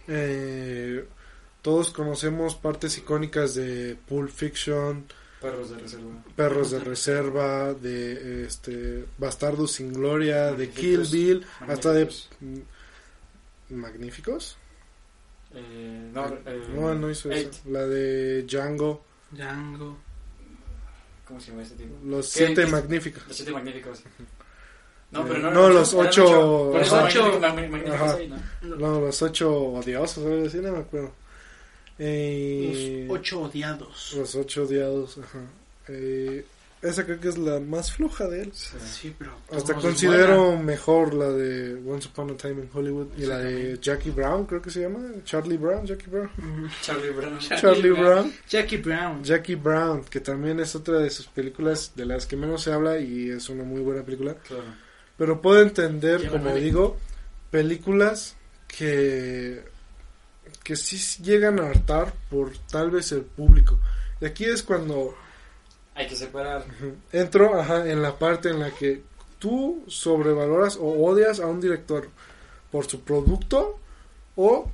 Eh, 0.07 1.05
todos 1.61 1.91
conocemos 1.91 2.55
partes 2.55 2.97
icónicas 2.97 3.53
de 3.55 3.95
Pulp 4.07 4.31
Fiction 4.31 5.05
Perros 5.39 5.69
de 5.69 5.77
reserva. 5.79 6.23
Perros 6.35 6.71
de 6.71 6.79
Reserva 6.79 7.73
de 7.73 8.45
este 8.45 9.05
Bastardos 9.17 9.71
sin 9.73 9.93
Gloria 9.93 10.51
de 10.53 10.69
Kill 10.69 10.99
Magníficos. 10.99 11.11
Bill 11.11 11.45
hasta 11.67 11.93
de 11.93 12.09
Magníficos. 13.69 14.57
mm, 15.53 15.53
Eh, 15.53 16.11
no, 16.13 16.27
eh, 16.27 16.63
no 16.75 16.95
no 16.95 17.09
hizo 17.11 17.29
eso 17.31 17.49
la 17.69 17.85
de 17.85 18.43
Django 18.43 19.03
Django. 19.31 19.97
¿Cómo 21.31 21.39
se 21.39 21.51
llama 21.51 21.63
este 21.63 21.75
tipo? 21.75 21.95
los 22.05 22.33
¿Qué- 22.33 22.45
siete 22.47 22.65
magníficos 22.65 23.25
Los 23.25 23.37
siete 23.37 23.51
magníficos. 23.53 24.01
No, 25.11 25.21
Eh, 25.21 25.25
pero 25.29 25.39
no, 25.39 25.51
no, 25.51 25.69
los 25.69 25.93
ocho- 25.93 26.77
eso 26.77 26.95
Ajá. 26.97 27.05
magníficos, 27.69 28.15
ahí, 28.15 28.27
¿no? 28.27 28.75
no 28.75 28.99
los 28.99 29.21
ocho 29.21 29.49
odiosos 29.55 30.25
algo 30.25 30.45
así, 30.45 30.57
no 30.57 30.71
me 30.73 30.79
acuerdo 30.79 31.13
Eh, 31.99 33.05
Los 33.07 33.17
ocho 33.19 33.41
odiados. 33.43 34.13
los 34.17 34.35
ocho 34.35 34.63
odiados 34.63 35.17
ajá. 35.19 35.39
Eh, 35.87 36.45
esa 36.81 37.05
creo 37.05 37.19
que 37.19 37.29
es 37.29 37.37
la 37.37 37.59
más 37.59 37.91
floja 37.91 38.27
de 38.27 38.41
él. 38.41 38.53
Sí, 38.53 39.13
pero. 39.17 39.31
Hasta 39.51 39.75
considero 39.75 40.57
mejor 40.57 41.13
la 41.13 41.29
de 41.29 41.75
Once 41.75 42.07
Upon 42.07 42.31
a 42.31 42.37
Time 42.37 42.63
in 42.63 42.69
Hollywood 42.73 43.07
y 43.17 43.25
la 43.25 43.37
de 43.37 43.77
Jackie 43.79 44.09
Brown, 44.09 44.45
creo 44.45 44.61
que 44.61 44.71
se 44.71 44.81
llama. 44.81 44.99
Charlie 45.23 45.57
Brown, 45.57 45.85
Jackie 45.85 46.09
Brown. 46.09 46.29
Ujú. 46.37 46.67
Charlie 46.81 47.11
Brown. 47.11 47.39
Charlie 47.61 47.91
Brown. 47.91 48.33
Jackie 48.49 48.77
Brown. 48.77 49.23
Jackie 49.23 49.55
Brown, 49.55 50.03
que 50.05 50.19
también 50.21 50.59
es 50.59 50.75
otra 50.75 50.97
de 50.97 51.09
sus 51.11 51.27
películas 51.27 51.91
de 51.95 52.05
las 52.05 52.25
que 52.25 52.35
menos 52.35 52.63
se 52.63 52.73
habla 52.73 52.97
y 52.99 53.29
es 53.29 53.47
una 53.49 53.63
muy 53.63 53.81
buena 53.81 54.03
película. 54.03 54.35
Claro. 54.47 54.63
Pero 55.17 55.39
puedo 55.39 55.61
entender, 55.61 56.29
como 56.29 56.55
digo, 56.55 56.97
películas 57.51 58.35
que, 58.67 59.63
que 60.63 60.75
sí 60.75 61.21
llegan 61.21 61.59
a 61.59 61.67
hartar 61.69 62.11
por 62.29 62.57
tal 62.71 62.89
vez 62.89 63.11
el 63.11 63.21
público. 63.21 63.77
Y 64.19 64.25
aquí 64.25 64.45
es 64.45 64.63
cuando 64.63 65.15
Hay 66.01 66.07
que 66.07 66.15
separar. 66.15 66.65
entro 67.11 67.59
ajá, 67.59 67.89
en 67.89 68.01
la 68.01 68.17
parte 68.17 68.49
en 68.49 68.59
la 68.59 68.71
que 68.71 69.01
tú 69.39 69.83
sobrevaloras 69.87 70.77
o 70.77 70.85
odias 71.05 71.39
a 71.39 71.47
un 71.47 71.61
director 71.61 72.09
por 72.71 72.85
su 72.87 73.01
producto 73.01 73.79
o 74.35 74.69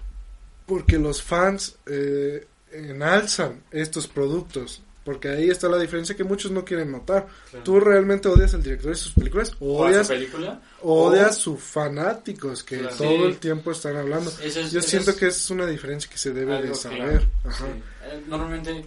porque 0.65 0.97
los 0.97 1.21
fans 1.21 1.75
eh, 1.85 2.45
enalzan 2.71 3.61
estos 3.71 4.07
productos. 4.07 4.81
Porque 5.03 5.29
ahí 5.29 5.49
está 5.49 5.69
la 5.69 5.77
diferencia 5.77 6.17
que 6.17 6.25
muchos 6.25 6.51
no 6.51 6.65
quieren 6.65 6.91
notar. 6.91 7.27
Claro. 7.49 7.63
¿Tú 7.63 7.79
realmente 7.79 8.27
odias 8.27 8.53
al 8.53 8.61
director 8.61 8.89
de 8.91 8.97
sus 8.97 9.13
películas 9.13 9.53
o 9.61 9.77
¿O 9.77 9.85
a 9.85 9.87
odias 9.87 10.07
película? 10.09 10.61
o 10.81 11.05
odias 11.05 11.37
sus 11.37 11.61
fanáticos 11.63 12.61
que 12.61 12.79
Claro. 12.79 12.95
todo 12.97 13.07
Sí. 13.07 13.23
el 13.23 13.37
tiempo 13.37 13.71
están 13.71 13.95
hablando? 13.95 14.29
Eso 14.43 14.59
es- 14.59 14.71
Yo 14.73 14.79
eso 14.79 14.89
siento 14.89 15.11
es 15.11 15.17
que 15.17 15.27
es 15.27 15.49
una 15.49 15.65
diferencia 15.65 16.09
que 16.11 16.17
se 16.17 16.33
debe 16.33 16.61
de 16.61 16.75
saber. 16.75 17.25
Ajá. 17.45 17.65
Sí. 17.65 17.71
Eh, 18.03 18.21
Normalmente. 18.27 18.83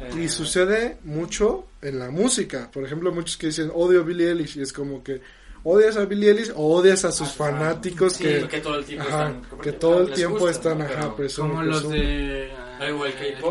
Eh, 0.00 0.22
Y 0.24 0.28
sucede 0.28 0.98
mucho 1.04 1.66
en 1.82 1.98
la 1.98 2.10
música. 2.10 2.70
Por 2.72 2.84
ejemplo, 2.84 3.12
muchos 3.12 3.36
que 3.36 3.48
dicen 3.48 3.70
odio 3.74 4.00
a 4.00 4.04
Billie 4.04 4.28
Eilish 4.30 4.58
y 4.58 4.62
es 4.62 4.72
como 4.72 5.02
que 5.02 5.20
odias 5.64 5.96
a 5.96 6.04
Billie 6.04 6.30
Eilish 6.30 6.52
o 6.54 6.76
odias 6.76 7.04
a 7.04 7.12
sus 7.12 7.28
a 7.28 7.30
su 7.30 7.36
fanáticos 7.36 8.12
Sí, 8.14 8.24
que, 8.24 8.48
que 8.48 8.60
todo 8.60 8.76
el 8.76 8.84
tiempo 8.84 9.06
ajá, 9.08 9.26
están. 9.28 9.60
que 9.60 9.72
todo 9.72 10.00
el 10.02 10.12
tiempo 10.12 10.38
gusta, 10.38 10.50
están 10.72 10.78
¿no? 10.78 10.84
ajá, 10.84 11.14
Como 11.36 11.62
los 11.62 11.88
de. 11.90 12.50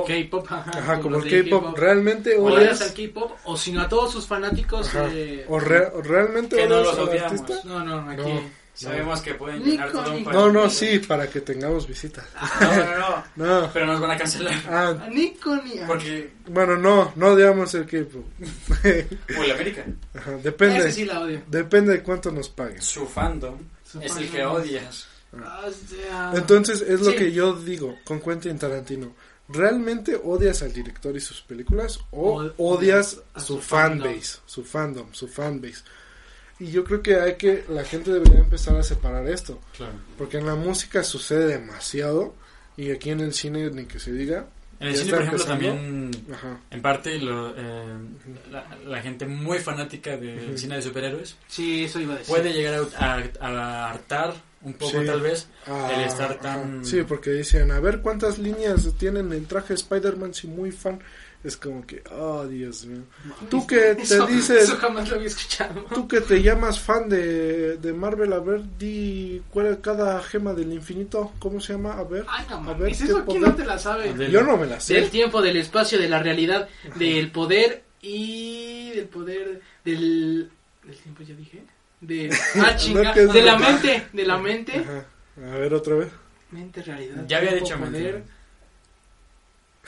K-pop. 0.07 0.45
Ajá. 0.49 0.71
Ajá, 0.79 0.99
como 1.01 1.17
el 1.17 1.43
K-pop. 1.43 1.77
¿Realmente 1.77 2.37
Odias 2.37 2.81
al 2.81 2.93
K-pop 2.93 3.31
o 3.45 3.57
si 3.57 3.71
no 3.73 3.81
a 3.81 3.89
todos 3.89 4.11
sus 4.13 4.25
fanáticos. 4.25 4.87
Ajá. 4.87 5.09
eh, 5.11 5.45
¿O, 5.49 5.59
re- 5.59 5.87
o 5.93 6.01
realmente 6.01 6.65
no 6.67 6.77
odias 6.79 6.97
los 6.97 7.09
al 7.09 7.17
artista? 7.23 7.59
No, 7.65 7.83
no, 7.83 8.09
aquí. 8.09 8.21
No. 8.21 8.66
Sabemos 8.77 9.21
que 9.21 9.33
pueden 9.33 9.63
llenar 9.63 9.91
todo 9.91 10.13
un 10.13 10.23
país. 10.23 10.37
No, 10.37 10.51
no, 10.51 10.69
sí, 10.69 10.99
para 10.99 11.27
que 11.27 11.41
tengamos 11.41 11.87
visitas. 11.87 12.25
No, 12.61 12.75
no, 12.75 12.97
no. 12.99 13.23
No. 13.61 13.69
Pero 13.73 13.87
nos 13.87 13.99
van 13.99 14.11
a 14.11 14.17
cancelar. 14.17 14.53
Ah, 14.69 14.95
A 15.01 15.07
Nico 15.09 15.55
ni 15.57 15.79
a- 15.79 15.87
Porque. 15.87 16.31
bueno, 16.47 16.77
no, 16.77 17.11
no 17.15 17.27
odiamos 17.29 17.73
el 17.73 17.85
K-pop. 17.87 18.23
O 19.37 19.43
el 19.43 19.51
América. 19.51 19.85
Ajá, 20.13 20.33
Ese 20.35 20.41
depende. 20.43 20.91
sí 20.91 21.05
la 21.05 21.19
odio. 21.21 21.41
Depende 21.47 21.93
de 21.93 22.03
cuánto 22.03 22.31
nos 22.31 22.49
paguen. 22.49 22.81
Su 22.81 23.07
fandom 23.07 23.57
Su 23.83 23.99
es 23.99 24.15
el 24.15 24.27
fandom. 24.27 24.31
que 24.31 24.45
odias. 24.45 25.07
Ah, 25.39 26.31
Entonces 26.35 26.81
es 26.81 27.01
lo 27.01 27.11
Sí. 27.11 27.17
que 27.17 27.31
yo 27.31 27.53
digo 27.53 27.97
con 28.05 28.19
Quentin 28.21 28.57
Tarantino. 28.57 29.13
¿Realmente 29.49 30.19
odias 30.21 30.61
al 30.61 30.73
director 30.73 31.15
y 31.15 31.21
sus 31.21 31.41
películas 31.41 31.99
o 32.11 32.41
O- 32.43 32.53
odias 32.75 33.21
a 33.33 33.39
su 33.39 33.55
su 33.55 33.61
fandom. 33.61 34.07
fanbase, 34.09 34.39
su 34.45 34.63
fandom, 34.63 35.07
su 35.13 35.27
fanbase? 35.27 35.83
Y 36.59 36.71
yo 36.71 36.83
creo 36.83 37.01
que 37.03 37.15
hay 37.19 37.35
que 37.35 37.65
la 37.69 37.83
gente 37.83 38.11
debería 38.11 38.39
empezar 38.39 38.75
a 38.77 38.83
separar 38.83 39.27
esto, 39.27 39.59
Claro. 39.75 39.93
porque 40.17 40.37
en 40.37 40.45
la 40.47 40.55
música 40.55 41.03
sucede 41.03 41.47
demasiado 41.47 42.33
y 42.75 42.91
aquí 42.91 43.11
en 43.11 43.19
el 43.19 43.33
cine 43.33 43.69
ni 43.69 43.85
que 43.85 43.99
se 43.99 44.11
diga. 44.11 44.47
En 44.79 44.89
el 44.89 44.95
cine, 44.95 45.09
por 45.11 45.21
ejemplo, 45.23 45.43
empezando. 45.43 45.67
también. 45.75 46.25
Ajá. 46.33 46.59
En 46.69 46.81
parte, 46.83 47.17
lo, 47.19 47.49
eh, 47.57 47.97
la, 48.51 48.77
la 48.85 49.01
gente 49.01 49.25
muy 49.25 49.57
fanática 49.59 50.17
del 50.17 50.49
Ujú. 50.49 50.57
cine 50.57 50.75
de 50.75 50.81
superhéroes 50.83 51.35
Sí, 51.47 51.83
eso 51.85 51.99
iba 51.99 52.13
a 52.13 52.17
decir. 52.19 52.33
puede 52.35 52.53
llegar 52.53 52.85
a, 52.99 53.13
a- 53.15 53.47
a 53.47 53.89
hartar 53.91 54.35
un 54.61 54.73
poco, 54.73 54.99
Sí. 54.99 55.05
tal 55.05 55.21
vez, 55.21 55.47
Ah, 55.67 55.91
el 55.95 56.01
estar 56.01 56.39
tan. 56.39 56.83
Sí, 56.85 57.01
porque 57.07 57.31
dicen, 57.31 57.71
a 57.71 57.79
ver 57.79 58.01
cuántas 58.01 58.37
líneas 58.39 58.87
tienen 58.99 59.31
el 59.33 59.45
traje 59.47 59.69
de 59.69 59.75
Spider-Man 59.75 60.33
si 60.33 60.47
muy 60.47 60.71
fan. 60.71 60.99
Es 61.47 61.55
como 61.55 61.85
que, 61.87 62.03
oh 62.11 62.45
Dios 62.45 62.85
mío. 62.85 63.03
Tú 63.49 63.65
que 63.65 63.95
te 63.95 64.01
Eso- 64.03 64.27
dices- 64.27 64.63
Eso 64.63 64.75
jamás 64.77 65.07
lo 65.07 65.15
había 65.15 65.27
escuchado. 65.29 65.85
Tú 65.93 66.05
que 66.05 66.19
te 66.19 66.41
llamas 66.41 66.77
fan 66.77 67.07
de, 67.07 67.77
de 67.77 67.93
Marvel, 67.93 68.33
a 68.33 68.39
ver, 68.39 68.63
di 68.77 69.41
cuál 69.49 69.67
es 69.67 69.77
cada 69.77 70.21
gema 70.23 70.53
del 70.53 70.73
infinito, 70.73 71.31
¿cómo 71.39 71.61
se 71.61 71.71
llama? 71.73 71.93
A 71.93 72.03
ver. 72.03 72.25
Ay, 72.27 72.45
no 72.49 72.69
A 72.69 72.73
ver, 72.73 72.91
eso 72.91 73.05
¿qué 73.05 73.11
quién 73.13 73.25
poder? 73.25 73.41
no 73.43 73.55
te 73.55 73.65
la 73.65 73.79
sabe. 73.79 74.13
Del- 74.13 74.29
Yo 74.29 74.41
no 74.43 74.57
me 74.57 74.65
la 74.65 74.73
Del 74.73 74.81
sé. 74.81 75.01
tiempo, 75.09 75.41
del 75.41 75.55
espacio, 75.55 75.97
de 75.97 76.09
la 76.09 76.21
realidad, 76.21 76.67
del 76.95 77.31
poder 77.31 77.83
y 78.01 78.89
del 78.91 79.05
poder 79.05 79.61
del 79.85 80.51
del 80.83 80.97
tiempo 80.97 81.23
ya 81.23 81.33
dije. 81.35 81.63
De 82.01 82.29
ah, 82.55 82.75
chinga, 82.75 83.13
es 83.13 83.31
de 83.31 83.41
la 83.41 83.57
mente, 83.57 84.07
de 84.13 84.25
la 84.25 84.37
mente, 84.37 84.73
Ajá. 84.79 85.05
A 85.49 85.55
ver, 85.57 85.73
otra 85.73 85.95
vez. 85.95 86.09
mente, 86.51 86.81
realidad. 86.83 87.23
Ya 87.25 87.37
había 87.37 87.53
dicho 87.53 87.77
poder. 87.77 87.91
mentira. 87.91 88.21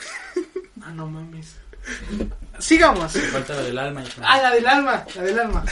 Ah, 0.82 0.90
no 0.92 1.06
mames. 1.06 1.54
Sigamos. 2.58 3.12
Falta 3.12 3.54
la 3.54 3.62
del 3.62 3.78
alma. 3.78 4.04
Ah, 4.22 4.40
la 4.42 4.50
del 4.52 4.66
alma, 4.66 5.04
la 5.16 5.22
del 5.22 5.38
alma. 5.38 5.64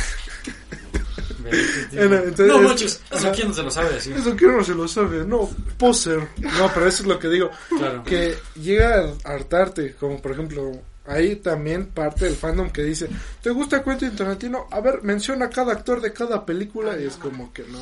Ve, 1.40 1.50
Bueno, 1.92 2.16
entonces- 2.16 2.46
no, 2.48 2.60
muchos. 2.62 3.00
Eso 3.10 3.32
quién 3.32 3.48
no 3.48 3.54
se 3.54 3.62
lo 3.62 3.70
sabe 3.70 3.96
así. 3.96 4.12
Eso 4.12 4.34
que 4.36 4.46
no 4.46 4.64
se 4.64 4.74
lo 4.74 4.88
sabe, 4.88 5.24
no, 5.24 5.48
poser. 5.76 6.26
No, 6.38 6.70
pero 6.74 6.86
eso 6.86 7.02
es 7.02 7.08
lo 7.08 7.18
que 7.18 7.28
digo. 7.28 7.50
Claro. 7.68 8.02
Que 8.04 8.36
llega 8.60 9.04
a 9.24 9.30
hartarte, 9.30 9.94
como 9.94 10.20
por 10.20 10.32
ejemplo, 10.32 10.72
ahí 11.06 11.36
también 11.36 11.86
parte 11.86 12.24
del 12.24 12.36
fandom 12.36 12.70
que 12.70 12.82
dice, 12.82 13.08
¿te 13.42 13.50
gusta 13.50 13.82
Quentin 13.82 14.16
Tarantino? 14.16 14.66
A 14.70 14.80
ver, 14.80 15.02
menciona 15.02 15.46
a 15.46 15.50
cada 15.50 15.72
actor 15.72 16.00
de 16.00 16.12
cada 16.12 16.44
película 16.44 16.98
y 16.98 17.04
es 17.04 17.16
como 17.16 17.52
que 17.52 17.64
no, 17.64 17.80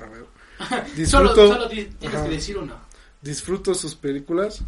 a 0.00 0.08
ver. 0.08 0.24
Solo, 1.06 1.34
Disfruto, 1.34 1.48
solo 1.48 1.68
di- 1.68 1.84
tienes 1.98 2.20
que 2.22 2.28
decir 2.28 2.56
uno. 2.58 2.78
disfruto 3.20 3.74
sus 3.74 3.96
películas, 3.96 4.60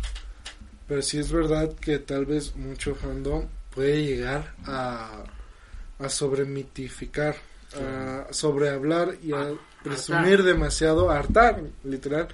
pero 0.89 1.03
sí 1.03 1.19
es 1.19 1.31
verdad 1.33 1.73
que 1.81 1.99
tal 1.99 2.27
vez 2.27 2.55
mucho 2.57 2.95
fandom 2.95 3.45
puede 3.75 4.05
llegar 4.05 4.55
a, 4.65 5.25
a 5.99 6.09
sobremitificar, 6.09 7.37
a 7.75 8.27
sobrehablar 8.33 9.17
y 9.23 9.33
a 9.33 9.53
presumir 9.83 10.43
demasiado, 10.43 11.11
a 11.11 11.19
hartar, 11.19 11.61
literal, 11.85 12.29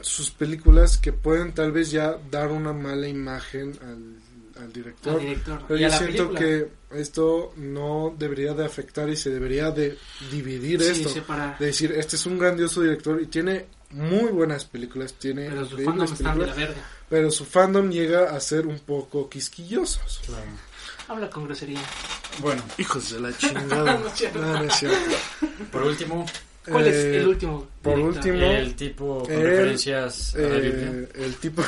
sus 0.00 0.30
películas 0.30 0.98
que 0.98 1.12
pueden 1.12 1.52
tal 1.52 1.72
vez 1.72 1.90
ya 1.90 2.16
dar 2.30 2.48
una 2.50 2.72
mala 2.72 3.06
imagen 3.06 3.72
al, 3.82 4.62
al 4.62 4.72
director. 4.72 5.14
Al 5.14 5.20
director. 5.20 5.62
Pero 5.68 5.80
yo 5.80 5.90
siento 5.90 6.28
película. 6.32 6.38
que 6.40 6.68
esto 7.00 7.52
no 7.56 8.14
debería 8.18 8.52
de 8.54 8.64
afectar 8.66 9.08
y 9.08 9.16
se 9.16 9.30
debería 9.30 9.70
de 9.70 9.96
dividir 10.30 10.82
Sí, 10.82 10.90
esto. 10.90 11.08
separar. 11.08 11.56
De 11.58 11.66
decir, 11.66 11.92
este 11.92 12.16
es 12.16 12.26
un 12.26 12.38
grandioso 12.38 12.80
director 12.82 13.20
y 13.22 13.26
tiene 13.26 13.66
muy 13.90 14.30
buenas 14.32 14.64
películas, 14.64 15.14
tiene 15.14 15.48
Pero 15.50 15.62
están 15.62 15.76
de 15.76 16.06
la 16.06 16.06
películas, 16.16 16.56
verga. 16.56 16.82
Pero 17.12 17.30
su 17.30 17.44
fandom 17.44 17.90
llega 17.90 18.34
a 18.34 18.40
ser 18.40 18.66
un 18.66 18.78
poco 18.78 19.28
quisquillosos. 19.28 20.22
Claro. 20.24 20.46
Habla 21.08 21.28
con 21.28 21.44
grosería. 21.44 21.78
Bueno, 22.38 22.62
Hijos 22.78 23.10
de 23.12 23.20
la 23.20 23.36
chingada. 23.36 23.98
No. 24.34 24.40
No, 24.40 24.64
es 24.64 24.72
cierto. 24.78 24.96
por 25.70 25.82
último, 25.82 26.24
¿Cuál 26.66 26.86
es 26.86 26.94
Eh, 26.94 27.16
el 27.18 27.26
último? 27.28 27.68
por 27.82 27.98
último, 27.98 28.36
el 28.46 28.74
tipo 28.76 29.22
con 29.24 29.30
El- 29.32 29.42
referencias 29.42 30.34
a 30.36 30.38
la 30.38 30.56
Biblia. 30.56 30.90
Eh, 30.90 31.08
el 31.16 31.34
tipo, 31.36 31.62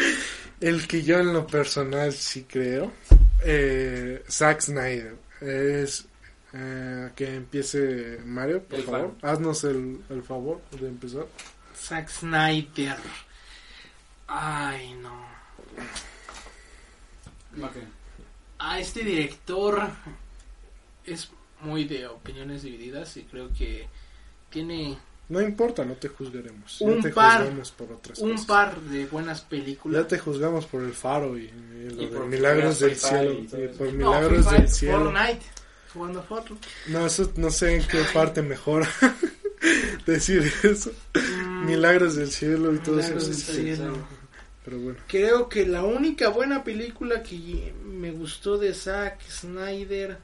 el 0.60 0.88
que 0.88 1.02
yo 1.02 1.18
en 1.18 1.34
lo 1.34 1.46
personal 1.46 2.10
sí 2.14 2.46
creo, 2.48 2.90
eh, 3.44 4.24
Zack 4.30 4.60
Snyder, 4.62 5.16
es 5.42 6.06
eh, 6.54 7.10
que 7.14 7.34
empiece 7.34 8.20
Mario, 8.24 8.62
por 8.62 8.78
El 8.78 8.84
favor, 8.86 9.14
haznos 9.20 9.64
el, 9.64 10.00
el 10.08 10.22
favor 10.22 10.62
de 10.80 10.88
empezar. 10.88 11.26
Zack 11.76 12.08
Snyder. 12.08 12.96
Ay, 14.28 14.94
no. 14.94 15.26
Ok. 17.64 17.76
A 18.58 18.78
este 18.80 19.02
director 19.04 19.80
es 21.04 21.30
muy 21.60 21.84
de 21.84 22.06
opiniones 22.06 22.62
divididas 22.62 23.16
y 23.16 23.22
creo 23.22 23.50
que 23.52 23.88
tiene 24.50 24.98
No 25.28 25.40
importa, 25.40 25.84
no 25.84 25.94
te 25.94 26.08
juzgaremos. 26.08 26.80
Un 26.80 26.96
ya 26.96 27.02
te 27.02 27.10
par- 27.10 27.40
juzgamos 27.42 27.70
por 27.72 27.92
otras 27.92 28.18
un 28.18 28.32
cosas. 28.32 28.46
par 28.46 28.80
de 28.80 29.06
buenas 29.06 29.40
películas. 29.42 30.02
Ya 30.02 30.08
te 30.08 30.18
juzgamos 30.18 30.66
por 30.66 30.82
el 30.82 30.92
faro 30.92 31.38
y, 31.38 31.44
y 31.44 31.90
lo 31.90 32.02
Y 32.02 32.06
de 32.06 32.12
por 32.16 32.26
milagros 32.26 32.80
del 32.80 32.96
cielo. 32.96 33.32
y 33.32 33.68
por 33.76 33.86
No, 33.92 34.10
milagros 34.10 34.46
Free 34.46 34.58
del 34.58 34.68
cielo. 34.68 34.98
Fortnite. 35.12 35.46
Jugando 35.94 36.22
Fortnite. 36.22 36.68
No, 36.88 37.06
eso 37.06 37.32
no 37.36 37.50
sé 37.50 37.76
en 37.76 37.86
qué 37.86 38.02
parte 38.12 38.42
mejora 38.42 38.88
decir 40.06 40.52
eso. 40.62 40.90
Mm, 41.44 41.66
Milagros 41.66 42.16
del 42.16 42.30
cielo 42.30 42.74
y 42.74 42.78
todo 42.78 42.96
Milagros 42.96 43.28
eso. 43.28 43.52
del 43.52 43.76
cielo. 43.76 44.17
Pero 44.68 44.80
bueno. 44.82 44.98
Creo 45.06 45.48
que 45.48 45.64
la 45.66 45.82
única 45.82 46.28
buena 46.28 46.62
película 46.62 47.22
que 47.22 47.72
me 47.86 48.10
gustó 48.10 48.58
de 48.58 48.74
Zack 48.74 49.22
Snyder 49.26 50.18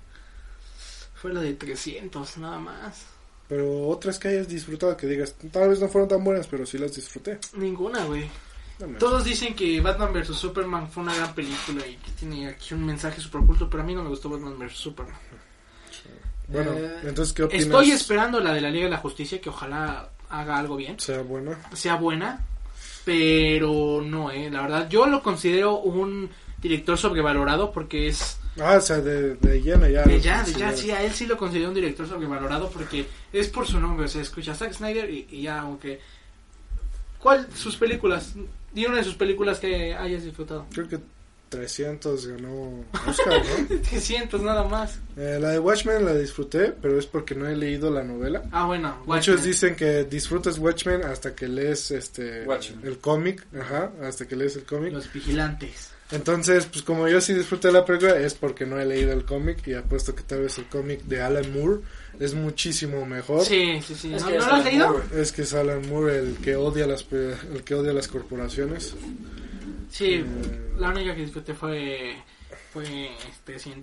fue 1.15 1.33
la 1.33 1.41
de 1.41 1.55
300, 1.55 2.37
nada 2.37 2.59
más. 2.59 3.07
Pero 3.49 3.89
otras 3.89 4.19
que 4.19 4.29
hayas 4.29 4.47
disfrutado 4.49 4.97
que 4.99 5.07
digas, 5.07 5.35
tal 5.51 5.71
vez 5.71 5.81
no 5.81 5.89
fueron 5.89 6.09
tan 6.09 6.23
buenas, 6.23 6.47
pero 6.47 6.67
sí 6.67 6.77
las 6.77 6.95
disfruté. 6.95 7.39
Ninguna, 7.57 8.05
güey. 8.05 8.29
Todos 8.99 9.25
dicen 9.25 9.55
que 9.55 9.81
Batman 9.81 10.13
vs 10.13 10.37
Superman 10.37 10.91
fue 10.91 11.05
una 11.05 11.15
gran 11.15 11.35
película 11.35 11.87
y 11.87 11.97
que 11.97 12.11
tiene 12.11 12.49
aquí 12.49 12.75
un 12.75 12.85
mensaje 12.85 13.21
super 13.23 13.41
oculto, 13.41 13.71
pero 13.71 13.83
a 13.83 13.87
mí 13.87 13.95
no 13.95 14.03
me 14.03 14.11
gustó 14.11 14.29
Batman 14.29 14.59
vs 14.59 14.77
Superman. 14.77 15.15
Bueno, 16.49 16.73
Eh, 16.73 16.99
entonces, 17.05 17.33
¿qué 17.33 17.45
opinas? 17.45 17.65
Estoy 17.65 17.91
esperando 17.93 18.41
la 18.41 18.53
de 18.53 18.61
la 18.61 18.69
Liga 18.71 18.85
de 18.85 18.91
la 18.91 18.99
Justicia, 18.99 19.41
que 19.41 19.49
ojalá 19.49 20.11
haga 20.29 20.59
algo 20.59 20.77
bien, 20.77 20.99
Sea 21.01 21.23
buena. 21.23 21.59
sea 21.75 21.95
buena, 21.97 22.45
pero 23.05 24.03
no, 24.05 24.31
eh, 24.31 24.51
la 24.51 24.63
verdad, 24.63 24.89
yo 24.89 25.07
lo 25.07 25.23
considero 25.23 25.79
un 25.79 26.31
director 26.61 26.97
sobrevalorado 26.97 27.71
porque 27.73 28.09
es 28.09 28.39
Ah, 28.61 28.77
o 28.77 28.81
sea, 28.81 28.99
de, 29.01 29.35
de 29.35 29.61
lleno 29.61 29.89
ya. 29.89 30.05
de 30.05 30.21
ya, 30.21 30.43
de 30.45 30.53
ya, 30.53 30.77
sí, 30.77 30.91
a 30.93 31.03
él 31.03 31.13
sí 31.13 31.27
lo 31.27 31.37
considero 31.37 31.69
un 31.69 31.75
director 31.75 32.07
sobrevalorado 32.07 32.71
porque 32.71 33.07
es 33.33 33.49
por 33.49 33.67
su 33.67 33.81
nombre, 33.81 34.07
o 34.07 34.09
sea, 34.09 34.23
escucha 34.23 34.55
Zack 34.55 34.73
Snyder 34.75 35.11
y, 35.11 35.27
y 35.31 35.43
ya, 35.43 35.61
aunque... 35.61 36.01
¿Cuál 37.19 37.49
sus 37.55 37.77
películas? 37.77 38.35
Di 38.73 38.85
una 38.87 38.99
de 38.99 39.05
sus 39.05 39.15
películas 39.15 39.59
que 39.59 39.95
hayas 39.95 40.23
disfrutado. 40.25 40.67
Creo 40.73 40.87
que 40.89 40.99
300 41.57 42.27
ganó 42.27 42.85
Oscar, 43.09 43.43
¿no? 43.71 43.79
300 43.91 44.41
nada 44.43 44.65
más. 44.65 44.99
Eh, 45.17 45.39
la 45.41 45.51
de 45.51 45.59
Watchmen 45.59 46.05
la 46.05 46.15
disfruté, 46.15 46.73
pero 46.81 46.99
es 46.99 47.07
porque 47.07 47.35
no 47.35 47.47
he 47.49 47.57
leído 47.57 47.91
la 47.91 48.03
novela. 48.03 48.43
Ah, 48.53 48.67
bueno, 48.67 48.97
Muchos 49.07 49.29
Watchmen. 49.37 49.43
dicen 49.47 49.77
que 49.77 50.05
disfrutas 50.05 50.59
Watchmen 50.59 51.03
hasta 51.05 51.35
que 51.35 51.49
lees 51.49 51.91
este 51.91 52.43
Watchmen. 52.45 52.81
el 52.85 52.99
cómic, 52.99 53.47
ajá, 53.59 53.93
hasta 54.03 54.27
que 54.27 54.37
lees 54.37 54.57
el 54.57 54.65
cómic. 54.65 54.93
Los 54.93 55.13
vigilantes. 55.13 55.91
Entonces, 56.11 56.67
pues 56.67 56.83
como 56.85 57.09
yo 57.09 57.21
sí 57.21 57.33
disfruté 57.33 57.73
la 57.73 57.85
película 57.85 58.17
es 58.19 58.35
porque 58.35 58.67
no 58.67 58.79
he 58.79 58.85
leído 58.85 59.13
el 59.13 59.25
cómic 59.25 59.67
y 59.67 59.73
apuesto 59.75 60.15
que 60.15 60.23
tal 60.23 60.43
vez 60.43 60.59
el 60.59 60.67
cómic 60.67 61.03
de 61.05 61.23
Alan 61.23 61.51
Moore 61.53 61.81
es 62.21 62.35
muchísimo 62.35 63.05
mejor. 63.07 63.45
Sí, 63.45 63.81
sí, 63.85 63.95
sí. 63.95 64.15
Es 64.15 64.21
¿No, 64.23 64.29
que 64.29 64.35
¿no 64.35 64.41
es 64.41 64.47
lo 64.47 64.53
has 64.53 64.61
Alan 64.61 64.65
leído? 64.65 64.89
Moore. 64.91 65.05
Es 65.23 65.33
que 65.33 65.43
es 65.43 65.55
Alan 65.55 65.89
Moore 65.89 66.19
el 66.19 66.37
que 66.37 66.57
odia 66.57 66.87
las 66.87 67.05
el 67.11 67.65
que 67.65 67.75
odia 67.75 67.93
las 67.95 68.07
corporaciones. 68.09 68.95
Sí, 69.95 70.15
Eh, 70.15 70.25
la 70.79 70.89
única 70.89 71.15
que 71.15 71.23
disfruté 71.23 71.55
fue 71.55 72.17
fue 72.73 73.11
este 73.31 73.57
100 73.59 73.81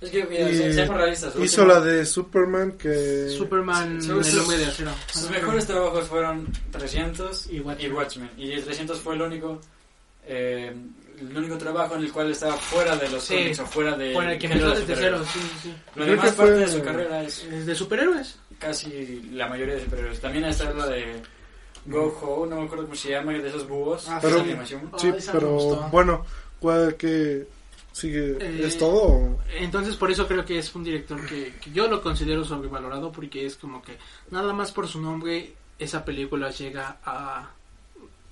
Es 0.00 0.10
que, 0.10 0.24
mira, 0.24 0.48
se- 0.48 0.72
seamos 0.74 0.96
realistas. 0.96 1.32
hizo 1.36 1.62
último- 1.62 1.66
la 1.66 1.80
de 1.80 2.04
Superman 2.04 2.72
que 2.72 3.28
Superman, 3.28 4.02
Sí, 4.02 4.08
sus- 4.08 4.32
el 4.32 4.38
hombre 4.40 4.58
de 4.58 4.64
acero. 4.66 4.90
Sus 5.12 5.30
mejores 5.30 5.66
trabajos 5.66 6.08
fueron 6.08 6.48
300 6.72 7.46
Y 7.48 7.56
y 7.58 7.60
Watchmen. 7.60 7.92
Watchmen. 7.92 8.30
Y 8.36 8.50
el 8.52 8.64
300 8.64 8.98
fue 8.98 9.14
el 9.14 9.22
único 9.22 9.60
eh, 10.26 10.72
el 11.20 11.36
único 11.36 11.56
trabajo 11.58 11.94
en 11.96 12.02
el 12.02 12.12
cual 12.12 12.30
estaba 12.30 12.56
fuera 12.56 12.96
de 12.96 13.08
los 13.10 13.22
Sí. 13.24 13.34
cómics 13.36 13.58
o 13.60 13.66
fuera 13.66 13.96
de 13.96 14.12
Bueno, 14.12 14.30
el 14.32 14.38
que 14.38 14.46
empezó 14.46 14.70
de 14.70 14.80
desde 14.80 14.94
cero, 14.96 15.18
superhéroes. 15.24 15.28
sí, 15.30 15.40
sí, 15.62 15.74
Lo 15.94 16.04
Creo 16.04 16.06
demás 16.16 16.32
parte 16.32 16.52
de 16.52 16.68
su 16.68 16.82
carrera 16.82 17.22
es 17.24 17.34
sí. 17.34 17.48
Es 17.52 17.66
de 17.66 17.74
superhéroes. 17.74 18.38
casi 18.58 19.22
la 19.32 19.48
mayoría 19.48 19.74
de 19.76 19.84
superhéroes. 19.84 20.20
También 20.20 20.44
está 20.46 20.72
la 20.72 20.86
de 20.88 21.22
Go 21.86 22.18
Ho, 22.22 22.46
no 22.46 22.56
me 22.56 22.62
acuerdo 22.64 22.84
cómo 22.84 22.94
se 22.96 23.10
llama, 23.10 23.32
de 23.32 23.48
esos 23.48 23.66
búhos. 23.68 24.08
Ah, 24.08 24.18
Pero- 24.20 24.40
animación. 24.40 24.90
sí, 24.98 25.10
Oh, 25.42 25.88
bueno, 25.90 26.24
¿cuál 26.58 26.96
que 26.96 27.46
sigue 27.92 28.36
Eh, 28.40 28.62
es 28.66 28.78
todo? 28.78 29.02
o? 29.02 29.38
Entonces 29.58 29.96
por 29.96 30.10
eso 30.10 30.26
creo 30.28 30.44
que 30.44 30.58
es 30.58 30.74
un 30.74 30.84
director 30.84 31.24
que, 31.26 31.54
que 31.60 31.70
yo 31.72 31.88
lo 31.88 32.02
considero 32.02 32.44
sobrevalorado 32.44 33.10
porque 33.10 33.46
es 33.46 33.56
como 33.56 33.82
que 33.82 33.96
nada 34.30 34.52
más 34.52 34.72
por 34.72 34.86
su 34.86 35.00
nombre 35.00 35.54
esa 35.78 36.04
película 36.04 36.50
llega 36.50 36.98
a 37.04 37.50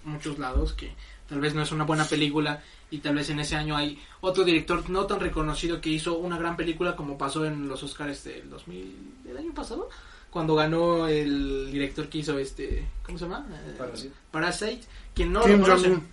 muchos 0.05 0.39
lados 0.39 0.75
que 0.75 0.93
tal 1.29 1.41
vez 1.41 1.55
no 1.55 1.63
es 1.63 1.73
una 1.73 1.85
buena 1.85 2.05
película 2.05 2.63
y 2.91 2.99
tal 2.99 3.17
vez 3.17 3.29
en 3.31 3.41
ese 3.41 3.57
año 3.57 3.77
hay 3.77 4.01
otro 4.21 4.45
director 4.45 4.89
no 4.89 5.07
tan 5.07 5.21
reconocido 5.21 5.81
que 5.81 5.91
hizo 5.91 6.17
una 6.19 6.39
gran 6.39 6.57
película 6.57 6.95
como 6.97 7.19
pasó 7.19 7.45
en 7.45 7.69
los 7.69 7.83
Oscars 7.83 8.25
del 8.25 8.49
2000 8.49 8.95
del 9.25 9.37
año 9.39 9.53
pasado 9.55 9.89
cuando 10.31 10.55
ganó 10.55 11.09
el 11.09 11.71
director 11.73 12.09
que 12.09 12.19
hizo 12.19 12.39
este 12.39 12.87
¿cómo 13.03 13.19
se 13.19 13.25
llama? 13.25 13.47
Eh, 13.51 13.75
Parasite. 13.79 14.15
Parasite 14.31 14.81
que 15.15 15.25
no 15.27 15.43
Kim 15.43 15.61
lo. 15.61 15.67
Jong-un. 15.77 16.07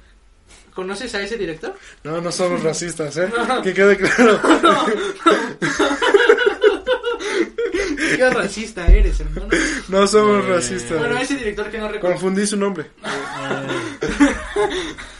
¿Conoces 0.74 1.14
a 1.16 1.22
ese 1.22 1.38
director? 1.38 1.76
No, 2.04 2.20
no 2.22 2.32
somos 2.32 2.62
racistas, 2.64 3.16
¿eh? 3.18 3.30
Que 3.64 3.74
quede 3.74 3.98
claro. 3.98 4.40
Qué 8.16 8.30
racista 8.30 8.88
eres, 8.88 9.20
hermano. 9.20 9.48
No 9.90 10.08
somos 10.08 10.44
Eh, 10.46 10.48
racistas. 10.48 11.00
Bueno, 11.00 11.18
ese 11.18 11.36
director 11.36 11.70
que 11.70 11.78
no 11.78 11.88
recuerdo. 11.90 12.16
Confundí 12.16 12.48
su 12.48 12.56
nombre. 12.58 12.92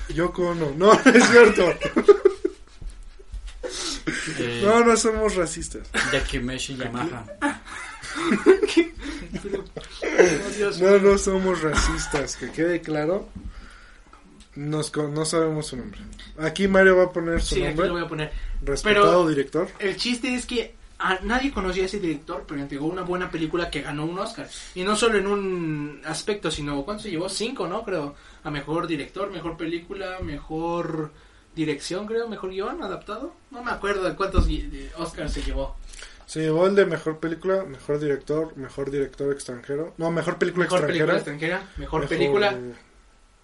Yoko. 0.10 0.56
No, 0.56 0.72
no 0.78 0.94
es 0.94 1.30
cierto. 1.30 1.74
Eh, 4.38 4.62
No, 4.64 4.84
no 4.84 4.96
somos 4.98 5.36
racistas. 5.36 5.88
Yakimeshi 6.14 6.76
Yamaha. 6.78 7.26
No, 10.80 11.00
no 11.00 11.18
somos 11.18 11.62
racistas. 11.62 12.36
Que 12.38 12.52
quede 12.52 12.82
claro. 12.82 13.28
Nos, 14.56 14.96
no 14.96 15.26
sabemos 15.26 15.68
su 15.68 15.78
nombre. 15.78 16.00
Aquí 16.40 16.68
Mario 16.68 16.98
va 16.98 17.04
a 17.06 17.12
poner 17.12 17.42
su 17.42 17.56
Sí, 17.56 17.62
aquí 17.64 17.70
nombre. 17.70 17.88
lo 17.88 17.94
voy 17.96 18.04
a 18.04 18.08
poner. 18.08 18.32
Respetado 18.64 19.06
pero- 19.06 19.28
director. 19.30 19.68
El 19.80 19.98
chiste 19.98 20.34
es 20.34 20.46
que 20.46 20.76
a 20.98 21.20
nadie 21.24 21.52
conocía 21.52 21.84
a 21.84 21.86
ese 21.88 22.00
director, 22.00 22.46
pero 22.48 22.62
entregó 22.62 22.86
una 22.86 23.02
buena 23.02 23.30
película 23.30 23.70
que 23.70 23.82
ganó 23.82 24.06
un 24.06 24.18
Oscar. 24.18 24.48
Y 24.76 24.84
no 24.84 24.96
solo 24.96 25.18
en 25.18 25.28
un 25.28 26.02
aspecto, 26.06 26.50
sino, 26.50 26.82
¿cuánto 26.84 27.04
se 27.04 27.12
llevó? 27.12 27.28
Cinco, 27.28 27.68
¿no? 27.68 27.84
Creo. 27.84 28.16
A 28.46 28.50
mejor 28.52 28.88
director, 28.88 29.30
mejor 29.30 29.58
película, 29.58 30.20
mejor 30.22 31.12
dirección, 31.54 32.06
creo, 32.06 32.28
mejor 32.30 32.52
guion 32.52 32.82
adaptado. 32.82 33.34
No 33.52 33.62
me 33.64 33.72
acuerdo 33.72 34.04
de 34.04 34.16
cuántos 34.16 34.48
Oscars 34.98 35.34
se 35.34 35.42
llevó. 35.42 35.76
Se 36.26 36.42
llevó 36.42 36.66
el 36.68 36.76
de 36.76 36.86
mejor 36.86 37.20
película, 37.20 37.64
mejor 37.64 38.00
director, 38.00 38.56
mejor 38.58 38.90
director 38.92 39.32
extranjero. 39.32 39.94
No, 39.98 40.12
mejor 40.12 40.38
película 40.38 40.66
Mejor 40.66 40.88
película 40.88 41.14
extranjera. 41.16 41.58
extranjera, 41.58 41.78
mejor, 41.78 42.02
Mejor- 42.02 42.18
película. 42.18 42.58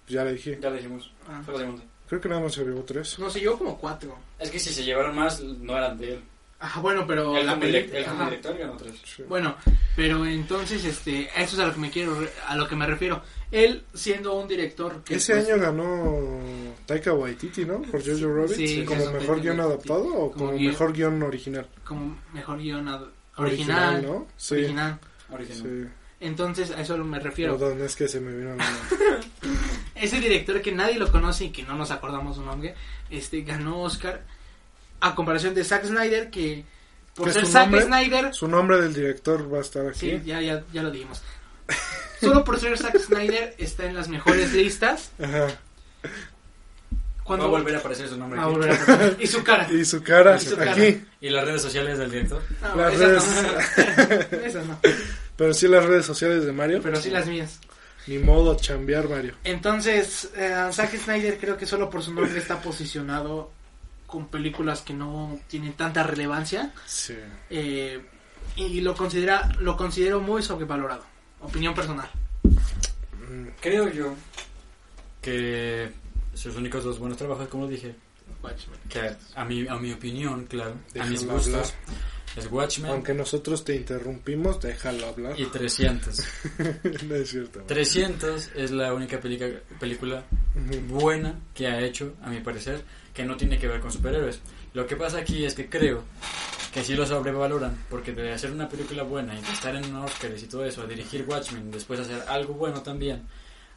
Ya 0.07 0.23
le 0.23 0.33
dije. 0.33 0.57
Ya 0.61 0.69
lo 0.69 0.75
dijimos. 0.75 1.11
Ah. 1.29 1.41
Fue 1.45 1.53
la 1.53 1.59
segunda. 1.61 1.83
Creo 2.07 2.19
que 2.21 2.27
nada 2.29 2.41
más 2.41 2.53
se 2.53 2.63
llevó 2.65 2.81
tres. 2.83 3.17
No, 3.19 3.29
se 3.29 3.39
llevó 3.39 3.57
como 3.57 3.77
cuatro. 3.77 4.17
Es 4.39 4.49
que 4.51 4.59
si 4.59 4.73
se 4.73 4.83
llevaron 4.83 5.15
más, 5.15 5.39
no 5.41 5.77
eran 5.77 5.97
de 5.97 6.15
él. 6.15 6.23
Ajá, 6.59 6.79
bueno, 6.81 7.07
pero 7.07 7.35
Él 7.37 7.45
la 7.47 7.55
direct- 7.57 7.89
director 7.91 8.57
ganó 8.57 8.77
tres. 8.77 8.95
Sí. 9.03 9.23
Bueno, 9.27 9.55
pero 9.95 10.25
entonces, 10.25 10.83
este, 10.85 11.23
eso 11.35 11.55
es 11.55 11.59
a 11.59 11.65
lo 11.67 11.73
que 11.73 11.79
me 11.79 11.89
quiero, 11.89 12.19
re- 12.19 12.29
a 12.47 12.55
lo 12.55 12.67
que 12.67 12.75
me 12.75 12.85
refiero. 12.85 13.23
Él 13.51 13.83
siendo 13.93 14.33
un 14.35 14.47
director 14.47 15.03
que 15.03 15.15
Ese 15.15 15.33
pues, 15.35 15.47
año 15.47 15.59
ganó 15.61 16.39
Taika 16.85 17.13
Waititi, 17.13 17.65
¿no? 17.65 17.81
Por 17.81 18.01
Jojo 18.05 18.33
Rabbit. 18.33 18.55
Sí, 18.55 18.85
como 18.85 18.99
mejor 19.11 19.11
Taika 19.19 19.41
guion 19.41 19.59
Waititi. 19.59 19.73
adaptado 19.91 20.05
o 20.07 20.31
Como 20.31 20.45
como 20.45 20.51
guión- 20.53 20.67
mejor 20.71 20.93
guion 20.93 21.23
original. 21.23 21.67
como 21.83 22.17
mejor 22.33 22.57
guion 22.59 22.87
ad- 22.87 23.07
original, 23.37 24.01
¿no? 24.05 24.27
Sí. 24.37 24.55
original. 24.55 24.99
Original. 25.31 25.61
Sí. 25.87 25.89
Entonces, 26.21 26.71
a 26.71 26.81
eso 26.81 26.97
me 26.99 27.19
refiero. 27.19 27.57
Perdón, 27.57 27.81
es 27.81 27.95
que 27.95 28.07
se 28.07 28.19
me 28.21 28.31
vino 28.35 28.55
la 28.55 28.65
Ese 29.95 30.19
director 30.19 30.61
que 30.61 30.71
nadie 30.71 30.97
lo 30.97 31.11
conoce 31.11 31.45
y 31.45 31.49
que 31.51 31.63
no 31.63 31.75
nos 31.75 31.91
acordamos 31.91 32.35
su 32.37 32.43
nombre, 32.43 32.75
este 33.09 33.41
ganó 33.41 33.81
Oscar 33.81 34.23
a 34.99 35.15
comparación 35.15 35.53
de 35.55 35.63
Zack 35.63 35.85
Snyder 35.85 36.29
que 36.29 36.63
por 37.15 37.25
¿Qué 37.25 37.29
es 37.31 37.35
ser 37.35 37.45
su 37.45 37.51
Zack 37.51 37.63
nombre? 37.69 37.81
Snyder, 37.85 38.33
Su 38.33 38.47
nombre 38.47 38.81
del 38.81 38.93
director 38.93 39.51
va 39.53 39.57
a 39.59 39.61
estar 39.61 39.85
aquí. 39.87 39.99
sí, 40.11 40.21
ya 40.25 40.41
ya 40.41 40.63
ya 40.71 40.83
lo 40.83 40.91
dijimos. 40.91 41.21
Solo 42.19 42.43
por 42.43 42.59
ser 42.59 42.77
Zack 42.77 42.97
Snyder 42.99 43.55
está 43.57 43.85
en 43.85 43.95
las 43.95 44.07
mejores 44.07 44.53
listas. 44.53 45.11
Ajá. 45.21 45.47
Cuando 47.23 47.49
Va 47.51 47.57
a 47.57 47.61
volver 47.61 47.75
a 47.75 47.79
aparecer 47.79 48.09
su 48.09 48.17
nombre 48.17 48.39
Va 48.39 48.45
a 48.45 48.47
aquí. 48.47 48.55
volver 48.55 48.71
a 48.71 48.75
aparecer. 48.83 49.17
y 49.19 49.27
su 49.27 49.43
cara. 49.43 49.67
Y 49.71 49.85
su 49.85 50.03
cara 50.03 50.35
Y 50.35 50.39
su 50.45 50.55
cara. 50.57 50.71
aquí. 50.73 51.01
Y 51.21 51.29
las 51.29 51.45
redes 51.45 51.61
sociales 51.61 51.97
del 51.97 52.11
director. 52.11 52.41
No, 52.61 52.75
Las 52.75 52.93
esas 52.93 53.43
no. 54.31 54.37
Esas 54.45 54.65
no. 54.65 54.79
Pero 55.35 55.53
sí 55.53 55.67
las 55.67 55.85
redes 55.85 56.05
sociales 56.05 56.45
de 56.45 56.51
Mario. 56.51 56.79
Pero 56.83 56.99
sí 57.01 57.09
las 57.09 57.27
mías. 57.27 57.59
Ni 58.07 58.17
modo 58.17 58.55
chambear, 58.55 59.07
Mario. 59.07 59.35
Entonces, 59.43 60.31
eh, 60.35 60.69
Zack 60.73 60.95
Snyder 60.97 61.37
creo 61.39 61.55
que 61.57 61.67
solo 61.67 61.89
por 61.89 62.01
su 62.01 62.13
nombre 62.13 62.37
está 62.37 62.59
posicionado 62.59 63.51
con 64.07 64.27
películas 64.27 64.81
que 64.81 64.93
no 64.93 65.39
tienen 65.47 65.73
tanta 65.73 66.03
relevancia 66.03 66.73
Sí. 66.85 67.15
eh, 67.49 68.01
y 68.57 68.81
lo 68.81 68.93
considera 68.95 69.49
lo 69.59 69.77
considero 69.77 70.19
muy 70.19 70.41
sobrevalorado. 70.43 71.05
Opinión 71.41 71.73
personal. 71.73 72.09
Mm, 72.43 73.47
Creo 73.59 73.89
yo 73.89 74.13
que 75.21 75.91
sus 76.33 76.55
únicos 76.55 76.83
dos 76.83 76.99
buenos 76.99 77.17
trabajos, 77.17 77.47
como 77.47 77.67
dije, 77.67 77.95
que 78.89 79.11
a 79.35 79.45
mi, 79.45 79.67
a 79.67 79.75
mi 79.75 79.91
opinión, 79.93 80.45
claro, 80.45 80.75
a 80.99 81.05
mis 81.05 81.25
gustos, 81.25 81.73
es 82.35 82.49
Watchmen 82.49 82.91
Aunque 82.91 83.13
nosotros 83.13 83.63
te 83.63 83.75
interrumpimos, 83.75 84.59
déjalo 84.61 85.07
hablar. 85.07 85.39
y 85.39 85.45
300. 85.45 86.17
no 87.07 87.15
es 87.15 87.29
cierto. 87.29 87.59
Mario. 87.59 87.67
300 87.67 88.51
es 88.55 88.71
la 88.71 88.93
única 88.93 89.19
película 89.19 90.23
buena 90.87 91.35
que 91.53 91.67
ha 91.67 91.79
hecho, 91.81 92.15
a 92.23 92.29
mi 92.29 92.39
parecer, 92.39 92.81
que 93.13 93.25
no 93.25 93.35
tiene 93.35 93.59
que 93.59 93.67
ver 93.67 93.79
con 93.81 93.91
superhéroes. 93.91 94.39
Lo 94.73 94.87
que 94.87 94.95
pasa 94.95 95.17
aquí 95.19 95.43
es 95.45 95.53
que 95.53 95.69
creo 95.69 96.03
que 96.73 96.83
sí 96.83 96.93
lo 96.95 97.05
sobrevaloran, 97.05 97.77
porque 97.89 98.13
de 98.13 98.31
hacer 98.31 98.51
una 98.51 98.69
película 98.69 99.03
buena 99.03 99.37
y 99.37 99.41
de 99.41 99.51
estar 99.51 99.75
en 99.75 99.93
Oscars 99.95 100.41
y 100.41 100.45
todo 100.47 100.63
eso, 100.65 100.81
a 100.83 100.85
dirigir 100.87 101.25
Watchmen, 101.27 101.69
después 101.71 101.99
hacer 101.99 102.23
algo 102.29 102.53
bueno 102.53 102.81
también, 102.81 103.23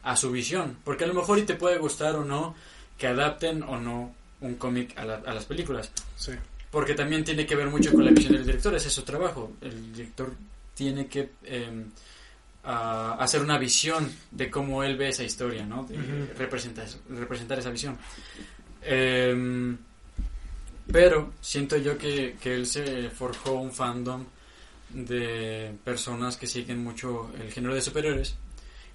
a 0.03 0.15
su 0.15 0.31
visión, 0.31 0.77
porque 0.83 1.03
a 1.03 1.07
lo 1.07 1.13
mejor 1.13 1.37
y 1.39 1.43
te 1.43 1.55
puede 1.55 1.77
gustar 1.77 2.15
o 2.15 2.23
no 2.23 2.55
que 2.97 3.07
adapten 3.07 3.63
o 3.63 3.77
no 3.77 4.13
un 4.41 4.55
cómic 4.55 4.97
a, 4.97 5.03
la- 5.03 5.21
a 5.25 5.33
las 5.33 5.43
películas, 5.45 5.91
Sí. 6.15 6.31
porque 6.71 6.93
también 6.93 7.23
tiene 7.25 7.45
que 7.45 7.55
ver 7.55 7.67
mucho 7.67 7.91
con 7.91 8.05
la 8.05 8.11
visión 8.11 8.33
del 8.33 8.45
director, 8.45 8.73
ese 8.75 8.87
es 8.87 8.93
su 8.93 9.01
trabajo, 9.03 9.53
el 9.61 9.91
director 9.93 10.33
tiene 10.73 11.07
que... 11.07 11.31
em, 11.43 11.85
a 12.67 13.13
hacer 13.19 13.41
una 13.43 13.59
visión 13.59 14.11
de 14.31 14.49
cómo 14.49 14.81
él 14.83 14.97
ve 14.97 15.09
esa 15.09 15.23
historia, 15.23 15.63
¿no? 15.67 15.83
De 15.83 15.97
representar, 16.35 16.87
representar 17.09 17.59
esa 17.59 17.69
visión. 17.69 17.95
Em, 18.81 19.77
pero 20.91 21.33
siento 21.41 21.77
yo 21.77 21.97
que, 21.97 22.35
que 22.41 22.55
él 22.55 22.65
se 22.65 23.09
forjó 23.09 23.53
un 23.53 23.71
fandom 23.71 24.25
de 24.89 25.73
personas 25.83 26.37
que 26.37 26.47
siguen 26.47 26.83
mucho 26.83 27.31
el 27.39 27.51
género 27.51 27.75
de 27.75 27.81
superhéroes 27.81 28.35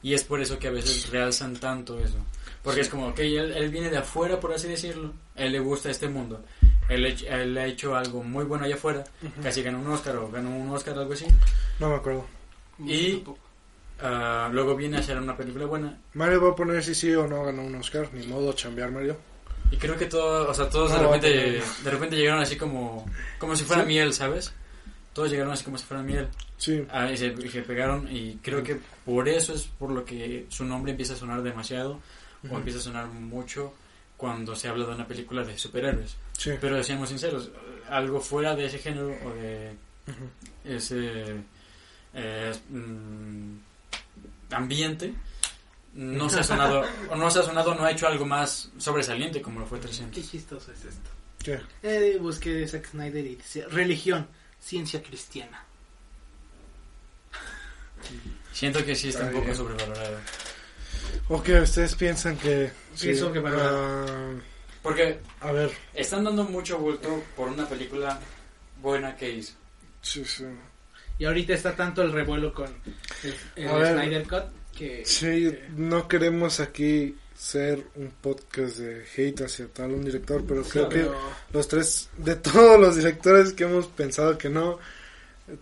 y 0.03 0.15
es 0.15 0.25
por 0.25 0.41
eso 0.41 0.59
que 0.59 0.69
a 0.69 0.71
veces 0.71 1.11
realzan 1.11 1.57
tanto 1.57 1.99
eso. 1.99 2.17
Porque 2.63 2.81
es 2.81 2.89
como, 2.89 3.15
que 3.15 3.39
él, 3.39 3.71
viene 3.71 3.91
de 3.91 3.99
afuera, 3.99 4.39
por 4.39 4.53
así 4.53 4.69
decirlo, 4.69 5.13
él 5.35 5.53
le 5.53 5.61
gusta 5.61 5.91
este 5.91 6.09
mundo, 6.09 6.45
él, 6.89 7.07
él 7.07 7.59
ha 7.59 7.67
hecho 7.67 7.97
algo 7.97 8.23
muy 8.23 8.45
bueno 8.45 8.65
allá 8.65 8.75
afuera, 8.75 9.05
casi 9.43 9.63
ganó 9.63 9.81
un 9.81 9.89
Oscar 9.89 10.17
o 10.17 10.31
ganó 10.31 10.51
un 10.51 10.69
Oscar, 10.71 10.99
algo 10.99 11.13
así. 11.13 11.27
No 11.79 11.89
me 11.89 11.97
acuerdo. 11.97 12.27
Y 12.79 13.25
uh, 13.27 14.53
luego 14.53 14.77
viene 14.77 14.99
a 14.99 15.01
hacer 15.01 15.19
una 15.19 15.37
película 15.37 15.67
buena. 15.67 15.99
Mario 16.15 16.43
va 16.43 16.51
a 16.51 16.57
poner 16.57 16.83
si 16.83 16.95
sí 16.95 17.15
o 17.15 17.27
no 17.27 17.45
ganó 17.45 17.63
un 17.63 17.75
Oscar, 17.77 18.09
ni 18.13 18.27
modo 18.27 18.53
chambear 18.53 18.91
Mario. 18.91 19.17
Y 19.71 19.77
creo 19.77 19.97
que 19.97 20.07
todo, 20.07 20.51
o 20.51 20.55
sea, 20.55 20.69
todos 20.69 20.93
de, 20.93 20.99
repente, 20.99 21.63
de 21.85 21.91
repente 21.91 22.17
llegaron 22.17 22.41
así 22.41 22.57
como, 22.57 23.07
como 23.39 23.55
si 23.55 23.65
fuera 23.65 23.85
miel, 23.85 24.13
¿sabes? 24.13 24.53
Todos 25.13 25.31
llegaron 25.31 25.53
así 25.53 25.65
como 25.65 25.79
si 25.79 25.85
fuera 25.85 26.03
miel. 26.03 26.29
Sí. 26.57 26.85
Ah, 26.91 27.11
y, 27.11 27.17
se, 27.17 27.31
pegaron 27.31 28.09
y 28.11 28.37
creo 28.43 28.63
que 28.63 28.79
por 29.05 29.29
eso 29.29 29.55
es 29.55 29.65
por 29.65 29.91
lo 29.91 30.05
que 30.05 30.47
su 30.49 30.65
nombre 30.65 30.91
empieza 30.91 31.15
a 31.15 31.17
sonar 31.17 31.43
demasiado 31.43 32.01
o 32.51 32.57
empieza 32.57 32.79
a 32.79 32.83
sonar 32.83 33.07
mucho 33.07 33.75
cuando 34.17 34.55
se 34.55 34.69
habla 34.69 34.87
de 34.87 34.95
una 34.95 35.07
película 35.07 35.45
de 35.45 35.57
superhéroes. 35.57 36.17
Sí. 36.37 36.53
Pero 36.61 36.83
seamos 36.83 37.09
sinceros, 37.09 37.51
algo 37.89 38.21
fuera 38.21 38.55
de 38.55 38.67
ese 38.67 38.79
género 38.79 39.17
o 39.25 39.31
de 39.35 39.75
ese 40.65 41.37
eh, 42.15 42.53
mm, 42.69 43.55
ambiente 44.51 45.15
no 45.95 46.29
se 46.29 46.41
ha 46.41 46.43
sonado 46.43 46.85
o 47.09 47.17
no 47.17 47.31
se 47.31 47.41
ha 47.41 47.43
sonado 47.43 47.75
no 47.75 47.85
ha 47.85 47.91
hecho 47.91 48.07
algo 48.07 48.25
más 48.25 48.71
sobresaliente 48.79 49.43
como 49.43 49.61
lo 49.61 49.67
fue 49.67 49.79
300 49.79 50.15
qué 50.15 50.29
chistoso 50.29 50.73
es 50.73 50.85
esto. 50.85 51.11
¿Qué? 51.43 51.59
Eh, 51.83 52.19
busqué 52.21 52.53
de 52.53 52.69
Zack 52.69 52.91
Snyder 52.91 53.25
y 53.25 53.37
dice 53.37 53.67
religión 53.69 54.27
ciencia 54.61 55.03
cristiana 55.03 55.65
siento 58.53 58.85
que 58.85 58.95
sí 58.95 59.09
está 59.09 59.25
un 59.25 59.33
poco 59.33 59.55
sobrevalorado. 59.55 60.19
Ok 61.29 61.49
ustedes 61.63 61.95
piensan 61.97 62.37
que 62.37 62.71
sí, 62.95 63.11
eso 63.11 63.33
que 63.33 63.41
uh, 63.41 64.41
porque 64.83 65.19
a 65.41 65.53
ver. 65.53 65.71
están 65.95 66.25
dando 66.25 66.45
mucho 66.45 66.79
vuelto 66.79 67.23
por 67.37 67.49
una 67.49 67.69
película 67.69 68.19
buena 68.81 69.15
que 69.17 69.31
hizo. 69.31 69.55
Sí 70.01 70.25
sí. 70.25 70.45
Y 71.19 71.27
ahorita 71.27 71.53
está 71.53 71.77
tanto 71.77 72.01
el 72.03 72.13
revuelo 72.13 72.55
con 72.55 72.75
el, 73.57 73.69
Snyder 73.69 74.27
Cut 74.27 74.45
que... 74.77 75.03
Sí, 75.05 75.53
no 75.77 76.09
queremos 76.09 76.61
aquí 76.61 77.17
ser 77.37 77.85
un 77.97 78.11
podcast 78.21 78.79
de 78.79 79.05
hate 79.17 79.43
hacia 79.43 79.67
tal 79.69 79.93
un 79.93 80.05
director, 80.05 80.45
pero 80.47 80.63
creo 80.63 80.89
que 80.89 81.09
los 81.53 81.69
tres, 81.69 82.11
de 82.19 82.37
todos 82.37 82.79
los 82.79 82.97
directores 82.97 83.53
que 83.55 83.65
hemos 83.65 83.87
pensado 83.87 84.37
que 84.37 84.51
no, 84.51 84.79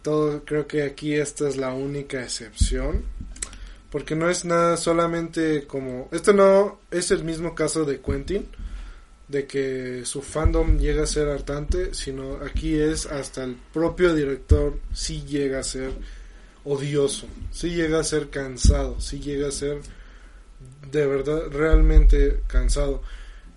todo, 0.03 0.45
creo 0.45 0.67
que 0.67 0.83
aquí 0.83 1.15
esta 1.15 1.49
es 1.49 1.57
la 1.57 1.73
única 1.73 2.23
excepción. 2.23 3.05
Porque 3.91 4.15
no 4.15 4.29
es 4.29 4.45
nada 4.45 4.77
solamente 4.77 5.67
como... 5.67 6.09
Esto 6.13 6.35
no 6.35 6.79
es 6.91 7.11
el 7.11 7.25
mismo 7.25 7.55
caso 7.55 7.85
de 7.85 8.01
Quentin 8.01 8.47
de 9.29 9.47
que 9.47 10.05
su 10.05 10.23
fandom 10.23 10.79
llega 10.79 11.05
a 11.05 11.07
ser 11.07 11.29
hartante, 11.29 11.95
sino 11.95 12.37
aquí 12.37 12.75
es 12.75 13.07
hasta 13.07 13.45
el 13.45 13.57
propio 13.73 14.15
director 14.15 14.79
sí 14.93 15.23
llega 15.27 15.61
a 15.61 15.63
ser 15.63 15.93
odioso, 16.69 17.27
sí 17.51 17.71
llega 17.71 18.01
a 18.01 18.05
ser 18.05 18.31
cansado, 18.31 19.01
sí 19.01 19.21
llega 19.21 19.49
a 19.49 19.53
ser 19.53 19.81
de 20.91 21.07
verdad 21.07 21.49
realmente 21.51 22.43
cansado. 22.47 23.03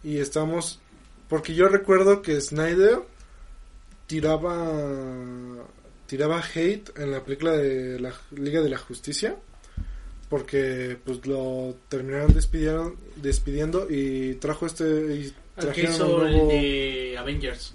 Y 0.04 0.18
estamos, 0.18 0.80
porque 1.28 1.54
yo 1.54 1.68
recuerdo 1.68 2.22
que 2.22 2.40
Snyder 2.40 3.00
tiraba 4.08 4.70
tiraba 6.08 6.42
hate 6.42 6.92
en 6.98 7.12
la 7.12 7.24
película 7.24 7.54
de 7.54 8.00
la 8.00 8.14
Liga 8.32 8.62
de 8.62 8.70
la 8.70 8.78
Justicia 8.78 9.38
porque 10.32 10.98
pues 11.04 11.26
lo 11.28 11.76
terminaron 11.90 12.34
despidiendo, 12.34 12.96
despidiendo 13.18 13.88
y 13.90 14.36
trajo 14.36 14.66
este 14.66 15.34
que 15.74 15.84
hizo 15.84 16.26
el 16.26 16.48
de 16.48 17.16
Avengers. 17.18 17.74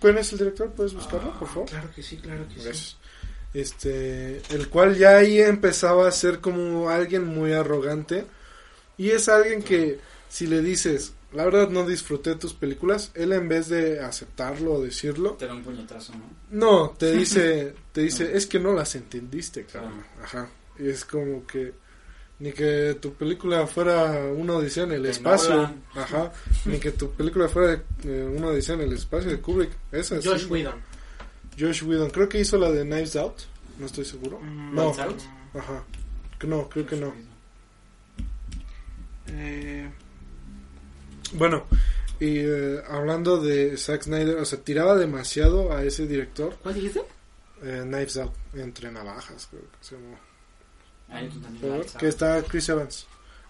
¿Quién 0.00 0.16
es 0.16 0.32
el 0.32 0.38
director? 0.38 0.70
¿Puedes 0.72 0.94
buscarlo, 0.94 1.38
por 1.38 1.48
favor? 1.48 1.68
Claro 1.68 1.90
que 1.94 2.02
sí, 2.02 2.16
claro 2.16 2.46
que 2.48 2.72
sí. 2.72 2.96
Este, 3.54 4.42
el 4.50 4.68
cual 4.68 4.96
ya 4.96 5.16
ahí 5.16 5.40
empezaba 5.40 6.06
a 6.06 6.12
ser 6.12 6.40
como 6.40 6.90
alguien 6.90 7.26
muy 7.26 7.52
arrogante. 7.52 8.24
Y 8.96 9.10
es 9.10 9.28
alguien 9.28 9.62
que, 9.62 9.98
si 10.28 10.46
le 10.46 10.60
dices, 10.60 11.12
la 11.32 11.44
verdad 11.44 11.68
no 11.68 11.86
disfruté 11.86 12.34
tus 12.34 12.54
películas, 12.54 13.10
él 13.14 13.32
en 13.32 13.48
vez 13.48 13.68
de 13.68 14.00
aceptarlo 14.00 14.74
o 14.74 14.82
decirlo. 14.82 15.32
Te 15.32 15.46
da 15.46 15.54
un 15.54 15.62
puñetazo, 15.62 16.12
¿no? 16.14 16.24
No, 16.50 16.90
te 16.90 17.12
dice, 17.16 17.74
te 17.92 18.02
dice, 18.02 18.36
es 18.36 18.46
que 18.46 18.58
no 18.58 18.72
las 18.72 18.94
entendiste, 18.94 19.64
cabrón. 19.64 20.04
Ajá. 20.22 20.50
Y 20.78 20.88
es 20.88 21.04
como 21.04 21.46
que 21.46 21.74
ni 22.40 22.52
que 22.52 22.96
tu 23.00 23.14
película 23.14 23.66
fuera 23.66 24.24
una 24.32 24.54
odisea 24.54 24.84
en 24.84 24.92
el 24.92 25.06
espacio, 25.06 25.74
ajá, 25.94 26.32
ni 26.66 26.78
que 26.78 26.92
tu 26.92 27.10
película 27.10 27.48
fuera 27.48 27.82
eh, 28.04 28.32
una 28.32 28.48
odisea 28.48 28.76
en 28.76 28.82
el 28.82 28.92
espacio 28.92 29.30
de 29.30 29.40
Kubrick, 29.40 29.70
esa 29.90 30.20
Josh 30.22 30.46
Whedon. 30.46 30.80
Josh 31.58 31.82
Whedon, 31.82 32.10
creo 32.10 32.28
que 32.28 32.40
hizo 32.40 32.56
la 32.58 32.70
de 32.70 32.82
Knives 32.84 33.16
Out, 33.16 33.40
no 33.78 33.86
estoy 33.86 34.04
seguro. 34.04 34.38
Mm, 34.40 34.74
no, 34.74 34.82
Out? 34.82 35.20
ajá, 35.54 35.84
no, 36.46 36.68
creo 36.68 36.86
que 36.86 36.96
no. 36.96 37.14
Eh... 39.28 39.90
Bueno, 41.32 41.66
y 42.20 42.38
eh, 42.38 42.82
hablando 42.88 43.38
de 43.38 43.76
Zack 43.76 44.02
Snyder, 44.02 44.38
o 44.38 44.44
sea, 44.44 44.60
tiraba 44.60 44.96
demasiado 44.96 45.72
a 45.72 45.84
ese 45.84 46.06
director. 46.06 46.56
¿Cuál 46.62 46.74
dijiste? 46.74 47.02
Eh, 47.62 47.82
Knives 47.84 48.16
Out, 48.16 48.32
entre 48.54 48.90
navajas, 48.90 49.48
creo 49.50 49.62
que 49.62 49.78
se 49.80 49.96
llamó 49.96 50.16
que 51.98 52.08
está 52.08 52.42
Chris 52.42 52.68
Evans, 52.68 53.06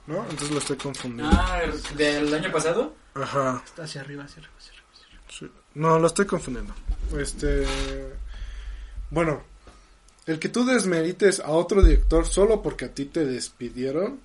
¿no? 0.06 0.22
Entonces 0.22 0.50
lo 0.50 0.58
estoy 0.58 0.76
confundiendo. 0.76 1.36
Ah, 1.36 1.62
¿del 1.96 2.32
año 2.32 2.52
pasado? 2.52 2.94
Ajá. 3.14 3.62
Está 3.64 3.84
hacia 3.84 4.00
arriba, 4.00 4.24
hacia 4.24 4.42
arriba, 4.42 4.54
hacia 4.58 4.72
arriba. 4.72 5.62
No, 5.74 5.98
lo 5.98 6.06
estoy 6.06 6.26
confundiendo. 6.26 6.74
Este. 7.16 7.64
Bueno, 9.10 9.42
el 10.26 10.38
que 10.38 10.48
tú 10.48 10.64
desmerites 10.64 11.40
a 11.40 11.50
otro 11.50 11.82
director 11.82 12.26
solo 12.26 12.62
porque 12.62 12.86
a 12.86 12.94
ti 12.94 13.06
te 13.06 13.24
despidieron 13.24 14.20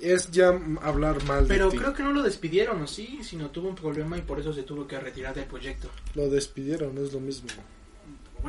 es 0.00 0.30
ya 0.32 0.48
hablar 0.82 1.22
mal 1.24 1.46
Pero 1.46 1.66
de 1.66 1.72
ti. 1.72 1.78
creo 1.78 1.94
que 1.94 2.02
no 2.02 2.12
lo 2.12 2.22
despidieron, 2.22 2.82
¿o 2.82 2.86
sí? 2.86 3.20
Sino 3.22 3.50
tuvo 3.50 3.68
un 3.68 3.76
problema 3.76 4.18
y 4.18 4.22
por 4.22 4.40
eso 4.40 4.52
se 4.52 4.64
tuvo 4.64 4.86
que 4.86 4.98
retirar 4.98 5.34
del 5.34 5.44
proyecto. 5.44 5.88
Lo 6.14 6.28
despidieron, 6.28 6.98
es 6.98 7.12
lo 7.12 7.20
mismo 7.20 7.48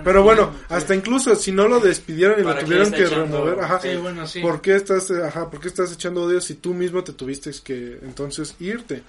pero 0.04 0.24
bueno, 0.24 0.54
hasta 0.70 0.94
incluso 0.94 1.36
si 1.36 1.52
no 1.52 1.68
lo 1.68 1.80
despidieron 1.80 2.40
y 2.40 2.44
lo 2.44 2.58
tuvieron 2.58 2.92
que 2.92 3.06
remover, 3.06 3.60
ajá, 3.60 3.80
¿por 4.42 4.62
qué 4.62 4.76
estás, 4.76 5.10
ajá, 5.12 5.50
por 5.50 5.62
qué 5.62 5.70
estás 5.70 5.94
echando 5.94 6.24
odio 6.24 6.42
si 6.42 6.56
tú 6.56 6.74
mismo 6.74 7.04
te 7.04 7.14
tuviste 7.14 7.52
que 7.64 8.00
entonces 8.02 8.56
irte? 8.60 9.04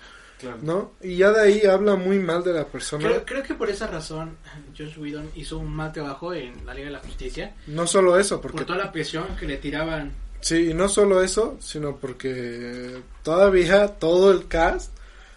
¿No? 0.63 0.93
Y 1.01 1.17
ya 1.17 1.33
de 1.33 1.41
ahí 1.41 1.67
habla 1.67 1.97
muy 1.97 2.19
mal 2.19 2.45
de 2.45 2.53
la 2.53 2.67
persona. 2.67 3.09
Creo, 3.25 3.43
que 3.43 3.55
por 3.55 3.71
esa 3.71 3.87
razón 3.87 4.37
Josh 4.77 4.99
Whedon 4.99 5.31
hizo 5.35 5.59
un 5.59 5.75
mal 5.75 5.93
trabajo 5.93 6.35
en 6.35 6.67
la 6.67 6.75
Liga 6.75 6.87
de 6.87 6.93
la 6.93 7.01
Justicia. 7.01 7.55
No 7.69 7.87
solo 7.87 8.19
eso, 8.19 8.41
porque... 8.41 8.59
Por 8.59 8.67
toda 8.67 8.79
la 8.79 8.93
presión 8.93 9.25
que 9.39 9.47
le 9.47 9.57
tiraban. 9.57 10.13
Sí, 10.41 10.71
y 10.71 10.75
no 10.75 10.89
solo 10.89 11.23
eso, 11.23 11.57
sino 11.61 11.97
porque 11.97 13.01
todavía 13.23 13.89
todo 13.89 14.31
el 14.31 14.47
cast 14.47 14.93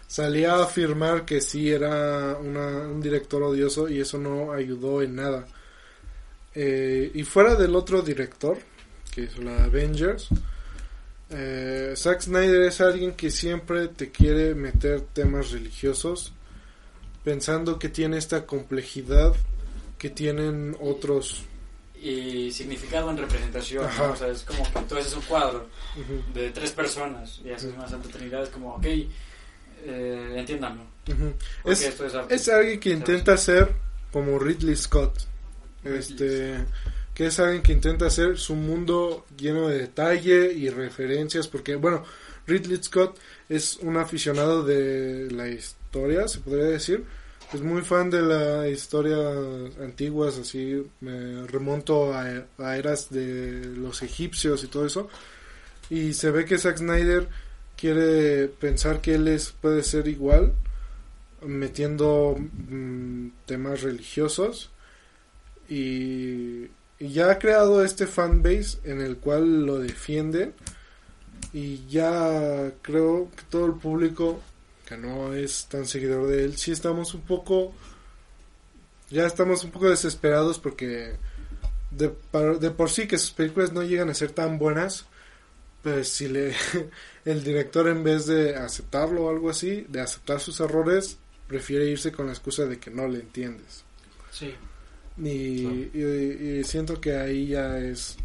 salía 0.08 0.56
a 0.56 0.64
afirmar 0.64 1.24
que 1.24 1.40
sí 1.40 1.72
era 1.72 2.36
un 2.38 3.00
director 3.02 3.42
odioso 3.44 3.88
y 3.88 4.02
eso 4.02 4.18
no 4.18 4.52
ayudó 4.52 5.02
en 5.02 5.16
nada. 5.16 5.48
Eh, 6.56 7.12
y 7.14 7.24
fuera 7.24 7.56
del 7.56 7.76
otro 7.76 8.02
director, 8.02 8.58
que 9.14 9.26
es 9.26 9.38
la 9.38 9.66
Avengers, 9.66 10.30
eh, 11.30 11.94
Zack 11.96 12.22
Snyder 12.22 12.64
es 12.64 12.82
alguien 12.82 13.14
que 13.14 13.30
siempre 13.30 13.88
te 13.88 14.12
quiere 14.12 14.56
meter 14.56 15.02
temas 15.02 15.52
religiosos, 15.52 16.34
pensando 17.24 17.78
que 17.78 17.90
tiene 17.90 18.18
esta 18.18 18.46
complejidad 18.46 19.36
que 19.98 20.10
tienen 20.10 20.76
otros. 20.80 21.44
Y 22.02 22.52
significado 22.52 23.12
en 23.12 23.18
representación, 23.18 23.86
o 23.86 24.16
sea, 24.16 24.30
es 24.30 24.44
como 24.44 24.64
que 24.64 24.80
tú 24.88 24.96
haces 24.96 25.14
un 25.14 25.22
cuadro 25.24 25.68
de 26.34 26.50
tres 26.52 26.72
personas 26.72 27.42
y 27.44 27.52
haces 27.52 27.74
una 27.76 27.88
Santa 27.88 28.08
Trinidad, 28.10 28.44
es 28.44 28.50
como, 28.50 28.76
ok, 28.76 28.86
eh, 28.86 30.36
entiéndanlo. 30.38 30.84
es, 31.66 32.50
alguien 32.50 32.80
que 32.80 32.92
intenta 32.92 33.36
ser 33.38 33.76
como 34.12 34.40
Ridley 34.40 34.76
Scott. 34.76 35.28
Este 35.84 36.66
que 37.20 37.26
es 37.26 37.38
alguien 37.38 37.62
que 37.62 37.74
intenta 37.74 38.06
hacer 38.06 38.38
su 38.38 38.56
mundo 38.56 39.26
lleno 39.38 39.68
de 39.68 39.80
detalle 39.80 40.54
y 40.54 40.70
referencias 40.70 41.50
porque 41.50 41.76
bueno 41.76 42.06
Ridley 42.48 42.82
Scott 42.82 43.20
es 43.50 43.76
un 43.82 43.98
aficionado 43.98 44.64
de 44.64 45.30
la 45.30 45.50
historia 45.50 46.30
se 46.30 46.40
podría 46.40 46.68
decir 46.68 47.04
pues 47.52 47.62
muy 47.62 47.82
fan 47.82 48.10
de 48.10 48.22
la 48.22 48.70
historia 48.70 49.18
antiguas, 49.84 50.38
así 50.38 50.82
remonto 51.02 52.14
a, 52.14 52.46
a 52.58 52.78
eras 52.78 53.10
de 53.10 53.66
los 53.76 54.02
egipcios 54.02 54.64
y 54.64 54.68
todo 54.68 54.86
eso. 54.86 55.10
Y 55.90 56.14
se 56.14 56.30
ve 56.30 56.46
que 56.46 56.60
Zack 56.60 56.78
Snyder 56.78 57.28
quiere 57.76 58.50
pensar 58.50 59.02
que 59.02 59.16
él 59.16 59.28
es, 59.28 59.50
puede 59.50 59.82
ser 59.82 60.08
igual, 60.08 60.54
metiendo 61.44 62.38
mm, 62.38 63.30
temas 63.48 63.82
religiosos. 63.82 64.70
Y, 65.68 66.68
y 67.00 67.10
ya 67.10 67.32
ha 67.32 67.40
creado 67.40 67.84
este 67.84 68.06
fanbase 68.06 68.80
en 68.84 69.02
el 69.02 69.18
cual 69.18 69.66
lo 69.66 69.80
defiende. 69.80 70.54
Y 71.54 71.88
ya 71.88 72.74
creo 72.82 73.30
que 73.36 73.44
todo 73.50 73.66
el 73.66 73.74
público 73.74 74.42
que 74.86 74.98
no 74.98 75.34
es 75.34 75.68
tan 75.68 75.86
seguidor 75.86 76.28
de 76.28 76.44
él, 76.44 76.58
sí 76.58 76.72
estamos 76.72 77.14
un 77.14 77.22
poco, 77.22 77.74
ya 79.12 79.28
estamos 79.28 79.64
un 79.64 79.70
poco 79.70 79.88
desesperados 79.88 80.58
porque 80.58 81.16
de, 81.92 82.12
de 82.60 82.72
por 82.72 82.90
sí 82.90 83.08
que 83.08 83.20
sus 83.20 83.32
películas 83.32 83.72
no 83.72 83.84
llegan 83.84 84.10
a 84.10 84.16
ser 84.16 84.32
tan 84.32 84.58
buenas, 84.58 85.06
pues 85.84 86.10
si 86.10 86.28
le, 86.28 86.56
el 87.26 87.44
director 87.44 87.88
en 87.88 88.04
vez 88.04 88.26
de 88.26 88.56
aceptarlo 88.56 89.26
o 89.26 89.30
algo 89.30 89.52
así, 89.52 89.86
de 89.88 90.02
aceptar 90.02 90.40
sus 90.40 90.60
errores, 90.60 91.20
prefiere 91.48 91.86
irse 91.86 92.12
con 92.12 92.26
la 92.26 92.34
excusa 92.34 92.66
de 92.66 92.80
que 92.80 92.90
no 92.90 93.08
le 93.08 93.20
entiendes. 93.20 93.84
Sí. 94.32 94.56
Y, 95.24 95.90
y- 95.94 96.60
y 96.60 96.64
siento 96.64 97.00
que 97.02 97.16
ahí 97.18 97.48
ya 97.48 97.78
es 97.80 98.18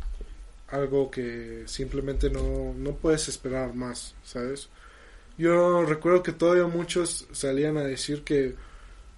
algo 0.69 1.11
que 1.11 1.65
simplemente 1.67 2.31
no, 2.31 2.75
no 2.77 2.93
puedes 2.93 3.29
esperar 3.29 3.75
más, 3.75 4.15
¿sabes? 4.25 4.69
Yo 5.37 5.85
recuerdo 5.85 6.23
que 6.23 6.33
todavía 6.33 6.67
muchos 6.67 7.27
salían 7.33 7.77
a 7.77 7.83
decir 7.85 8.23
que 8.23 8.55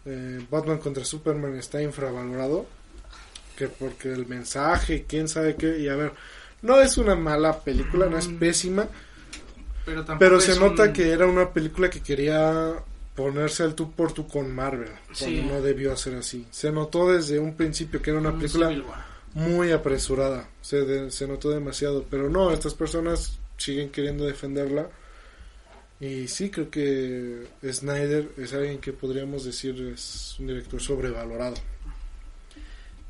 eh, 0.06 0.46
Batman 0.50 0.78
contra 0.78 1.04
Superman 1.04 1.56
está 1.56 1.82
infravalorado, 1.82 2.66
que 3.56 3.68
porque 3.68 4.12
el 4.12 4.26
mensaje, 4.26 5.04
quién 5.08 5.28
sabe 5.28 5.56
qué, 5.56 5.78
y 5.78 5.88
a 5.88 5.96
ver, 5.96 6.12
no 6.62 6.80
es 6.80 6.96
una 6.98 7.14
mala 7.16 7.60
película, 7.60 8.06
no 8.06 8.16
es 8.18 8.28
Mm. 8.28 8.36
pésima, 8.38 8.88
Pero 9.84 10.04
pero 10.18 10.40
se 10.40 10.58
nota 10.58 10.84
un- 10.84 10.92
que 10.92 11.10
era 11.10 11.26
una 11.26 11.52
película 11.52 11.88
que 11.90 12.00
quería 12.00 12.74
ponerse 13.16 13.62
al 13.64 13.74
tú 13.74 13.90
por 13.92 14.12
tú 14.12 14.28
con 14.28 14.54
Marvel, 14.54 14.90
Sí. 15.12 15.24
cuando 15.38 15.54
no 15.54 15.62
debió 15.62 15.92
hacer 15.92 16.14
así. 16.14 16.46
Se 16.50 16.70
notó 16.70 17.08
desde 17.10 17.38
un 17.40 17.56
principio 17.56 18.00
que 18.00 18.10
era 18.10 18.20
una 18.20 18.30
un 18.30 18.38
película 18.38 18.70
muy 19.34 19.72
apresurada, 19.72 20.48
se, 20.62 20.84
de- 20.84 21.10
se 21.10 21.26
notó 21.26 21.50
demasiado, 21.50 22.04
pero 22.10 22.28
no, 22.30 22.50
estas 22.52 22.74
personas 22.74 23.38
siguen 23.56 23.90
queriendo 23.90 24.24
defenderla. 24.24 24.88
Y 25.98 26.28
sí, 26.28 26.50
creo 26.50 26.70
que 26.70 27.46
Snyder 27.64 28.28
es 28.36 28.52
alguien 28.52 28.78
que 28.78 28.92
podríamos 28.92 29.44
decir 29.46 29.80
es 29.94 30.36
un 30.38 30.46
director 30.48 30.80
sobrevalorado. 30.80 31.56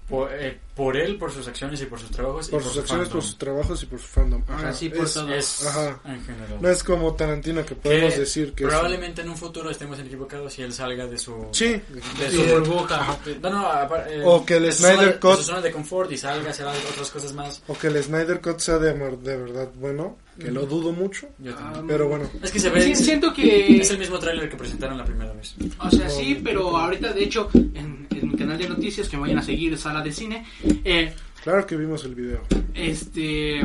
Por, 0.08 0.30
eh, 0.32 0.56
por 0.76 0.96
él, 0.96 1.16
por 1.16 1.32
sus 1.32 1.48
acciones 1.48 1.80
y 1.82 1.86
por 1.86 1.98
sus 1.98 2.10
trabajos. 2.12 2.46
y 2.48 2.50
Por 2.52 2.62
sus 2.62 2.74
su 2.74 2.80
acciones, 2.80 3.08
fandom. 3.08 3.18
por 3.20 3.26
sus 3.28 3.38
trabajos 3.38 3.82
y 3.82 3.86
por 3.86 3.98
su 3.98 4.06
fandom. 4.06 4.42
Ajá, 4.46 4.72
sí, 4.72 4.88
por 4.88 5.04
es- 5.04 5.14
todo. 5.14 5.34
Es 5.34 5.66
Ajá. 5.66 6.00
en 6.04 6.24
general. 6.24 6.58
No 6.60 6.68
es 6.68 6.84
como 6.84 7.14
Tarantino 7.14 7.64
que 7.66 7.74
podemos 7.74 8.14
Que 8.14 8.20
decir 8.20 8.52
que 8.52 8.64
es- 8.64 8.68
Probablemente 8.70 9.22
en 9.22 9.30
un 9.30 9.36
futuro 9.36 9.68
estemos 9.70 9.98
equivocados 9.98 10.52
si 10.52 10.62
él 10.62 10.72
salga 10.72 11.06
de 11.06 11.18
su... 11.18 11.48
Sí, 11.50 11.80
de 12.20 12.30
Su 12.30 12.44
burbuja. 12.44 13.18
No, 13.42 13.50
no, 13.50 13.96
eh, 14.06 14.22
O 14.24 14.44
que 14.46 14.56
el 14.58 14.72
Snyder 14.72 15.18
Cut- 15.18 15.30
de 15.32 15.36
su 15.38 15.42
zona 15.44 15.60
de 15.60 15.72
confort 15.72 16.12
y 16.12 16.16
salga 16.18 16.48
a 16.48 16.50
hacer 16.50 16.66
otras 16.66 17.10
cosas 17.10 17.32
más. 17.32 17.62
o 17.66 17.76
que 17.76 17.88
el 17.88 18.00
Snyder 18.04 18.40
Cut 18.40 18.58
sea 18.60 18.78
de, 18.78 18.90
amor- 18.92 19.18
de 19.18 19.36
verdad 19.36 19.70
bueno, 19.76 20.18
que 20.38 20.50
lo 20.52 20.66
dudo 20.66 20.92
mucho, 20.92 21.26
Yo 21.38 21.52
Ah, 21.58 21.82
pero 21.88 22.06
bueno. 22.08 22.30
Es 22.42 22.52
que 22.52 22.60
se 22.60 22.68
ve... 22.70 22.82
Sí, 22.82 22.94
siento 22.94 23.32
que 23.32 23.78
Es 23.80 23.90
el 23.90 23.98
mismo 23.98 24.18
tráiler 24.18 24.48
que 24.50 24.56
presentaron 24.56 24.98
la 24.98 25.04
primera 25.04 25.32
vez. 25.32 25.54
O 25.80 25.90
sea, 25.90 26.08
sí, 26.10 26.40
pero 26.44 26.76
ahorita, 26.76 27.12
de 27.12 27.24
hecho, 27.24 27.48
en, 27.54 28.06
en 28.10 28.28
mi 28.30 28.36
canal 28.36 28.55
noticias, 28.86 29.08
que 29.08 29.16
me 29.16 29.22
vayan 29.22 29.38
a 29.38 29.42
seguir, 29.42 29.76
Sala 29.76 30.00
de 30.02 30.12
Cine, 30.12 30.46
eh, 30.84 31.12
Claro 31.42 31.66
que 31.66 31.76
vimos 31.76 32.04
el 32.04 32.14
video. 32.14 32.42
este, 32.74 33.60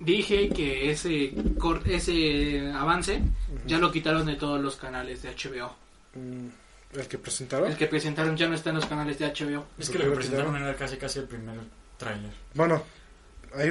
dije 0.00 0.48
que 0.50 0.90
ese, 0.90 1.32
cor- 1.58 1.82
ese 1.86 2.70
avance 2.72 3.22
ya 3.66 3.78
lo 3.78 3.90
quitaron 3.90 4.26
de 4.26 4.36
todos 4.36 4.60
los 4.60 4.76
canales 4.76 5.22
de 5.22 5.30
HBO. 5.30 5.74
Mm, 6.14 6.48
¿El 6.98 7.06
que 7.08 7.18
presentaron? 7.18 7.70
El 7.70 7.76
que 7.76 7.86
presentaron 7.86 8.36
ya 8.36 8.48
no 8.48 8.54
está 8.54 8.70
en 8.70 8.76
los 8.76 8.86
canales 8.86 9.18
de 9.18 9.26
HBO. 9.26 9.64
Es 9.78 9.88
que 9.90 9.98
lo 9.98 10.04
que 10.04 10.10
presentaron 10.16 10.54
era 10.56 10.74
casi 10.74 10.96
casi 10.98 11.20
el 11.20 11.24
primer 11.26 11.56
tráiler. 11.96 12.32
Bueno, 12.54 12.82
ahí 13.54 13.70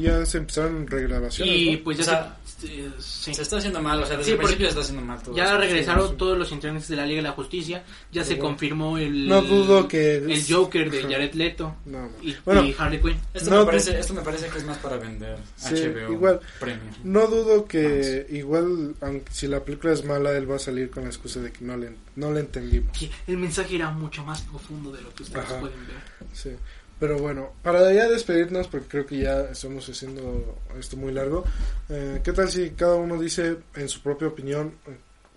ya 0.00 0.24
se 0.26 0.38
empezaron 0.38 0.86
regrabaciones. 0.86 1.54
Y 1.54 1.76
¿no? 1.76 1.84
pues 1.84 1.98
ya 1.98 2.02
O 2.02 2.06
sea, 2.06 2.36
se, 2.44 2.66
eh, 2.86 2.90
sí. 2.98 3.34
Se 3.34 3.42
está 3.42 3.58
haciendo 3.58 3.82
mal, 3.82 4.02
o 4.02 4.06
sea, 4.06 4.16
desde 4.16 4.26
Sí, 4.26 4.30
el 4.32 4.38
principio 4.38 4.66
se 4.66 4.70
está 4.70 4.80
haciendo 4.82 5.02
mal 5.02 5.22
todo. 5.22 5.36
Ya 5.36 5.44
esto. 5.44 5.58
regresaron 5.58 6.04
sí, 6.06 6.10
sí. 6.12 6.16
todos 6.16 6.38
los 6.38 6.52
integrantes 6.52 6.88
de 6.88 6.96
la 6.96 7.04
Liga 7.06 7.16
de 7.18 7.22
la 7.28 7.32
Justicia. 7.32 7.84
Ya 8.12 8.24
se 8.24 8.34
Pero- 8.36 8.46
confirmó 8.46 8.96
el, 8.98 9.28
No 9.28 9.42
dudo 9.42 9.86
que 9.88 10.16
el 10.16 10.30
es- 10.30 10.46
Joker 10.50 10.90
de. 10.90 11.02
Jared 11.02 11.34
Leto 11.34 11.76
No. 11.86 12.08
y, 12.22 12.34
Bueno, 12.44 12.64
y 12.64 12.74
Harley 12.78 13.00
Quinn. 13.00 13.16
Esto, 13.34 13.50
No, 13.50 13.60
me 13.60 13.66
parece, 13.66 13.98
esto 13.98 14.14
me 14.14 14.22
parece 14.22 14.46
que 14.48 14.58
es 14.58 14.64
más 14.64 14.78
para 14.78 14.96
vender 14.96 15.36
Sí, 15.56 15.74
HBO 15.74 16.12
igual. 16.12 16.40
Premium. 16.60 16.94
No 17.04 17.26
dudo 17.26 17.66
que 17.66 18.26
igual, 18.30 18.94
aunque 19.00 19.32
si 19.32 19.46
la 19.48 19.60
película 19.64 19.92
es 19.92 20.04
mala, 20.04 20.30
él 20.32 20.50
va 20.50 20.56
a 20.56 20.60
salir 20.60 20.88
con 20.90 21.02
la 21.02 21.10
excusa 21.10 21.40
de 21.40 21.52
que 21.52 21.64
no 21.64 21.76
le, 21.76 21.90
no 22.16 22.32
le 22.32 22.40
entendimos. 22.40 22.96
Que 22.98 23.10
el 23.26 23.36
mensaje 23.36 23.74
era 23.76 23.90
mucho 23.90 24.24
más 24.24 24.40
profundo 24.42 24.92
de 24.92 25.02
lo 25.02 25.12
que 25.14 25.24
ustedes 25.24 25.44
Ajá. 25.44 25.60
pueden 25.60 25.78
ver. 25.86 25.96
Sí. 26.32 26.50
Pero 26.98 27.18
bueno, 27.18 27.52
para 27.62 27.92
ya 27.92 28.08
despedirnos, 28.08 28.68
porque 28.68 28.88
creo 28.88 29.06
que 29.06 29.18
ya 29.18 29.40
estamos 29.42 29.86
haciendo 29.88 30.56
esto 30.78 30.96
muy 30.96 31.12
largo, 31.12 31.44
eh, 31.90 32.20
¿qué 32.24 32.32
tal 32.32 32.50
si 32.50 32.70
cada 32.70 32.94
uno 32.94 33.20
dice 33.20 33.58
en 33.74 33.88
su 33.88 34.00
propia 34.00 34.28
opinión 34.28 34.72
eh, 34.86 34.96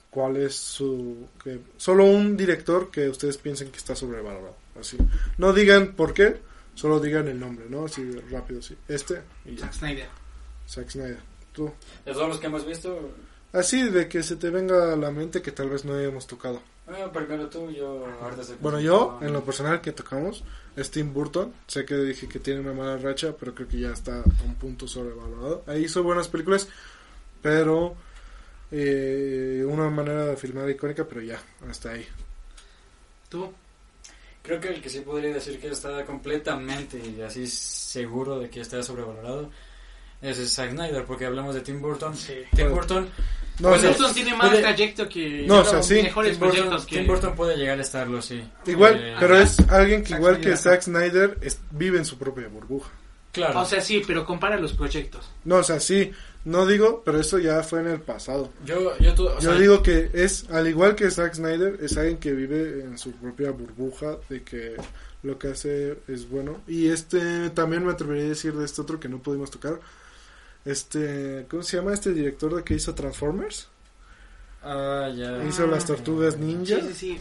cuál 0.10 0.38
es 0.38 0.56
su... 0.56 1.28
Que, 1.44 1.60
solo 1.76 2.06
un 2.06 2.38
director 2.38 2.90
que 2.90 3.10
ustedes 3.10 3.38
piensen 3.38 3.72
que 3.72 3.78
está 3.78 3.94
sobrevalorado? 3.94 4.56
Así. 4.80 4.98
No 5.38 5.52
digan 5.52 5.94
por 5.94 6.14
qué, 6.14 6.38
solo 6.76 7.00
digan 7.02 7.28
el 7.28 7.40
nombre, 7.40 7.66
¿no? 7.70 7.86
Así 7.86 8.10
rápido, 8.32 8.62
sí. 8.62 8.78
Este 8.88 9.22
y 9.46 9.56
ya. 9.56 9.66
Zack 9.66 9.74
Snyder. 9.74 10.08
Zack 10.68 10.90
Snyder. 10.90 11.20
Tú. 11.52 11.72
De 12.06 12.14
todos 12.14 12.30
los 12.30 12.40
que 12.40 12.48
hemos 12.48 12.66
visto, 12.66 13.12
Así 13.52 13.82
de 13.90 14.08
que 14.08 14.22
se 14.22 14.36
te 14.36 14.52
venga 14.52 14.94
a 14.94 14.96
la 14.96 15.12
mente 15.12 15.42
que 15.42 15.52
tal 15.52 15.70
vez 15.70 15.84
no 15.84 15.96
hayamos 15.96 16.28
tocado. 16.28 16.62
eh, 16.88 17.08
primero 17.12 17.48
tú, 17.50 17.72
yo 17.72 18.06
ahorita 18.22 18.44
Bueno, 18.62 18.80
yo, 18.80 19.18
en 19.22 19.34
lo 19.34 19.44
personal 19.44 19.82
que 19.82 19.92
tocamos, 19.92 20.44
es 20.80 20.92
Tim 20.92 21.14
Burton. 21.14 21.54
Sé 21.68 21.86
que 21.86 21.96
dije 21.96 22.28
que 22.28 22.40
tiene 22.40 22.62
una 22.62 22.74
mala 22.74 22.98
racha, 22.98 23.36
pero 23.38 23.54
creo 23.54 23.68
que 23.68 23.80
ya 23.80 23.92
está 23.92 24.22
a 24.22 24.44
un 24.44 24.56
punto 24.56 24.88
sobrevalorado. 24.88 25.64
Ahí 25.68 25.86
hizo 25.86 26.04
buenas 26.04 26.28
películas, 26.28 26.68
pero 27.42 27.96
eh, 28.72 29.64
una 29.68 29.90
manera 29.90 30.26
de 30.26 30.38
filmar 30.38 30.70
icónica, 30.70 31.06
pero 31.06 31.22
ya, 31.22 31.42
hasta 31.70 31.92
ahí. 31.92 32.06
¿Tú? 33.30 33.52
Creo 34.42 34.60
que 34.60 34.70
el 34.70 34.82
que 34.82 34.90
sí 34.90 35.02
podría 35.02 35.34
decir 35.34 35.60
que 35.60 35.68
está 35.68 36.06
completamente 36.06 36.98
y 36.98 37.22
así 37.22 37.46
seguro 37.48 38.40
de 38.40 38.50
que 38.50 38.62
está 38.62 38.82
sobrevalorado 38.82 39.50
es 40.22 40.54
Zack 40.54 40.72
Snyder, 40.72 41.06
porque 41.06 41.26
hablamos 41.26 41.56
de 41.56 41.62
Tim 41.62 41.82
Burton. 41.82 42.16
Sí. 42.16 42.34
Tim 42.52 42.66
Bueno, 42.70 42.76
Burton, 42.76 43.10
No, 43.60 43.70
Pues 43.70 43.80
o 43.80 43.82
sea, 43.82 43.92
Burton 43.92 44.14
tiene 44.14 44.36
más 44.36 44.50
puede- 44.50 44.62
trayecto 44.62 45.10
que 45.10 45.44
No, 45.48 45.60
o 45.60 45.66
sea, 45.66 45.84
sí. 45.84 45.96
mejores 46.02 46.32
Tim 46.32 46.40
Burton, 46.40 46.56
proyectos 46.58 46.86
que 46.86 46.96
Tim 46.98 47.08
Burton 47.08 47.36
puede 47.36 47.58
llegar 47.58 47.78
a 47.78 47.82
estarlo, 47.82 48.22
sí. 48.22 48.42
igual, 48.66 48.96
Eh, 49.04 49.16
pero 49.20 49.38
es 49.38 49.60
alguien 49.70 50.02
que 50.04 50.10
Zack 50.10 50.20
igual 50.20 50.36
Snyder, 50.36 50.52
que 50.52 50.58
Zack 50.58 50.82
Snyder 50.82 51.38
es- 51.42 51.60
vive 51.72 51.98
en 51.98 52.06
su 52.06 52.18
propia 52.18 52.48
burbuja. 52.48 52.90
Claro. 53.32 53.60
O 53.62 53.66
sea, 53.66 53.80
sí, 53.82 54.02
pero 54.08 54.26
compara 54.26 54.58
los 54.60 54.74
proyectos. 54.74 55.30
No, 55.46 55.58
o 55.58 55.64
sea, 55.64 55.80
sí, 55.80 56.12
no 56.46 56.66
digo, 56.66 57.04
pero 57.06 57.20
eso 57.20 57.38
ya 57.38 57.62
fue 57.62 57.82
en 57.82 57.88
el 57.88 58.00
pasado. 58.02 58.50
yo, 58.66 58.98
yo, 59.00 59.14
Yo 59.16 59.40
sea, 59.40 59.54
digo 59.56 59.84
que 59.84 60.10
es, 60.14 60.50
al 60.50 60.68
igual 60.68 60.96
que 60.96 61.12
Zack 61.12 61.36
Snyder, 61.36 61.78
es 61.82 61.96
alguien 61.98 62.18
que 62.18 62.32
vive 62.32 62.82
en 62.82 62.98
su 62.98 63.12
propia 63.12 63.52
burbuja 63.52 64.18
de 64.30 64.42
que 64.42 64.76
lo 65.22 65.38
que 65.38 65.50
hace 65.50 65.98
es 66.08 66.28
bueno. 66.30 66.62
Y 66.68 66.88
este, 66.90 67.50
también 67.52 67.86
me 67.86 67.92
atrevería 67.92 68.24
a 68.26 68.30
decir 68.30 68.54
de 68.54 68.66
este 68.66 68.82
otro 68.82 69.00
que 69.00 69.10
no 69.10 69.20
pudimos 69.20 69.52
tocar. 69.52 69.80
Este, 70.66 71.46
¿cómo 71.50 71.64
se 71.64 71.78
llama 71.78 71.94
este 71.94 72.14
director 72.14 72.56
de 72.56 72.64
que 72.64 72.74
hizo 72.76 72.94
Transformers? 72.94 73.68
Ah, 74.62 75.10
ya. 75.16 75.44
Hizo 75.46 75.66
las 75.68 75.86
tortugas 75.86 76.34
Sí, 76.36 76.40
ninja. 76.42 76.80
sí, 76.82 76.94
sí. 76.94 77.20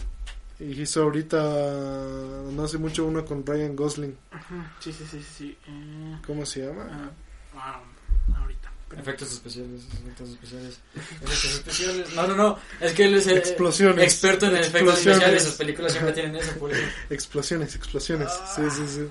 Y 0.61 0.83
hizo 0.83 1.05
ahorita, 1.05 1.39
no 1.39 2.65
hace 2.65 2.79
mucho, 2.79 3.07
uno 3.07 3.25
con 3.25 3.47
Ryan 3.47 3.77
Gosling. 3.77 4.17
Ajá, 4.33 4.73
Sí, 4.81 4.93
sí, 4.93 5.05
sí, 5.09 5.19
sí. 5.21 5.27
sí. 5.39 5.59
Eh, 5.69 6.19
¿Cómo 6.27 6.45
se 6.45 6.67
llama? 6.67 6.89
ah, 6.91 7.11
ah, 7.57 8.41
ahorita. 8.41 8.73
Efectos 8.97 9.31
especiales, 9.33 9.83
efectos 9.93 10.31
especiales. 10.31 10.81
Efectos 10.97 11.45
especiales. 11.55 12.15
No, 12.15 12.27
no, 12.27 12.35
no. 12.35 12.59
Es 12.81 12.93
que 12.93 13.05
él 13.05 13.15
es 13.15 13.27
el 13.29 13.37
Explosiones. 13.39 14.03
experto 14.03 14.47
en 14.47 14.57
efectos 14.57 14.81
Explosiones. 14.81 15.07
especiales. 15.19 15.43
Sus 15.45 15.55
películas 15.55 15.93
siempre 15.93 16.13
tienen 16.15 16.37
eso. 16.37 16.53
Por 16.59 16.73
eso. 16.73 16.83
Explosiones, 17.11 17.77
explosiones. 17.77 18.31
Sí, 18.57 18.63
sí, 18.71 18.83
sí. 18.89 19.09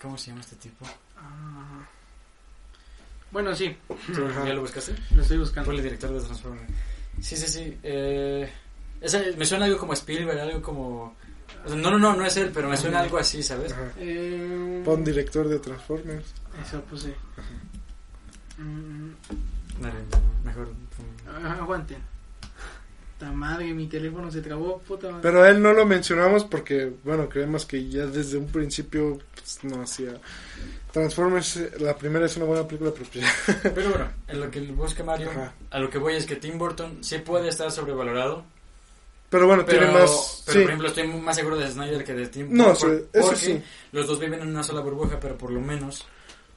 ¿Cómo 0.00 0.16
se 0.18 0.28
llama 0.30 0.42
este 0.42 0.56
tipo? 0.56 0.86
Bueno, 3.32 3.54
sí, 3.56 3.74
Ajá. 4.10 4.46
¿Ya 4.46 4.54
lo 4.54 4.60
buscaste? 4.60 4.94
lo 5.16 5.22
estoy 5.22 5.38
buscando. 5.38 5.64
Fue 5.66 5.74
el 5.76 5.82
director 5.82 6.10
de 6.12 6.20
Transformers. 6.20 6.70
Sí, 7.20 7.36
sí, 7.36 7.46
sí. 7.48 7.78
Eh, 7.82 8.50
esa- 9.00 9.22
me 9.36 9.44
suena 9.46 9.64
algo 9.64 9.78
como 9.78 9.94
Spielberg, 9.94 10.38
algo 10.38 10.60
como... 10.62 11.16
o 11.64 11.68
sea, 11.68 11.76
no, 11.76 11.90
no, 11.90 11.98
no, 11.98 12.14
no 12.14 12.26
es 12.26 12.36
él, 12.36 12.50
pero 12.52 12.68
me 12.68 12.76
suena 12.76 13.00
algo 13.00 13.16
así, 13.18 13.42
¿sabes? 13.42 13.74
Eh, 13.98 14.82
Pon 14.84 15.02
director 15.02 15.48
de 15.48 15.58
Transformers. 15.58 16.26
Eso 16.66 16.80
puse. 16.82 17.14
Mm, 18.58 19.10
no, 19.80 19.88
mejor... 20.44 20.68
aguanten. 21.58 21.98
Puta 23.22 23.32
madre, 23.34 23.72
mi 23.72 23.86
teléfono 23.86 24.32
se 24.32 24.40
trabó, 24.40 24.78
puta 24.80 25.06
madre. 25.06 25.20
Pero 25.22 25.42
a 25.44 25.48
él 25.50 25.62
no 25.62 25.72
lo 25.72 25.86
mencionamos 25.86 26.42
porque, 26.44 26.92
bueno, 27.04 27.28
creemos 27.28 27.64
que 27.64 27.88
ya 27.88 28.04
desde 28.06 28.36
un 28.36 28.48
principio 28.48 29.20
pues, 29.36 29.60
no 29.62 29.80
hacía. 29.80 30.14
Transformers, 30.90 31.80
la 31.80 31.96
primera 31.96 32.26
es 32.26 32.36
una 32.36 32.46
buena 32.46 32.66
película, 32.66 32.90
pero 32.92 33.06
pues, 33.12 33.62
Pero 33.74 33.90
bueno, 33.90 34.08
en 34.26 34.40
lo 34.40 34.50
que 34.50 34.60
busca 34.62 35.04
Mario, 35.04 35.30
Ajá. 35.30 35.52
a 35.70 35.78
lo 35.78 35.88
que 35.88 35.98
voy 35.98 36.16
es 36.16 36.26
que 36.26 36.34
Tim 36.34 36.58
Burton 36.58 36.98
sí 37.04 37.18
puede 37.18 37.48
estar 37.48 37.70
sobrevalorado. 37.70 38.44
Pero 39.30 39.46
bueno, 39.46 39.64
Pero, 39.64 39.78
tiene 39.86 39.92
más. 39.94 40.42
pero 40.44 40.52
sí. 40.54 40.58
por 40.62 40.68
ejemplo, 40.70 40.88
estoy 40.88 41.06
más 41.06 41.36
seguro 41.36 41.56
de 41.58 41.70
Snyder 41.70 42.02
que 42.04 42.14
de 42.14 42.26
Tim 42.26 42.48
No, 42.50 42.70
Burton. 42.70 42.98
sí, 42.98 43.04
eso 43.12 43.26
porque 43.26 43.40
sí. 43.40 43.62
los 43.92 44.06
dos 44.08 44.18
viven 44.18 44.42
en 44.42 44.48
una 44.48 44.64
sola 44.64 44.80
burbuja, 44.80 45.20
pero 45.20 45.38
por 45.38 45.52
lo 45.52 45.60
menos 45.60 46.04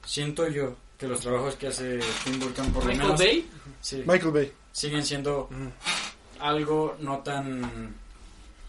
siento 0.04 0.48
yo 0.48 0.74
que 0.98 1.06
los 1.06 1.20
trabajos 1.20 1.54
que 1.54 1.68
hace 1.68 2.00
Tim 2.24 2.40
Burton, 2.40 2.72
por 2.72 2.82
lo 2.84 2.90
Michael 2.90 3.06
menos, 3.12 3.20
Bay, 3.20 3.48
sí, 3.80 4.02
Michael 4.04 4.32
Bay. 4.32 4.52
siguen 4.72 5.04
siendo. 5.06 5.48
Algo 6.40 6.96
no 7.00 7.18
tan 7.20 7.94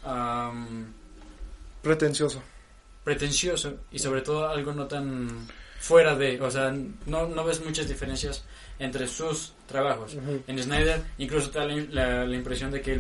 am, 0.04 0.86
Pretencioso. 1.82 2.42
pretencioso 3.04 3.76
y 3.92 4.00
sobre 4.00 4.22
todo 4.22 4.48
algo 4.48 4.74
no 4.74 4.86
tan 4.88 5.48
fuera 5.80 6.16
de, 6.16 6.42
o 6.42 6.50
sea, 6.52 6.74
no, 7.06 7.28
no 7.28 7.44
ves 7.44 7.64
muchas 7.64 7.88
diferencias 7.88 8.44
entre 8.80 9.08
sus 9.08 9.54
trabajos. 9.68 10.16
Ujú. 10.16 10.42
En 10.48 10.62
Snyder 10.62 11.02
incluso 11.18 11.50
te 11.50 11.60
da 11.60 11.66
la, 11.66 11.76
la- 11.92 12.26
la 12.26 12.36
impresión 12.36 12.72
de 12.72 12.82
que 12.82 12.98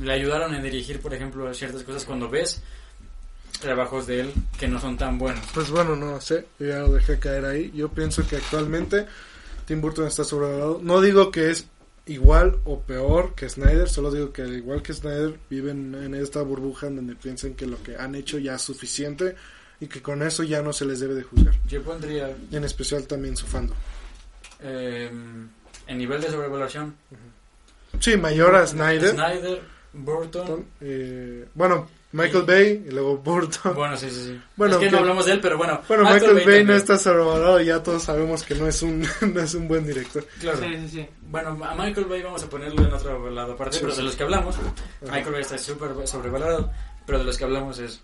le 0.00 0.12
ayudaron 0.12 0.54
a 0.54 0.60
dirigir, 0.60 1.00
por 1.00 1.14
ejemplo, 1.14 1.52
ciertas 1.54 1.82
cosas 1.84 2.04
cuando 2.04 2.28
ves 2.28 2.60
trabajos 3.60 4.06
de 4.06 4.20
él 4.20 4.34
que 4.58 4.68
no 4.68 4.78
son 4.78 4.98
tan 4.98 5.18
buenos. 5.18 5.44
Pues 5.54 5.70
bueno, 5.70 5.96
no 5.96 6.20
sé, 6.20 6.46
ya 6.58 6.80
lo 6.80 6.92
dejé 6.92 7.18
caer 7.18 7.44
ahí. 7.46 7.72
Yo 7.74 7.88
pienso 7.88 8.26
que 8.26 8.36
actualmente 8.36 9.06
Tim 9.64 9.80
Burton 9.80 10.06
está 10.08 10.24
sobrevalorado. 10.24 10.80
No 10.82 11.00
digo 11.00 11.30
que 11.30 11.50
es 11.52 11.66
igual 12.06 12.58
o 12.64 12.80
peor 12.80 13.34
que 13.34 13.48
Snyder, 13.48 13.88
solo 13.88 14.10
digo 14.10 14.32
que 14.32 14.42
al 14.42 14.54
igual 14.56 14.82
que 14.82 14.94
Snyder 14.94 15.38
viven 15.50 15.94
en 15.94 16.14
esta 16.14 16.42
burbuja 16.42 16.86
en 16.86 16.96
donde 16.96 17.14
piensan 17.16 17.54
que 17.54 17.66
lo 17.66 17.82
que 17.82 17.96
han 17.96 18.14
hecho 18.14 18.38
ya 18.38 18.54
es 18.54 18.62
suficiente 18.62 19.34
y 19.80 19.86
que 19.88 20.00
con 20.02 20.22
eso 20.22 20.42
ya 20.44 20.62
no 20.62 20.72
se 20.72 20.84
les 20.86 21.00
debe 21.00 21.14
de 21.14 21.22
juzgar. 21.24 21.54
Yo 21.68 21.82
pondría 21.82 22.34
en 22.52 22.64
especial 22.64 23.06
también 23.06 23.36
su 23.36 23.46
fandom. 23.46 23.76
eh, 24.60 25.10
en 25.88 25.98
nivel 25.98 26.20
de 26.20 26.28
sobrevaloración 26.30 26.94
Sí, 28.00 28.16
mayor 28.16 28.54
a 28.56 28.66
Snyder. 28.66 29.10
Snyder, 29.12 29.62
Burton. 29.92 30.66
eh, 30.80 31.46
bueno, 31.54 31.88
Michael 32.12 32.44
Bay 32.44 32.84
y 32.88 32.90
luego 32.92 33.16
Burton. 33.18 33.74
Bueno, 33.74 33.96
sí, 33.96 34.08
sí, 34.10 34.24
sí. 34.26 34.40
Bueno, 34.56 34.74
es 34.74 34.78
que 34.80 34.86
no 34.86 34.90
aunque- 34.98 34.98
hablamos 35.02 35.26
de 35.26 35.32
él, 35.32 35.40
pero 35.40 35.58
bueno. 35.58 35.80
Bueno, 35.88 36.04
Michael, 36.04 36.42
Bay, 36.46 36.64
no 36.64 36.72
está 36.74 36.96
sobrevalorado 36.96 37.60
y 37.60 37.66
ya 37.66 37.82
todos 37.82 38.02
sabemos 38.04 38.42
que 38.44 38.54
no 38.54 38.66
es 38.68 38.80
un, 38.82 39.00
no 39.34 39.40
es 39.40 39.54
un 39.54 39.68
buen 39.68 39.86
director. 39.86 40.24
Claro. 40.40 40.58
sí, 40.58 40.76
sí, 40.82 40.88
sí. 40.88 41.06
Bueno, 41.28 41.50
a 41.64 41.74
Michael 41.74 42.06
Bay 42.06 42.22
vamos 42.22 42.42
a 42.42 42.48
ponerlo 42.48 42.82
en 42.86 42.92
otro 42.92 43.30
lado 43.30 43.52
aparte, 43.52 43.74
Sí, 43.76 43.80
pero 43.82 43.92
sí. 43.92 43.98
de 43.98 44.04
los 44.04 44.16
que 44.16 44.22
hablamos, 44.22 44.56
Ajá. 44.56 44.72
Michael 45.16 45.32
Bay 45.32 45.40
está 45.42 45.58
súper 45.58 45.90
sobrevalorado, 46.06 46.70
pero 47.04 47.18
de 47.18 47.24
los 47.24 47.36
que 47.36 47.44
hablamos 47.44 47.78
es 47.80 48.00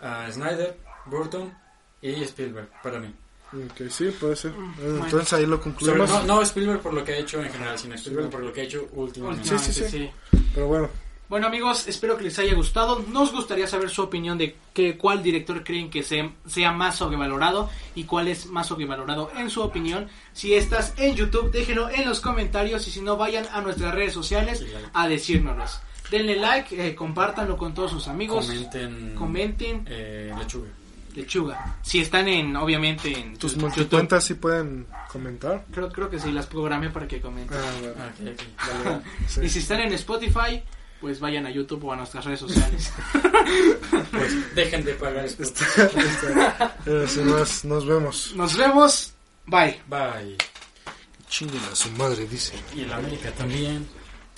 ah, 0.00 0.26
Snyder, 0.32 0.76
Burton 1.06 1.52
y 2.00 2.22
Spielberg, 2.24 2.68
para 2.82 2.98
mí. 2.98 3.14
Ok, 3.52 3.82
sí, 3.90 4.06
puede 4.18 4.34
ser. 4.34 4.50
Mm, 4.52 4.74
bueno. 4.76 5.04
Entonces 5.04 5.32
ahí 5.34 5.44
lo 5.46 5.56
Sobre- 5.58 5.62
concluimos. 5.62 6.10
no, 6.10 6.22
no 6.24 6.42
Spielberg 6.42 6.80
por 6.80 6.94
lo 6.94 7.04
que 7.04 7.12
ha 7.12 7.16
hecho 7.18 7.40
en 7.42 7.52
general, 7.52 7.78
sino 7.78 7.94
Spielberg 7.96 8.30
por 8.30 8.40
lo 8.40 8.50
que 8.52 8.62
ha 8.62 8.64
hecho 8.64 8.88
últimamente. 8.94 9.46
Sí, 9.58 9.72
sí, 9.72 9.84
sí. 9.90 10.10
Pero 10.54 10.66
bueno, 10.68 10.88
Bueno 11.28 11.46
amigos, 11.46 11.88
espero 11.88 12.18
que 12.18 12.24
les 12.24 12.38
haya 12.38 12.54
gustado. 12.54 13.02
Nos 13.08 13.32
gustaría 13.32 13.66
saber 13.66 13.88
su 13.88 14.02
opinión 14.02 14.36
de 14.36 14.54
que, 14.74 14.98
cuál 14.98 15.22
director 15.22 15.64
creen 15.64 15.88
que 15.88 16.02
sea, 16.02 16.30
sea 16.46 16.72
más 16.72 16.96
sobrevalorado 16.96 17.70
y 17.94 18.04
cuál 18.04 18.28
es 18.28 18.46
más 18.46 18.66
sobrevalorado 18.66 19.30
en 19.38 19.48
su 19.48 19.62
opinión. 19.62 20.08
Si 20.34 20.52
estás 20.52 20.92
en 20.98 21.14
YouTube, 21.14 21.50
déjenlo 21.50 21.88
en 21.88 22.06
los 22.06 22.20
comentarios 22.20 22.86
y 22.86 22.90
si 22.90 23.00
no, 23.00 23.16
vayan 23.16 23.46
a 23.50 23.62
nuestras 23.62 23.94
redes 23.94 24.12
sociales 24.12 24.62
a 24.92 25.08
decírnoslos. 25.08 25.80
Denle 26.10 26.36
like, 26.36 26.86
eh, 26.88 26.94
compártanlo 26.94 27.56
con 27.56 27.72
todos 27.72 27.90
sus 27.92 28.08
amigos. 28.08 28.46
Comenten, 28.46 29.14
Comenten 29.14 29.86
eh, 29.88 30.34
lechuga. 30.38 30.68
lechuga. 31.14 31.76
Si 31.80 32.00
están 32.00 32.28
en, 32.28 32.54
obviamente, 32.56 33.10
en 33.18 33.38
tus 33.38 33.56
multicuentas 33.56 34.22
sí 34.22 34.34
pueden 34.34 34.86
comentar. 35.10 35.64
Creo, 35.72 35.90
creo 35.90 36.10
que 36.10 36.18
sí, 36.18 36.30
las 36.30 36.46
programé 36.46 36.90
para 36.90 37.08
que 37.08 37.18
comenten. 37.22 37.56
Ah, 37.56 37.72
bueno. 37.80 37.94
Ah, 37.98 38.10
ok, 38.12 38.28
ok. 38.28 38.42
Vale, 38.84 38.84
vale. 38.90 39.02
Sí. 39.26 39.40
Y 39.44 39.48
si 39.48 39.58
están 39.60 39.80
en 39.80 39.94
Spotify, 39.94 40.62
pues 41.02 41.20
vayan 41.20 41.44
a 41.44 41.50
YouTube 41.50 41.84
o 41.84 41.92
a 41.92 41.96
nuestras 41.96 42.24
redes 42.24 42.40
sociales. 42.40 42.90
Pues 44.10 44.54
dejen 44.54 44.84
de 44.84 44.94
pagar 44.94 45.26
esto. 45.26 45.42
Está- 45.42 45.64
está. 45.84 46.76
Eh, 46.86 47.06
sin 47.06 47.28
más, 47.28 47.64
nos 47.64 47.84
vemos. 47.84 48.32
Nos 48.34 48.56
vemos. 48.56 49.12
Bye. 49.46 49.78
Bye. 49.88 50.36
Chinguen 51.28 51.62
a 51.70 51.74
su 51.74 51.90
madre, 51.90 52.26
dice. 52.26 52.54
Y 52.74 52.80
en 52.82 52.88
la 52.90 52.96
América 52.96 53.30
también. 53.32 53.86